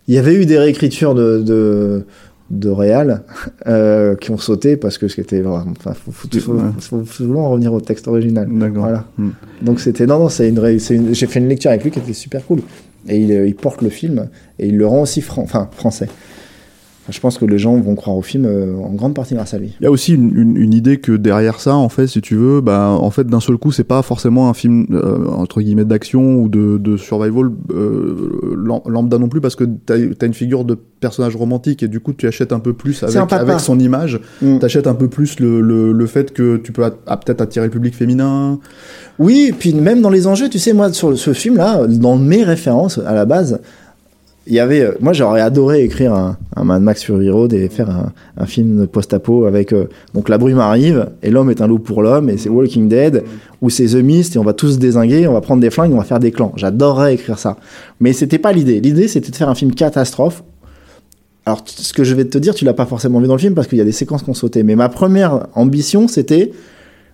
Il 0.06 0.14
y 0.14 0.18
avait 0.18 0.34
eu 0.34 0.44
des 0.44 0.58
réécritures 0.58 1.14
de 1.14 1.40
de, 1.40 2.04
de 2.50 2.68
Réal 2.68 3.22
euh, 3.66 4.16
qui 4.16 4.30
ont 4.30 4.38
sauté 4.38 4.76
parce 4.76 4.98
que 4.98 5.08
c'était. 5.08 5.40
vraiment- 5.40 5.64
Enfin, 5.78 5.94
faut, 5.94 6.10
faut, 6.12 6.28
faut, 6.40 6.58
faut- 6.80 7.04
souvent 7.06 7.48
revenir 7.50 7.72
au 7.72 7.80
texte 7.80 8.06
original. 8.08 8.48
D'accord. 8.50 8.82
Voilà. 8.84 9.04
Hmm. 9.18 9.30
Donc 9.62 9.80
c'était 9.80 10.06
non 10.06 10.18
non 10.18 10.28
c'est 10.28 10.48
une, 10.48 10.58
ré- 10.58 10.78
une- 10.90 11.14
j'ai 11.14 11.26
fait 11.26 11.40
une 11.40 11.48
lecture 11.48 11.70
avec 11.70 11.84
lui 11.84 11.90
qui 11.90 12.00
était 12.00 12.12
super 12.12 12.44
cool 12.44 12.60
et 13.08 13.18
il, 13.18 13.32
euh, 13.32 13.46
il 13.46 13.54
porte 13.54 13.80
le 13.82 13.88
film 13.90 14.28
et 14.58 14.68
il 14.68 14.76
le 14.76 14.86
rend 14.86 15.02
aussi 15.02 15.20
fran- 15.22 15.42
enfin 15.42 15.68
français. 15.72 16.08
Je 17.10 17.20
pense 17.20 17.36
que 17.36 17.44
les 17.44 17.58
gens 17.58 17.76
vont 17.78 17.94
croire 17.96 18.16
au 18.16 18.22
film 18.22 18.46
euh, 18.46 18.74
en 18.78 18.92
grande 18.94 19.14
partie 19.14 19.34
grâce 19.34 19.52
à 19.52 19.58
lui. 19.58 19.74
Il 19.80 19.84
y 19.84 19.86
a 19.86 19.90
aussi 19.90 20.14
une, 20.14 20.34
une- 20.34 20.56
une 20.56 20.72
idée 20.72 20.96
que 20.98 21.12
derrière 21.12 21.60
ça, 21.60 21.74
en 21.76 21.88
fait, 21.90 22.06
si 22.06 22.20
tu 22.22 22.34
veux, 22.34 22.60
bah, 22.62 22.96
en 22.98 23.10
fait, 23.10 23.26
d'un 23.26 23.40
seul 23.40 23.58
coup, 23.58 23.72
c'est 23.72 23.84
pas 23.84 24.00
forcément 24.02 24.48
un 24.48 24.54
film 24.54 24.86
euh, 24.92 25.26
entre 25.28 25.60
guillemets 25.60 25.84
d'action 25.84 26.36
ou 26.36 26.48
de, 26.48 26.78
de 26.78 26.96
survival 26.96 27.50
euh, 27.72 28.56
lam- 28.66 28.80
lambda 28.86 29.18
non 29.18 29.28
plus, 29.28 29.40
parce 29.42 29.54
que 29.56 29.64
t'as 29.64 29.96
as 29.96 30.24
une 30.26 30.34
figure 30.34 30.64
de 30.64 30.78
personnage 31.00 31.36
romantique 31.36 31.82
et 31.82 31.88
du 31.88 32.00
coup, 32.00 32.14
tu 32.14 32.26
achètes 32.26 32.52
un 32.52 32.58
peu 32.60 32.72
plus 32.72 33.02
avec, 33.02 33.60
son 33.60 33.78
image. 33.78 34.18
Mm. 34.40 34.58
T'achètes 34.58 34.86
un 34.86 34.94
peu 34.94 35.08
plus 35.08 35.38
le, 35.40 35.60
le, 35.60 35.92
le 35.92 36.06
fait 36.06 36.32
que 36.32 36.56
tu 36.56 36.72
peux 36.72 36.82
peut-être 36.82 37.40
attirer 37.42 37.66
le 37.66 37.70
public 37.70 37.94
féminin. 37.94 38.58
Oui, 39.18 39.46
et 39.50 39.52
puis 39.52 39.74
même 39.74 40.00
dans 40.00 40.10
les 40.10 40.26
enjeux, 40.26 40.48
tu 40.48 40.58
sais, 40.58 40.72
moi, 40.72 40.92
sur 40.92 41.16
ce 41.18 41.32
film-là, 41.34 41.86
dans 41.86 42.16
mes 42.16 42.42
références, 42.42 42.98
à 43.04 43.14
la 43.14 43.26
base, 43.26 43.60
il 44.46 44.54
y 44.54 44.60
avait. 44.60 44.82
euh, 44.82 44.92
moi, 45.00 45.12
j'aurais 45.12 45.40
adoré 45.40 45.82
écrire 45.82 46.12
un, 46.12 46.36
Mad 46.62 46.82
Max 46.82 47.02
Fury 47.04 47.30
Road 47.30 47.52
et 47.52 47.68
faire 47.68 47.90
un, 47.90 48.12
un 48.36 48.46
film 48.46 48.86
post-apo 48.86 49.46
avec. 49.46 49.72
euh, 49.72 49.88
donc, 50.14 50.28
la 50.28 50.38
brume 50.38 50.58
arrive, 50.58 51.10
et 51.22 51.30
l'homme 51.30 51.50
est 51.50 51.60
un 51.60 51.66
loup 51.66 51.78
pour 51.78 52.02
l'homme, 52.02 52.28
et 52.30 52.36
c'est 52.36 52.48
Walking 52.48 52.88
Dead, 52.88 53.24
ou 53.62 53.70
c'est 53.70 53.86
The 53.86 54.02
Mist, 54.02 54.36
et 54.36 54.38
on 54.38 54.44
va 54.44 54.52
tous 54.52 54.72
se 54.74 54.78
désinguer, 54.78 55.26
on 55.26 55.32
va 55.32 55.40
prendre 55.40 55.60
des 55.60 55.70
flingues, 55.70 55.92
on 55.92 55.98
va 55.98 56.04
faire 56.04 56.20
des 56.20 56.32
clans. 56.32 56.52
J'adorerais 56.56 57.14
écrire 57.14 57.38
ça. 57.38 57.56
Mais 58.00 58.12
c'était 58.12 58.38
pas 58.38 58.52
l'idée. 58.52 58.80
L'idée, 58.80 59.08
c'était 59.08 59.30
de 59.30 59.36
faire 59.36 59.48
un 59.48 59.54
film 59.54 59.72
catastrophe. 59.72 60.42
Alors, 61.46 61.62
ce 61.66 61.92
que 61.92 62.04
je 62.04 62.14
vais 62.14 62.24
te 62.24 62.38
dire, 62.38 62.54
tu 62.54 62.64
l'as 62.64 62.72
pas 62.72 62.86
forcément 62.86 63.20
vu 63.20 63.26
dans 63.26 63.34
le 63.34 63.38
film 63.38 63.54
parce 63.54 63.68
qu'il 63.68 63.76
y 63.76 63.82
a 63.82 63.84
des 63.84 63.92
séquences 63.92 64.22
qu'on 64.22 64.32
sautait. 64.34 64.62
Mais 64.62 64.76
ma 64.76 64.88
première 64.88 65.46
ambition, 65.54 66.08
c'était 66.08 66.52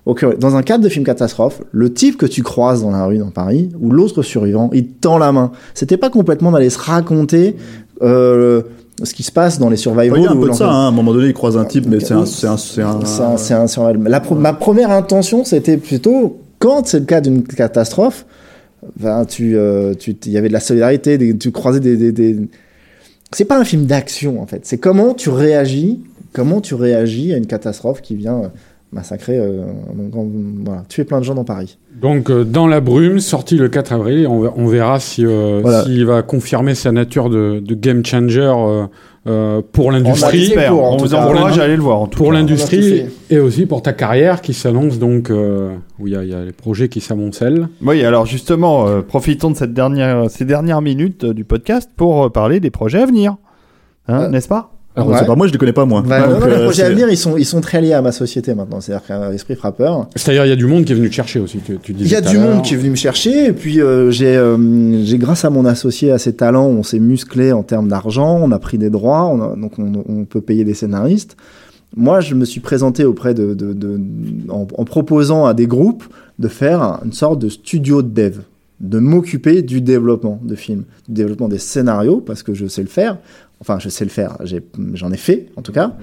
dans 0.06 0.56
un 0.56 0.62
cadre 0.62 0.82
de 0.84 0.88
film 0.88 1.04
catastrophe, 1.04 1.60
le 1.72 1.92
type 1.92 2.16
que 2.16 2.26
tu 2.26 2.42
croises 2.42 2.82
dans 2.82 2.90
la 2.90 3.04
rue 3.04 3.18
dans 3.18 3.30
Paris, 3.30 3.70
ou 3.80 3.90
l'autre 3.90 4.22
survivant, 4.22 4.70
il 4.72 4.86
te 4.88 5.00
tend 5.02 5.18
la 5.18 5.30
main. 5.32 5.52
C'était 5.74 5.96
pas 5.96 6.10
complètement 6.10 6.50
d'aller 6.52 6.70
se 6.70 6.78
raconter 6.78 7.56
euh, 8.02 8.62
ce 9.02 9.14
qui 9.14 9.22
se 9.22 9.30
passe 9.32 9.58
dans 9.58 9.68
les 9.70 9.76
survivals. 9.76 10.18
Il 10.18 10.24
y 10.24 10.26
a 10.26 10.30
un 10.32 10.36
peu 10.36 10.48
de 10.48 10.54
ça, 10.54 10.68
hein. 10.68 10.86
à 10.86 10.88
un 10.88 10.90
moment 10.90 11.12
donné, 11.12 11.28
il 11.28 11.34
croise 11.34 11.56
un 11.56 11.64
type, 11.64 11.86
mais 11.88 12.00
c'est 12.00 12.14
un, 12.14 12.26
c'est 12.26 12.46
un, 12.46 12.56
c'est 12.56 12.82
un, 12.82 13.36
C'est 13.36 13.54
un- 13.54 13.66
survival. 13.66 14.02
La 14.10 14.20
pro- 14.20 14.34
ma 14.34 14.52
première 14.52 14.90
intention, 14.90 15.44
c'était 15.44 15.76
plutôt, 15.76 16.38
quand 16.58 16.86
c'est 16.86 16.98
le 17.00 17.04
cas 17.06 17.20
d'une 17.20 17.42
catastrophe, 17.44 18.26
ben, 18.98 19.24
tu, 19.26 19.56
euh, 19.56 19.94
tu, 19.94 20.16
il 20.26 20.32
y 20.32 20.38
avait 20.38 20.48
de 20.48 20.52
la 20.54 20.60
solidarité, 20.60 21.18
des- 21.18 21.36
tu 21.36 21.50
croisais 21.52 21.80
des, 21.80 21.96
des, 21.96 22.12
des- 22.12 22.36
C'est 23.32 23.44
pas 23.44 23.58
un 23.58 23.64
film 23.64 23.84
d'action, 23.84 24.40
en 24.42 24.46
fait. 24.46 24.60
C'est 24.64 24.78
comment 24.78 25.12
tu 25.14 25.28
réagis, 25.30 26.00
comment 26.32 26.60
tu 26.60 26.74
réagis 26.74 27.32
à 27.34 27.36
une 27.36 27.46
catastrophe 27.46 28.00
qui 28.00 28.16
vient 28.16 28.38
euh, 28.44 28.48
massacrer, 28.92 29.38
euh, 29.38 29.64
voilà, 30.64 30.82
tuer 30.88 31.04
plein 31.04 31.18
de 31.20 31.24
gens 31.24 31.34
dans 31.34 31.44
Paris. 31.44 31.78
Donc, 32.00 32.30
euh, 32.30 32.44
dans 32.44 32.66
la 32.66 32.80
brume, 32.80 33.20
sorti 33.20 33.56
le 33.56 33.68
4 33.68 33.92
avril, 33.92 34.26
on, 34.26 34.66
verra 34.66 34.98
si 35.00 35.24
euh, 35.24 35.60
Voilà. 35.62 35.84
s'il 35.84 36.04
va 36.06 36.22
confirmer 36.22 36.74
sa 36.74 36.90
nature 36.92 37.30
de, 37.30 37.60
de 37.60 37.74
game 37.74 38.04
changer 38.04 38.40
euh, 38.40 38.86
euh, 39.26 39.60
pour 39.72 39.92
l'industrie, 39.92 40.54
on 40.70 40.96
vous 40.96 41.14
encourage 41.14 41.58
à 41.58 41.64
aller 41.64 41.76
le 41.76 41.82
voir 41.82 42.00
en 42.00 42.06
tout 42.06 42.16
pour 42.18 42.32
l'industrie 42.32 43.04
et 43.28 43.38
aussi 43.38 43.66
pour 43.66 43.82
ta 43.82 43.92
carrière 43.92 44.40
qui 44.40 44.54
s'annonce 44.54 44.98
donc 44.98 45.30
euh, 45.30 45.74
où 45.98 46.06
il 46.06 46.14
y, 46.14 46.16
a- 46.16 46.24
il 46.24 46.30
y 46.30 46.34
a 46.34 46.42
les 46.42 46.52
projets 46.52 46.88
qui 46.88 47.00
s'amoncellent. 47.00 47.68
Oui, 47.82 48.02
alors 48.04 48.24
justement, 48.24 48.88
euh, 48.88 49.02
profitons 49.02 49.50
de 49.50 49.56
cette 49.56 49.74
dernière, 49.74 50.30
ces 50.30 50.46
dernières 50.46 50.80
minutes 50.80 51.24
euh, 51.24 51.34
du 51.34 51.44
podcast 51.44 51.90
pour 51.96 52.24
euh, 52.24 52.28
parler 52.30 52.60
des 52.60 52.70
projets 52.70 53.02
à 53.02 53.06
venir. 53.06 53.36
Hein, 54.08 54.22
Euh, 54.22 54.28
N'est-ce 54.30 54.48
pas? 54.48 54.72
Alors, 55.02 55.12
Ouais. 55.14 55.18
c'est 55.20 55.26
pas 55.26 55.34
moi, 55.36 55.46
je 55.46 55.52
les 55.52 55.58
connais 55.58 55.72
pas 55.72 55.84
moi. 55.84 56.02
Bah, 56.06 56.28
Donc, 56.28 56.40
non, 56.40 56.46
les 56.46 56.52
euh, 56.54 56.64
projets 56.64 56.82
à 56.84 56.90
venir, 56.90 57.08
ils 57.10 57.16
sont, 57.16 57.36
ils 57.36 57.44
sont 57.44 57.60
très 57.60 57.80
liés 57.80 57.92
à 57.92 58.02
ma 58.02 58.12
société 58.12 58.54
maintenant. 58.54 58.80
C'est-à-dire 58.80 59.06
qu'un 59.06 59.32
esprit 59.32 59.54
frappeur. 59.56 60.08
C'est-à-dire, 60.16 60.44
il 60.46 60.48
y 60.48 60.52
a 60.52 60.56
du 60.56 60.66
monde 60.66 60.84
qui 60.84 60.92
est 60.92 60.94
venu 60.96 61.08
te 61.08 61.14
chercher 61.14 61.40
aussi. 61.40 61.58
Tu, 61.58 61.78
tu 61.82 61.92
Il 61.98 62.06
y 62.08 62.14
a 62.14 62.20
du 62.20 62.38
monde 62.38 62.62
qui 62.62 62.74
est 62.74 62.76
venu 62.76 62.90
me 62.90 62.96
chercher, 62.96 63.46
et 63.46 63.52
puis 63.52 63.80
euh, 63.80 64.10
j'ai, 64.10 64.36
euh, 64.36 65.04
j'ai 65.04 65.18
grâce 65.18 65.44
à 65.44 65.50
mon 65.50 65.64
associé, 65.64 66.10
à 66.12 66.18
ses 66.18 66.34
talents, 66.34 66.66
on 66.66 66.82
s'est 66.82 67.00
musclé 67.00 67.52
en 67.52 67.62
termes 67.62 67.88
d'argent, 67.88 68.38
on 68.42 68.50
a 68.52 68.58
pris 68.58 68.78
des 68.78 68.90
droits, 68.90 69.26
on 69.26 69.40
a- 69.42 69.56
donc 69.56 69.72
on, 69.78 70.04
on 70.08 70.24
peut 70.24 70.40
payer 70.40 70.64
des 70.64 70.74
scénaristes. 70.74 71.36
Moi, 71.96 72.20
je 72.20 72.34
me 72.36 72.44
suis 72.44 72.60
présenté 72.60 73.04
auprès 73.04 73.34
de, 73.34 73.52
de, 73.54 73.72
de- 73.72 74.00
en, 74.48 74.66
en 74.76 74.84
proposant 74.84 75.44
à 75.46 75.54
des 75.54 75.66
groupes 75.66 76.04
de 76.38 76.46
faire 76.48 77.00
une 77.04 77.12
sorte 77.12 77.38
de 77.40 77.48
studio 77.48 78.00
de 78.02 78.08
dev, 78.08 78.36
de 78.80 78.98
m'occuper 78.98 79.62
du 79.62 79.80
développement 79.80 80.40
de 80.42 80.54
films, 80.54 80.84
du 81.06 81.14
développement 81.14 81.48
des 81.48 81.58
scénarios, 81.58 82.20
parce 82.20 82.42
que 82.42 82.54
je 82.54 82.66
sais 82.66 82.82
le 82.82 82.88
faire. 82.88 83.18
Enfin, 83.60 83.78
je 83.78 83.90
sais 83.90 84.04
le 84.04 84.10
faire, 84.10 84.38
j'en 84.94 85.12
ai 85.12 85.18
fait 85.18 85.48
en 85.56 85.62
tout 85.62 85.72
cas. 85.72 85.96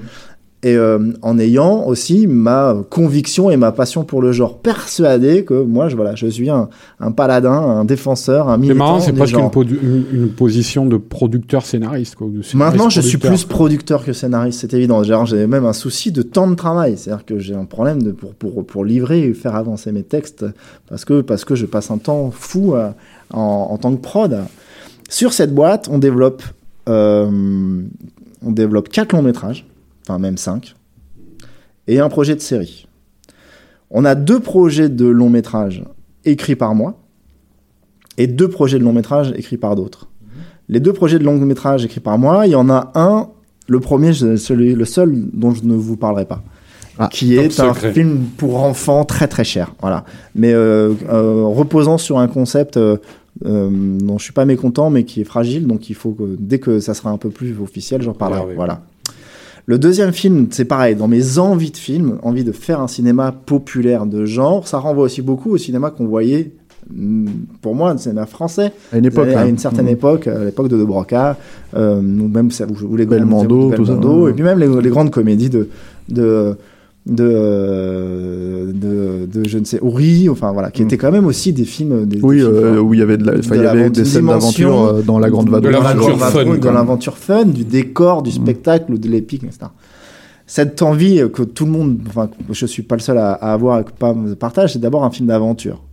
Et 0.64 0.76
euh, 0.76 1.12
en 1.22 1.38
ayant 1.38 1.86
aussi 1.86 2.26
ma 2.26 2.76
conviction 2.90 3.52
et 3.52 3.58
ma 3.58 3.72
passion 3.72 4.04
pour 4.04 4.24
le 4.24 4.32
genre, 4.32 4.58
persuadé 4.58 5.46
que 5.46 5.54
moi, 5.62 5.88
je, 5.88 5.96
voilà, 5.96 6.16
je 6.16 6.26
suis 6.26 6.50
un, 6.50 6.68
un 7.00 7.12
paladin, 7.12 7.52
un 7.52 7.86
défenseur, 7.86 8.50
un 8.50 8.56
C'est 8.56 8.62
militant. 8.62 8.78
marrant, 8.80 9.00
c'est 9.00 9.14
presque 9.14 9.38
une, 9.38 9.52
po- 9.52 9.64
une- 9.64 10.06
une 10.12 10.30
position 10.30 10.88
de 10.88 10.98
producteur 10.98 11.64
scénariste. 11.64 12.16
Quoi, 12.16 12.26
ou 12.26 12.32
de 12.32 12.42
Maintenant, 12.58 12.90
je 12.90 13.02
suis 13.02 13.20
plus 13.20 13.46
producteur 13.46 14.04
que 14.04 14.14
scénariste, 14.14 14.62
c'est 14.62 14.74
évident. 14.74 15.04
J'ai 15.04 15.46
même 15.46 15.66
un 15.66 15.74
souci 15.74 16.12
de 16.12 16.24
temps 16.24 16.48
de 16.50 16.56
travail. 16.56 16.98
C'est-à-dire 16.98 17.24
que 17.26 17.38
j'ai 17.38 17.54
un 17.54 17.66
problème 17.66 18.02
de, 18.02 18.10
pour, 18.12 18.34
pour, 18.34 18.66
pour 18.66 18.84
livrer 18.84 19.26
et 19.28 19.34
faire 19.36 19.56
avancer 19.56 19.92
mes 19.92 20.04
textes 20.04 20.44
parce 20.90 21.06
que, 21.06 21.22
parce 21.22 21.46
que 21.46 21.54
je 21.54 21.68
passe 21.68 21.92
un 21.92 22.00
temps 22.00 22.32
fou 22.32 22.74
euh, 22.74 22.90
en, 23.32 23.68
en 23.70 23.78
tant 23.78 23.96
que 23.96 24.02
prod. 24.02 24.36
Sur 25.08 25.34
cette 25.34 25.54
boîte, 25.54 25.88
on 25.92 26.00
développe, 26.00 26.42
euh, 26.90 27.30
on 28.44 28.52
développe 28.52 28.90
quatre 28.90 29.14
longs 29.14 29.22
métrages, 29.22 29.66
enfin 30.08 30.20
même 30.20 30.38
cinq, 30.38 30.76
et 31.88 32.00
un 32.00 32.10
projet 32.10 32.36
de 32.36 32.42
série. 32.42 32.88
On 33.92 34.06
a 34.06 34.16
deux 34.16 34.40
projets 34.40 34.90
de 34.90 35.06
long 35.06 35.30
métrage 35.30 35.84
écrits 36.26 36.56
par 36.56 36.76
moi 36.76 37.00
et 38.18 38.28
deux 38.28 38.50
projets 38.50 38.80
de 38.80 38.84
long 38.84 38.94
métrage 38.94 39.34
écrits 39.36 39.58
par 39.58 39.76
d'autres. 39.76 40.08
Les 40.70 40.80
deux 40.80 40.94
projets 40.94 41.20
de 41.20 41.24
long 41.24 41.38
métrage 41.38 41.86
écrits 41.86 42.02
par 42.02 42.18
moi, 42.18 42.46
il 42.46 42.52
y 42.52 42.56
en 42.56 42.70
a 42.70 42.92
un, 42.96 43.30
le 43.68 43.80
premier, 43.80 44.14
celui, 44.14 44.76
le 44.76 44.86
seul 44.86 45.30
dont 45.34 45.52
je 45.52 45.64
ne 45.64 45.76
vous 45.76 45.98
parlerai 45.98 46.26
pas. 46.26 46.44
Ah, 47.00 47.10
qui 47.12 47.36
est 47.36 47.60
un 47.60 47.74
secret. 47.76 47.94
film 47.94 48.26
pour 48.38 48.64
enfants 48.64 49.06
très 49.06 49.28
très 49.28 49.44
cher, 49.44 49.76
voilà. 49.82 50.04
Mais 50.34 50.52
euh, 50.52 50.94
euh, 51.10 51.44
reposant 51.46 52.00
sur 52.00 52.18
un 52.18 52.28
concept 52.28 52.76
euh, 52.76 52.98
euh, 53.46 53.70
dont 53.72 54.18
je 54.18 54.24
suis 54.24 54.34
pas 54.34 54.46
mécontent, 54.46 54.90
mais 54.90 55.04
qui 55.04 55.22
est 55.22 55.26
fragile, 55.26 55.68
donc 55.68 55.92
il 55.92 55.96
faut 55.96 56.12
que 56.12 56.36
dès 56.40 56.58
que 56.58 56.80
ça 56.80 56.96
sera 56.96 57.12
un 57.12 57.18
peu 57.18 57.30
plus 57.30 57.56
officiel, 57.62 58.02
j'en 58.02 58.14
parlerai. 58.14 58.42
Ah 58.42 58.46
oui. 58.48 58.56
Voilà. 58.56 58.82
Le 59.70 59.78
deuxième 59.78 60.14
film, 60.14 60.48
c'est 60.50 60.64
pareil, 60.64 60.96
dans 60.96 61.10
mes 61.10 61.40
envies 61.40 61.72
de 61.72 61.78
film, 61.78 62.20
envie 62.24 62.46
de 62.46 62.54
faire 62.54 62.80
un 62.80 62.88
cinéma 62.88 63.34
populaire 63.34 64.06
de 64.06 64.26
genre, 64.26 64.66
ça 64.66 64.78
renvoie 64.78 65.04
aussi 65.04 65.22
beaucoup 65.22 65.52
au 65.52 65.58
cinéma 65.58 65.92
qu'on 65.92 66.06
voyait, 66.08 66.52
mm, 66.90 67.28
pour 67.62 67.76
moi, 67.76 67.92
le 67.92 68.00
cinéma 68.00 68.26
français, 68.28 68.72
À 68.94 68.98
une 68.98 69.06
époque, 69.06 69.28
à 69.28 69.46
une 69.46 69.58
certaine 69.58 69.88
Mhm. 69.88 69.92
époque, 69.92 70.28
à 70.28 70.46
l'époque 70.46 70.70
de 70.70 70.78
De 70.78 70.86
Broca, 70.86 71.36
euh, 71.76 72.00
ou 72.00 72.30
même 72.30 72.50
ça- 72.50 72.66
ou 72.66 72.96
les 72.96 73.06
Belmondo, 73.06 73.74
tout 73.76 73.86
ça, 73.86 73.92
Belmondo, 73.96 74.24
ouais. 74.24 74.32
et 74.32 74.34
puis 74.34 74.44
même 74.44 74.58
les, 74.58 74.70
les 74.82 74.90
grandes 74.90 75.12
comédies 75.12 75.50
de 75.50 75.68
de 76.08 76.56
de, 77.08 77.24
euh, 77.28 78.72
de, 78.74 79.26
de 79.26 79.48
je 79.48 79.58
ne 79.58 79.64
sais 79.66 79.80
Uri, 79.84 80.30
enfin 80.30 80.52
voilà, 80.52 80.72
qui 80.72 80.82
Mhm. 80.82 80.88
étaient 80.88 80.98
quand 80.98 81.12
même 81.12 81.26
aussi 81.26 81.54
des 81.54 81.64
films, 81.66 82.06
des, 82.06 82.20
Oui, 82.22 82.38
des 82.38 82.42
films, 82.44 82.54
euh, 82.56 82.80
où 82.80 82.94
il 82.94 83.00
y 83.00 83.04
avait, 83.04 83.18
de 83.18 83.26
la, 83.26 83.40
enfin, 83.40 83.56
il 83.56 83.60
y 83.60 83.64
de 83.64 83.68
avait 83.68 83.90
des 83.90 84.06
scènes 84.06 84.26
d'aventure 84.28 84.82
euh, 84.84 85.02
dans 85.02 85.20
la 85.20 85.30
grande 85.30 85.46
de 85.48 85.52
vadrouille. 85.52 85.74
dans 85.74 85.82
l'aventure 85.84 86.18
la- 86.18 86.26
fun, 86.28 86.46
dans 86.46 86.60
quoi. 86.60 86.72
l'aventure 86.74 87.18
fun, 87.18 87.46
du 87.46 87.64
décor, 87.66 88.24
du 88.24 88.32
spectacle 88.32 88.92
ou 88.94 88.98
de 88.98 89.08
l'épique, 89.08 89.44
etc. 89.44 89.68
Cette 90.46 90.82
envie 90.82 91.22
que 91.34 91.44
tout 91.44 91.66
le 91.66 91.72
monde, 91.72 92.00
enfin, 92.08 92.30
je 92.50 92.66
suis 92.66 92.84
pas 92.84 92.96
le 92.96 93.02
seul 93.02 93.18
à, 93.18 93.34
à 93.34 93.54
avoir 93.54 93.80
et 93.80 93.84
que 93.84 93.92
pas 93.92 94.14
me 94.14 94.34
partage, 94.36 94.74
c'est 94.74 94.80
d'abord 94.80 95.04
un 95.04 95.12
film 95.12 95.28
d'aventure. 95.28 95.84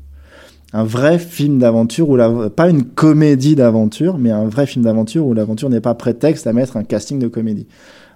Un 0.73 0.85
vrai 0.85 1.19
film 1.19 1.59
d'aventure, 1.59 2.09
où 2.09 2.17
la, 2.17 2.51
pas 2.51 2.69
une 2.69 2.83
comédie 2.85 3.55
d'aventure, 3.55 4.19
mais 4.19 4.31
un 4.33 4.47
vrai 4.49 4.67
film 4.67 4.85
d'aventure 4.85 5.25
où 5.27 5.33
l'aventure 5.35 5.71
n'est 5.71 5.81
pas 5.81 5.95
prétexte 5.95 6.47
à 6.49 6.53
mettre 6.53 6.77
un 6.77 6.83
casting 6.85 7.19
de 7.21 7.29
comédie. 7.29 7.67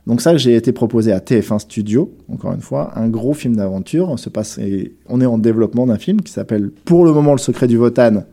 Donc 0.08 0.22
ça, 0.22 0.36
j'ai 0.38 0.56
été 0.56 0.72
proposé 0.72 1.12
à 1.12 1.18
TF1 1.18 1.58
Studio, 1.58 2.10
encore 2.32 2.54
une 2.54 2.62
fois, 2.62 2.92
un 2.96 3.08
gros 3.08 3.34
film 3.34 3.56
d'aventure. 3.56 4.08
On 4.08 4.16
se 4.16 4.30
passe, 4.30 4.56
et 4.56 4.94
on 5.06 5.20
est 5.20 5.26
en 5.26 5.36
développement 5.36 5.86
d'un 5.86 5.98
film 5.98 6.22
qui 6.22 6.32
s'appelle 6.32 6.70
Pour 6.86 7.04
le 7.04 7.12
moment 7.12 7.32
le 7.32 7.38
secret 7.38 7.66
du 7.66 7.76
Votan. 7.76 8.24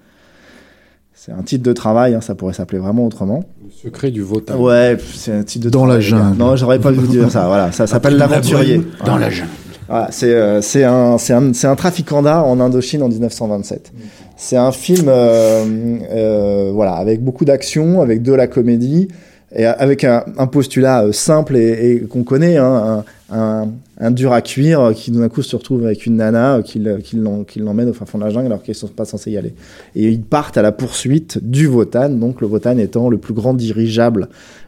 C'est 1.13 1.33
un 1.33 1.41
titre 1.41 1.63
de 1.63 1.73
travail, 1.73 2.13
hein, 2.13 2.21
ça 2.21 2.33
pourrait 2.33 2.53
s'appeler 2.53 2.79
vraiment 2.79 3.05
autrement. 3.05 3.43
Le 3.63 3.71
secret 3.71 4.11
du 4.11 4.21
vote. 4.21 4.51
Ouais, 4.57 4.97
c'est 5.15 5.33
un 5.33 5.43
titre 5.43 5.65
de 5.65 5.69
Dans 5.69 5.79
travail, 5.79 5.97
la 5.97 6.01
jungle. 6.01 6.37
Non, 6.37 6.55
j'aurais 6.55 6.79
pas 6.79 6.91
dû 6.91 6.99
vous 6.99 7.07
dire 7.07 7.31
ça. 7.31 7.47
Voilà, 7.47 7.71
ça 7.71 7.87
s'appelle 7.87 8.15
l'aventurier. 8.15 8.81
Dans 9.05 9.17
la 9.17 9.29
jungle. 9.29 9.49
Voilà, 9.87 10.07
c'est 10.11 10.33
euh, 10.33 10.61
c'est 10.61 10.83
un 10.83 11.15
un 11.15 11.51
un 11.63 11.75
trafiquant 11.75 12.21
d'art 12.21 12.45
en 12.47 12.59
Indochine 12.59 13.03
en 13.03 13.09
1927. 13.09 13.91
C'est 14.37 14.57
un 14.57 14.71
film 14.71 15.05
euh, 15.07 15.97
euh, 16.11 16.71
voilà 16.73 16.93
avec 16.93 17.23
beaucoup 17.23 17.45
d'action, 17.45 18.01
avec 18.01 18.21
de 18.21 18.33
la 18.33 18.47
comédie 18.47 19.07
et 19.55 19.65
avec 19.65 20.03
un, 20.03 20.21
postulat 20.47 21.05
euh, 21.05 21.11
simple 21.13 21.55
et, 21.55 22.03
qu'on 22.09 22.23
connaît, 22.23 22.57
hein, 22.57 23.05
un, 23.31 24.11
dur 24.11 24.33
à 24.33 24.41
cuire 24.41 24.81
euh, 24.81 24.93
qui 24.93 25.11
d'un 25.11 25.29
coup 25.29 25.41
se 25.41 25.55
retrouve 25.55 25.85
avec 25.85 26.05
une 26.05 26.17
nana 26.17 26.57
euh, 26.57 26.61
qui 26.61 27.59
l'emmène 27.59 27.89
au 27.89 27.93
fin 27.93 28.05
fond 28.05 28.17
de 28.17 28.25
la 28.25 28.31
jungle 28.31 28.47
alors 28.47 28.61
qu'ils 28.61 28.75
sont 28.75 28.87
pas 28.87 29.05
censés 29.05 29.31
y 29.31 29.37
aller. 29.37 29.55
Et 29.95 30.09
ils 30.09 30.21
partent 30.21 30.57
à 30.57 30.61
la 30.61 30.73
poursuite 30.73 31.39
du 31.41 31.67
Votan, 31.67 32.09
donc 32.09 32.41
le 32.41 32.47
Votan 32.47 32.77
étant 32.77 33.09
le 33.09 33.17
plus 33.17 33.33
grand 33.33 33.53
dirigeable 33.53 34.27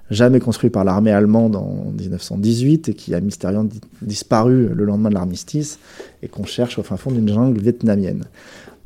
jamais 0.10 0.40
construit 0.40 0.70
par 0.70 0.86
l'armée 0.86 1.12
allemande 1.12 1.58
en 1.58 1.92
1918 2.00 2.88
et 2.88 2.94
qui 2.94 3.14
a 3.14 3.20
mystérieusement 3.20 3.66
di- 3.66 3.82
disparu 4.02 4.70
le 4.74 4.86
lendemain 4.86 5.10
de 5.10 5.16
l'armistice 5.16 5.80
et 6.24 6.30
qu'on 6.30 6.46
cherche 6.46 6.80
au 6.80 6.84
fin 6.84 6.96
fond 6.96 7.12
d'une 7.12 7.28
jungle 7.28 7.60
vietnamienne. 7.60 8.24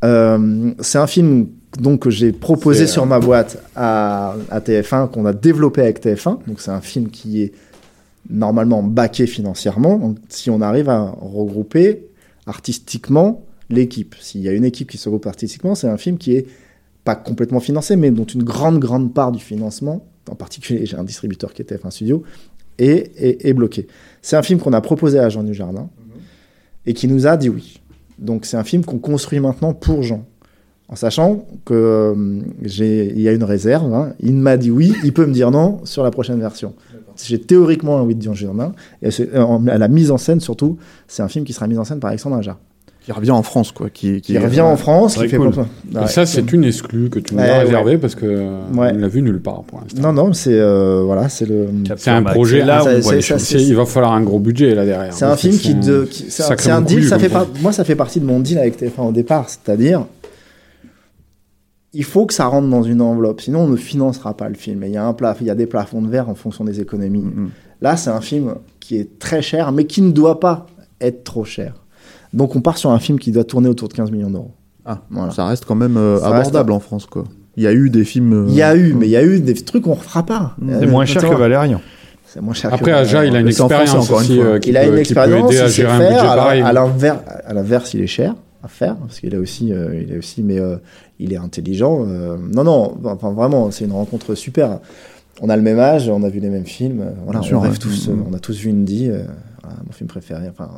C'est 0.02 0.98
un 0.98 1.06
film 1.06 1.50
donc 1.80 2.02
que 2.02 2.10
j'ai 2.10 2.32
proposé 2.32 2.88
sur 2.88 3.06
ma 3.06 3.20
boîte 3.20 3.64
à, 3.76 4.36
à 4.50 4.60
TF1 4.60 5.10
qu'on 5.10 5.26
a 5.26 5.34
développé 5.34 5.82
avec 5.82 6.04
TF1 6.04 6.40
donc 6.48 6.60
c'est 6.60 6.72
un 6.72 6.82
film 6.82 7.10
qui 7.10 7.42
est 7.44 7.54
normalement 8.30 8.84
baqué 8.84 9.28
financièrement. 9.28 9.98
Donc, 9.98 10.18
si 10.30 10.50
on 10.50 10.62
arrive 10.62 10.90
à 10.90 11.14
regrouper 11.20 12.08
artistiquement 12.46 13.46
l'équipe, 13.70 14.16
s'il 14.20 14.42
y 14.42 14.50
a 14.50 14.52
une 14.52 14.66
équipe 14.66 14.90
qui 14.90 14.98
se 14.98 15.10
regroupe 15.10 15.28
artistiquement, 15.28 15.76
c'est 15.76 15.88
un 15.88 15.98
film 15.98 16.18
qui 16.18 16.36
est 16.36 16.48
pas 17.04 17.16
complètement 17.16 17.60
financé, 17.60 17.96
mais 17.96 18.12
dont 18.12 18.26
une 18.26 18.44
grande, 18.44 18.80
grande 18.80 19.14
part 19.14 19.32
du 19.32 19.44
financement, 19.44 20.06
en 20.30 20.36
particulier 20.36 20.86
j'ai 20.86 20.98
un 20.98 21.04
distributeur 21.04 21.54
qui 21.54 21.62
était 21.62 21.76
F1 21.76 21.92
Studio, 21.92 22.24
est, 22.78 23.12
est, 23.18 23.46
est 23.46 23.54
bloqué. 23.54 23.88
C'est 24.22 24.36
un 24.36 24.44
film 24.44 24.60
qu'on 24.60 24.74
a 24.74 24.82
proposé 24.82 25.20
à 25.20 25.30
Jean 25.30 25.44
Dujardin 25.44 25.90
et 26.86 26.94
qui 26.94 27.08
nous 27.08 27.28
a 27.28 27.38
dit 27.38 27.50
oui. 27.50 27.82
Donc 28.20 28.46
c'est 28.46 28.58
un 28.58 28.64
film 28.64 28.86
qu'on 28.86 29.00
construit 29.00 29.40
maintenant 29.40 29.74
pour 29.74 30.04
Jean. 30.04 30.26
En 30.92 30.96
sachant 30.96 31.46
que 31.64 31.74
euh, 31.74 32.14
j'ai, 32.64 33.14
il 33.16 33.22
y 33.22 33.30
a 33.30 33.32
une 33.32 33.46
réserve, 33.46 33.94
hein. 33.94 34.10
il 34.20 34.34
m'a 34.36 34.58
dit 34.58 34.70
oui, 34.70 34.94
il 35.06 35.14
peut 35.14 35.26
me 35.26 35.32
dire 35.34 35.50
non 35.50 35.80
sur 35.86 36.04
la 36.04 36.12
prochaine 36.12 36.40
version. 36.40 36.74
J'ai 37.24 37.40
théoriquement 37.40 37.98
un 38.00 38.04
oui 38.04 38.14
de 38.16 38.22
Jean 38.22 38.32
Dujardin, 38.34 38.74
et 39.02 39.10
c'est- 39.12 39.34
euh, 39.34 39.42
en- 39.44 39.66
à 39.68 39.78
la 39.78 39.88
mise 39.88 40.12
en 40.12 40.18
scène 40.18 40.40
surtout, 40.42 40.78
c'est 41.08 41.24
un 41.24 41.28
film 41.30 41.46
qui 41.46 41.54
sera 41.54 41.68
mis 41.68 41.78
en 41.78 41.84
scène 41.86 42.00
par 42.00 42.10
Alexandre 42.10 42.36
Aja, 42.38 42.58
Qui 43.06 43.12
revient 43.14 43.32
en 43.32 43.42
France, 43.42 43.72
quoi. 43.72 43.90
Qui, 43.90 44.22
qui 44.22 44.38
revient 44.38 44.62
en 44.62 44.76
France, 44.76 45.16
très 45.16 45.26
qui 45.26 45.32
fait 45.32 45.38
cool. 45.38 45.52
plein- 45.52 45.66
Et 45.94 45.98
Ouais. 45.98 46.08
ça, 46.08 46.26
c'est 46.28 46.52
une 46.54 46.64
exclue 46.66 47.10
que 47.10 47.20
tu 47.20 47.34
nous 47.36 47.40
Ouais, 47.42 47.50
as 47.50 47.54
ouais. 47.60 47.64
réservée 47.64 47.98
parce 47.98 48.14
que 48.16 48.26
euh, 48.28 48.60
Ouais. 48.76 48.92
on 48.94 48.98
l'a 48.98 49.08
vu 49.08 49.22
nulle 49.24 49.40
part 49.42 49.64
pour 49.64 49.80
l'instant. 49.82 50.02
Non, 50.02 50.14
non, 50.14 50.34
c'est 50.34 50.54
euh, 50.60 51.02
voilà, 51.06 51.28
c'est 51.30 51.46
le. 51.48 51.68
C'est 51.98 52.12
un 52.12 52.22
projet. 52.24 52.64
Là 52.66 52.84
Ah, 52.86 52.90
où 52.94 53.12
il 53.58 53.76
va 53.76 53.86
falloir 53.86 54.12
un 54.14 54.22
gros 54.22 54.40
budget 54.40 54.76
là 54.76 54.86
derrière. 54.86 55.14
C'est 55.14 55.26
un 55.26 55.36
film 55.38 55.58
qui, 55.58 55.72
un- 55.72 55.80
de, 55.80 56.04
qui- 56.04 56.26
c'est 56.30 56.70
un, 56.70 56.82
deal. 56.82 57.06
Ça 57.08 57.18
fait 57.18 57.32
moi, 57.62 57.72
ça 57.72 57.84
fait 57.86 57.96
partie 57.96 58.20
de 58.20 58.26
mon 58.26 58.40
deal 58.40 58.58
avec 58.60 58.78
TF1 58.78 59.08
au 59.08 59.12
départ, 59.12 59.48
c'est-à-dire, 59.50 60.06
il 61.94 62.04
faut 62.04 62.26
que 62.26 62.34
ça 62.34 62.46
rentre 62.46 62.70
dans 62.70 62.84
une 62.84 63.02
enveloppe, 63.02 63.42
sinon 63.42 63.62
on 63.62 63.68
ne 63.68 63.76
financera 63.76 64.36
pas 64.38 64.48
le 64.50 64.56
film. 64.56 64.84
Et 64.84 64.88
il 64.88 64.94
y 64.94 64.98
a 64.98 65.06
un 65.06 65.12
plaf- 65.14 65.38
il 65.42 65.48
y 65.48 65.50
a 65.50 65.56
des 65.56 65.66
plafonds 65.68 66.02
de 66.02 66.08
verre 66.10 66.30
en 66.30 66.36
fonction 66.36 66.64
des 66.64 66.80
économies. 66.80 67.22
Mhm. 67.24 67.50
Là, 67.82 67.98
c'est 67.98 68.10
un 68.12 68.22
film 68.22 68.56
qui 68.80 68.98
est 68.98 69.20
très 69.20 69.42
cher, 69.42 69.72
mais 69.72 69.86
qui 69.86 70.02
ne 70.02 70.12
doit 70.12 70.40
pas 70.40 70.68
être 71.02 71.24
trop 71.24 71.44
cher. 71.44 71.74
Donc, 72.34 72.56
on 72.56 72.62
part 72.62 72.78
sur 72.78 72.92
un 72.92 73.00
film 73.00 73.20
qui 73.20 73.32
doit 73.32 73.44
tourner 73.44 73.68
autour 73.68 73.88
de 73.90 73.94
15 73.94 74.12
millions 74.12 74.30
d'euros. 74.30 74.52
Ah, 74.86 75.00
Voilà. 75.10 75.32
Ça 75.32 75.46
reste 75.46 75.66
quand 75.66 75.76
même 75.76 75.98
euh, 75.98 76.16
reste- 76.22 76.26
abordable 76.50 76.72
en 76.72 76.80
France, 76.80 77.06
quoi. 77.06 77.24
Il 77.58 77.64
y 77.64 77.68
a 77.68 77.74
eu 77.74 77.90
des 77.90 78.06
films. 78.06 78.34
euh, 78.34 78.46
Il 78.48 78.56
y 78.56 78.62
a 78.62 78.76
eu, 78.76 78.94
mais 78.94 79.08
il 79.08 79.12
y 79.12 79.18
a 79.18 79.24
eu 79.24 79.40
des 79.42 79.54
trucs 79.56 79.84
qu'on 79.84 79.90
ne 79.92 79.96
refera 79.96 80.24
pas. 80.26 80.56
C'est 80.80 80.86
moins 80.88 81.06
cher 81.06 81.22
que 81.22 81.36
Valérian. 81.36 81.82
C'est 82.26 82.40
moins 82.40 82.54
cher 82.54 82.74
Après, 82.74 82.92
que 82.92 82.96
Aja, 82.96 83.26
il 83.26 83.36
a 83.36 83.42
une 83.42 83.48
expérience 83.50 84.10
aussi 84.10 84.40
euh, 84.40 84.58
il 84.66 84.78
a 84.78 84.86
une 84.88 84.98
expérience, 84.98 85.52
aider 85.52 85.60
à 85.62 85.68
gérer 85.68 85.92
un 85.92 85.98
budget 86.00 86.16
alors, 86.20 86.36
pareil. 86.36 86.62
à 86.62 87.54
l'inverse, 87.54 87.94
il 87.94 88.02
est 88.02 88.08
cher 88.08 88.36
à 88.64 88.68
faire 88.68 88.96
parce 88.98 89.20
qu'il 89.20 89.36
a 89.36 89.40
aussi, 89.40 89.74
euh, 89.74 90.00
il 90.02 90.12
est 90.14 90.18
aussi, 90.18 90.44
mais 90.44 90.60
euh, 90.60 90.78
il 91.20 91.34
est 91.34 91.38
intelligent. 91.38 92.06
euh, 92.08 92.38
non, 92.38 92.64
non, 92.64 92.98
enfin 93.04 93.32
vraiment, 93.32 93.72
c'est 93.72 93.86
une 93.86 93.92
rencontre 93.92 94.36
super. 94.36 94.80
On 95.42 95.50
a 95.50 95.56
le 95.56 95.62
même 95.62 95.80
âge, 95.80 96.10
on 96.10 96.24
a 96.24 96.30
vu 96.30 96.40
les 96.40 96.50
mêmes 96.50 96.66
films. 96.66 97.14
Voilà, 97.26 97.42
on 97.52 97.60
rêve 97.60 97.80
tous, 97.80 98.10
on 98.10 98.34
a 98.34 98.40
tous 98.40 98.58
vu 98.58 98.70
Indy, 98.70 99.08
voilà, 99.08 99.78
mon 99.86 99.92
film 99.92 100.08
préféré. 100.08 100.48
Enfin, 100.50 100.70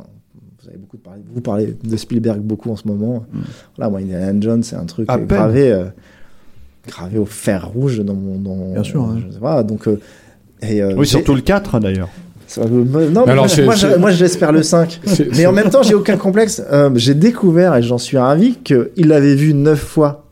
vous 0.62 0.68
avez 0.68 0.78
beaucoup 0.78 0.96
parlé, 0.96 1.22
vous 1.32 1.40
parlez 1.40 1.76
de 1.82 1.96
Spielberg 1.96 2.40
beaucoup 2.40 2.70
en 2.70 2.76
ce 2.76 2.88
moment. 2.88 3.26
Voilà, 3.76 3.90
moi, 3.90 4.00
Indiana 4.00 4.32
Jones, 4.40 4.62
c'est 4.62 4.76
un 4.76 4.86
truc 4.86 5.08
gravé, 5.08 5.84
gravé 6.86 7.18
au 7.18 7.26
fer 7.26 7.68
rouge 7.68 8.00
dans 8.00 8.14
mon, 8.14 8.38
dans, 8.38 8.72
Bien 8.72 8.84
sûr, 8.84 9.18
je 9.18 9.34
sais 9.34 9.40
pas, 9.40 9.62
donc. 9.62 9.88
et, 10.62 10.82
Oui, 10.82 11.06
surtout 11.06 11.34
le 11.34 11.42
4 11.42 11.80
d'ailleurs. 11.80 12.08
Non, 12.58 13.24
mais 13.26 13.32
alors, 13.32 13.46
moi, 13.46 13.64
moi, 13.64 13.74
je- 13.74 13.98
le 14.52 14.62
5. 14.62 15.00
C'est- 15.06 15.28
Mais 15.36 15.46
en 15.46 15.52
même 15.52 15.70
temps, 15.70 15.82
j'ai 15.82 15.94
aucun 15.94 16.16
complexe. 16.16 16.62
Euh, 16.72 16.90
j'ai 16.94 17.14
découvert, 17.14 17.74
et 17.76 17.82
j'en 17.82 17.98
suis 17.98 18.18
ravi, 18.18 18.54
qu'il 18.56 19.12
avait 19.12 19.34
vu 19.34 19.54
neuf 19.54 19.80
fois 19.80 20.24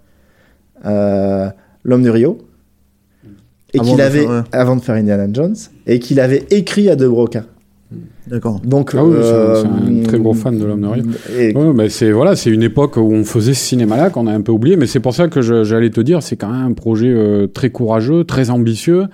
euh, 0.86 1.48
L'homme 1.84 2.02
du 2.02 2.10
Rio. 2.10 2.38
Et 3.74 3.78
Avant 3.80 3.88
qu'il 3.88 3.96
de 3.96 4.02
avait, 4.02 4.20
faire, 4.20 4.30
ouais. 4.30 4.40
avant 4.52 4.76
de 4.76 4.82
faire 4.82 4.94
Indiana 4.96 5.26
Jones, 5.32 5.56
et 5.86 5.98
qu'il 5.98 6.20
avait 6.20 6.44
écrit 6.50 6.90
à 6.90 6.96
De 6.96 7.08
Broca. 7.08 7.44
D'accord. 8.28 8.60
Donc, 8.64 8.92
Ah 8.96 9.04
oui, 9.04 9.16
c'est 9.20 9.28
un- 9.30 9.32
euh, 9.34 9.62
c'est 9.62 9.66
un 10.00 10.02
très 10.04 10.18
gros 10.18 10.32
fan 10.32 10.56
de 10.56 10.64
L'Homme 10.64 10.80
de 10.82 10.86
Rio. 10.86 11.04
Et, 11.36 11.56
Ouais, 11.56 11.72
mais 11.74 11.88
c'est 11.88 12.12
voilà, 12.12 12.36
c'est 12.36 12.50
une 12.50 12.62
époque 12.62 12.96
où 12.96 13.00
on 13.12 13.24
faisait 13.24 13.52
ce 13.52 13.64
cinéma-là 13.64 14.10
qu'on 14.10 14.28
a 14.28 14.32
un 14.32 14.40
peu 14.42 14.52
oublié, 14.52 14.76
mais 14.76 14.86
c'est 14.86 15.00
pour 15.00 15.12
ça 15.12 15.26
que 15.26 15.42
je- 15.42 15.64
j'allais 15.64 15.90
te 15.90 16.00
dire, 16.00 16.22
c'est 16.22 16.36
quand 16.36 16.48
même 16.50 16.66
un 16.70 16.72
projet 16.72 17.08
euh, 17.08 17.48
très 17.48 17.70
courageux, 17.70 18.22
très 18.24 18.50
ambitieux. 18.50 19.06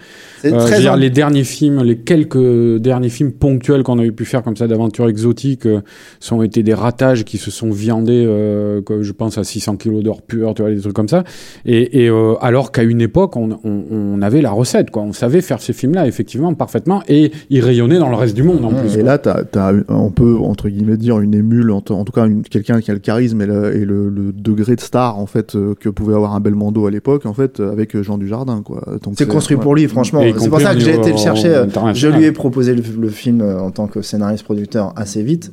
c'est 0.43 0.53
Euh, 0.53 0.61
je 0.61 0.67
très 0.67 0.77
veux 0.77 0.81
dire, 0.83 0.93
amb- 0.93 1.01
les 1.01 1.11
derniers 1.11 1.43
films, 1.45 1.83
les 1.83 1.97
quelques 1.97 2.77
derniers 2.81 3.09
films 3.09 3.33
ponctuels 3.33 3.83
qu'on 3.83 3.99
a 3.99 4.05
eu 4.05 4.13
pu 4.13 4.25
faire 4.27 4.43
comme 4.43 4.57
ça 4.57 4.69
d'aventures 4.69 5.09
exotiques, 5.09 5.67
euh, 5.67 5.81
sont 6.21 6.43
été 6.43 6.63
des 6.63 6.75
ratages 6.75 7.25
qui 7.25 7.39
se 7.39 7.51
sont 7.51 7.71
viandés, 7.71 8.25
euh, 8.27 8.83
que 8.83 9.03
je 9.03 9.13
pense 9.13 9.39
à 9.39 9.43
600 9.45 9.77
kilos 9.77 10.03
d'or 10.05 10.21
pur, 10.23 10.53
tu 10.55 10.63
vois, 10.63 10.71
des 10.71 10.81
trucs 10.81 10.93
comme 10.93 11.09
ça. 11.09 11.25
Et, 11.65 12.05
et, 12.05 12.09
euh, 12.11 12.35
alors 12.43 12.73
qu'à 12.73 12.83
une 12.83 13.01
époque, 13.01 13.37
on, 13.37 13.59
on, 13.65 13.83
on 13.91 14.23
avait 14.23 14.43
la 14.43 14.51
recette, 14.51 14.91
quoi. 14.91 15.03
On 15.03 15.13
savait 15.15 15.41
faire 15.41 15.61
ces 15.63 15.73
films-là 15.73 16.07
effectivement 16.07 16.53
parfaitement 16.55 17.03
et 17.09 17.33
ils 17.51 17.61
rayonnaient 17.65 17.99
dans 17.99 18.11
le 18.11 18.17
reste 18.17 18.37
du 18.37 18.43
monde 18.43 18.65
en 18.65 18.69
plus. 18.75 18.98
Et 18.99 19.03
là, 19.03 19.19
t'as, 19.19 19.45
t'as, 19.45 19.73
on 19.89 20.11
peut 20.11 20.37
entre 20.39 20.69
guillemets 20.69 20.97
dire 20.97 21.21
une 21.21 21.35
émule, 21.35 21.71
en, 21.71 21.81
t- 21.81 21.93
en 21.93 22.05
tout 22.05 22.13
cas 22.13 22.27
une- 22.27 22.43
quelqu'un 22.43 22.81
qui 22.81 22.91
a 22.91 22.95
le 22.95 23.01
charisme 23.01 23.41
et 23.43 23.47
le, 23.47 23.77
et 23.77 23.85
le, 23.85 24.09
le 24.09 24.33
degré 24.33 24.75
de 24.77 24.81
star 24.81 25.19
en 25.19 25.27
fait 25.27 25.55
euh, 25.55 25.75
que 25.79 25.89
pouvait 25.89 26.15
avoir 26.15 26.35
un 26.35 26.41
Belmondo 26.41 26.87
à 26.87 26.91
l'époque, 26.91 27.27
en 27.27 27.33
fait, 27.35 27.61
euh, 27.61 27.71
avec 27.73 28.01
Jean 28.03 28.19
Dujardin, 28.19 28.63
quoi. 28.63 28.83
Donc 29.03 29.15
c'est 29.17 29.29
construit 29.29 29.57
ouais. 29.57 29.63
pour 29.63 29.75
lui, 29.75 29.87
franchement. 29.89 30.23
C'est 30.39 30.49
pour 30.49 30.61
ça 30.61 30.75
que 30.75 30.81
j'ai 30.81 30.95
été 30.95 31.13
le 31.13 31.17
chercher. 31.19 31.49
euh, 31.55 31.67
Je 31.95 32.09
lui 32.09 32.25
ai 32.25 32.33
proposé 32.33 32.75
le, 32.75 32.83
le 33.01 33.09
film 33.09 33.41
euh, 33.41 33.61
en 33.61 33.71
tant 33.71 33.87
que 33.87 34.03
scénariste-producteur 34.03 34.93
assez 34.97 35.23
vite, 35.23 35.53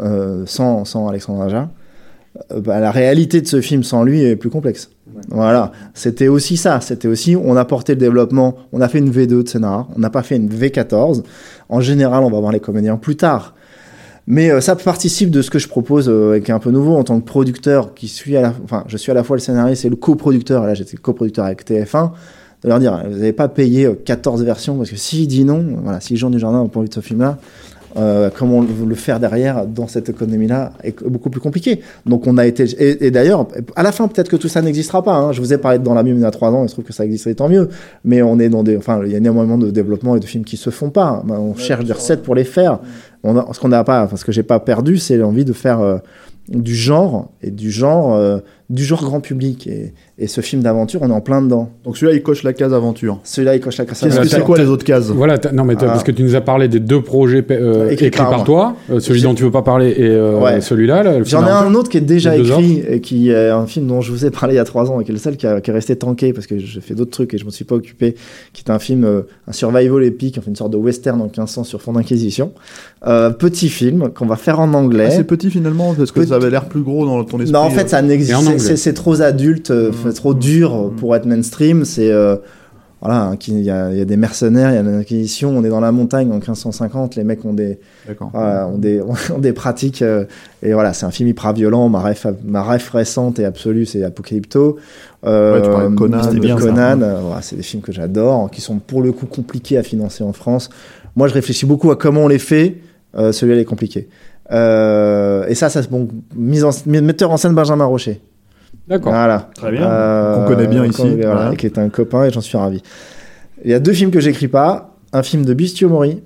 euh, 0.00 0.42
sans, 0.46 0.84
sans 0.84 1.08
Alexandre 1.08 1.42
Aja. 1.42 1.70
Euh, 2.52 2.60
bah, 2.60 2.80
la 2.80 2.90
réalité 2.90 3.40
de 3.40 3.46
ce 3.46 3.60
film 3.60 3.82
sans 3.82 4.04
lui 4.04 4.22
est 4.22 4.36
plus 4.36 4.50
complexe. 4.50 4.90
Voilà, 5.28 5.72
c'était 5.94 6.28
aussi 6.28 6.56
ça. 6.56 6.80
C'était 6.80 7.08
aussi, 7.08 7.36
on 7.36 7.56
a 7.56 7.64
porté 7.64 7.94
le 7.94 8.00
développement. 8.00 8.56
On 8.72 8.80
a 8.80 8.88
fait 8.88 8.98
une 8.98 9.10
V2 9.10 9.42
de 9.42 9.48
scénar, 9.48 9.88
on 9.96 9.98
n'a 9.98 10.10
pas 10.10 10.22
fait 10.22 10.36
une 10.36 10.48
V14. 10.48 11.22
En 11.68 11.80
général, 11.80 12.22
on 12.22 12.30
va 12.30 12.40
voir 12.40 12.52
les 12.52 12.60
comédiens 12.60 12.96
plus 12.96 13.16
tard. 13.16 13.54
Mais 14.26 14.50
euh, 14.50 14.60
ça 14.60 14.76
participe 14.76 15.30
de 15.30 15.42
ce 15.42 15.50
que 15.50 15.58
je 15.58 15.66
propose, 15.66 16.08
euh, 16.08 16.38
qui 16.38 16.50
est 16.50 16.54
un 16.54 16.60
peu 16.60 16.70
nouveau 16.70 16.94
en 16.94 17.02
tant 17.04 17.18
que 17.18 17.24
producteur, 17.24 17.94
qui 17.94 18.06
suis 18.06 18.36
à 18.36 18.42
la, 18.42 18.54
enfin, 18.64 18.84
je 18.86 18.96
suis 18.96 19.10
à 19.10 19.14
la 19.14 19.24
fois 19.24 19.36
le 19.36 19.40
scénariste 19.40 19.84
et 19.84 19.88
le 19.88 19.96
coproducteur. 19.96 20.64
Là, 20.64 20.74
j'étais 20.74 20.96
coproducteur 20.96 21.44
avec 21.44 21.68
TF1 21.68 22.12
de 22.62 22.68
leur 22.68 22.78
dire, 22.78 23.02
vous 23.08 23.16
n'avez 23.16 23.32
pas 23.32 23.48
payé 23.48 23.86
euh, 23.86 23.94
14 23.94 24.44
versions, 24.44 24.76
parce 24.76 24.90
que 24.90 24.96
s'il 24.96 25.26
dit 25.26 25.44
non, 25.44 25.78
voilà, 25.82 26.00
si 26.00 26.16
Jean 26.16 26.30
Dujardin 26.30 26.62
n'a 26.62 26.68
pas 26.68 26.78
envie 26.78 26.88
de 26.88 26.94
ce 26.94 27.00
film-là, 27.00 27.38
euh, 27.96 28.30
comment 28.36 28.60
le, 28.60 28.94
faire 28.94 29.18
derrière 29.18 29.66
dans 29.66 29.88
cette 29.88 30.08
économie-là 30.08 30.72
est 30.84 31.02
beaucoup 31.04 31.30
plus 31.30 31.40
compliqué. 31.40 31.80
Donc 32.06 32.26
on 32.26 32.38
a 32.38 32.46
été, 32.46 32.64
et, 32.78 33.06
et 33.06 33.10
d'ailleurs, 33.10 33.48
à 33.74 33.82
la 33.82 33.92
fin 33.92 34.06
peut-être 34.08 34.28
que 34.28 34.36
tout 34.36 34.48
ça 34.48 34.62
n'existera 34.62 35.02
pas. 35.02 35.14
Hein. 35.14 35.32
Je 35.32 35.40
vous 35.40 35.52
ai 35.52 35.58
parlé 35.58 35.78
de 35.78 35.84
dans 35.84 35.94
la 35.94 36.02
Bible 36.02 36.18
il 36.18 36.22
y 36.22 36.24
a 36.24 36.30
trois 36.30 36.50
ans, 36.50 36.62
il 36.62 36.68
se 36.68 36.74
trouve 36.74 36.84
que 36.84 36.92
ça 36.92 37.04
existerait 37.04 37.34
tant 37.34 37.48
mieux. 37.48 37.68
Mais 38.04 38.22
on 38.22 38.38
est 38.38 38.48
dans 38.48 38.62
des, 38.62 38.76
enfin, 38.76 39.00
il 39.04 39.10
y 39.10 39.14
a 39.14 39.18
énormément 39.18 39.58
de 39.58 39.70
développement 39.70 40.16
et 40.16 40.20
de 40.20 40.24
films 40.24 40.44
qui 40.44 40.56
se 40.56 40.70
font 40.70 40.90
pas. 40.90 41.22
Ben, 41.26 41.36
On 41.38 41.54
cherche 41.56 41.84
des 41.84 41.92
recettes 41.92 42.22
pour 42.22 42.34
les 42.34 42.44
faire. 42.44 42.78
On 43.22 43.36
a, 43.36 43.46
ce 43.52 43.60
qu'on 43.60 43.68
n'a 43.68 43.84
pas, 43.84 44.04
enfin, 44.04 44.16
ce 44.16 44.24
que 44.24 44.32
j'ai 44.32 44.42
pas 44.42 44.60
perdu, 44.60 44.98
c'est 44.98 45.16
l'envie 45.16 45.44
de 45.44 45.52
faire 45.52 45.80
euh, 45.80 45.98
du 46.48 46.74
genre 46.74 47.30
et 47.42 47.50
du 47.50 47.70
genre, 47.70 48.14
euh, 48.14 48.38
du 48.70 48.84
genre 48.84 49.02
grand 49.02 49.20
public. 49.20 49.66
Et, 49.66 49.92
et 50.18 50.26
ce 50.28 50.40
film 50.40 50.62
d'aventure, 50.62 51.00
on 51.02 51.10
est 51.10 51.12
en 51.12 51.20
plein 51.20 51.42
dedans. 51.42 51.70
Donc 51.84 51.96
celui-là, 51.98 52.16
il 52.16 52.22
coche 52.22 52.42
la 52.44 52.52
case 52.52 52.72
aventure. 52.72 53.18
Celui-là, 53.24 53.56
il 53.56 53.60
coche 53.60 53.76
la 53.78 53.84
que 53.84 54.28
t'as- 54.28 54.36
c'est 54.38 54.44
quoi 54.44 54.56
les 54.58 54.66
autres 54.66 54.84
cases? 54.84 55.08
Voilà, 55.08 55.38
non 55.52 55.64
mais 55.64 55.74
Ah. 55.80 55.86
parce 55.86 56.04
que 56.04 56.12
tu 56.12 56.22
nous 56.22 56.34
as 56.36 56.40
parlé 56.40 56.68
des 56.68 56.80
deux 56.80 57.02
projets 57.02 57.44
euh, 57.50 57.90
Écrits 57.90 58.06
écrits, 58.06 58.22
par 58.22 58.44
toi, 58.44 58.76
euh, 58.90 59.00
celui 59.00 59.22
dont 59.22 59.34
tu 59.34 59.42
veux 59.42 59.50
pas 59.50 59.62
parler 59.62 59.90
et 59.96 60.06
euh, 60.08 60.38
Ouais. 60.38 60.60
celui-là. 60.60 61.18
J'en 61.24 61.38
film 61.38 61.48
ai 61.48 61.50
un 61.50 61.74
autre 61.74 61.88
qui 61.90 61.98
est 61.98 62.00
déjà 62.02 62.36
écrit 62.36 62.82
et 62.88 63.00
qui 63.00 63.30
est 63.30 63.48
un 63.50 63.66
film 63.66 63.86
dont 63.86 64.00
je 64.00 64.12
vous 64.12 64.24
ai 64.24 64.30
parlé 64.30 64.54
il 64.54 64.56
y 64.56 64.60
a 64.60 64.64
trois 64.64 64.90
ans 64.90 65.00
et 65.00 65.04
qui 65.04 65.10
est 65.10 65.14
le 65.14 65.18
seul 65.20 65.36
qui, 65.36 65.46
a- 65.46 65.60
qui 65.60 65.70
est 65.70 65.74
resté 65.74 65.96
tanké 65.96 66.32
parce 66.32 66.46
que 66.46 66.58
j'ai 66.58 66.80
fait 66.80 66.94
d'autres 66.94 67.10
trucs 67.10 67.34
et 67.34 67.38
je 67.38 67.44
me 67.44 67.50
suis 67.50 67.64
pas 67.64 67.74
occupé, 67.74 68.14
qui 68.52 68.62
est 68.66 68.70
un 68.70 68.78
film, 68.78 69.04
euh, 69.04 69.22
un 69.48 69.52
survival 69.52 70.04
épique, 70.04 70.36
enfin 70.38 70.48
une 70.50 70.56
sorte 70.56 70.70
de 70.72 70.76
western 70.76 71.20
en 71.20 71.24
1500 71.24 71.64
sur 71.64 71.82
fond 71.82 71.92
d'inquisition. 71.94 72.52
Euh, 73.06 73.30
petit 73.30 73.68
film 73.68 74.10
qu'on 74.10 74.26
va 74.26 74.36
faire 74.36 74.60
en 74.60 74.72
anglais. 74.74 75.06
Ah, 75.08 75.10
c'est 75.10 75.24
petit 75.24 75.50
finalement 75.50 75.94
parce 75.94 76.12
que 76.12 76.20
Petit. 76.20 76.28
ça 76.28 76.34
avait 76.36 76.50
l'air 76.50 76.66
plus 76.66 76.82
gros 76.82 77.06
dans 77.06 77.24
ton 77.24 77.38
esprit. 77.40 77.52
non, 77.52 77.60
en 77.60 77.70
fait, 77.70 77.88
ça 77.88 78.02
n'existe. 78.02 78.30
C'est- 78.76 78.92
trop 78.92 79.20
adulte, 79.20 79.70
euh, 79.70 79.90
Mmh. 79.90 80.12
trop 80.14 80.34
dur 80.34 80.74
euh, 80.74 80.88
pour 80.96 81.14
être 81.16 81.26
mainstream. 81.26 81.84
C'est 81.84 82.10
euh, 82.10 82.36
voilà, 83.02 83.22
hein, 83.28 83.36
il 83.48 83.60
y, 83.60 83.70
a 83.70 83.90
il 83.90 83.96
y 83.98 84.00
a 84.02 84.04
des 84.04 84.18
mercenaires, 84.18 84.70
il 84.70 84.74
y 84.74 84.78
a 84.78 84.82
l'inquisition. 84.82 85.56
On 85.56 85.64
est 85.64 85.70
dans 85.70 85.80
la 85.80 85.90
montagne 85.90 86.28
en 86.30 86.34
1550. 86.34 87.16
Les 87.16 87.24
mecs 87.24 87.42
ont 87.46 87.54
des 87.54 87.78
voilà, 88.32 88.68
ont 88.68 88.76
des, 88.76 89.00
ont 89.34 89.38
des 89.38 89.52
pratiques. 89.54 90.02
euh, 90.02 90.26
et 90.62 90.74
voilà, 90.74 90.92
c'est 90.92 91.06
un 91.06 91.10
film 91.10 91.28
hyper 91.30 91.52
violent. 91.54 91.88
Ma 91.88 92.00
ref, 92.00 92.26
ma 92.44 92.62
ref 92.62 92.90
récente 92.90 93.38
et 93.38 93.46
absolue, 93.46 93.86
c'est 93.86 94.02
Apocalypto. 94.04 94.76
Euh, 95.24 95.54
Ouais, 95.54 95.62
tu 95.62 95.70
parlais 95.70 95.88
de 95.88 95.94
Conan, 95.94 96.18
de 96.32 96.38
bien, 96.40 96.56
euh, 97.02 97.16
c'est 97.40 97.56
des 97.56 97.62
films 97.62 97.82
que 97.82 97.92
j'adore, 97.92 98.50
qui 98.50 98.60
sont 98.60 98.78
pour 98.78 99.00
le 99.00 99.12
coup 99.12 99.26
compliqués 99.26 99.78
à 99.78 99.82
financer 99.82 100.22
en 100.22 100.32
France. 100.34 100.68
Moi, 101.16 101.26
je 101.26 101.32
réfléchis 101.34 101.64
beaucoup 101.66 101.90
à 101.90 101.96
comment 101.96 102.24
on 102.24 102.28
les 102.28 102.38
fait. 102.38 102.76
Celui-là, 103.16 103.56
il 103.56 103.60
est 103.60 103.64
compliqué. 103.64 104.08
Et 104.50 105.54
ça, 105.54 105.68
ça 105.70 105.80
bon. 105.90 106.08
Mise 106.36 106.64
en, 106.64 106.70
metteur 106.86 107.30
en 107.30 107.36
scène 107.38 107.54
Benjamin 107.54 107.84
Rocher. 107.86 108.20
D'accord. 108.90 109.12
Voilà. 109.12 109.48
Très 109.54 109.70
bien. 109.70 109.88
Euh, 109.88 110.34
Qu'on 110.44 110.54
connaît 110.54 110.66
bien 110.66 110.84
ici, 110.84 111.02
voilà, 111.16 111.34
voilà. 111.34 111.56
qui 111.56 111.64
est 111.66 111.78
un 111.78 111.88
copain 111.88 112.24
et 112.24 112.30
j'en 112.30 112.40
suis 112.40 112.58
ravi. 112.58 112.82
Il 113.64 113.70
y 113.70 113.74
a 113.74 113.78
deux 113.80 113.92
films 113.92 114.10
que 114.10 114.20
j'écris 114.20 114.48
pas. 114.48 114.96
Un 115.12 115.22
film 115.22 115.44
de 115.44 115.54
Bistio 115.54 115.88
Mori, 115.88 116.22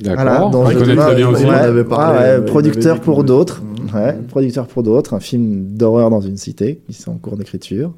D'accord. 0.00 0.24
voilà, 0.24 0.38
dont 0.50 0.62
on 0.64 0.70
je 0.70 0.78
connaît 0.78 0.92
demain- 0.92 1.06
très 1.06 1.14
bien 1.16 1.28
ouais, 1.28 1.34
aussi. 1.34 1.44
on 1.44 1.48
en 1.48 1.52
avait 1.52 1.84
parlé, 1.84 2.18
ouais, 2.18 2.24
euh, 2.26 2.38
il 2.38 2.44
producteur 2.44 3.00
pour 3.00 3.24
d'autres. 3.24 3.62
Mhm. 3.62 3.94
Ouais, 4.00 4.12
producteur 4.28 4.66
pour 4.66 4.82
d'autres. 4.82 5.14
Un 5.14 5.20
film 5.20 5.64
d'horreur 5.76 6.10
dans 6.10 6.20
une 6.20 6.36
cité 6.36 6.80
qui 6.88 7.00
est 7.02 7.08
en 7.08 7.14
cours 7.18 7.36
d'écriture. 7.36 7.92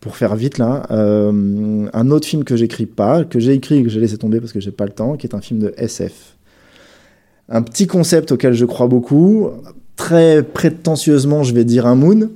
pour 0.00 0.16
faire 0.18 0.36
vite 0.36 0.58
là, 0.58 0.82
euh, 0.90 1.86
un 1.94 2.10
autre 2.10 2.26
film 2.28 2.44
que 2.44 2.56
j'écris 2.56 2.84
pas, 2.84 3.24
que 3.24 3.38
j'ai 3.40 3.52
écrit 3.54 3.78
et 3.78 3.82
que 3.82 3.88
j'ai 3.88 4.00
laissé 4.00 4.18
tomber 4.18 4.38
parce 4.38 4.52
que 4.52 4.60
j'ai 4.60 4.70
pas 4.70 4.84
le 4.84 4.90
temps, 4.90 5.16
qui 5.16 5.26
est 5.26 5.34
un 5.34 5.40
film 5.40 5.60
de 5.60 5.72
SF. 5.78 6.36
Un 7.48 7.62
petit 7.62 7.86
concept 7.86 8.30
auquel 8.32 8.52
je 8.52 8.66
crois 8.66 8.86
beaucoup, 8.86 9.48
très 9.96 10.42
prétentieusement, 10.42 11.42
je 11.42 11.54
vais 11.54 11.64
dire 11.64 11.86
un 11.86 11.94
moon, 11.94 12.28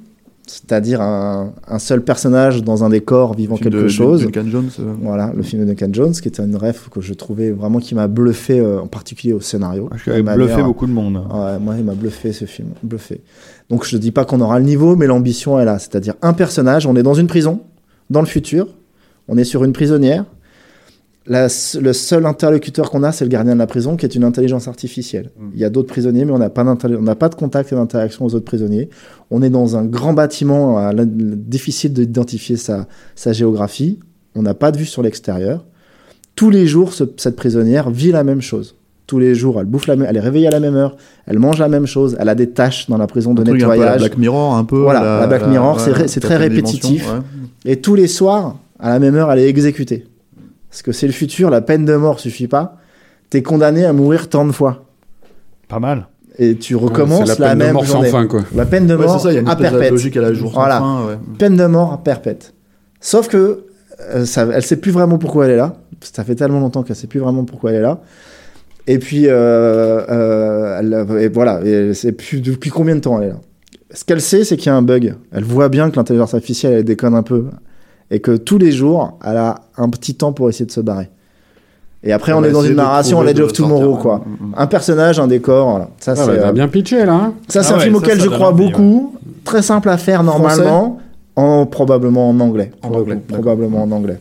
c'est-à-dire 0.51 1.01
un, 1.01 1.53
un 1.66 1.79
seul 1.79 2.03
personnage 2.03 2.62
dans 2.65 2.83
un 2.85 2.89
décor 2.89 3.35
vivant 3.35 3.57
quelque 3.57 3.77
de- 3.85 3.89
chose. 3.89 4.23
Duncan 4.25 4.49
Jones. 4.51 4.70
euh, 4.81 4.95
Voilà, 5.03 5.33
le 5.37 5.43
film 5.43 5.62
de 5.62 5.66
Duncan 5.73 5.89
Jones, 5.93 6.12
qui 6.12 6.29
était 6.29 6.43
une 6.43 6.57
rêve 6.57 6.89
que 6.91 7.01
je 7.01 7.15
trouvais 7.15 7.51
vraiment 7.51 7.79
qui 7.79 7.95
m'a 7.95 8.09
bluffé, 8.09 8.59
euh, 8.61 8.81
en 8.81 8.87
particulier 8.87 9.33
au 9.33 9.41
scénario. 9.41 9.89
Je 10.05 10.20
Ma 10.23 10.35
bluffé 10.35 10.57
mère- 10.57 10.65
beaucoup 10.66 10.87
de 10.87 10.93
monde. 10.93 11.16
Ouais, 11.16 11.59
moi, 11.61 11.75
il 11.79 11.85
m'a 11.85 11.95
bluffé 11.95 12.33
ce 12.33 12.45
film, 12.45 12.69
bluffé. 12.83 13.20
Donc 13.70 13.85
je 13.87 13.97
dis 13.99 14.11
pas 14.12 14.25
qu'on 14.25 14.41
aura 14.41 14.59
le 14.59 14.65
niveau, 14.65 14.97
mais 14.97 15.07
l'ambition 15.07 15.59
est 15.61 15.65
là. 15.65 15.79
C'est-à-dire 15.79 16.15
un 16.23 16.33
personnage, 16.33 16.87
on 16.87 16.97
est 16.97 17.03
dans 17.03 17.15
une 17.15 17.27
prison, 17.27 17.61
dans 18.11 18.20
le 18.20 18.27
futur, 18.27 18.66
on 19.29 19.37
est 19.37 19.45
sur 19.45 19.62
une 19.65 19.73
prisonnière. 19.73 20.25
La 21.31 21.49
le 21.81 21.93
seul 21.93 22.25
interlocuteur 22.25 22.91
qu'on 22.91 23.03
a, 23.03 23.13
c'est 23.13 23.25
le 23.25 23.29
gardien 23.31 23.53
de 23.53 23.59
la 23.59 23.67
prison, 23.67 23.97
qui 23.97 24.07
est 24.07 24.15
une 24.15 24.25
intelligence 24.25 24.67
artificielle. 24.67 25.31
Il 25.55 25.61
y 25.61 25.65
a 25.65 25.69
d'autres 25.71 25.89
prisonniers, 25.89 26.25
mais 26.25 26.33
on 26.33 26.39
n'a 26.39 26.49
pas, 26.49 26.65
de 27.29 27.35
contact 27.35 27.71
et 27.71 27.75
d'interaction 27.77 28.25
aux 28.25 28.35
autres 28.35 28.47
prisonniers. 28.47 28.89
On 29.31 29.43
est 29.43 29.51
dans 29.51 29.77
un 29.77 29.85
grand 29.85 30.15
bâtiment, 30.15 30.79
à 30.79 30.93
la- 30.95 31.05
difficile 31.05 31.93
d'identifier 31.93 32.57
sa, 32.57 32.87
sa 33.15 33.33
géographie. 33.35 33.99
On 34.35 34.43
n'a 34.43 34.55
pas 34.55 34.73
de 34.73 34.79
vue 34.79 34.87
sur 34.87 35.03
l'extérieur. 35.03 35.67
Tous 36.35 36.49
les 36.51 36.67
jours, 36.67 36.93
ce- 36.95 37.05
cette 37.19 37.37
prisonnière 37.37 37.91
vit 37.91 38.11
la 38.13 38.25
même 38.25 38.41
chose. 38.41 38.75
Tous 39.07 39.19
les 39.19 39.35
jours, 39.35 39.59
elle 39.61 39.67
bouffe 39.67 39.87
la 39.87 39.97
même, 39.97 40.07
elle 40.09 40.17
est 40.17 40.21
réveillée 40.21 40.47
à 40.49 40.51
la 40.51 40.61
même 40.61 40.77
heure, 40.77 40.97
elle 41.27 41.39
mange 41.39 41.59
la 41.59 41.69
même 41.69 41.87
chose, 41.87 42.17
elle 42.21 42.29
a 42.29 42.35
des 42.35 42.51
tâches 42.51 42.89
dans 42.89 42.97
la 42.99 43.07
prison 43.07 43.33
de 43.35 43.43
truc 43.43 43.63
un 43.63 43.67
peu 43.67 43.71
la 43.73 43.77
nettoyage. 43.77 44.01
Black 44.01 44.19
Mirror, 44.19 44.55
un 44.57 44.65
peu. 44.65 44.79
Voilà, 44.81 45.21
la 45.21 45.27
Black 45.27 45.47
Mirror, 45.49 45.81
c'est 45.81 45.91
ouais, 45.91 45.97
ré- 45.97 46.09
c'est 46.09 46.21
très 46.21 46.37
répétitif. 46.37 47.07
ouais. 47.13 47.73
Et 47.73 47.77
tous 47.81 47.95
les 47.95 48.07
soirs, 48.07 48.57
à 48.79 48.91
la 48.91 48.99
même 48.99 49.15
heure, 49.15 49.33
elle 49.33 49.39
est 49.41 49.49
exécutée. 49.49 50.07
Parce 50.79 50.85
que 50.85 50.93
c'est 50.93 51.09
le 51.09 51.13
futur, 51.13 51.51
la 51.51 51.61
peine 51.61 51.85
de 51.85 51.97
mort 51.97 52.21
suffit 52.21 52.47
pas. 52.47 52.77
T'es 53.31 53.43
condamné 53.43 53.85
à 53.85 53.93
mourir 53.93 54.29
tant 54.29 54.45
de 54.47 54.53
fois. 54.53 54.85
Pas 55.67 55.81
mal. 55.81 56.07
Et 56.39 56.55
tu 56.55 56.77
Ouais, 56.77 56.83
recommences 56.85 57.27
c'est 57.33 57.41
la 57.41 57.49
peine 57.49 57.59
de 57.59 57.65
même 57.65 57.73
mort 57.73 57.85
sans 57.85 57.95
journée. 57.95 58.11
fin, 58.11 58.27
quoi. 58.29 58.43
La 58.55 58.65
peine 58.65 58.87
de 58.87 58.95
Ouais, 58.95 59.05
mort 59.05 59.19
c'est 59.19 59.25
ça, 59.27 59.33
il 59.33 59.35
y 59.35 59.39
a 59.39 59.41
une 59.41 59.49
à 59.49 59.57
perpète. 59.57 59.91
logique 59.91 60.17
à 60.17 60.21
la 60.21 60.33
jour 60.33 60.53
sans 60.53 60.61
Voilà. 60.61 60.79
fin, 60.79 61.07
ouais. 61.09 61.19
Peine 61.37 61.57
de 61.57 61.67
mort 61.67 61.93
à 61.95 61.99
perpète. 62.05 62.55
Sauf 63.01 63.27
que 63.27 63.65
euh, 64.15 64.25
ça, 64.25 64.47
elle 64.55 64.63
sait 64.63 64.77
plus 64.77 64.93
vraiment 64.93 65.19
pourquoi 65.19 65.47
elle 65.47 65.51
est 65.51 65.57
là. 65.57 65.75
Ça 66.01 66.23
fait 66.23 66.37
tellement 66.37 66.61
longtemps 66.61 66.85
qu'elle 66.85 66.95
sait 66.95 67.09
plus 67.09 67.19
vraiment 67.19 67.45
pourquoi 67.45 67.71
elle 67.73 67.79
est 67.79 67.83
là. 67.83 67.99
Et 68.87 69.01
puis, 69.01 69.25
euh, 69.27 69.33
euh, 70.09 70.79
elle- 70.79 71.21
et 71.25 71.29
voilà, 71.29 71.61
et 71.65 71.71
elle 71.73 71.97
sait 71.97 72.13
plus 72.13 72.41
depuis 72.41 72.71
combien 72.71 72.95
de 72.95 73.01
temps 73.01 73.21
elle 73.21 73.31
est 73.31 73.33
là? 73.33 73.41
Ce 73.93 74.05
qu'elle 74.05 74.21
sait, 74.21 74.45
c'est 74.45 74.57
qu'il 74.57 74.67
y 74.67 74.71
a 74.71 74.77
un 74.77 74.83
bug. 74.83 75.17
Elle 75.33 75.43
voit 75.43 75.69
bien 75.71 75.91
que 75.91 75.97
l'intelligence 75.97 76.35
artificielle, 76.35 76.75
elle 76.75 76.85
déconne 76.85 77.17
un 77.17 77.25
peu. 77.25 77.47
Et 78.11 78.21
que 78.21 78.37
tous 78.37 78.59
les 78.59 78.73
jours, 78.73 79.19
elle 79.25 79.37
a 79.37 79.57
un 79.77 79.89
petit 79.91 80.15
temps 80.15 80.33
pour 80.33 80.49
essayer 80.49 80.65
de 80.67 80.71
se 80.71 80.81
barrer. 80.81 81.09
Et 82.05 82.13
après, 82.13 82.33
on 82.33 82.45
est 82.45 82.51
dans 82.53 82.63
une 82.63 82.77
narration 82.77 83.21
l'Edge 83.23 83.41
of 83.41 83.53
Tomorrow, 83.53 83.97
quoi. 83.97 84.19
Mm, 84.25 84.45
mm. 84.47 84.55
Un 84.57 84.67
personnage, 84.67 85.19
un 85.19 85.27
décor, 85.27 85.71
voilà. 85.71 85.89
Ça, 85.99 86.13
Ah, 86.13 86.17
c'est 86.17 86.27
bah, 86.27 86.49
euh, 86.49 86.53
bien 86.53 86.69
pitché, 86.69 87.05
là. 87.05 87.13
hein. 87.15 87.33
ça, 87.49 87.63
c'est 87.63 87.73
Ah 87.73 87.75
un 87.75 87.79
ouais, 87.79 87.85
film 87.85 87.95
ça, 87.97 88.01
auquel 88.01 88.19
ça 88.19 88.25
je 88.25 88.31
crois 88.31 88.53
beaucoup. 88.53 89.15
Très 89.45 89.63
simple 89.63 89.89
à 89.89 89.99
faire 89.99 90.23
normalement. 90.23 90.99
En, 91.37 91.67
probablement 91.67 92.31
en 92.31 92.41
anglais. 92.41 92.73
En 92.83 92.93
anglais. 92.95 93.17
Probablement 93.29 93.83
en 93.83 93.91
anglais. 93.93 94.19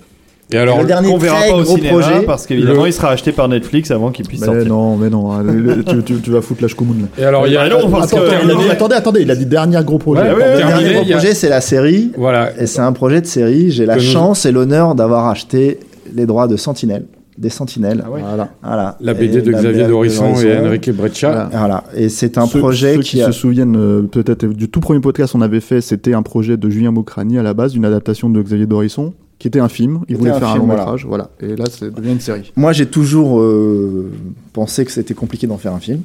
Et 0.53 0.57
alors, 0.57 0.79
le 0.79 0.85
dernier 0.85 1.09
On 1.09 1.17
verra 1.17 1.39
très 1.41 1.49
pas 1.49 1.57
au 1.57 1.63
gros 1.63 1.75
cinéma 1.75 1.89
projet. 1.99 2.21
parce 2.25 2.45
qu'évidemment 2.47 2.83
Le- 2.83 2.87
il 2.89 2.93
sera 2.93 3.09
acheté 3.09 3.33
par 3.33 3.49
Netflix 3.49 3.91
avant 3.91 4.11
qu'il 4.11 4.25
puisse 4.25 4.39
Mais 4.39 4.45
sortir. 4.45 4.65
non, 4.67 4.95
mais 4.95 5.09
non, 5.09 5.37
le- 5.39 5.53
le- 5.59 5.83
tu, 5.83 6.03
tu- 6.03 6.21
tu 6.21 6.31
vas 6.31 6.41
foutre 6.41 6.61
la 6.61 6.69
Shkomoun, 6.69 7.01
là. 7.01 7.07
et 7.21 7.25
alors, 7.25 7.45
il 7.47 7.53
y 7.53 7.57
a. 7.57 7.67
Bah 7.67 7.75
non, 7.83 7.89
parce 7.89 8.13
Attends, 8.13 8.23
que- 8.23 8.29
terminé. 8.29 8.69
attendez, 8.69 8.95
attendez, 8.95 9.21
il 9.23 9.31
a 9.31 9.35
dit 9.35 9.45
dernier 9.45 9.79
gros 9.83 9.97
projet. 9.97 10.21
Ouais, 10.21 10.33
ouais, 10.35 10.51
Le 10.53 10.57
dernier 10.57 10.93
gros 10.93 11.01
il 11.03 11.09
y 11.09 11.13
a- 11.13 11.17
projet, 11.17 11.33
c'est 11.33 11.49
la 11.49 11.59
série. 11.59 12.11
Voilà. 12.17 12.51
Et 12.57 12.65
c'est 12.65 12.79
un 12.79 12.93
projet 12.93 13.19
de 13.19 13.25
série. 13.25 13.71
J'ai 13.71 13.85
la 13.85 13.95
Que 13.95 13.99
nous- 13.99 14.05
chance 14.05 14.45
et 14.45 14.53
l'honneur 14.53 14.95
d'avoir 14.95 15.27
acheté 15.27 15.79
les 16.15 16.25
droits 16.25 16.47
de 16.47 16.55
Sentinelle. 16.55 17.05
Des 17.37 17.49
Sentinelles. 17.49 18.01
Ah 18.05 18.09
ouais. 18.09 18.21
Voilà. 18.25 18.47
voilà. 18.63 18.97
La 19.01 19.11
Et 19.11 19.15
BD 19.15 19.41
de 19.41 19.51
la 19.51 19.59
Xavier 19.59 19.81
BD 19.83 19.89
Dorisson 19.89 20.33
et. 20.37 20.57
Enrique 20.65 20.89
Breccia. 20.91 21.29
Voilà. 21.29 21.49
Voilà. 21.51 21.83
Et 21.95 22.07
c'est 22.09 22.37
un 22.39 22.47
Ceux- 22.47 22.57
projet 22.59 22.95
ceux 22.95 23.01
qui 23.01 23.17
qui 23.17 23.21
a... 23.21 23.27
se 23.27 23.31
souviennent 23.33 23.75
euh, 23.77 24.01
peut-être 24.03 24.45
du 24.47 24.69
tout 24.69 24.79
premier 24.79 25.01
podcast 25.01 25.33
qu'on 25.33 25.41
avait 25.41 25.59
fait, 25.59 25.81
c'était 25.81 26.13
un 26.15 26.23
projet 26.23 26.55
de 26.57 26.69
Julien 26.69 26.91
Mocrani 26.91 27.37
à 27.37 27.43
la 27.43 27.53
base, 27.53 27.75
une 27.75 27.83
adaptation 27.85 28.29
de 28.29 28.41
Xavier 28.41 28.65
Dorisson, 28.65 29.13
qui 29.39 29.47
était 29.47 29.59
un 29.59 29.69
film. 29.69 29.99
Il 30.09 30.17
voulait 30.17 30.31
un 30.31 30.39
faire 30.39 30.49
un 30.49 30.53
film, 30.53 30.67
long 30.67 30.73
métrage, 30.75 31.05
voilà. 31.05 31.29
Et 31.39 31.55
là, 31.55 31.65
ça 31.69 31.89
devient 31.89 32.11
une 32.13 32.19
série. 32.19 32.51
Moi, 32.55 32.73
j'ai 32.73 32.87
toujours 32.87 33.39
euh, 33.39 34.11
pensé 34.53 34.83
que 34.85 34.91
c'était 34.91 35.13
compliqué 35.13 35.45
d'en 35.47 35.57
faire 35.57 35.73
un 35.73 35.79
film. 35.79 36.01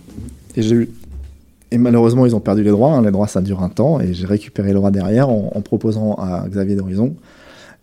Et 0.57 0.63
j'ai 0.63 0.75
eu. 0.75 0.91
Et 1.71 1.79
malheureusement, 1.79 2.27
ils 2.27 2.37
ont 2.37 2.41
perdu 2.41 2.63
les 2.63 2.71
droits. 2.71 2.93
hein. 2.93 3.03
Les 3.03 3.11
droits, 3.11 3.27
ça 3.29 3.41
dure 3.41 3.63
un 3.63 3.71
temps. 3.71 4.01
Et 4.01 4.13
j'ai 4.13 4.27
récupéré 4.27 4.69
les 4.69 4.75
droits 4.75 4.91
derrière 4.91 5.31
en, 5.31 5.51
en 5.55 5.61
proposant 5.63 6.15
à 6.15 6.45
Xavier 6.49 6.77
d'Horizon 6.77 7.15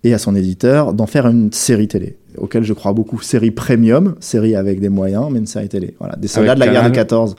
et 0.04 0.14
à 0.14 0.18
son 0.20 0.36
éditeur 0.36 0.94
d'en 0.94 1.08
faire 1.08 1.28
une 1.28 1.52
série 1.52 1.88
télé, 1.88 2.16
auquel 2.38 2.64
je 2.64 2.74
crois 2.74 2.94
beaucoup. 2.94 3.20
Série 3.22 3.52
premium, 3.52 4.16
série 4.20 4.56
avec 4.56 4.80
des 4.80 4.90
moyens, 4.90 5.26
mais 5.32 5.40
une 5.40 5.48
série 5.48 5.68
télé. 5.68 5.96
Voilà, 6.00 6.16
des 6.16 6.28
soldats 6.28 6.52
Avec 6.52 6.62
de 6.62 6.66
la 6.68 6.72
guerre 6.72 6.84
de 6.84 6.88
Canal. 6.90 6.96
14. 7.08 7.36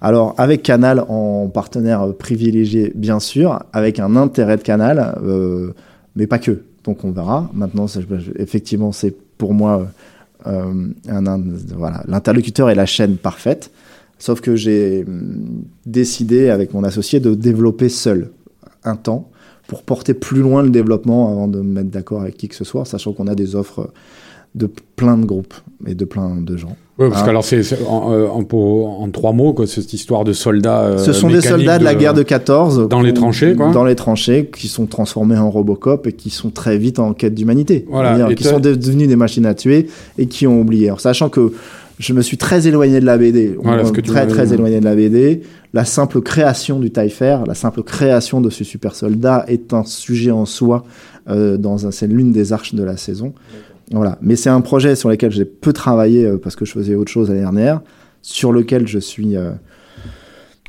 Alors, 0.00 0.34
avec 0.38 0.62
Canal 0.62 1.04
en 1.08 1.48
partenaire 1.48 2.14
privilégié, 2.14 2.92
bien 2.94 3.18
sûr, 3.18 3.58
avec 3.72 3.98
un 3.98 4.14
intérêt 4.14 4.56
de 4.56 4.62
Canal, 4.62 5.18
euh, 5.24 5.72
mais 6.14 6.28
pas 6.28 6.38
que. 6.38 6.62
Donc, 6.88 7.04
on 7.04 7.10
verra. 7.10 7.50
Maintenant, 7.52 7.84
effectivement, 8.38 8.92
c'est 8.92 9.14
pour 9.36 9.52
moi 9.52 9.88
euh, 10.46 10.86
un- 11.06 11.42
voilà, 11.76 12.02
l'interlocuteur 12.08 12.70
est 12.70 12.74
la 12.74 12.86
chaîne 12.86 13.18
parfaite. 13.18 13.70
Sauf 14.18 14.40
que 14.40 14.56
j'ai 14.56 15.04
hum, 15.06 15.64
décidé 15.84 16.48
avec 16.48 16.72
mon 16.72 16.84
associé 16.84 17.20
de 17.20 17.34
développer 17.34 17.90
seul 17.90 18.30
un 18.84 18.96
temps 18.96 19.28
pour 19.66 19.82
porter 19.82 20.14
plus 20.14 20.40
loin 20.40 20.62
le 20.62 20.70
développement 20.70 21.30
avant 21.30 21.46
de 21.46 21.58
me 21.58 21.72
mettre 21.74 21.90
d'accord 21.90 22.22
avec 22.22 22.38
qui 22.38 22.48
que 22.48 22.54
ce 22.54 22.64
soit, 22.64 22.86
sachant 22.86 23.12
qu'on 23.12 23.26
a 23.26 23.34
des 23.34 23.54
offres 23.54 23.92
de 24.54 24.66
plein 24.96 25.18
de 25.18 25.26
groupes 25.26 25.54
et 25.86 25.94
de 25.94 26.06
plein 26.06 26.36
de 26.40 26.56
gens. 26.56 26.76
Ouais, 26.98 27.08
parce 27.08 27.22
Hein. 27.22 27.24
que 27.26 27.30
alors, 27.30 27.44
c'est 27.44 27.62
en, 27.88 28.12
euh, 28.12 28.26
en, 28.26 28.44
en 29.02 29.10
trois 29.10 29.32
mots, 29.32 29.52
quoi, 29.52 29.66
cette 29.66 29.92
histoire 29.92 30.24
de 30.24 30.32
soldats. 30.32 30.80
euh, 30.82 30.98
Ce 30.98 31.12
sont 31.12 31.28
des 31.30 31.40
soldats 31.40 31.78
de 31.78 31.84
la 31.84 31.94
guerre 31.94 32.14
de 32.14 32.22
14 32.24 32.88
dans 32.88 33.00
les 33.00 33.14
tranchées, 33.14 33.54
quoi. 33.54 33.70
Dans 33.70 33.84
les 33.84 33.94
tranchées, 33.94 34.50
qui 34.52 34.66
sont 34.68 34.86
transformés 34.86 35.38
en 35.38 35.50
Robocop 35.50 36.06
et 36.08 36.12
qui 36.12 36.30
sont 36.30 36.50
très 36.50 36.76
vite 36.76 36.98
en 36.98 37.12
quête 37.12 37.34
d'humanité. 37.34 37.84
Voilà, 37.88 38.34
qui 38.34 38.44
sont 38.44 38.58
de- 38.60 38.74
devenus 38.74 39.06
des 39.08 39.16
machines 39.16 39.46
à 39.46 39.54
tuer 39.54 39.86
et 40.18 40.26
qui 40.26 40.46
ont 40.46 40.60
oublié. 40.60 40.86
Alors, 40.88 41.00
sachant 41.00 41.28
que 41.28 41.52
je 42.00 42.12
me 42.12 42.20
suis 42.22 42.36
très 42.36 42.66
éloigné 42.68 43.00
de 43.00 43.06
la 43.06 43.16
BD, 43.18 43.56
Voilà, 43.62 43.84
ce 43.84 43.92
que 43.92 44.00
tu 44.00 44.10
très 44.10 44.26
très 44.26 44.46
dit. 44.46 44.54
éloigné 44.54 44.80
de 44.80 44.84
la 44.84 44.94
BD. 44.94 45.42
La 45.74 45.84
simple 45.84 46.20
création 46.22 46.80
du 46.80 46.90
Fighter, 46.94 47.36
la 47.46 47.54
simple 47.54 47.82
création 47.82 48.40
de 48.40 48.48
ce 48.50 48.64
super 48.64 48.94
soldat 48.94 49.44
est 49.48 49.74
un 49.74 49.84
sujet 49.84 50.30
en 50.30 50.46
soi. 50.46 50.84
Euh, 51.28 51.58
dans 51.58 51.86
un, 51.86 51.90
c'est 51.90 52.06
l'une 52.06 52.32
des 52.32 52.54
arches 52.54 52.74
de 52.74 52.82
la 52.82 52.96
saison. 52.96 53.34
Voilà. 53.92 54.18
Mais 54.20 54.36
c'est 54.36 54.50
un 54.50 54.60
projet 54.60 54.96
sur 54.96 55.08
lequel 55.08 55.30
j'ai 55.30 55.44
peu 55.44 55.72
travaillé 55.72 56.26
euh, 56.26 56.36
parce 56.42 56.56
que 56.56 56.64
je 56.64 56.72
faisais 56.72 56.94
autre 56.94 57.10
chose 57.10 57.28
l'année 57.28 57.40
dernière, 57.40 57.80
sur 58.22 58.52
lequel 58.52 58.86
je 58.86 58.98
suis 58.98 59.36
euh, 59.36 59.50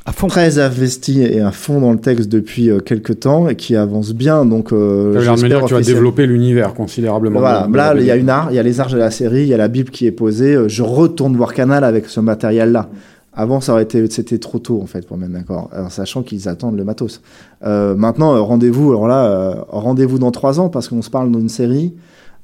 À 0.06 0.12
fond. 0.14 0.28
très 0.28 0.58
investi 0.58 1.22
et 1.22 1.42
à 1.42 1.52
fond 1.52 1.82
dans 1.82 1.92
le 1.92 2.00
texte 2.00 2.30
depuis 2.30 2.70
euh, 2.70 2.80
quelques 2.80 3.20
temps 3.20 3.50
et 3.50 3.56
qui 3.56 3.76
avance 3.76 4.14
bien. 4.14 4.46
Donc, 4.46 4.72
euh, 4.72 5.20
j'espère 5.20 5.64
que 5.64 5.68
tu 5.68 5.74
officiel- 5.74 5.96
développer 5.96 6.26
l'univers 6.28 6.74
considérablement. 6.74 7.40
Voilà, 7.40 7.68
de- 7.68 7.72
de 7.72 7.78
là, 7.78 7.94
il 7.98 8.06
y 8.06 8.12
a 8.12 8.16
une 8.16 8.30
art, 8.30 8.48
il 8.52 8.56
y 8.56 8.60
a 8.60 8.64
les 8.64 8.80
arches 8.80 8.94
de 8.94 8.98
la 8.98 9.12
série, 9.12 9.42
il 9.42 9.48
y 9.48 9.54
a 9.54 9.58
la 9.58 9.68
Bible 9.68 9.90
qui 9.90 10.06
est 10.08 10.12
posée. 10.12 10.56
euh, 10.56 10.68
Je 10.70 10.82
retourne 10.84 11.36
voir 11.36 11.54
Canal 11.54 11.84
avec 11.84 12.08
ce 12.08 12.22
matériel-là. 12.22 12.90
Avant, 13.34 13.62
ça 13.62 13.74
aurait 13.74 13.84
été, 13.84 14.10
c'était 14.10 14.38
trop 14.40 14.60
tôt 14.60 14.82
en 14.82 14.86
fait 14.86 15.06
pour 15.06 15.16
me 15.18 15.28
mettre 15.28 15.34
d'accord. 15.48 15.70
Sachant 15.90 16.24
qu'ils 16.24 16.50
attendent 16.50 16.76
le 16.76 16.84
matos. 16.84 17.22
Maintenant, 17.64 18.44
rendez-vous. 18.44 18.90
Alors 18.90 19.08
là, 19.08 19.66
rendez-vous 19.70 20.20
dans 20.20 20.32
trois 20.32 20.60
ans 20.60 20.68
parce 20.70 20.90
qu'on 20.90 21.02
se 21.02 21.10
parle 21.10 21.32
d'une 21.32 21.48
série. 21.48 21.94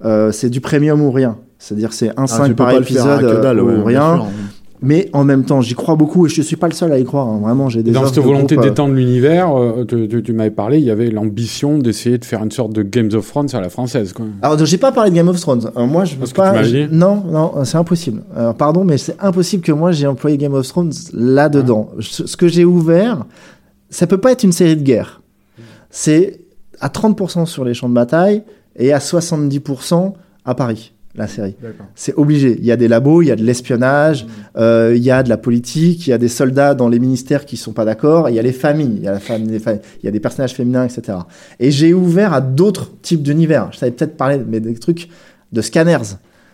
Euh, 0.03 0.31
c'est 0.31 0.49
du 0.49 0.61
premium 0.61 1.01
ou 1.01 1.11
rien. 1.11 1.37
C'est-à-dire 1.57 1.93
c'est 1.93 2.09
un 2.09 2.23
Ah, 2.23 2.27
5 2.27 2.43
tu 2.43 2.49
peux 2.49 2.55
par 2.55 2.69
faire 2.71 2.81
épisode 2.81 3.21
que 3.21 3.41
dalle, 3.41 3.59
euh, 3.59 3.63
ouais, 3.63 3.75
ou 3.77 3.83
rien. 3.85 4.15
sûr. 4.15 4.25
Mais 4.81 5.09
en 5.13 5.23
même 5.23 5.45
temps, 5.45 5.61
j'y 5.61 5.73
crois 5.73 5.95
beaucoup 5.95 6.27
et 6.27 6.29
je 6.29 6.41
suis 6.41 6.57
pas 6.57 6.67
le 6.67 6.73
seul 6.73 6.91
à 6.91 6.99
y 6.99 7.05
croire. 7.05 7.27
hein. 7.27 7.39
Vraiment, 7.41 7.69
j'ai 7.69 7.81
des 7.81 7.91
Dans 7.91 8.05
cette 8.05 8.17
de 8.17 8.21
volonté 8.21 8.57
euh, 8.57 8.61
d'étendre 8.61 8.93
l'univers, 8.93 9.57
euh, 9.57 9.85
tu, 9.87 10.07
tu- 10.09 10.21
tu 10.21 10.33
m'avais 10.33 10.51
parlé, 10.51 10.77
il 10.79 10.83
y 10.83 10.91
avait 10.91 11.09
l'ambition 11.09 11.79
d'essayer 11.79 12.17
de 12.17 12.25
faire 12.25 12.43
une 12.43 12.51
sorte 12.51 12.73
de 12.73 12.83
Games 12.83 13.09
of 13.13 13.25
Thrones 13.27 13.47
à 13.53 13.61
la 13.61 13.69
française. 13.69 14.11
Quoi. 14.13 14.25
Alors, 14.41 14.63
j'ai 14.63 14.77
pas 14.77 14.91
parlé 14.91 15.09
de 15.11 15.15
Game 15.15 15.29
of 15.29 15.39
Thrones. 15.39 15.71
Alors, 15.75 15.87
moi, 15.87 16.03
je 16.03 16.15
Parce 16.17 16.33
que 16.33 16.37
pas. 16.37 16.59
tu 16.59 16.65
je- 16.65 16.77
dit. 16.87 16.87
Non, 16.91 17.23
non, 17.31 17.53
c'est 17.63 17.77
impossible. 17.77 18.21
Alors, 18.35 18.53
pardon, 18.53 18.83
mais 18.83 18.97
c'est 18.97 19.15
impossible 19.21 19.63
que 19.63 19.71
moi 19.71 19.91
j'ai 19.93 20.05
employé 20.07 20.37
Game 20.37 20.53
of 20.53 20.67
Thrones 20.67 20.91
là-dedans. 21.13 21.89
Ce 22.01 22.27
ce 22.27 22.37
que 22.37 22.47
j'ai 22.49 22.65
ouvert, 22.65 23.25
ça 23.89 24.05
peut 24.07 24.19
pas 24.19 24.33
être 24.33 24.43
une 24.43 24.51
série 24.51 24.75
de 24.75 24.83
guerre. 24.83 25.21
C'est 25.89 26.41
à 26.81 26.89
30% 26.89 27.45
sur 27.45 27.63
les 27.63 27.73
champs 27.73 27.89
de 27.89 27.93
bataille 27.93 28.43
et 28.75 28.93
à 28.93 28.99
70% 28.99 30.13
à 30.43 30.55
Paris, 30.55 30.93
la 31.15 31.27
série. 31.27 31.55
C'est 31.95 32.13
obligé. 32.15 32.57
Il 32.59 32.65
y 32.65 32.71
a 32.71 32.75
des 32.75 32.87
labos, 32.87 33.21
il 33.21 33.27
y 33.27 33.31
a 33.31 33.35
de 33.35 33.43
l'espionnage, 33.43 34.25
euh, 34.57 34.93
il 34.95 35.01
y 35.03 35.11
a 35.11 35.23
de 35.23 35.29
la 35.29 35.37
politique, 35.37 36.07
il 36.07 36.09
y 36.09 36.13
a 36.13 36.17
des 36.17 36.27
soldats 36.27 36.75
dans 36.75 36.89
les 36.89 36.99
ministères 36.99 37.45
qui 37.45 37.57
sont 37.57 37.71
pas 37.73 37.85
d'accord, 37.85 38.29
il 38.29 38.35
y 38.35 38.39
a 38.39 38.41
les 38.41 38.51
familles, 38.51 38.95
il 38.97 39.03
y 39.03 39.07
a, 39.07 39.11
la 39.11 39.19
femme, 39.19 39.47
les 39.47 39.59
fa- 39.59 39.73
il 39.73 40.03
y 40.05 40.07
a 40.07 40.11
des 40.11 40.19
personnages 40.19 40.53
féminins, 40.53 40.83
etc. 40.85 41.17
Et 41.59 41.71
j'ai 41.71 41.93
ouvert 41.93 42.33
à 42.33 42.41
d'autres 42.41 42.91
types 43.01 43.23
d'univers. 43.23 43.69
Je 43.71 43.77
savais 43.77 43.91
peut-être 43.91 44.17
parler 44.17 44.39
mais 44.47 44.59
des 44.59 44.75
trucs 44.75 45.07
de 45.51 45.61
scanners. 45.61 45.97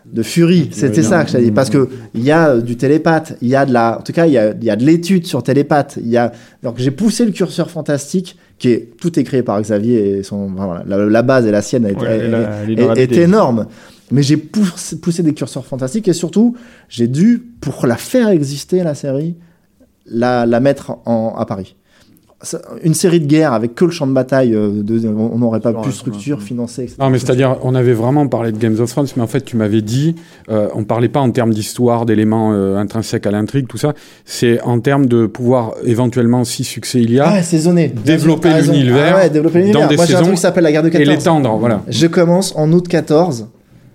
De 0.06 0.24
furie. 0.24 0.70
C'était 0.72 1.04
ça 1.04 1.24
que 1.24 1.32
je 1.32 1.38
dit. 1.38 1.52
Parce 1.52 1.70
que 1.70 1.90
il 2.14 2.24
y 2.24 2.32
a 2.32 2.50
euh, 2.50 2.62
du 2.62 2.76
télépathe, 2.78 3.38
il 3.42 3.48
y 3.50 3.56
a 3.56 3.66
de 3.66 3.74
la, 3.74 4.00
en 4.00 4.02
tout 4.02 4.14
cas, 4.14 4.26
il 4.26 4.34
y 4.34 4.38
a, 4.38 4.54
y 4.62 4.70
a 4.70 4.76
de 4.76 4.84
l'étude 4.86 5.26
sur 5.26 5.44
télépathe. 5.44 5.98
Il 6.02 6.10
y 6.10 6.18
a, 6.18 6.32
donc 6.64 6.76
j'ai 6.78 6.92
poussé 6.92 7.26
le 7.26 7.32
curseur 7.32 7.70
fantastique, 7.72 8.38
qui 8.60 8.70
est 8.70 8.90
tout 9.00 9.18
est 9.20 9.24
créé 9.24 9.44
par 9.44 9.62
Xavier 9.62 10.18
et 10.18 10.24
son, 10.24 10.52
enfin, 10.54 10.66
voilà, 10.66 10.84
la, 10.88 10.98
la 11.06 11.22
base 11.22 11.46
et 11.46 11.52
la 11.52 11.62
sienne 11.62 11.86
Ouais, 11.86 11.94
est 12.68 13.00
est- 13.00 13.18
énorme. 13.18 13.68
Mais 14.12 14.24
j'ai 14.24 14.38
poussé, 14.38 14.98
poussé 15.00 15.24
des 15.24 15.34
curseurs 15.34 15.66
fantastiques 15.66 16.08
et 16.10 16.14
surtout, 16.14 16.56
j'ai 16.90 17.08
dû, 17.08 17.42
pour 17.62 17.86
la 17.88 17.96
faire 17.96 18.28
exister, 18.30 18.84
la 18.84 18.94
série, 18.94 19.36
la, 20.06 20.46
la 20.46 20.60
mettre 20.60 20.98
en, 21.06 21.34
à 21.38 21.46
Paris. 21.46 21.76
Une 22.84 22.94
série 22.96 23.20
de 23.20 23.28
guerre 23.28 23.54
avec 23.54 23.76
que 23.76 23.86
le 23.86 23.92
champ 23.92 24.08
de 24.08 24.14
bataille, 24.14 24.56
euh, 24.56 24.82
de- 24.82 25.08
on 25.08 25.38
n'aurait 25.38 25.60
pas 25.60 25.72
ouais, 25.72 25.92
structure, 25.92 26.38
ouais. 26.40 26.44
financer, 26.44 26.82
etc. 26.84 26.98
Non, 27.00 27.10
mais 27.12 27.20
c'est-à-dire, 27.20 27.58
on 27.62 27.76
avait 27.76 27.94
vraiment 27.94 28.28
parlé 28.28 28.52
de 28.52 28.58
Games 28.58 28.78
of 28.80 28.90
Thrones, 28.90 29.08
mais 29.16 29.22
en 29.22 29.28
fait, 29.28 29.42
tu 29.42 29.58
m'avais 29.58 29.82
dit, 29.84 30.16
euh, 30.50 30.68
on 30.74 30.84
parlait 30.84 31.08
pas 31.10 31.20
en 31.20 31.30
termes 31.32 31.54
d'histoire, 31.54 32.06
d'éléments 32.08 32.52
euh, 32.54 32.78
intrinsèques 32.78 33.28
à 33.28 33.32
l'intrigue, 33.32 33.68
tout 33.68 33.78
ça. 33.78 33.94
C'est 34.26 34.60
en 34.62 34.80
termes 34.80 35.06
de 35.06 35.28
pouvoir 35.28 35.74
éventuellement, 35.86 36.44
si 36.44 36.64
succès 36.64 37.02
il 37.02 37.12
y 37.12 37.20
a, 37.20 37.28
Ah, 37.28 37.44
saisonner. 37.44 37.90
Développer 38.06 38.50
l'univers 38.62 39.14
Ah 39.18 39.20
ouais, 39.24 39.30
développer 39.30 39.60
dans 39.60 39.66
l'univers. 39.66 39.88
des 39.90 39.96
Moi, 39.98 40.06
j'ai 40.08 40.16
un 40.16 40.22
truc 40.22 40.36
qui 40.36 40.42
s'appelle 40.42 40.64
la 40.64 40.72
guerre 40.72 40.84
de 40.84 40.88
et 40.88 40.92
14. 40.92 41.10
l'étendre, 41.10 41.58
voilà. 41.58 41.82
Je 41.90 42.08
commence 42.08 42.54
en 42.56 42.72
août 42.74 42.88
14. 42.88 43.48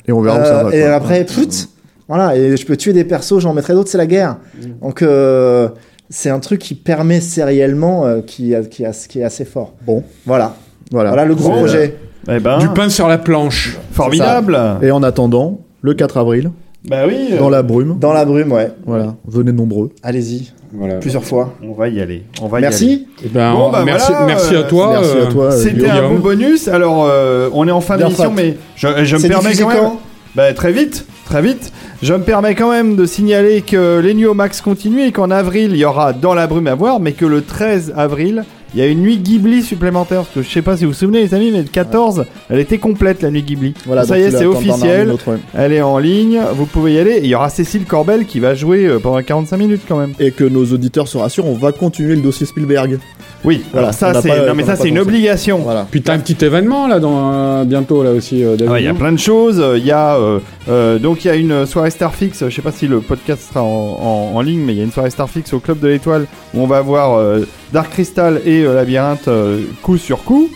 Et 0.07 0.13
on 0.13 0.21
verra 0.21 0.41
où 0.41 0.45
ça 0.45 0.61
Euh, 0.61 0.63
va. 0.71 0.77
et 0.77 0.81
quoi. 0.83 0.91
après, 0.93 1.25
pfft, 1.25 1.69
voilà, 2.09 2.37
et 2.37 2.57
je 2.57 2.65
peux 2.65 2.77
tuer 2.77 2.93
des 2.93 3.03
persos, 3.03 3.41
j'en 3.41 3.53
mettrai 3.55 3.73
d'autres, 3.75 3.91
c'est 3.91 3.99
la 3.99 4.07
guerre. 4.07 4.37
Donc, 4.81 5.03
euh, 5.03 5.69
c'est 6.11 6.31
un 6.31 6.39
truc 6.41 6.61
qui 6.61 6.75
permet 6.75 7.21
sériellement, 7.21 8.07
euh, 8.07 8.21
qui, 8.21 8.53
est 8.53 9.23
assez 9.23 9.45
fort. 9.45 9.75
Bon, 9.87 10.03
Voilà. 10.25 10.55
voilà. 10.91 11.11
Voilà 11.11 11.25
le 11.25 11.35
gros 11.35 11.51
projet. 11.51 11.97
Eh 12.29 12.41
ben, 12.41 12.59
Du 12.59 12.69
pain 12.69 12.89
sur 12.89 13.09
la 13.09 13.19
planche. 13.19 13.77
formidable. 13.93 14.59
Et 14.83 14.91
en 14.91 15.03
attendant, 15.03 15.61
le 15.83 15.95
4 15.95 16.17
avril, 16.19 16.51
Bah 16.89 17.05
oui, 17.07 17.29
euh, 17.33 17.39
dans 17.39 17.49
la 17.51 17.63
brume, 17.63 17.99
Dans 17.99 18.13
la 18.13 18.25
brume, 18.25 18.53
ouais. 18.53 18.71
voilà, 18.85 19.15
venez 19.27 19.53
nombreux. 19.53 19.91
Allez-y, 20.03 20.53
Voilà. 20.73 20.97
plusieurs 20.97 21.25
fois. 21.25 21.55
on 21.63 21.73
va 21.73 21.89
y 21.89 22.01
aller. 22.01 22.25
On 22.43 22.47
va 22.49 22.59
y 22.61 22.65
aller. 22.65 22.71
Merci. 22.71 23.07
Eh 23.25 23.29
ben, 23.29 23.53
Bon, 23.55 23.71
bah, 23.71 23.83
merci, 23.85 24.11
voilà, 24.11 24.27
merci 24.27 24.55
à 24.57 24.63
toi. 24.65 24.91
Merci 25.01 25.17
euh, 25.17 25.27
à 25.29 25.33
toi. 25.33 25.45
euh, 25.47 25.51
C'était 25.63 25.89
un 25.89 26.09
beau 26.09 26.19
bonus. 26.19 26.67
Alors, 26.69 27.07
euh, 27.09 27.49
on 27.53 27.67
est 27.69 27.73
en 27.73 27.81
fin 27.81 27.97
d'émission, 27.97 28.33
mais 28.35 28.57
je, 28.77 28.89
je 29.05 29.17
me 29.17 29.29
permets 29.29 29.55
quand 29.57 29.69
même. 29.69 29.79
quand 29.79 30.01
Bah, 30.35 30.53
très 30.53 30.73
vite, 30.73 31.07
très 31.27 31.43
vite. 31.43 31.73
Je 32.03 32.15
me 32.15 32.23
permets 32.23 32.55
quand 32.55 32.71
même 32.71 32.97
de 32.97 33.05
signaler 33.05 33.61
que 33.61 33.99
les 33.99 34.15
Nuits 34.15 34.27
au 34.27 34.35
Max 34.35 34.61
continuent 34.61 35.07
et 35.07 35.13
qu'en 35.13 35.31
avril, 35.31 35.73
il 35.73 35.77
y 35.77 35.85
aura 35.85 36.13
Dans 36.13 36.35
la 36.35 36.47
brume 36.47 36.69
à 36.69 36.75
voir, 36.75 37.01
mais 37.01 37.13
que 37.13 37.27
le 37.27 37.43
13 37.43 37.93
avril, 37.97 38.45
il 38.75 38.81
y 38.81 38.83
a 38.83 38.87
une 38.87 39.01
nuit 39.01 39.19
Ghibli 39.19 39.63
supplémentaire. 39.63 40.23
Parce 40.23 40.35
que 40.35 40.43
je 40.43 40.49
sais 40.49 40.63
pas 40.63 40.77
si 40.77 40.85
vous 40.85 40.91
vous 40.91 40.97
souvenez, 40.97 41.21
les 41.21 41.35
amis, 41.35 41.51
mais 41.51 41.63
le 41.63 41.69
14, 41.69 42.27
elle 42.51 42.61
était 42.61 42.79
complète, 42.79 43.23
la 43.23 43.31
nuit 43.31 43.43
Ghibli. 43.43 43.75
Voilà, 43.87 44.05
ça 44.05 44.19
y 44.19 44.23
est, 44.23 44.31
c'est 44.31 44.45
officiel. 44.45 45.09
une 45.09 45.15
autre, 45.15 45.33
ouais. 45.33 45.39
Elle 45.55 45.73
est 45.73 45.83
en 45.83 45.99
ligne, 45.99 46.41
vous 46.55 46.67
pouvez 46.67 46.95
y 46.95 46.99
aller. 46.99 47.13
Et 47.13 47.25
il 47.25 47.27
y 47.27 47.35
aura 47.35 47.49
Cécile 47.49 47.85
Corbel 47.85 48.27
qui 48.27 48.41
va 48.41 48.55
jouer 48.55 48.87
euh, 48.87 48.99
pendant 48.99 49.23
45 49.23 49.57
minutes 49.57 49.83
quand 49.89 49.99
même. 49.99 50.13
Et 50.21 50.31
que 50.31 50.45
nos 50.45 50.65
auditeurs 50.67 51.09
se 51.09 51.19
rassurent, 51.19 51.47
on 51.47 51.55
va 51.55 51.73
continuer 51.73 52.17
le 52.17 52.23
dossier 52.23 52.47
Spielberg. 52.47 52.99
Oui, 53.47 53.63
Voilà, 53.73 53.89
alors 53.89 53.99
ça 53.99 54.21
c'est 54.21 54.47
non 54.47 54.55
mais 54.55 54.65
ça 54.65 54.77
c'est 54.77 54.89
une 54.89 54.99
obligation. 54.99 55.59
Voilà. 55.61 55.87
Puis 55.91 56.03
t'as 56.03 56.13
un 56.15 56.19
petit 56.19 56.45
événement 56.45 56.87
là 56.89 56.99
dans, 57.01 57.33
euh, 57.33 57.65
bientôt 57.65 58.03
là 58.03 58.11
aussi, 58.11 58.45
euh, 58.45 58.57
David. 58.57 58.67
Ah 58.69 58.73
ouais, 58.73 58.83
il 58.83 58.85
y 58.85 58.89
a 58.89 58.95
plein 58.95 59.13
de 59.13 59.19
choses. 59.19 59.63
Il 59.77 59.85
y 59.87 59.93
a 59.93 60.17
euh, 60.17 60.41
euh, 60.69 60.99
donc 60.99 61.25
il 61.25 61.29
y 61.29 61.31
a 61.31 61.37
une 61.37 61.65
soirée 61.65 61.91
Starfix. 61.91 62.45
Je 62.49 62.55
sais 62.55 62.61
pas 62.63 62.73
si 62.73 62.87
le 62.89 63.01
podcast 63.01 63.43
sera 63.49 63.63
en, 63.63 63.67
en- 63.67 64.37
en 64.37 64.41
ligne, 64.43 64.61
mais 64.61 64.73
il 64.75 64.79
y 64.79 64.81
a 64.81 64.85
une 64.85 64.93
soirée 64.93 65.11
Starfix 65.11 65.53
au 65.55 65.61
Club 65.61 65.79
de 65.79 65.89
l'Étoile 65.89 66.27
où 66.55 66.61
on 66.61 66.67
va 66.67 66.81
voir 66.83 67.15
euh, 67.17 67.47
Dark 67.73 67.91
Crystal 67.91 68.41
et 68.45 68.63
euh, 68.65 68.75
Labyrinthe 68.75 69.29
euh, 69.29 69.61
coup 69.81 69.97
sur 69.97 70.25
coup. 70.25 70.49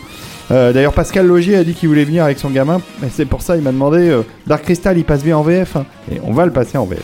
Euh, 0.51 0.73
D'ailleurs, 0.73 0.91
Pascal 0.93 1.25
Logier 1.27 1.55
a 1.55 1.63
dit 1.63 1.73
qu'il 1.73 1.87
voulait 1.87 2.03
venir 2.03 2.25
avec 2.25 2.37
son 2.37 2.49
gamin, 2.49 2.81
et 3.03 3.07
c'est 3.09 3.23
pour 3.23 3.41
ça 3.41 3.55
il 3.55 3.61
m'a 3.63 3.71
demandé 3.71 4.09
euh, 4.09 4.23
Dark 4.47 4.63
Crystal, 4.63 4.97
il 4.97 5.05
passe 5.05 5.23
bien 5.23 5.37
en 5.37 5.43
VF, 5.43 5.77
hein. 5.77 5.85
et 6.13 6.19
on 6.25 6.33
va 6.33 6.45
le 6.45 6.51
passer 6.51 6.77
en 6.77 6.83
VF. 6.85 7.03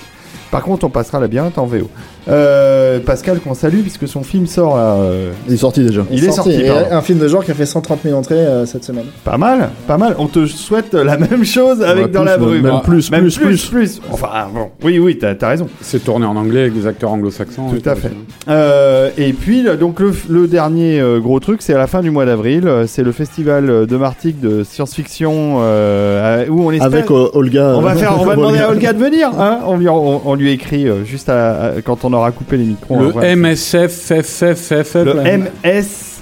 Par 0.52 0.64
contre, 0.64 0.86
on 0.86 0.90
passera 0.90 1.22
Labyrinthe 1.22 1.58
en 1.58 1.66
VO. 1.66 1.90
Euh, 2.30 3.00
Pascal 3.00 3.40
qu'on 3.40 3.54
salue 3.54 3.82
puisque 3.82 4.08
son 4.08 4.24
film 4.24 4.48
sort 4.48 4.76
là. 4.78 4.96
euh, 4.96 5.32
Il 5.48 5.54
est 5.54 5.58
sorti 5.58 5.84
déjà. 5.84 6.02
il 6.12 6.24
est 6.26 6.32
sorti. 6.32 6.52
Et 6.62 6.68
pardon. 6.68 6.86
un 6.92 7.02
film 7.02 7.20
de 7.20 7.28
genre 7.28 7.44
qui 7.44 7.52
a 7.52 7.54
fait 7.54 7.66
130 7.66 8.00
000 8.04 8.18
entrées 8.18 8.36
euh, 8.36 8.66
cette 8.66 8.84
semaine. 8.84 9.06
Pas 9.24 9.38
mal, 9.38 9.70
pas 9.88 9.98
mal. 9.98 10.16
On 10.20 10.28
te 10.28 10.46
souhaite 10.46 10.94
la 10.94 11.18
même 11.18 11.46
chose 11.46 11.82
avec 11.84 12.06
Ouais, 12.08 12.12
dans 12.12 12.24
la 12.24 12.38
brume. 12.38 12.62
même 12.64 12.82
plus, 12.84 13.10
Même 13.12 13.22
plus, 13.24 13.38
plus, 13.38 13.66
plus. 13.70 14.02
Enfin, 14.12 14.28
bon. 14.54 14.68
Oui, 14.84 15.00
oui, 15.00 15.18
t'as 15.18 15.34
as 15.42 15.48
raison. 15.50 15.68
C'est 15.82 16.04
tourné 16.04 16.26
en 16.26 16.36
anglais 16.36 16.62
avec 16.62 16.74
des 16.74 16.86
acteurs 16.88 17.12
anglo-saxons. 17.12 17.74
et 17.76 17.80
Tout 17.80 17.90
à 17.90 17.96
fait. 17.96 18.12
Euh, 18.50 19.10
et 19.18 19.34
puis, 19.34 19.66
donc 19.80 20.00
le, 20.00 20.12
le 20.30 20.48
dernier 20.48 21.00
euh, 21.00 21.20
gros 21.20 21.40
truc, 21.40 21.62
c'est 21.62 21.74
à 21.74 21.78
la 21.78 21.88
fin 21.88 22.02
du 22.02 22.12
mois 22.12 22.26
d'avril. 22.26 22.68
euh, 22.68 22.86
C'est 22.88 23.04
le 23.04 23.12
festival 23.12 23.70
euh, 23.70 23.86
de 23.86 23.96
Martigues 23.98 24.40
de 24.40 24.64
science-fiction 24.64 25.58
euh, 25.60 26.46
à- 26.46 26.50
où 26.50 26.62
on 26.68 26.72
espère. 26.72 26.88
Avec 26.88 27.12
euh, 27.12 27.30
Olga. 27.34 27.74
on 27.76 27.82
va 27.82 27.96
faire, 27.96 28.20
on 28.20 28.26
va 28.26 28.36
demander 28.38 28.60
à 28.60 28.70
Olga 28.70 28.94
de 28.94 29.00
venir. 29.00 29.30
Hein 29.40 29.60
on 29.66 29.78
lui, 29.78 29.88
on, 29.90 30.28
on 30.28 30.36
lui 30.36 30.52
écrit 30.52 30.88
euh, 30.88 31.04
juste 31.06 31.30
à- 31.30 31.62
à- 31.68 31.82
quand 31.84 32.04
on 32.06 32.14
aura 32.18 32.32
coupé 32.32 32.58
les 32.58 32.66
micros. 32.66 32.96
on 32.96 33.00
Le 33.02 33.08
envoie- 33.08 33.36
MSFFFF. 33.36 34.96
le. 34.96 35.14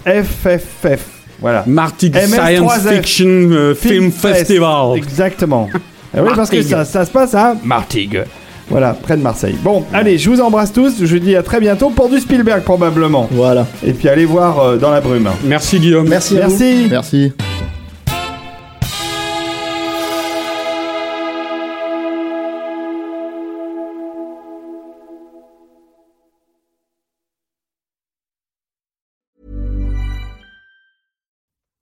MSFFF. 0.05 1.05
Voilà. 1.41 1.63
Martigues 1.67 2.15
MS3F. 2.15 2.55
Science 2.55 2.87
Fiction 2.87 3.25
euh, 3.27 3.75
Film 3.75 4.11
Fest. 4.11 4.35
Festival. 4.39 4.97
Exactement. 4.97 5.69
Ah 6.17 6.19
oui, 6.23 6.29
parce 6.35 6.49
que 6.49 6.55
Martigues. 6.55 6.71
ça, 6.71 6.85
ça 6.85 7.05
se 7.05 7.11
passe 7.11 7.33
à 7.35 7.55
Martigues. 7.63 8.23
Voilà, 8.69 8.93
près 8.93 9.15
de 9.17 9.21
Marseille. 9.21 9.55
Bon, 9.61 9.83
allez, 9.93 10.17
je 10.17 10.27
vous 10.29 10.41
embrasse 10.41 10.71
tous. 10.73 10.93
Je 11.01 11.05
vous 11.05 11.19
dis 11.19 11.35
à 11.35 11.43
très 11.43 11.59
bientôt 11.59 11.89
pour 11.91 12.09
du 12.09 12.19
Spielberg 12.19 12.63
probablement. 12.63 13.27
Voilà. 13.31 13.67
Et 13.85 13.93
puis 13.93 14.07
allez 14.09 14.25
voir 14.25 14.59
euh, 14.59 14.77
dans 14.77 14.89
la 14.91 15.01
brume. 15.01 15.29
Merci 15.43 15.79
Guillaume. 15.79 16.07
Merci 16.07 16.39
à 16.39 16.47
vous. 16.47 16.57
Merci. 16.57 16.87
Merci. 16.89 17.33